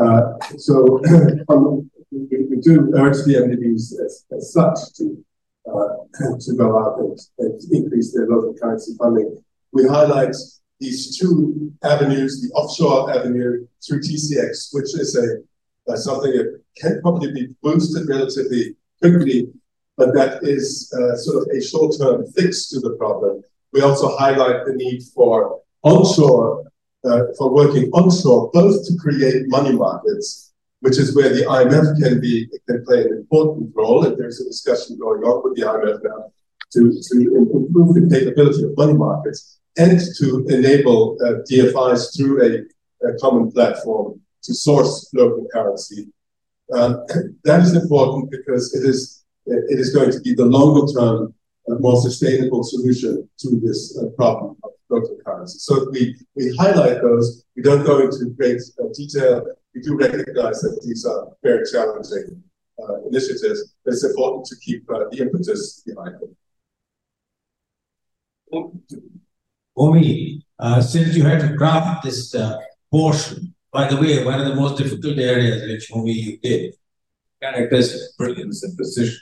Uh, 0.00 0.38
so 0.58 1.00
um, 1.48 1.90
we, 2.10 2.44
we, 2.50 2.56
do 2.60 2.92
urge 2.96 3.24
the 3.24 3.34
MDBs 3.34 4.04
as, 4.04 4.24
as 4.36 4.52
such 4.52 4.78
to 4.96 5.24
uh, 5.66 6.36
to 6.38 6.54
go 6.54 6.78
out 6.78 6.98
and, 6.98 7.18
and, 7.38 7.60
increase 7.72 8.12
their 8.14 8.26
local 8.26 8.54
currency 8.54 8.94
funding. 8.98 9.36
We 9.72 9.86
highlight 9.86 10.34
these 10.80 11.18
two 11.18 11.72
avenues, 11.82 12.42
the 12.42 12.54
offshore 12.54 13.12
avenue 13.14 13.66
through 13.84 14.00
TCX, 14.00 14.68
which 14.72 14.94
is 14.94 15.16
a 15.16 15.92
uh, 15.92 15.96
something 15.96 16.32
that 16.32 16.60
can 16.76 17.00
probably 17.00 17.32
be 17.32 17.54
boosted 17.62 18.08
relatively 18.08 18.74
quickly, 19.00 19.48
but 19.96 20.12
that 20.14 20.42
is 20.42 20.92
uh, 20.92 21.16
sort 21.16 21.42
of 21.42 21.56
a 21.56 21.60
short-term 21.62 22.26
fix 22.32 22.68
to 22.68 22.80
the 22.80 22.96
problem. 22.96 23.42
We 23.72 23.82
also 23.82 24.16
highlight 24.16 24.66
the 24.66 24.74
need 24.74 25.02
for 25.14 25.60
onshore 25.82 26.64
uh, 27.06 27.24
for 27.38 27.52
working 27.52 27.90
onshore, 27.92 28.50
both 28.52 28.86
to 28.86 28.96
create 28.98 29.48
money 29.48 29.72
markets, 29.72 30.52
which 30.80 30.98
is 30.98 31.14
where 31.14 31.30
the 31.30 31.42
IMF 31.42 32.02
can 32.02 32.20
be 32.20 32.48
can 32.68 32.84
play 32.84 33.02
an 33.02 33.12
important 33.12 33.70
role. 33.74 34.04
And 34.04 34.16
there's 34.18 34.40
a 34.40 34.44
discussion 34.44 34.98
going 34.98 35.22
on 35.22 35.42
with 35.44 35.56
the 35.56 35.62
IMF 35.62 36.00
now 36.02 36.32
to, 36.72 36.80
to 36.80 37.36
improve 37.36 37.94
the 37.94 38.08
capability 38.10 38.64
of 38.64 38.76
money 38.76 38.94
markets 38.94 39.58
and 39.78 40.00
to 40.18 40.46
enable 40.48 41.16
uh, 41.24 41.42
DFIs 41.50 42.16
through 42.16 42.42
a, 42.42 43.08
a, 43.08 43.18
common 43.18 43.52
platform 43.52 44.20
to 44.42 44.54
source 44.54 45.10
local 45.14 45.46
currency. 45.52 46.08
Uh, 46.72 46.96
that 47.44 47.60
is 47.60 47.74
important 47.74 48.30
because 48.30 48.74
it 48.74 48.88
is 48.88 49.24
it 49.46 49.78
is 49.78 49.94
going 49.94 50.10
to 50.10 50.20
be 50.20 50.34
the 50.34 50.44
longer 50.44 50.92
term, 50.92 51.32
uh, 51.70 51.74
more 51.78 52.00
sustainable 52.00 52.64
solution 52.64 53.28
to 53.38 53.60
this 53.62 53.96
uh, 53.96 54.08
problem 54.16 54.56
of 54.64 54.70
local 54.88 55.16
currency. 55.24 55.58
So 55.58 55.88
we, 55.90 56.16
we 56.34 56.54
highlight 56.56 57.02
those. 57.02 57.44
We 57.56 57.62
don't 57.62 57.84
go 57.84 58.00
into 58.00 58.30
great 58.36 58.60
uh, 58.80 58.86
detail. 58.94 59.44
We 59.74 59.80
do 59.82 59.96
recognize 59.96 60.60
that 60.60 60.80
these 60.84 61.04
are 61.04 61.28
very 61.42 61.64
challenging 61.70 62.42
uh, 62.82 63.02
initiatives, 63.08 63.74
it's 63.84 64.04
important 64.04 64.44
to 64.46 64.56
keep 64.56 64.84
uh, 64.90 65.04
the 65.10 65.18
impetus 65.22 65.82
behind 65.86 66.16
them. 66.20 66.36
Homi, 69.76 70.42
uh, 70.58 70.80
since 70.80 71.16
you 71.16 71.24
had 71.24 71.40
to 71.40 71.56
craft 71.56 72.04
this 72.04 72.34
uh, 72.34 72.58
portion, 72.90 73.54
by 73.72 73.88
the 73.88 73.96
way, 73.96 74.24
one 74.24 74.40
of 74.40 74.46
the 74.46 74.54
most 74.54 74.76
difficult 74.78 75.18
areas 75.18 75.62
which 75.62 75.90
Homi 75.90 76.14
you 76.14 76.38
did, 76.38 76.74
characters 77.42 78.14
brilliance 78.18 78.62
and 78.62 78.76
precision. 78.76 79.18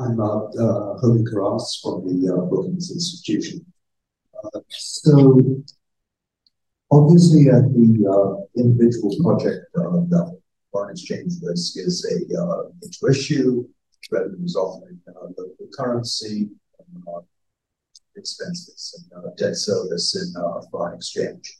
I'm 0.00 0.18
uh, 0.18 0.44
uh, 0.44 1.00
Homi 1.00 1.24
Kharas 1.24 1.80
from 1.82 2.06
the 2.06 2.32
uh, 2.32 2.46
Brookings 2.46 2.90
Institution. 2.90 3.66
Uh, 4.42 4.60
so, 4.70 5.62
obviously, 6.90 7.50
at 7.50 7.68
the 7.74 7.90
uh, 8.08 8.60
individual 8.60 9.14
project 9.22 9.66
uh, 9.76 9.98
level, 10.08 10.42
foreign 10.72 10.92
exchange 10.92 11.34
risk 11.42 11.76
is 11.76 12.06
a 12.06 12.42
uh, 12.42 13.10
issue. 13.10 13.68
Revenue 14.10 14.44
is 14.44 14.56
often 14.56 15.00
in 15.06 15.14
uh, 15.14 15.26
local 15.36 15.68
currency, 15.76 16.48
and, 16.78 17.04
uh, 17.06 17.20
expenses, 18.16 19.04
and 19.12 19.24
uh, 19.24 19.28
debt 19.36 19.54
service 19.54 20.16
in 20.16 20.42
uh, 20.42 20.62
foreign 20.70 20.96
exchange. 20.96 21.58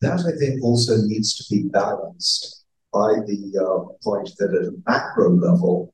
That 0.00 0.20
I 0.20 0.36
think 0.36 0.64
also 0.64 0.96
needs 0.96 1.36
to 1.36 1.44
be 1.54 1.68
balanced 1.68 2.58
by 2.92 3.14
the 3.26 3.52
uh, 3.58 3.92
point 4.02 4.30
that 4.38 4.54
at 4.54 4.68
a 4.68 4.76
macro 4.86 5.30
level, 5.30 5.92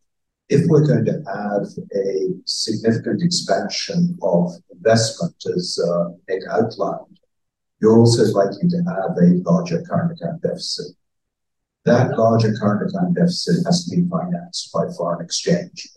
if 0.49 0.66
we're 0.69 0.87
going 0.87 1.05
to 1.05 1.23
have 1.27 1.66
a 1.97 2.29
significant 2.45 3.23
expansion 3.23 4.16
of 4.23 4.53
investment, 4.73 5.35
as 5.57 5.79
uh, 5.79 6.11
Nick 6.29 6.43
outlined, 6.51 7.19
you're 7.81 7.99
also 7.99 8.25
likely 8.33 8.69
to 8.69 8.77
have 8.79 9.16
a 9.19 9.43
larger 9.45 9.83
current 9.83 10.12
account 10.12 10.43
deficit. 10.43 10.95
That 11.85 12.16
larger 12.16 12.55
current 12.55 12.89
account 12.89 13.15
deficit 13.15 13.65
has 13.66 13.85
to 13.85 13.97
be 13.97 14.09
financed 14.09 14.73
by 14.73 14.85
foreign 14.97 15.25
exchange. 15.25 15.89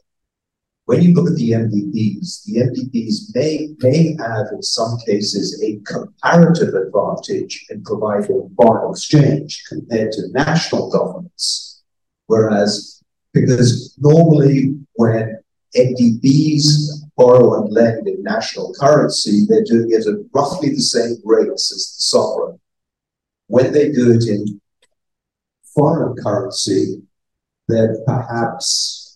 When 0.88 1.02
you 1.02 1.14
look 1.14 1.30
at 1.30 1.36
the 1.36 1.52
MDBs, 1.52 2.46
the 2.46 2.62
MDBs 2.62 3.36
may, 3.36 3.76
may 3.80 4.16
have, 4.24 4.48
in 4.54 4.64
some 4.64 4.98
cases, 5.06 5.62
a 5.62 5.82
comparative 5.86 6.74
advantage 6.76 7.66
in 7.70 7.84
providing 7.84 8.50
foreign 8.56 8.92
exchange 8.92 9.66
compared 9.68 10.14
to 10.14 10.32
national 10.32 10.90
governments. 10.90 11.84
Whereas, 12.28 13.04
because 13.34 13.98
normally 13.98 14.80
when 14.94 15.38
MDBs 15.76 17.10
borrow 17.18 17.62
and 17.62 17.74
lend 17.74 18.08
in 18.08 18.24
national 18.24 18.74
currency, 18.80 19.46
they're 19.46 19.66
doing 19.66 19.92
it 19.92 20.08
at 20.08 20.16
roughly 20.34 20.70
the 20.70 20.82
same 20.82 21.18
rates 21.26 21.70
as 21.74 21.98
the 21.98 22.04
sovereign. 22.04 22.62
When 23.48 23.74
they 23.74 23.92
do 23.92 24.14
it 24.14 24.26
in 24.26 24.62
foreign 25.76 26.16
currency, 26.16 27.02
they're 27.68 27.98
perhaps 28.06 29.07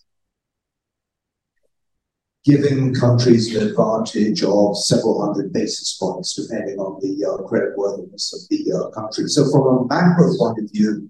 giving 2.44 2.94
countries 2.94 3.56
an 3.56 3.68
advantage 3.68 4.44
of 4.44 4.78
several 4.78 5.26
hundred 5.26 5.54
basis 5.54 5.98
points, 5.98 6.34
depending 6.36 6.80
on 6.80 7.00
the 7.02 7.26
uh, 7.26 7.38
creditworthiness 7.48 8.34
of 8.34 8.40
the 8.50 8.72
uh, 8.74 8.90
country. 8.90 9.28
So, 9.28 9.50
from 9.52 9.68
a 9.68 9.86
macro 9.88 10.36
point 10.38 10.60
of 10.60 10.72
view, 10.72 11.10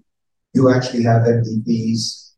you 0.52 0.70
actually 0.70 1.02
have 1.04 1.22
MDBs, 1.22 2.32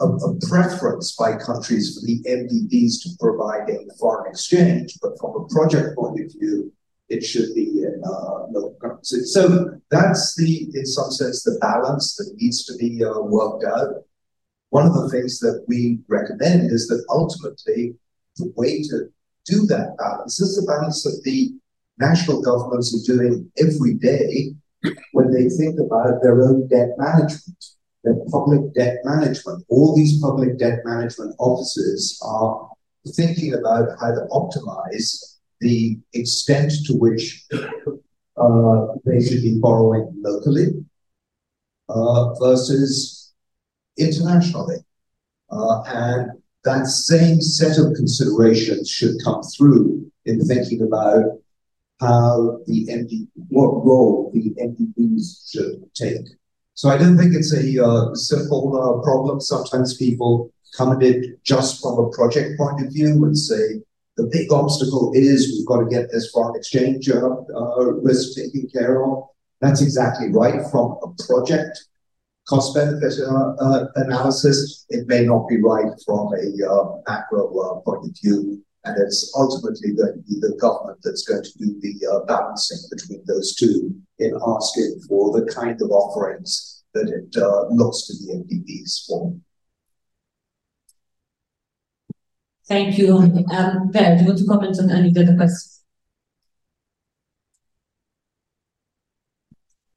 a, 0.00 0.06
a, 0.06 0.38
preference 0.48 1.14
by 1.14 1.36
countries 1.36 1.94
for 1.94 2.04
the 2.04 2.20
MDBs 2.28 3.02
to 3.02 3.10
provide 3.20 3.70
a 3.70 3.86
foreign 3.98 4.30
exchange, 4.30 4.98
but 5.00 5.18
from 5.20 5.36
a 5.36 5.46
project 5.54 5.96
point 5.96 6.18
of 6.20 6.32
view, 6.32 6.72
it 7.08 7.22
should 7.22 7.54
be 7.54 7.82
in 7.82 8.02
uh, 8.04 8.46
local 8.50 8.76
currency. 8.80 9.20
So 9.24 9.78
that's 9.90 10.34
the, 10.36 10.68
in 10.74 10.86
some 10.86 11.10
sense, 11.10 11.44
the 11.44 11.58
balance 11.60 12.16
that 12.16 12.34
needs 12.40 12.64
to 12.64 12.76
be 12.76 13.04
uh, 13.04 13.20
worked 13.20 13.64
out. 13.64 14.04
One 14.74 14.86
of 14.86 14.94
the 14.94 15.08
things 15.08 15.38
that 15.38 15.64
we 15.68 16.00
recommend 16.08 16.72
is 16.72 16.88
that 16.88 17.06
ultimately 17.08 17.94
the 18.38 18.52
way 18.56 18.82
to 18.82 19.08
do 19.46 19.66
that 19.66 19.96
balance 19.96 20.40
is 20.40 20.56
the 20.56 20.66
balance 20.66 21.04
that 21.04 21.20
the 21.22 21.52
national 22.00 22.42
governments 22.42 22.90
are 22.92 23.14
doing 23.14 23.48
every 23.56 23.94
day 23.94 24.52
when 25.12 25.30
they 25.30 25.48
think 25.48 25.78
about 25.78 26.20
their 26.22 26.42
own 26.42 26.66
debt 26.66 26.88
management, 26.98 27.64
their 28.02 28.16
public 28.32 28.74
debt 28.74 28.96
management. 29.04 29.64
All 29.68 29.94
these 29.94 30.20
public 30.20 30.58
debt 30.58 30.80
management 30.84 31.36
offices 31.38 32.18
are 32.24 32.68
thinking 33.14 33.54
about 33.54 33.90
how 34.00 34.10
to 34.10 34.26
optimize 34.32 35.36
the 35.60 36.00
extent 36.14 36.72
to 36.86 36.94
which 36.94 37.46
uh, 38.36 38.86
they 39.04 39.20
should 39.24 39.42
be 39.42 39.56
borrowing 39.60 40.12
locally 40.20 40.84
uh, 41.88 42.34
versus 42.40 43.13
internationally. 43.98 44.76
Uh, 45.50 45.82
and 45.82 46.30
that 46.64 46.86
same 46.86 47.40
set 47.40 47.78
of 47.78 47.94
considerations 47.94 48.88
should 48.88 49.16
come 49.22 49.42
through 49.56 50.10
in 50.24 50.40
thinking 50.40 50.82
about 50.82 51.24
how 52.00 52.58
the 52.66 52.86
MD, 52.86 53.28
what 53.48 53.84
role 53.84 54.30
the 54.34 54.54
MDBs 54.60 55.50
should 55.50 55.94
take. 55.94 56.26
So 56.74 56.88
I 56.88 56.98
don't 56.98 57.16
think 57.16 57.34
it's 57.34 57.54
a 57.54 57.84
uh, 57.84 58.14
simple 58.14 58.74
uh, 58.76 59.02
problem. 59.02 59.40
Sometimes 59.40 59.96
people 59.96 60.52
come 60.76 60.92
at 60.92 61.02
it 61.02 61.42
just 61.44 61.80
from 61.80 61.98
a 61.98 62.10
project 62.10 62.58
point 62.58 62.84
of 62.84 62.92
view 62.92 63.24
and 63.24 63.36
say 63.36 63.80
the 64.16 64.28
big 64.32 64.52
obstacle 64.52 65.12
is 65.14 65.52
we've 65.52 65.66
got 65.66 65.80
to 65.80 65.88
get 65.88 66.10
this 66.10 66.30
foreign 66.30 66.56
exchange 66.56 67.08
uh, 67.08 67.20
uh 67.20 67.92
risk 68.02 68.36
taken 68.36 68.68
care 68.68 69.04
of. 69.04 69.24
That's 69.60 69.82
exactly 69.82 70.30
right. 70.32 70.60
From 70.70 70.98
a 71.02 71.08
project 71.26 71.84
cost 72.48 72.74
benefit 72.74 73.14
uh, 73.20 73.54
uh, 73.54 73.86
analysis, 73.96 74.86
it 74.90 75.06
may 75.08 75.24
not 75.24 75.48
be 75.48 75.62
right 75.62 75.92
from 76.04 76.28
a 76.34 76.70
uh, 76.70 76.84
macro 77.08 77.48
uh, 77.58 77.80
point 77.80 78.04
of 78.04 78.16
view. 78.22 78.62
And 78.86 79.00
it's 79.00 79.32
ultimately 79.34 79.94
going 79.94 80.12
to 80.12 80.22
be 80.28 80.38
the 80.40 80.56
government 80.60 80.98
that's 81.02 81.24
going 81.24 81.42
to 81.42 81.50
do 81.58 81.80
the 81.80 82.24
balancing 82.28 82.78
between 82.90 83.24
those 83.26 83.54
two 83.54 83.94
in 84.18 84.38
asking 84.46 85.00
for 85.08 85.32
the 85.32 85.50
kind 85.50 85.80
of 85.80 85.90
offerings 85.90 86.84
that 86.92 87.08
it 87.08 87.34
looks 87.70 88.06
to 88.06 88.12
the 88.12 88.44
MDBs 88.44 89.06
for. 89.06 89.34
Thank 92.68 92.98
you. 92.98 93.16
Um, 93.16 93.90
Vera, 93.90 94.16
do 94.16 94.22
you 94.22 94.28
want 94.28 94.38
to 94.38 94.46
comment 94.46 94.78
on 94.78 94.90
any 94.90 95.08
of 95.08 95.14
the 95.14 95.34
questions? 95.34 95.73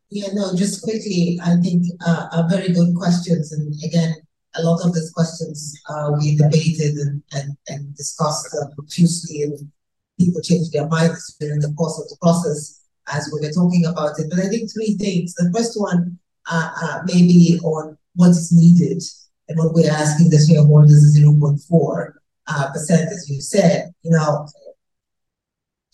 Yeah, 0.10 0.28
no, 0.34 0.56
just 0.56 0.82
quickly, 0.84 1.40
I 1.44 1.58
think 1.58 1.86
uh, 2.06 2.28
are 2.32 2.50
very 2.50 2.72
good 2.72 2.96
questions. 2.96 3.52
And 3.52 3.74
again, 3.84 4.16
a 4.56 4.64
lot 4.64 4.86
of 4.86 4.94
these 4.94 5.12
questions 5.12 5.80
uh, 5.90 6.12
we 6.18 6.38
debated 6.38 6.96
and, 6.96 7.22
and, 7.34 7.58
and 7.68 7.96
discussed 7.96 8.56
uh, 8.56 8.74
profusely, 8.76 9.44
and 9.44 9.70
people 10.18 10.42
changed 10.42 10.72
their 10.72 10.88
minds 10.88 11.36
during 11.40 11.60
the 11.60 11.74
course 11.74 12.00
of 12.00 12.08
the 12.10 12.18
process 12.22 12.86
as 13.14 13.30
we 13.34 13.46
were 13.46 13.54
talking 13.54 13.86
about 13.86 14.18
it. 14.20 14.28
But 14.30 14.40
I 14.40 14.48
think 14.48 14.72
three 14.72 14.96
things. 14.96 15.34
The 15.36 15.52
first 15.54 15.80
one, 15.80 16.18
uh, 16.50 16.72
uh, 16.82 17.02
maybe 17.06 17.60
on 17.64 17.98
what 18.16 18.30
is 18.30 18.52
needed 18.52 19.04
and 19.50 19.58
what 19.58 19.74
we're 19.74 19.92
asking 19.92 20.30
the 20.30 20.40
shareholders 20.40 20.92
is 20.92 21.20
0.4 21.20 22.14
uh, 22.48 22.72
percent, 22.72 23.12
as 23.12 23.30
you 23.30 23.42
said. 23.42 23.92
You 24.04 24.12
know, 24.12 24.48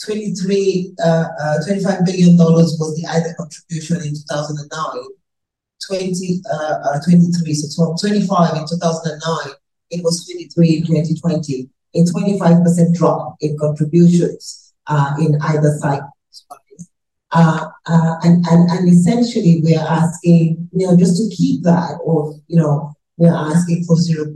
23, 0.06 0.96
uh, 1.04 1.26
uh, 1.40 1.58
$25 1.68 2.06
billion 2.06 2.38
was 2.38 2.78
the 3.02 3.08
IDA 3.08 3.34
contribution 3.36 3.98
in 3.98 4.14
2009. 4.14 5.04
20, 5.88 6.42
uh, 6.52 6.56
uh, 6.56 7.00
23, 7.04 7.54
so 7.54 7.86
from 7.86 7.98
25 7.98 8.56
in 8.56 8.66
2009, 8.68 9.54
it 9.92 10.04
was 10.04 10.26
23 10.26 10.78
in 10.78 10.86
2020, 10.86 11.70
a 11.96 12.00
25% 12.00 12.94
drop 12.94 13.36
in 13.42 13.58
contributions 13.60 14.74
uh, 14.88 15.14
in 15.20 15.38
either 15.42 15.78
side. 15.80 16.02
Uh, 17.32 17.68
uh, 17.88 18.16
and, 18.24 18.46
and, 18.48 18.70
and 18.70 18.88
essentially, 18.88 19.62
we 19.64 19.76
are 19.76 19.88
asking, 19.88 20.70
you 20.72 20.88
know, 20.88 20.96
just 20.96 21.18
to 21.18 21.36
keep 21.36 21.64
that, 21.64 22.00
or, 22.04 22.36
you 22.48 22.58
know, 22.58 22.94
we're 23.18 23.34
asking 23.34 23.84
for 23.86 23.96
0.4. 23.96 24.34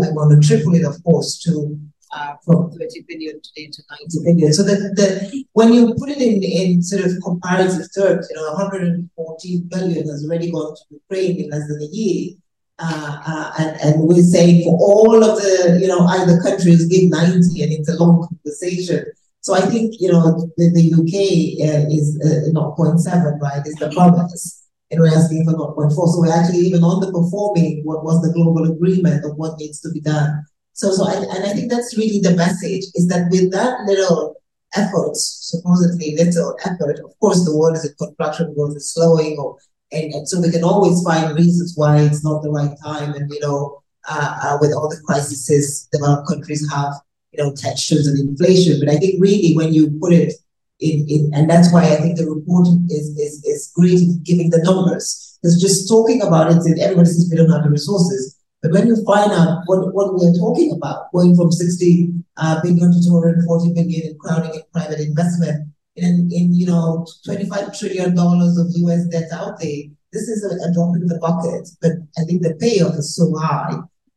We 0.00 0.12
want 0.12 0.42
to 0.42 0.46
triple 0.46 0.74
it, 0.74 0.84
of 0.84 1.02
course, 1.04 1.38
to 1.44 1.78
uh, 2.12 2.34
from 2.44 2.70
30 2.70 3.04
billion 3.08 3.40
today 3.42 3.70
to 3.72 3.82
90 3.90 4.24
billion. 4.24 4.52
So 4.52 4.62
that 4.64 4.96
the 4.96 5.44
when 5.52 5.72
you 5.72 5.94
put 5.94 6.10
it 6.10 6.18
in, 6.18 6.42
in 6.42 6.82
sort 6.82 7.04
of 7.04 7.12
comparative 7.22 7.86
terms, 7.94 8.28
you 8.30 8.36
know, 8.36 8.52
114 8.52 9.68
billion 9.70 10.08
has 10.08 10.24
already 10.24 10.50
gone 10.50 10.74
to 10.74 10.82
Ukraine 10.90 11.44
in 11.44 11.50
less 11.50 11.68
than 11.68 11.82
a 11.82 11.86
year. 11.86 12.34
Uh, 12.82 13.20
uh, 13.26 13.52
and, 13.58 13.80
and 13.82 14.00
we're 14.00 14.22
saying 14.22 14.64
for 14.64 14.78
all 14.80 15.22
of 15.22 15.36
the, 15.36 15.78
you 15.80 15.86
know, 15.86 16.00
IDA 16.06 16.40
countries 16.42 16.86
give 16.86 17.10
90 17.10 17.62
and 17.62 17.72
it's 17.72 17.90
a 17.90 18.02
long 18.02 18.26
conversation. 18.26 19.04
So 19.42 19.54
I 19.54 19.60
think, 19.60 19.96
you 20.00 20.10
know, 20.10 20.50
the, 20.56 20.70
the 20.72 20.92
UK 20.92 21.60
uh, 21.60 21.88
is 21.92 22.18
uh, 22.24 22.48
0.7, 22.48 23.40
right, 23.40 23.66
is 23.66 23.74
the 23.74 23.90
promise. 23.90 24.66
And 24.90 25.00
we're 25.00 25.14
asking 25.14 25.44
for 25.44 25.52
0.4. 25.52 25.92
So 25.92 26.20
we're 26.20 26.32
actually 26.32 26.60
even 26.60 26.80
underperforming 26.80 27.84
what 27.84 28.02
was 28.02 28.22
the 28.22 28.32
global 28.32 28.70
agreement 28.72 29.24
of 29.24 29.36
what 29.36 29.58
needs 29.58 29.80
to 29.80 29.90
be 29.90 30.00
done. 30.00 30.44
So, 30.80 30.90
so 30.92 31.06
I, 31.06 31.12
and 31.12 31.44
I 31.44 31.52
think 31.52 31.70
that's 31.70 31.94
really 31.98 32.20
the 32.20 32.34
message 32.34 32.84
is 32.94 33.06
that 33.08 33.28
with 33.30 33.52
that 33.52 33.84
little 33.84 34.36
effort, 34.74 35.14
supposedly 35.14 36.16
little 36.16 36.56
effort, 36.64 37.00
of 37.04 37.12
course 37.20 37.44
the 37.44 37.54
world 37.54 37.76
is 37.76 37.84
in 37.84 37.94
contraction, 38.00 38.54
growth 38.54 38.76
is 38.76 38.90
slowing, 38.94 39.36
or 39.38 39.58
and, 39.92 40.14
and, 40.14 40.26
so 40.26 40.40
we 40.40 40.50
can 40.50 40.64
always 40.64 41.02
find 41.02 41.36
reasons 41.36 41.74
why 41.76 41.98
it's 42.00 42.24
not 42.24 42.42
the 42.42 42.50
right 42.50 42.74
time. 42.82 43.12
And 43.12 43.30
you 43.30 43.40
know, 43.40 43.82
uh, 44.08 44.38
uh, 44.42 44.58
with 44.62 44.72
all 44.72 44.88
the 44.88 44.98
crises 45.04 45.86
developed 45.92 46.28
countries 46.28 46.66
have, 46.72 46.94
you 47.32 47.44
know, 47.44 47.54
tensions 47.54 48.06
and 48.06 48.18
inflation. 48.30 48.80
But 48.80 48.88
I 48.88 48.96
think 48.96 49.20
really 49.20 49.54
when 49.54 49.74
you 49.74 49.90
put 50.00 50.14
it 50.14 50.32
in, 50.80 51.04
in 51.10 51.30
and 51.34 51.50
that's 51.50 51.70
why 51.74 51.82
I 51.92 51.96
think 51.96 52.16
the 52.16 52.24
report 52.24 52.68
is 52.88 53.08
is 53.18 53.44
is 53.44 53.70
great 53.76 54.00
in 54.00 54.22
giving 54.22 54.48
the 54.48 54.62
numbers. 54.62 55.38
Because 55.42 55.60
just 55.60 55.90
talking 55.90 56.22
about 56.22 56.50
it, 56.50 56.80
everybody 56.80 57.08
says 57.08 57.28
we 57.30 57.36
don't 57.36 57.50
have 57.50 57.64
the 57.64 57.70
resources. 57.70 58.39
But 58.62 58.72
when 58.72 58.86
you 58.86 59.02
find 59.04 59.32
out 59.32 59.62
what, 59.66 59.94
what 59.94 60.14
we're 60.14 60.34
talking 60.34 60.72
about, 60.72 61.10
going 61.12 61.34
from 61.34 61.50
60 61.50 62.12
uh, 62.36 62.60
billion 62.62 62.92
to 62.92 63.02
240 63.02 63.72
billion 63.72 64.08
in 64.08 64.18
crowding 64.18 64.54
in 64.54 64.62
private 64.72 65.00
investment, 65.00 65.68
in, 65.96 66.28
in 66.30 66.54
you 66.54 66.66
know 66.66 67.06
25 67.24 67.78
trillion 67.78 68.14
dollars 68.14 68.56
of 68.56 68.66
US 68.70 69.06
debt 69.06 69.30
out 69.32 69.58
there, 69.60 69.84
this 70.12 70.28
is 70.28 70.44
a, 70.44 70.68
a, 70.68 70.72
drop 70.72 70.94
in 70.96 71.06
the 71.06 71.18
bucket. 71.18 71.68
But 71.80 71.92
I 72.18 72.24
think 72.24 72.42
the 72.42 72.54
payoff 72.60 72.96
is 72.96 73.14
so 73.14 73.32
high 73.38 73.76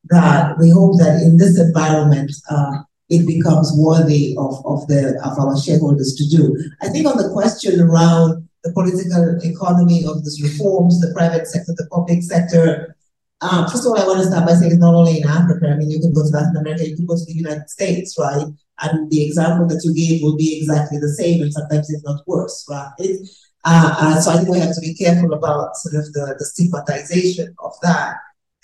that 0.10 0.58
we 0.60 0.70
hope 0.70 0.98
that 1.00 1.22
in 1.22 1.38
this 1.38 1.60
environment, 1.60 2.32
uh, 2.50 2.84
it 3.10 3.26
becomes 3.28 3.72
worthy 3.78 4.36
of, 4.38 4.66
of 4.66 4.88
the 4.88 5.20
of 5.24 5.40
our 5.40 5.58
shareholders 5.58 6.16
to 6.16 6.28
do. 6.28 6.58
I 6.82 6.90
think 6.90 7.08
on 7.08 7.18
the 7.18 7.32
question 7.32 7.80
around 7.80 8.48
the 8.64 8.72
political 8.72 9.38
economy 9.44 10.06
of 10.06 10.24
these 10.24 10.42
reforms, 10.42 11.00
the 11.00 11.14
private 11.14 11.48
sector, 11.48 11.74
the 11.76 11.88
public 11.92 12.24
sector, 12.24 12.96
um, 13.44 13.68
first 13.68 13.86
of 13.86 13.92
all, 13.92 14.00
I 14.00 14.08
want 14.08 14.20
to 14.20 14.26
start 14.26 14.48
by 14.48 14.54
saying 14.54 14.72
it's 14.72 14.82
not 14.82 14.96
only 14.96 15.20
in 15.20 15.28
Africa. 15.28 15.68
I 15.68 15.76
mean, 15.76 15.92
you 15.92 16.00
can 16.00 16.14
go 16.14 16.24
to 16.24 16.30
Latin 16.30 16.56
America, 16.58 16.88
you 16.88 16.96
can 16.96 17.06
go 17.06 17.16
to 17.16 17.26
the 17.26 17.34
United 17.34 17.70
States, 17.70 18.16
right? 18.18 18.48
And 18.82 19.12
the 19.12 19.26
example 19.26 19.68
that 19.68 19.82
you 19.84 19.94
gave 19.94 20.24
will 20.24 20.38
be 20.38 20.58
exactly 20.58 20.98
the 20.98 21.10
same, 21.10 21.42
and 21.42 21.52
sometimes 21.54 21.90
it's 21.90 22.04
not 22.04 22.22
worse, 22.26 22.66
right? 22.70 22.92
Uh, 23.66 23.96
uh, 24.00 24.22
so 24.22 24.32
I 24.32 24.38
think 24.38 24.50
we 24.50 24.60
have 24.60 24.76
to 24.76 24.82
be 24.82 24.96
careful 24.96 25.34
about 25.34 25.76
sort 25.78 25.96
of 25.96 26.12
the, 26.14 26.36
the 26.40 26.46
stigmatization 26.46 27.56
of 27.60 27.74
that. 27.82 28.16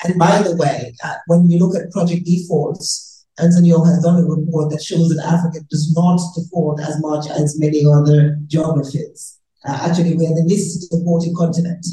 And 0.04 0.18
by 0.18 0.42
the 0.42 0.56
way, 0.56 0.96
uh, 1.04 1.16
when 1.28 1.50
you 1.50 1.60
look 1.60 1.76
at 1.76 1.92
project 1.92 2.26
defaults, 2.26 3.26
Antonio 3.40 3.84
has 3.84 4.04
done 4.04 4.24
a 4.24 4.28
report 4.28 4.72
that 4.72 4.84
shows 4.84 5.10
that 5.10 5.26
Africa 5.26 5.60
does 5.70 5.94
not 5.94 6.20
default 6.36 6.82
as 6.82 7.00
much 7.02 7.28
as 7.30 7.60
many 7.60 7.86
other 7.86 8.38
geographies. 8.48 9.40
Uh, 9.66 9.88
actually, 9.90 10.16
we 10.16 10.26
are 10.26 10.36
the 10.36 10.46
least 10.48 10.90
defaulting 10.92 11.36
continent. 11.36 11.86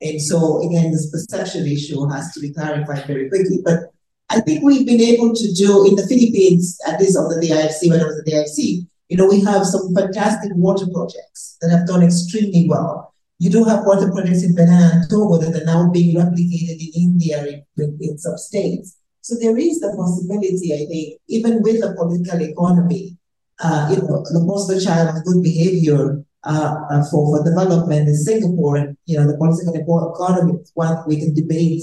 And 0.00 0.20
so 0.20 0.62
again, 0.66 0.92
this 0.92 1.10
perception 1.10 1.66
issue 1.66 2.08
has 2.08 2.32
to 2.32 2.40
be 2.40 2.52
clarified 2.52 3.06
very 3.06 3.28
quickly. 3.28 3.60
But 3.64 3.92
I 4.30 4.40
think 4.40 4.62
we've 4.62 4.86
been 4.86 5.00
able 5.00 5.34
to 5.34 5.52
do 5.52 5.86
in 5.86 5.96
the 5.96 6.06
Philippines, 6.06 6.78
at 6.86 7.00
least 7.00 7.18
on 7.18 7.28
the 7.28 7.44
DIFC, 7.44 7.90
when 7.90 8.00
I 8.00 8.04
was 8.04 8.18
at 8.18 8.24
the 8.24 8.32
DIFC, 8.32 8.86
you 9.08 9.16
know, 9.16 9.26
we 9.26 9.40
have 9.42 9.66
some 9.66 9.92
fantastic 9.92 10.52
water 10.54 10.86
projects 10.86 11.58
that 11.60 11.70
have 11.70 11.86
done 11.86 12.02
extremely 12.02 12.66
well. 12.68 13.12
You 13.38 13.50
do 13.50 13.64
have 13.64 13.84
water 13.84 14.10
projects 14.12 14.44
in 14.44 14.54
Benin 14.54 14.74
and 14.74 15.10
Togo 15.10 15.38
that 15.38 15.60
are 15.60 15.64
now 15.64 15.90
being 15.90 16.14
replicated 16.14 16.78
in 16.78 16.90
India 16.94 17.44
in, 17.76 17.98
in 18.00 18.18
some 18.18 18.38
states. 18.38 18.96
So 19.22 19.34
there 19.40 19.58
is 19.58 19.80
the 19.80 19.92
possibility, 19.96 20.72
I 20.74 20.86
think, 20.86 21.20
even 21.28 21.62
with 21.62 21.80
the 21.80 21.94
political 21.94 22.40
economy, 22.40 23.16
uh, 23.58 23.88
you 23.90 23.96
know, 23.96 24.22
the 24.30 24.44
poster 24.46 24.80
child 24.80 25.16
of 25.16 25.24
good 25.24 25.42
behavior 25.42 26.24
uh, 26.44 26.74
uh, 26.90 27.02
for, 27.10 27.36
for 27.36 27.44
development 27.44 28.08
in 28.08 28.14
Singapore 28.14 28.76
and 28.76 28.96
you 29.06 29.18
know 29.18 29.26
the 29.26 29.36
political 29.36 29.74
economy 29.74 30.54
one 30.74 31.02
we 31.06 31.18
can 31.18 31.34
debate 31.34 31.82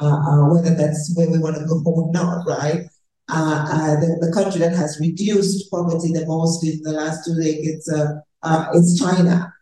uh, 0.00 0.06
uh, 0.06 0.52
whether 0.52 0.74
that's 0.74 1.12
where 1.14 1.30
we 1.30 1.38
want 1.38 1.56
to 1.56 1.64
go 1.66 1.80
or 1.84 2.10
not, 2.12 2.44
right? 2.46 2.82
Uh, 3.28 3.64
uh, 3.70 4.00
the, 4.00 4.26
the 4.26 4.32
country 4.32 4.60
that 4.60 4.74
has 4.74 4.98
reduced 5.00 5.70
poverty 5.70 6.12
the 6.12 6.26
most 6.26 6.64
in 6.64 6.82
the 6.82 6.92
last 6.92 7.24
two 7.24 7.34
decades 7.36 7.88
is 8.74 8.98
China. 8.98 9.52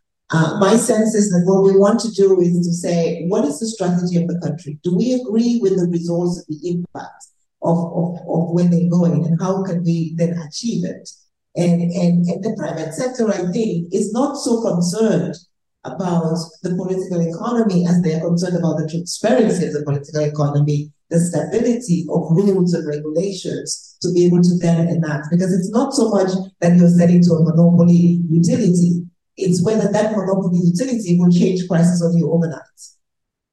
my 0.59 0.74
sense 0.77 1.14
is 1.14 1.31
that 1.31 1.44
what 1.44 1.62
we 1.62 1.78
want 1.78 2.01
to 2.01 2.10
do 2.12 2.40
is 2.40 2.66
to 2.66 2.73
say, 2.73 3.27
what 3.28 3.44
is 3.44 3.60
the 3.60 3.66
strategy 3.66 4.16
of 4.16 4.27
the 4.27 4.40
country? 4.40 4.78
Do 4.82 4.97
we 4.97 5.12
agree 5.12 5.59
with 5.60 5.77
the 5.77 5.86
results 5.86 6.39
of 6.39 6.47
the 6.48 6.70
impact 6.70 7.27
of, 7.62 7.77
of, 7.78 8.19
of 8.20 8.51
where 8.51 8.64
they're 8.64 8.89
going 8.89 9.27
and 9.27 9.40
how 9.40 9.62
can 9.62 9.85
we 9.85 10.14
then 10.16 10.39
achieve 10.39 10.85
it? 10.86 11.10
And, 11.55 11.83
and, 11.83 12.27
and 12.27 12.43
the 12.43 12.55
private 12.57 12.95
sector, 12.95 13.29
I 13.29 13.53
think, 13.53 13.93
is 13.93 14.12
not 14.12 14.37
so 14.37 14.62
concerned 14.62 15.37
about 15.85 16.39
the 16.62 16.74
political 16.77 17.20
economy 17.20 17.87
as 17.87 18.01
they 18.03 18.15
are 18.15 18.20
concerned 18.20 18.57
about 18.57 18.79
the 18.79 18.89
transparency 18.89 19.66
of 19.66 19.73
the 19.74 19.83
political 19.83 20.23
economy, 20.23 20.93
the 21.11 21.19
stability 21.19 22.07
of 22.09 22.31
rules 22.31 22.73
and 22.73 22.87
regulations 22.87 23.99
to 24.01 24.12
be 24.12 24.24
able 24.24 24.41
to 24.41 24.57
then 24.59 24.89
enact. 24.89 25.27
Because 25.31 25.53
it's 25.53 25.70
not 25.70 25.93
so 25.93 26.09
much 26.11 26.31
that 26.61 26.77
you're 26.77 26.89
selling 26.89 27.23
to 27.24 27.33
a 27.33 27.45
monopoly 27.45 28.23
utility, 28.31 29.03
it's 29.37 29.62
whether 29.65 29.91
that 29.91 30.16
monopoly 30.16 30.61
utility 30.62 31.19
will 31.19 31.31
change 31.31 31.66
prices 31.69 32.03
on 32.03 32.16
you 32.16 32.33
overnight, 32.33 32.62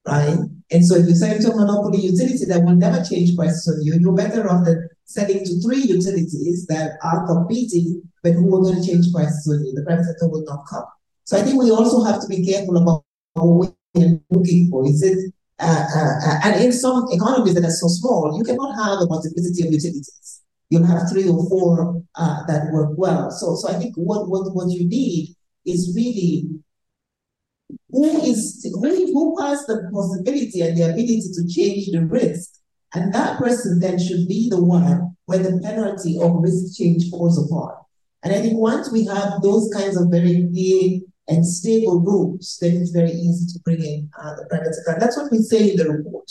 right? 0.08 0.38
And 0.72 0.86
so 0.86 0.96
if 0.96 1.08
you 1.08 1.16
sell 1.16 1.38
to 1.38 1.52
a 1.52 1.56
monopoly 1.56 2.00
utility 2.00 2.46
that 2.46 2.64
will 2.64 2.76
never 2.76 3.04
change 3.04 3.36
prices 3.36 3.68
on 3.68 3.84
you, 3.84 3.96
you're 4.00 4.16
better 4.16 4.50
off 4.50 4.66
than 4.66 4.88
selling 5.06 5.44
to 5.44 5.62
three 5.62 5.82
utilities 5.82 6.68
that 6.68 6.98
are 7.04 7.26
competing, 7.26 8.02
but 8.24 8.34
who 8.34 8.56
are 8.56 8.62
going 8.62 8.82
to 8.82 8.88
change 8.88 9.12
prices 9.12 9.48
on 9.52 9.66
you. 9.66 9.74
The 9.74 9.84
private 9.84 10.06
sector 10.06 10.30
will 10.30 10.44
not 10.46 10.66
come. 10.70 10.86
So 11.26 11.38
I 11.38 11.42
think 11.42 11.62
we 11.62 11.72
also 11.72 12.04
have 12.04 12.22
to 12.22 12.28
be 12.28 12.46
careful 12.46 12.78
about 12.78 13.04
what 13.34 13.74
we're 13.94 14.20
looking 14.30 14.70
for. 14.70 14.86
Is 14.86 15.02
it 15.02 15.34
uh, 15.60 15.86
uh, 15.94 16.30
uh, 16.30 16.40
and 16.46 16.64
in 16.64 16.72
some 16.72 17.06
economies 17.12 17.54
that 17.54 17.66
are 17.66 17.72
so 17.72 17.88
small, 17.88 18.38
you 18.38 18.44
cannot 18.44 18.76
have 18.76 19.00
a 19.00 19.08
multiplicity 19.08 19.68
of 19.68 19.74
utilities. 19.74 20.42
You'll 20.70 20.86
have 20.86 21.10
three 21.12 21.28
or 21.28 21.50
four 21.50 22.02
uh, 22.16 22.46
that 22.48 22.72
work 22.72 22.92
well. 22.96 23.30
So, 23.30 23.56
so 23.56 23.68
I 23.70 23.74
think 23.74 23.96
what, 23.96 24.30
what, 24.30 24.56
what 24.56 24.70
you 24.70 24.88
need 24.88 25.36
is 25.66 25.94
really 25.96 26.48
who 27.90 28.22
is 28.24 28.62
who, 28.64 28.90
who 29.14 29.42
has 29.42 29.66
the 29.66 29.90
possibility 29.94 30.62
and 30.62 30.78
the 30.78 30.84
ability 30.84 31.22
to 31.34 31.48
change 31.48 31.92
the 31.92 32.06
risk 32.06 32.60
and 32.94 33.14
that 33.14 33.38
person 33.38 33.80
then 33.80 34.00
should 34.00 34.28
be 34.28 34.50
the 34.50 34.62
one 34.62 35.16
where 35.26 35.40
the 35.40 35.60
penalty 35.62 36.20
of 36.20 36.42
risk 36.42 36.78
change 36.78 37.10
falls 37.10 37.38
upon. 37.44 37.74
And 38.24 38.34
I 38.34 38.42
think 38.42 38.58
once 38.58 38.92
we 38.92 39.06
have 39.06 39.42
those 39.42 39.72
kinds 39.74 39.96
of 39.96 40.10
very 40.10 40.48
clear 40.52 41.00
and 41.28 41.46
stable 41.46 42.00
rules, 42.00 42.58
then 42.60 42.78
it's 42.78 42.90
very 42.90 43.12
easy 43.12 43.46
to 43.54 43.60
bring 43.64 43.84
in 43.84 44.10
uh, 44.20 44.36
the 44.36 44.46
private 44.50 44.74
sector. 44.74 45.00
That's 45.00 45.18
what 45.18 45.32
we 45.32 45.38
say 45.38 45.72
in 45.72 45.78
the 45.78 45.88
report. 45.88 46.30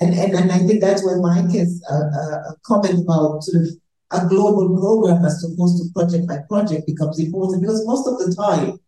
And, 0.00 0.12
and, 0.14 0.34
and 0.34 0.50
I 0.50 0.58
think 0.58 0.80
that's 0.80 1.04
where 1.04 1.20
Mike 1.20 1.50
has 1.52 1.80
uh, 1.88 1.94
uh, 1.94 2.50
a 2.50 2.54
comment 2.64 3.04
about 3.04 3.44
sort 3.44 3.62
of 3.62 3.68
a 4.12 4.26
global 4.26 4.76
program 4.76 5.24
as 5.24 5.44
opposed 5.44 5.78
to 5.78 5.92
project 5.92 6.26
by 6.26 6.38
project 6.48 6.86
becomes 6.86 7.20
important 7.20 7.62
because 7.62 7.86
most 7.86 8.08
of 8.08 8.18
the 8.18 8.34
time, 8.34 8.80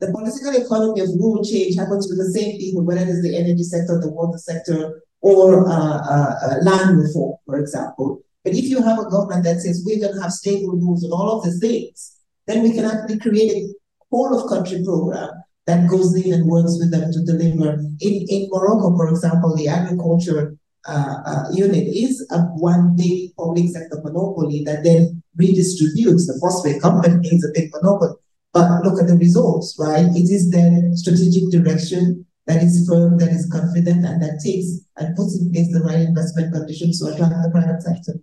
the 0.00 0.10
political 0.12 0.56
economy 0.56 1.00
of 1.00 1.08
rule 1.20 1.44
change 1.44 1.76
happens 1.76 2.08
with 2.08 2.18
the 2.18 2.32
same 2.32 2.58
people, 2.58 2.82
whether 2.82 3.02
it 3.02 3.08
is 3.08 3.22
the 3.22 3.36
energy 3.36 3.62
sector, 3.62 4.00
the 4.00 4.08
water 4.08 4.38
sector, 4.38 5.02
or 5.20 5.68
uh, 5.68 5.98
uh, 6.00 6.34
uh, 6.42 6.56
land 6.62 6.98
reform, 6.98 7.36
for 7.44 7.58
example. 7.58 8.22
But 8.42 8.54
if 8.54 8.64
you 8.64 8.82
have 8.82 8.98
a 8.98 9.10
government 9.10 9.44
that 9.44 9.60
says 9.60 9.84
we're 9.84 10.00
going 10.00 10.16
to 10.16 10.22
have 10.22 10.32
stable 10.32 10.72
rules 10.72 11.04
and 11.04 11.12
all 11.12 11.38
of 11.38 11.44
these 11.44 11.60
things, 11.60 12.16
then 12.46 12.62
we 12.62 12.72
can 12.72 12.86
actually 12.86 13.18
create 13.18 13.52
a 13.52 13.68
whole 14.10 14.32
of 14.32 14.48
country 14.48 14.82
program 14.82 15.30
that 15.66 15.88
goes 15.88 16.16
in 16.16 16.32
and 16.32 16.46
works 16.46 16.78
with 16.80 16.90
them 16.90 17.12
to 17.12 17.20
deliver. 17.24 17.78
In, 18.00 18.24
in 18.28 18.48
Morocco, 18.50 18.96
for 18.96 19.08
example, 19.08 19.54
the 19.54 19.68
agriculture 19.68 20.56
uh, 20.88 21.16
uh, 21.26 21.44
unit 21.52 21.86
is 21.86 22.26
a 22.30 22.38
one 22.56 22.96
big 22.96 23.36
public 23.36 23.68
sector 23.68 24.00
monopoly 24.02 24.62
that 24.64 24.82
then 24.82 25.22
redistributes. 25.38 26.26
The 26.26 26.38
phosphate 26.40 26.80
company 26.80 27.28
is 27.28 27.44
a 27.44 27.52
big 27.52 27.70
monopoly. 27.72 28.16
But 28.52 28.82
look 28.82 29.00
at 29.00 29.06
the 29.06 29.16
results, 29.16 29.76
right? 29.78 30.06
It 30.06 30.28
is 30.30 30.50
then 30.50 30.96
strategic 30.96 31.50
direction 31.50 32.26
that 32.46 32.62
is 32.62 32.88
firm, 32.88 33.18
that 33.18 33.28
is 33.28 33.48
confident, 33.50 34.04
and 34.04 34.20
that 34.22 34.40
takes 34.44 34.80
and 34.96 35.14
puts 35.14 35.38
in 35.38 35.52
place 35.52 35.72
the 35.72 35.80
right 35.80 36.00
investment 36.00 36.52
conditions 36.52 36.98
to 37.00 37.12
attract 37.12 37.34
the 37.42 37.50
private 37.50 37.82
sector. 37.82 38.14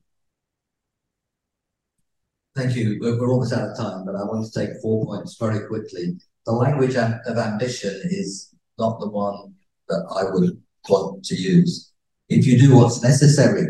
Thank 2.56 2.76
you. 2.76 2.98
We're, 3.00 3.20
we're 3.20 3.32
almost 3.32 3.54
out 3.54 3.70
of 3.70 3.78
time, 3.78 4.06
but 4.06 4.16
I 4.16 4.24
want 4.24 4.52
to 4.52 4.60
take 4.60 4.82
four 4.82 5.06
points 5.06 5.38
very 5.40 5.66
quickly. 5.68 6.18
The 6.46 6.52
language 6.52 6.96
of 6.96 7.38
ambition 7.38 8.02
is 8.06 8.54
not 8.78 9.00
the 9.00 9.10
one 9.10 9.54
that 9.88 10.04
I 10.20 10.34
would 10.34 10.62
want 10.90 11.24
to 11.26 11.36
use. 11.36 11.92
If 12.30 12.46
you 12.46 12.60
do 12.60 12.76
what's 12.76 13.02
necessary 13.02 13.68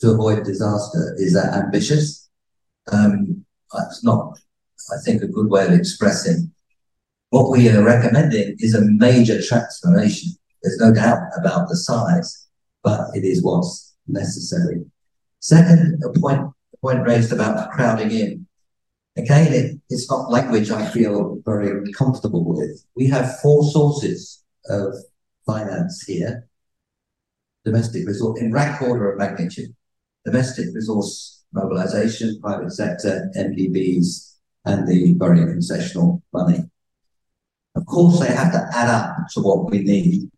to 0.00 0.10
avoid 0.10 0.44
disaster, 0.44 1.14
is 1.18 1.34
that 1.34 1.54
ambitious? 1.54 2.22
um, 2.90 3.44
that's 3.72 4.02
not, 4.02 4.38
I 4.90 4.96
think, 5.04 5.22
a 5.22 5.28
good 5.28 5.50
way 5.50 5.66
of 5.66 5.72
expressing. 5.72 6.50
What 7.30 7.50
we 7.50 7.68
are 7.68 7.82
recommending 7.82 8.56
is 8.58 8.74
a 8.74 8.84
major 8.84 9.40
transformation. 9.42 10.32
There's 10.62 10.78
no 10.78 10.92
doubt 10.92 11.20
about 11.38 11.68
the 11.68 11.76
size, 11.76 12.46
but 12.82 13.08
it 13.14 13.24
is 13.24 13.42
what's 13.42 13.94
necessary. 14.06 14.84
Second, 15.40 16.02
a 16.04 16.18
point, 16.18 16.40
a 16.40 16.76
point 16.78 17.06
raised 17.06 17.32
about 17.32 17.70
crowding 17.72 18.10
in. 18.10 18.46
Again, 19.16 19.52
it, 19.52 19.80
it's 19.90 20.10
not 20.10 20.30
language 20.30 20.70
I 20.70 20.86
feel 20.86 21.38
very 21.44 21.92
comfortable 21.92 22.44
with. 22.44 22.84
We 22.96 23.08
have 23.08 23.40
four 23.40 23.64
sources 23.64 24.42
of 24.68 24.94
finance 25.46 26.02
here. 26.02 26.48
Domestic 27.64 28.06
resource, 28.06 28.40
in 28.40 28.52
rank 28.52 28.80
order 28.82 29.12
of 29.12 29.18
magnitude. 29.18 29.74
Domestic 30.24 30.66
resource 30.74 31.42
mobilization, 31.52 32.40
private 32.40 32.72
sector, 32.72 33.30
MDBs, 33.36 34.31
and 34.64 34.86
the 34.86 35.14
very 35.14 35.40
concessional 35.40 36.22
money. 36.32 36.64
Of 37.74 37.86
course, 37.86 38.20
they 38.20 38.32
have 38.32 38.52
to 38.52 38.68
add 38.72 38.88
up 38.88 39.28
to 39.32 39.40
what 39.40 39.70
we 39.70 39.82
need. 39.82 40.30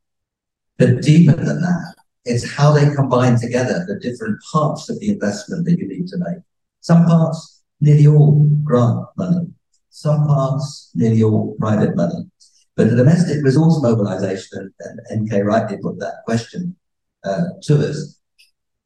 But 0.79 1.03
deeper 1.03 1.37
than 1.37 1.61
that, 1.61 1.95
it's 2.25 2.51
how 2.51 2.73
they 2.73 2.95
combine 2.95 3.39
together 3.39 3.85
the 3.87 3.99
different 4.01 4.39
parts 4.53 4.89
of 4.89 4.99
the 5.01 5.11
investment 5.11 5.67
that 5.67 5.79
you 5.79 5.87
need 5.87 6.07
to 6.09 6.17
make. 6.19 6.39
Some 6.81 7.05
parts, 7.05 7.63
nearly 7.81 8.07
all 8.07 8.47
grant 8.63 9.07
money. 9.17 9.47
Some 9.91 10.27
parts, 10.27 10.91
nearly 10.95 11.23
all 11.23 11.57
private 11.61 11.95
money. 11.97 12.31
But 12.77 12.91
the 12.91 12.97
domestic 12.97 13.45
resource 13.45 13.81
mobilization, 13.83 14.73
and, 14.81 15.27
NK 15.31 15.45
rightly 15.45 15.77
put 15.77 15.99
that 16.01 16.25
question 16.25 16.77
uh, 17.25 17.45
to 17.63 17.89
us, 17.89 18.19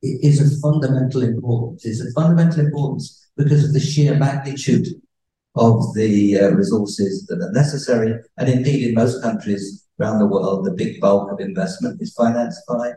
is 0.02 0.40
of 0.40 0.60
fundamental 0.60 1.22
importance. 1.22 1.84
It's 1.84 2.00
of 2.00 2.12
fundamental 2.12 2.64
importance 2.64 3.30
because 3.36 3.64
of 3.64 3.72
the 3.72 3.80
sheer 3.80 4.14
magnitude 4.16 4.88
of 5.56 5.94
the 5.94 6.38
uh, 6.38 6.50
resources 6.50 7.26
that 7.26 7.40
are 7.40 7.52
necessary. 7.52 8.20
And 8.36 8.48
indeed, 8.48 8.88
in 8.88 8.94
most 8.94 9.22
countries 9.22 9.86
around 10.00 10.18
the 10.18 10.26
world, 10.26 10.64
the 10.64 10.72
big 10.72 11.00
bulk 11.00 11.32
of 11.32 11.40
investment 11.40 12.00
is 12.00 12.14
financed 12.14 12.62
by 12.68 12.92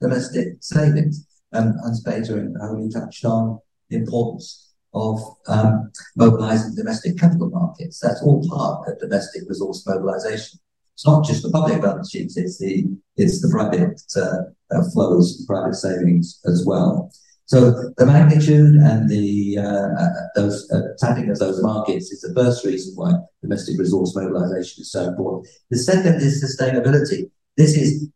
domestic 0.00 0.56
savings. 0.60 1.26
Um, 1.52 1.74
Hans 1.82 2.02
Peter 2.02 2.38
and 2.38 2.56
I 2.60 2.68
only 2.68 2.90
touched 2.90 3.24
on 3.24 3.58
the 3.88 3.96
importance 3.96 4.72
of 4.94 5.20
um, 5.46 5.90
mobilizing 6.16 6.74
domestic 6.74 7.18
capital 7.18 7.50
markets. 7.50 8.00
That's 8.00 8.22
all 8.22 8.46
part 8.48 8.88
of 8.88 8.98
domestic 8.98 9.42
resource 9.48 9.86
mobilization. 9.86 10.58
It's 10.94 11.06
not 11.06 11.24
just 11.24 11.42
the 11.42 11.50
public 11.50 11.80
balance 11.80 12.10
sheets; 12.10 12.36
it's 12.36 12.58
the 12.58 12.86
it's 13.16 13.40
the 13.40 13.48
private 13.48 14.00
uh, 14.16 14.76
uh, 14.76 14.90
flows, 14.92 15.44
private 15.46 15.74
savings 15.74 16.40
as 16.44 16.64
well. 16.66 17.10
So 17.50 17.58
the 17.98 18.06
magnitude 18.06 18.76
and 18.76 19.08
the 19.08 19.58
uh, 19.58 19.88
uh 20.02 20.08
those 20.36 20.70
uh, 20.70 20.82
tapping 21.00 21.28
of 21.30 21.38
those 21.38 21.60
markets 21.62 22.12
is 22.12 22.20
the 22.20 22.32
first 22.32 22.64
reason 22.64 22.94
why 22.94 23.10
domestic 23.42 23.76
resource 23.78 24.14
mobilization 24.14 24.82
is 24.82 24.92
so 24.92 25.08
important. 25.10 25.48
The 25.70 25.78
second 25.78 26.14
is 26.26 26.38
sustainability. 26.46 27.30
This 27.56 27.76
is 27.76 28.08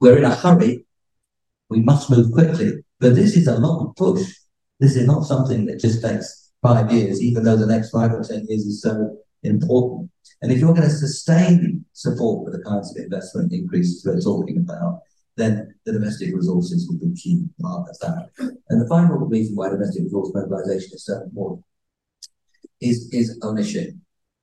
we're 0.00 0.18
in 0.18 0.24
a 0.24 0.34
hurry. 0.34 0.84
We 1.70 1.80
must 1.80 2.10
move 2.10 2.32
quickly, 2.32 2.84
but 3.00 3.14
this 3.14 3.34
is 3.34 3.46
a 3.46 3.58
long 3.58 3.94
push 3.96 4.24
this 4.82 4.96
is 4.96 5.06
not 5.06 5.24
something 5.24 5.64
that 5.66 5.78
just 5.78 6.02
takes 6.02 6.50
five 6.60 6.90
years, 6.90 7.22
even 7.22 7.44
though 7.44 7.56
the 7.56 7.66
next 7.66 7.90
five 7.90 8.10
or 8.10 8.24
10 8.24 8.46
years 8.48 8.66
is 8.66 8.82
so 8.82 9.16
important. 9.44 10.10
And 10.42 10.50
if 10.50 10.58
you're 10.58 10.74
going 10.74 10.88
to 10.88 10.90
sustain 10.90 11.84
support 11.92 12.44
for 12.44 12.50
the 12.50 12.64
kinds 12.64 12.90
of 12.90 13.00
investment 13.00 13.52
increases 13.52 14.04
we're 14.04 14.20
talking 14.20 14.58
about, 14.58 15.02
then 15.36 15.74
the 15.84 15.92
domestic 15.92 16.34
resources 16.34 16.88
will 16.88 16.98
be 16.98 17.14
key 17.14 17.44
part 17.60 17.88
of 17.88 17.98
that. 18.00 18.28
And 18.68 18.80
the 18.80 18.88
final 18.88 19.18
reason 19.18 19.56
why 19.56 19.70
domestic 19.70 20.04
resource 20.04 20.30
mobilization 20.34 20.90
is 20.94 21.06
so 21.06 21.22
important 21.22 21.64
is, 22.80 23.08
is 23.12 23.38
ownership. 23.42 23.90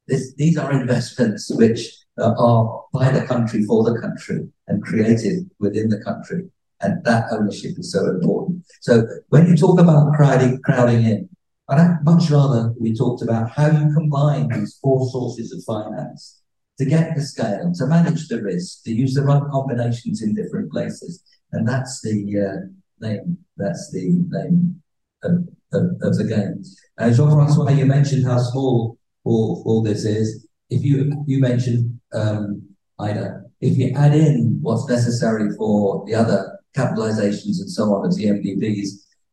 This, 0.07 0.33
these 0.35 0.57
are 0.57 0.71
investments 0.71 1.51
which 1.53 1.95
uh, 2.17 2.33
are 2.37 2.83
by 2.91 3.11
the 3.11 3.25
country 3.25 3.63
for 3.63 3.83
the 3.83 3.99
country 3.99 4.47
and 4.67 4.83
created 4.83 5.49
within 5.59 5.89
the 5.89 6.01
country. 6.03 6.49
And 6.81 7.03
that 7.03 7.25
ownership 7.31 7.77
is 7.77 7.91
so 7.91 8.05
important. 8.05 8.65
So 8.81 9.05
when 9.27 9.47
you 9.47 9.55
talk 9.55 9.79
about 9.79 10.13
crowding, 10.13 10.61
crowding 10.63 11.03
in, 11.03 11.29
I'd 11.67 11.99
much 12.03 12.31
rather 12.31 12.73
we 12.79 12.95
talked 12.95 13.21
about 13.21 13.51
how 13.51 13.67
you 13.67 13.93
combine 13.93 14.47
these 14.47 14.79
four 14.81 15.07
sources 15.09 15.51
of 15.51 15.63
finance 15.63 16.38
to 16.79 16.85
get 16.85 17.15
the 17.15 17.21
scale, 17.21 17.71
to 17.75 17.85
manage 17.85 18.27
the 18.27 18.41
risk, 18.41 18.83
to 18.85 18.91
use 18.91 19.13
the 19.13 19.23
right 19.23 19.43
combinations 19.51 20.21
in 20.21 20.33
different 20.33 20.71
places. 20.71 21.23
And 21.51 21.67
that's 21.67 22.01
the 22.01 22.17
uh, 22.39 23.05
name, 23.05 23.37
that's 23.57 23.91
the 23.91 24.23
name 24.29 24.81
of, 25.23 25.47
of, 25.73 25.83
of 26.01 26.17
the 26.17 26.23
game. 26.23 26.63
Uh, 26.97 27.11
Jean-Francois, 27.11 27.71
you 27.71 27.85
mentioned 27.85 28.25
how 28.25 28.39
small 28.39 28.97
all, 29.25 29.61
all 29.65 29.83
this 29.83 30.05
is. 30.05 30.47
If 30.69 30.83
you, 30.83 31.23
you 31.27 31.39
mentioned, 31.39 31.99
um, 32.13 32.63
IDA, 32.99 33.43
if 33.61 33.77
you 33.77 33.91
add 33.95 34.15
in 34.15 34.59
what's 34.61 34.87
necessary 34.87 35.53
for 35.57 36.05
the 36.07 36.15
other 36.15 36.59
capitalizations 36.75 37.59
and 37.59 37.69
so 37.69 37.93
on 37.93 38.07
as 38.07 38.15
the 38.15 38.25
MDBs. 38.25 38.89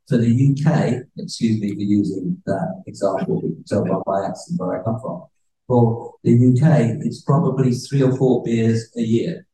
For 0.08 0.18
the 0.18 0.30
UK, 0.30 1.02
excuse 1.18 1.60
me 1.60 1.74
for 1.74 1.80
using 1.80 2.40
that 2.46 2.82
example, 2.86 3.40
can 3.68 3.84
by 3.84 3.98
my 4.06 4.26
accent 4.26 4.60
where 4.60 4.80
I 4.80 4.84
come 4.84 5.00
from. 5.00 5.24
For 5.68 6.14
the 6.22 6.32
UK, 6.32 7.04
it's 7.04 7.22
probably 7.22 7.72
three 7.72 8.02
or 8.02 8.16
four 8.16 8.42
beers 8.44 8.90
a 8.96 9.02
year 9.02 9.46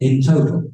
in 0.00 0.22
total. 0.22 0.72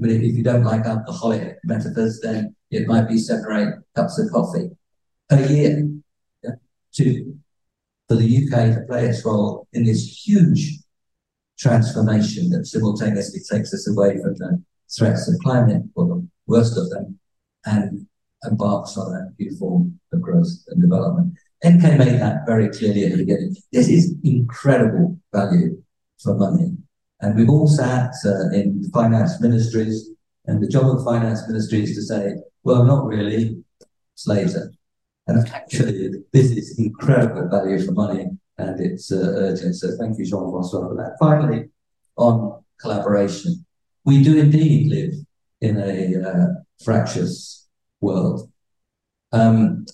I 0.00 0.06
mean, 0.06 0.22
if 0.22 0.36
you 0.36 0.42
don't 0.42 0.64
like 0.64 0.86
alcoholic 0.86 1.58
metaphors, 1.64 2.20
then 2.22 2.54
it 2.70 2.86
might 2.86 3.08
be 3.08 3.18
seven 3.18 3.44
or 3.46 3.52
eight 3.58 3.74
cups 3.96 4.18
of 4.18 4.30
coffee 4.30 4.70
a 5.30 5.48
year 5.48 5.88
yeah, 6.42 6.50
to, 6.94 7.34
for 8.08 8.16
the 8.16 8.24
UK 8.24 8.74
to 8.74 8.84
play 8.88 9.06
its 9.06 9.24
role 9.24 9.66
in 9.72 9.84
this 9.84 10.26
huge 10.26 10.78
transformation 11.58 12.50
that 12.50 12.66
simultaneously 12.66 13.40
takes 13.50 13.72
us 13.74 13.88
away 13.88 14.18
from 14.20 14.34
the 14.34 14.62
threats 14.96 15.28
of 15.28 15.38
climate, 15.40 15.82
or 15.94 16.06
the 16.06 16.28
worst 16.46 16.76
of 16.76 16.88
them, 16.90 17.18
and 17.66 18.06
embarks 18.44 18.96
on 18.96 19.14
a 19.14 19.42
new 19.42 19.56
form 19.56 20.00
of 20.12 20.20
growth 20.20 20.48
and 20.68 20.80
development. 20.80 21.34
NK 21.64 21.82
made 21.98 22.20
that 22.20 22.46
very 22.46 22.68
clearly 22.70 23.04
at 23.04 23.12
the 23.12 23.18
beginning. 23.18 23.56
This 23.72 23.88
is 23.88 24.14
incredible 24.24 25.18
value 25.32 25.82
for 26.22 26.34
money. 26.34 26.72
And 27.20 27.36
we've 27.36 27.50
all 27.50 27.66
sat 27.66 28.12
uh, 28.24 28.50
in 28.50 28.90
finance 28.94 29.40
ministries, 29.40 30.10
and 30.46 30.62
the 30.62 30.68
job 30.68 30.86
of 30.86 31.04
finance 31.04 31.46
ministry 31.46 31.82
is 31.82 31.94
to 31.96 32.02
say, 32.02 32.34
well, 32.62 32.84
not 32.84 33.04
really, 33.04 33.62
slaves 34.14 34.56
are. 34.56 34.72
And 35.26 35.46
actually, 35.48 36.24
this 36.32 36.50
is 36.50 36.78
incredible 36.78 37.48
value 37.48 37.84
for 37.84 37.92
money, 37.92 38.26
and 38.56 38.80
it's 38.80 39.12
uh, 39.12 39.34
urgent. 39.36 39.76
So 39.76 39.96
thank 39.98 40.18
you, 40.18 40.24
Jean-Francois, 40.24 40.88
for 40.88 40.94
that. 40.96 41.16
Finally, 41.20 41.68
on 42.16 42.62
collaboration 42.80 43.64
we 44.04 44.22
do 44.22 44.38
indeed 44.38 44.90
live 44.90 45.14
in 45.60 45.76
a 45.78 46.28
uh, 46.28 46.46
fractious 46.82 47.68
world. 48.00 48.50
Um, 49.32 49.86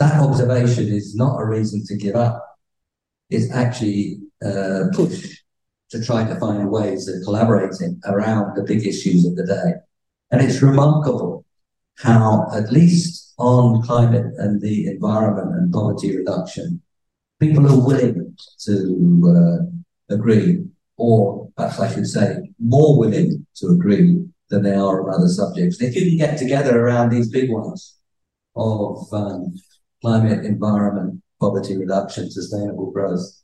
that 0.00 0.20
observation 0.20 0.88
is 0.88 1.14
not 1.14 1.40
a 1.40 1.44
reason 1.44 1.84
to 1.86 1.96
give 1.96 2.16
up. 2.16 2.58
It's 3.28 3.52
actually 3.52 4.18
a 4.42 4.86
push 4.92 5.38
to 5.90 6.04
try 6.04 6.24
to 6.24 6.34
find 6.40 6.70
ways 6.70 7.06
of 7.06 7.22
collaborating 7.24 8.00
around 8.06 8.56
the 8.56 8.64
big 8.64 8.86
issues 8.86 9.24
of 9.26 9.36
the 9.36 9.46
day. 9.46 9.72
And 10.30 10.40
it's 10.42 10.62
remarkable 10.62 11.44
how, 11.98 12.48
at 12.54 12.72
least 12.72 13.34
on 13.38 13.82
climate 13.82 14.32
and 14.38 14.60
the 14.60 14.86
environment 14.86 15.54
and 15.54 15.72
poverty 15.72 16.16
reduction, 16.16 16.80
people 17.38 17.66
are 17.66 17.86
willing 17.86 18.36
to 18.64 18.80
uh, 19.36 20.14
agree 20.14 20.64
or 20.96 21.50
perhaps 21.56 21.80
I 21.80 21.92
should 21.92 22.06
say, 22.06 22.52
more 22.58 22.98
willing 22.98 23.46
to 23.56 23.68
agree 23.68 24.22
than 24.50 24.62
they 24.62 24.74
are 24.74 25.02
on 25.02 25.14
other 25.14 25.28
subjects. 25.28 25.80
you 25.80 25.90
can 25.92 26.18
get 26.18 26.38
together 26.38 26.78
around 26.78 27.08
these 27.08 27.30
big 27.30 27.50
ones 27.50 27.98
of 28.54 29.08
um, 29.12 29.54
climate, 30.00 30.44
environment, 30.44 31.22
poverty 31.40 31.76
reduction, 31.76 32.30
sustainable 32.30 32.90
growth, 32.90 33.42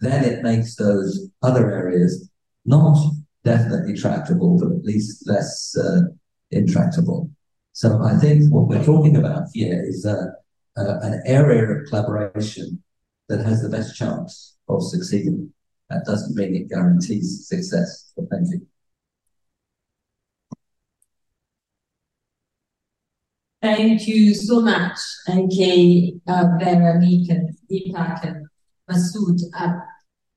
then 0.00 0.24
it 0.24 0.42
makes 0.42 0.76
those 0.76 1.28
other 1.42 1.70
areas 1.70 2.30
not 2.64 2.96
definitely 3.44 3.94
tractable, 3.94 4.58
but 4.58 4.70
at 4.76 4.84
least 4.84 5.28
less 5.28 5.76
uh, 5.76 6.02
intractable. 6.50 7.30
So 7.72 8.02
I 8.02 8.16
think 8.16 8.52
what 8.52 8.68
we're 8.68 8.84
talking 8.84 9.16
about 9.16 9.44
here 9.54 9.82
is 9.86 10.04
uh, 10.04 10.26
uh, 10.76 10.98
an 11.02 11.22
area 11.26 11.64
of 11.64 11.86
collaboration 11.88 12.82
that 13.28 13.44
has 13.44 13.62
the 13.62 13.68
best 13.68 13.96
chance 13.96 14.56
of 14.68 14.82
succeeding. 14.82 15.52
That 15.90 16.04
doesn't 16.04 16.36
mean 16.36 16.54
it 16.54 16.68
guarantees 16.68 17.48
success. 17.48 18.12
Thank 18.30 18.48
you. 18.50 18.66
Thank 23.60 24.06
you 24.06 24.34
so 24.34 24.60
much, 24.60 24.96
NK, 25.28 26.20
uh, 26.28 26.46
Vera, 26.60 27.00
Nick, 27.00 27.28
and 27.28 27.56
Deepak, 27.68 28.24
and 28.24 28.46
Masood. 28.88 29.40
Uh, 29.52 29.80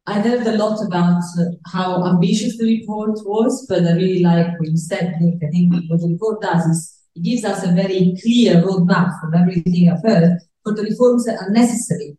I 0.08 0.22
heard 0.22 0.48
a 0.48 0.58
lot 0.58 0.84
about 0.84 1.22
uh, 1.40 1.44
how 1.72 2.04
ambitious 2.08 2.58
the 2.58 2.80
report 2.80 3.20
was, 3.24 3.68
but 3.70 3.86
I 3.86 3.92
really 3.92 4.24
like 4.24 4.60
what 4.60 4.72
you 4.72 4.78
said, 4.78 5.18
Nick. 5.22 5.36
I 5.48 5.52
think 5.52 5.72
what 5.88 6.02
the 6.02 6.08
report 6.08 6.42
does 6.42 6.66
is 6.66 6.98
it 7.16 7.22
gives 7.22 7.46
us 7.46 7.64
a 7.64 7.72
very 7.74 8.18
clear 8.24 8.56
roadmap 8.64 9.12
from 9.22 9.36
everything 9.36 9.92
I've 9.92 10.02
heard 10.02 10.40
for 10.64 10.74
the 10.74 10.82
reforms 10.82 11.26
that 11.26 11.40
are 11.42 11.52
necessary, 11.52 12.18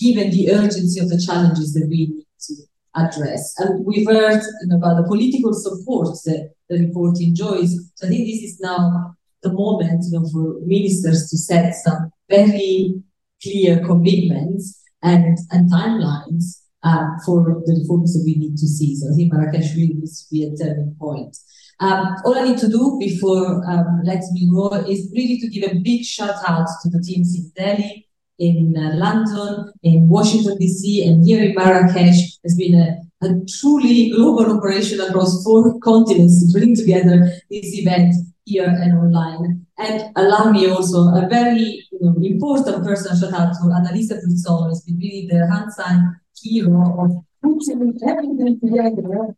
given 0.00 0.30
the 0.30 0.50
urgency 0.50 0.98
of 0.98 1.10
the 1.10 1.22
challenges 1.24 1.74
that 1.74 1.86
we 1.88 2.06
need 2.06 2.26
to 2.40 2.54
address. 2.96 3.54
And 3.58 3.86
we've 3.86 4.08
heard 4.08 4.42
you 4.62 4.66
know, 4.66 4.78
about 4.78 4.96
the 4.96 5.08
political 5.08 5.54
support 5.54 6.08
that 6.24 6.54
the 6.68 6.80
report 6.80 7.20
enjoys. 7.20 7.92
So 7.94 8.08
I 8.08 8.10
think 8.10 8.26
this 8.26 8.42
is 8.42 8.58
now 8.60 9.14
the 9.42 9.52
moment 9.52 10.04
you 10.10 10.18
know, 10.18 10.28
for 10.32 10.60
ministers 10.64 11.28
to 11.30 11.36
set 11.36 11.74
some 11.74 12.10
very 12.28 13.02
clear 13.42 13.84
commitments 13.84 14.80
and, 15.02 15.38
and 15.50 15.70
timelines 15.70 16.62
um, 16.84 17.16
for 17.24 17.62
the 17.66 17.78
reforms 17.80 18.14
that 18.14 18.22
we 18.24 18.34
need 18.34 18.56
to 18.56 18.66
see. 18.66 18.94
So 18.96 19.12
I 19.12 19.16
think 19.16 19.32
Marrakesh 19.32 19.74
really 19.74 19.94
needs 19.94 20.24
to 20.24 20.30
be 20.30 20.44
a 20.44 20.56
turning 20.56 20.96
point. 20.98 21.36
Um, 21.80 22.16
all 22.24 22.38
I 22.38 22.44
need 22.44 22.58
to 22.58 22.68
do 22.68 22.96
before 23.00 23.68
um, 23.68 24.02
letting 24.04 24.32
me 24.34 24.48
go 24.50 24.72
is 24.88 25.10
really 25.14 25.38
to 25.40 25.48
give 25.48 25.70
a 25.70 25.74
big 25.74 26.04
shout 26.04 26.36
out 26.46 26.68
to 26.82 26.90
the 26.90 27.00
teams 27.00 27.34
in 27.34 27.50
Delhi, 27.56 28.08
in 28.38 28.74
uh, 28.76 28.94
London, 28.94 29.72
in 29.82 30.08
Washington 30.08 30.58
DC, 30.58 31.06
and 31.06 31.24
here 31.24 31.42
in 31.42 31.54
Marrakesh. 31.54 32.38
It's 32.44 32.56
been 32.56 32.74
a, 32.74 33.26
a 33.26 33.40
truly 33.58 34.10
global 34.10 34.56
operation 34.56 35.00
across 35.00 35.42
four 35.42 35.78
continents 35.80 36.44
to 36.44 36.58
bring 36.58 36.76
together 36.76 37.32
this 37.50 37.74
event 37.78 38.14
here 38.44 38.68
and 38.68 38.98
online. 38.98 39.66
And 39.78 40.12
allow 40.16 40.50
me 40.50 40.68
also 40.68 41.08
a 41.14 41.28
very 41.28 41.86
you 41.90 41.98
know, 42.00 42.14
important 42.22 42.84
personal 42.84 43.16
shout 43.16 43.32
out 43.32 43.52
to 43.54 43.68
Annalisa 43.68 44.20
Brizzolo, 44.22 44.68
has 44.68 44.82
been 44.82 44.98
really 44.98 45.28
the 45.30 45.46
hands-on 45.46 46.16
hero 46.40 47.04
of 47.04 47.24
putting 47.42 47.98
everything 48.06 48.60
together. 48.60 49.34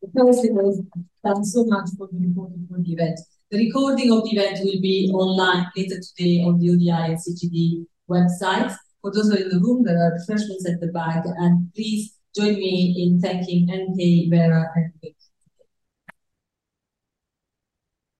Because 0.00 0.44
it 0.44 0.54
has 0.54 0.80
done 1.24 1.44
so 1.44 1.64
much 1.64 1.88
for 1.96 2.08
the 2.10 2.18
reporting 2.18 2.66
for 2.68 2.78
the 2.78 2.92
event. 2.92 3.20
The 3.50 3.58
recording 3.58 4.12
of 4.12 4.24
the 4.24 4.30
event 4.30 4.58
will 4.62 4.80
be 4.80 5.10
online 5.12 5.66
later 5.76 5.96
today 6.00 6.42
on 6.42 6.58
the 6.58 6.70
ODI 6.70 7.12
and 7.12 7.18
CGD 7.18 7.86
websites. 8.08 8.74
For 9.00 9.12
those 9.12 9.28
who 9.28 9.34
are 9.34 9.42
in 9.42 9.48
the 9.48 9.60
room, 9.60 9.84
there 9.84 9.98
are 9.98 10.12
refreshments 10.12 10.66
at 10.68 10.80
the 10.80 10.86
back, 10.88 11.24
and 11.26 11.72
please 11.74 12.14
join 12.34 12.54
me 12.54 12.94
in 12.98 13.20
thanking 13.20 13.66
NK, 13.66 14.30
Vera, 14.30 14.70
and 14.74 14.92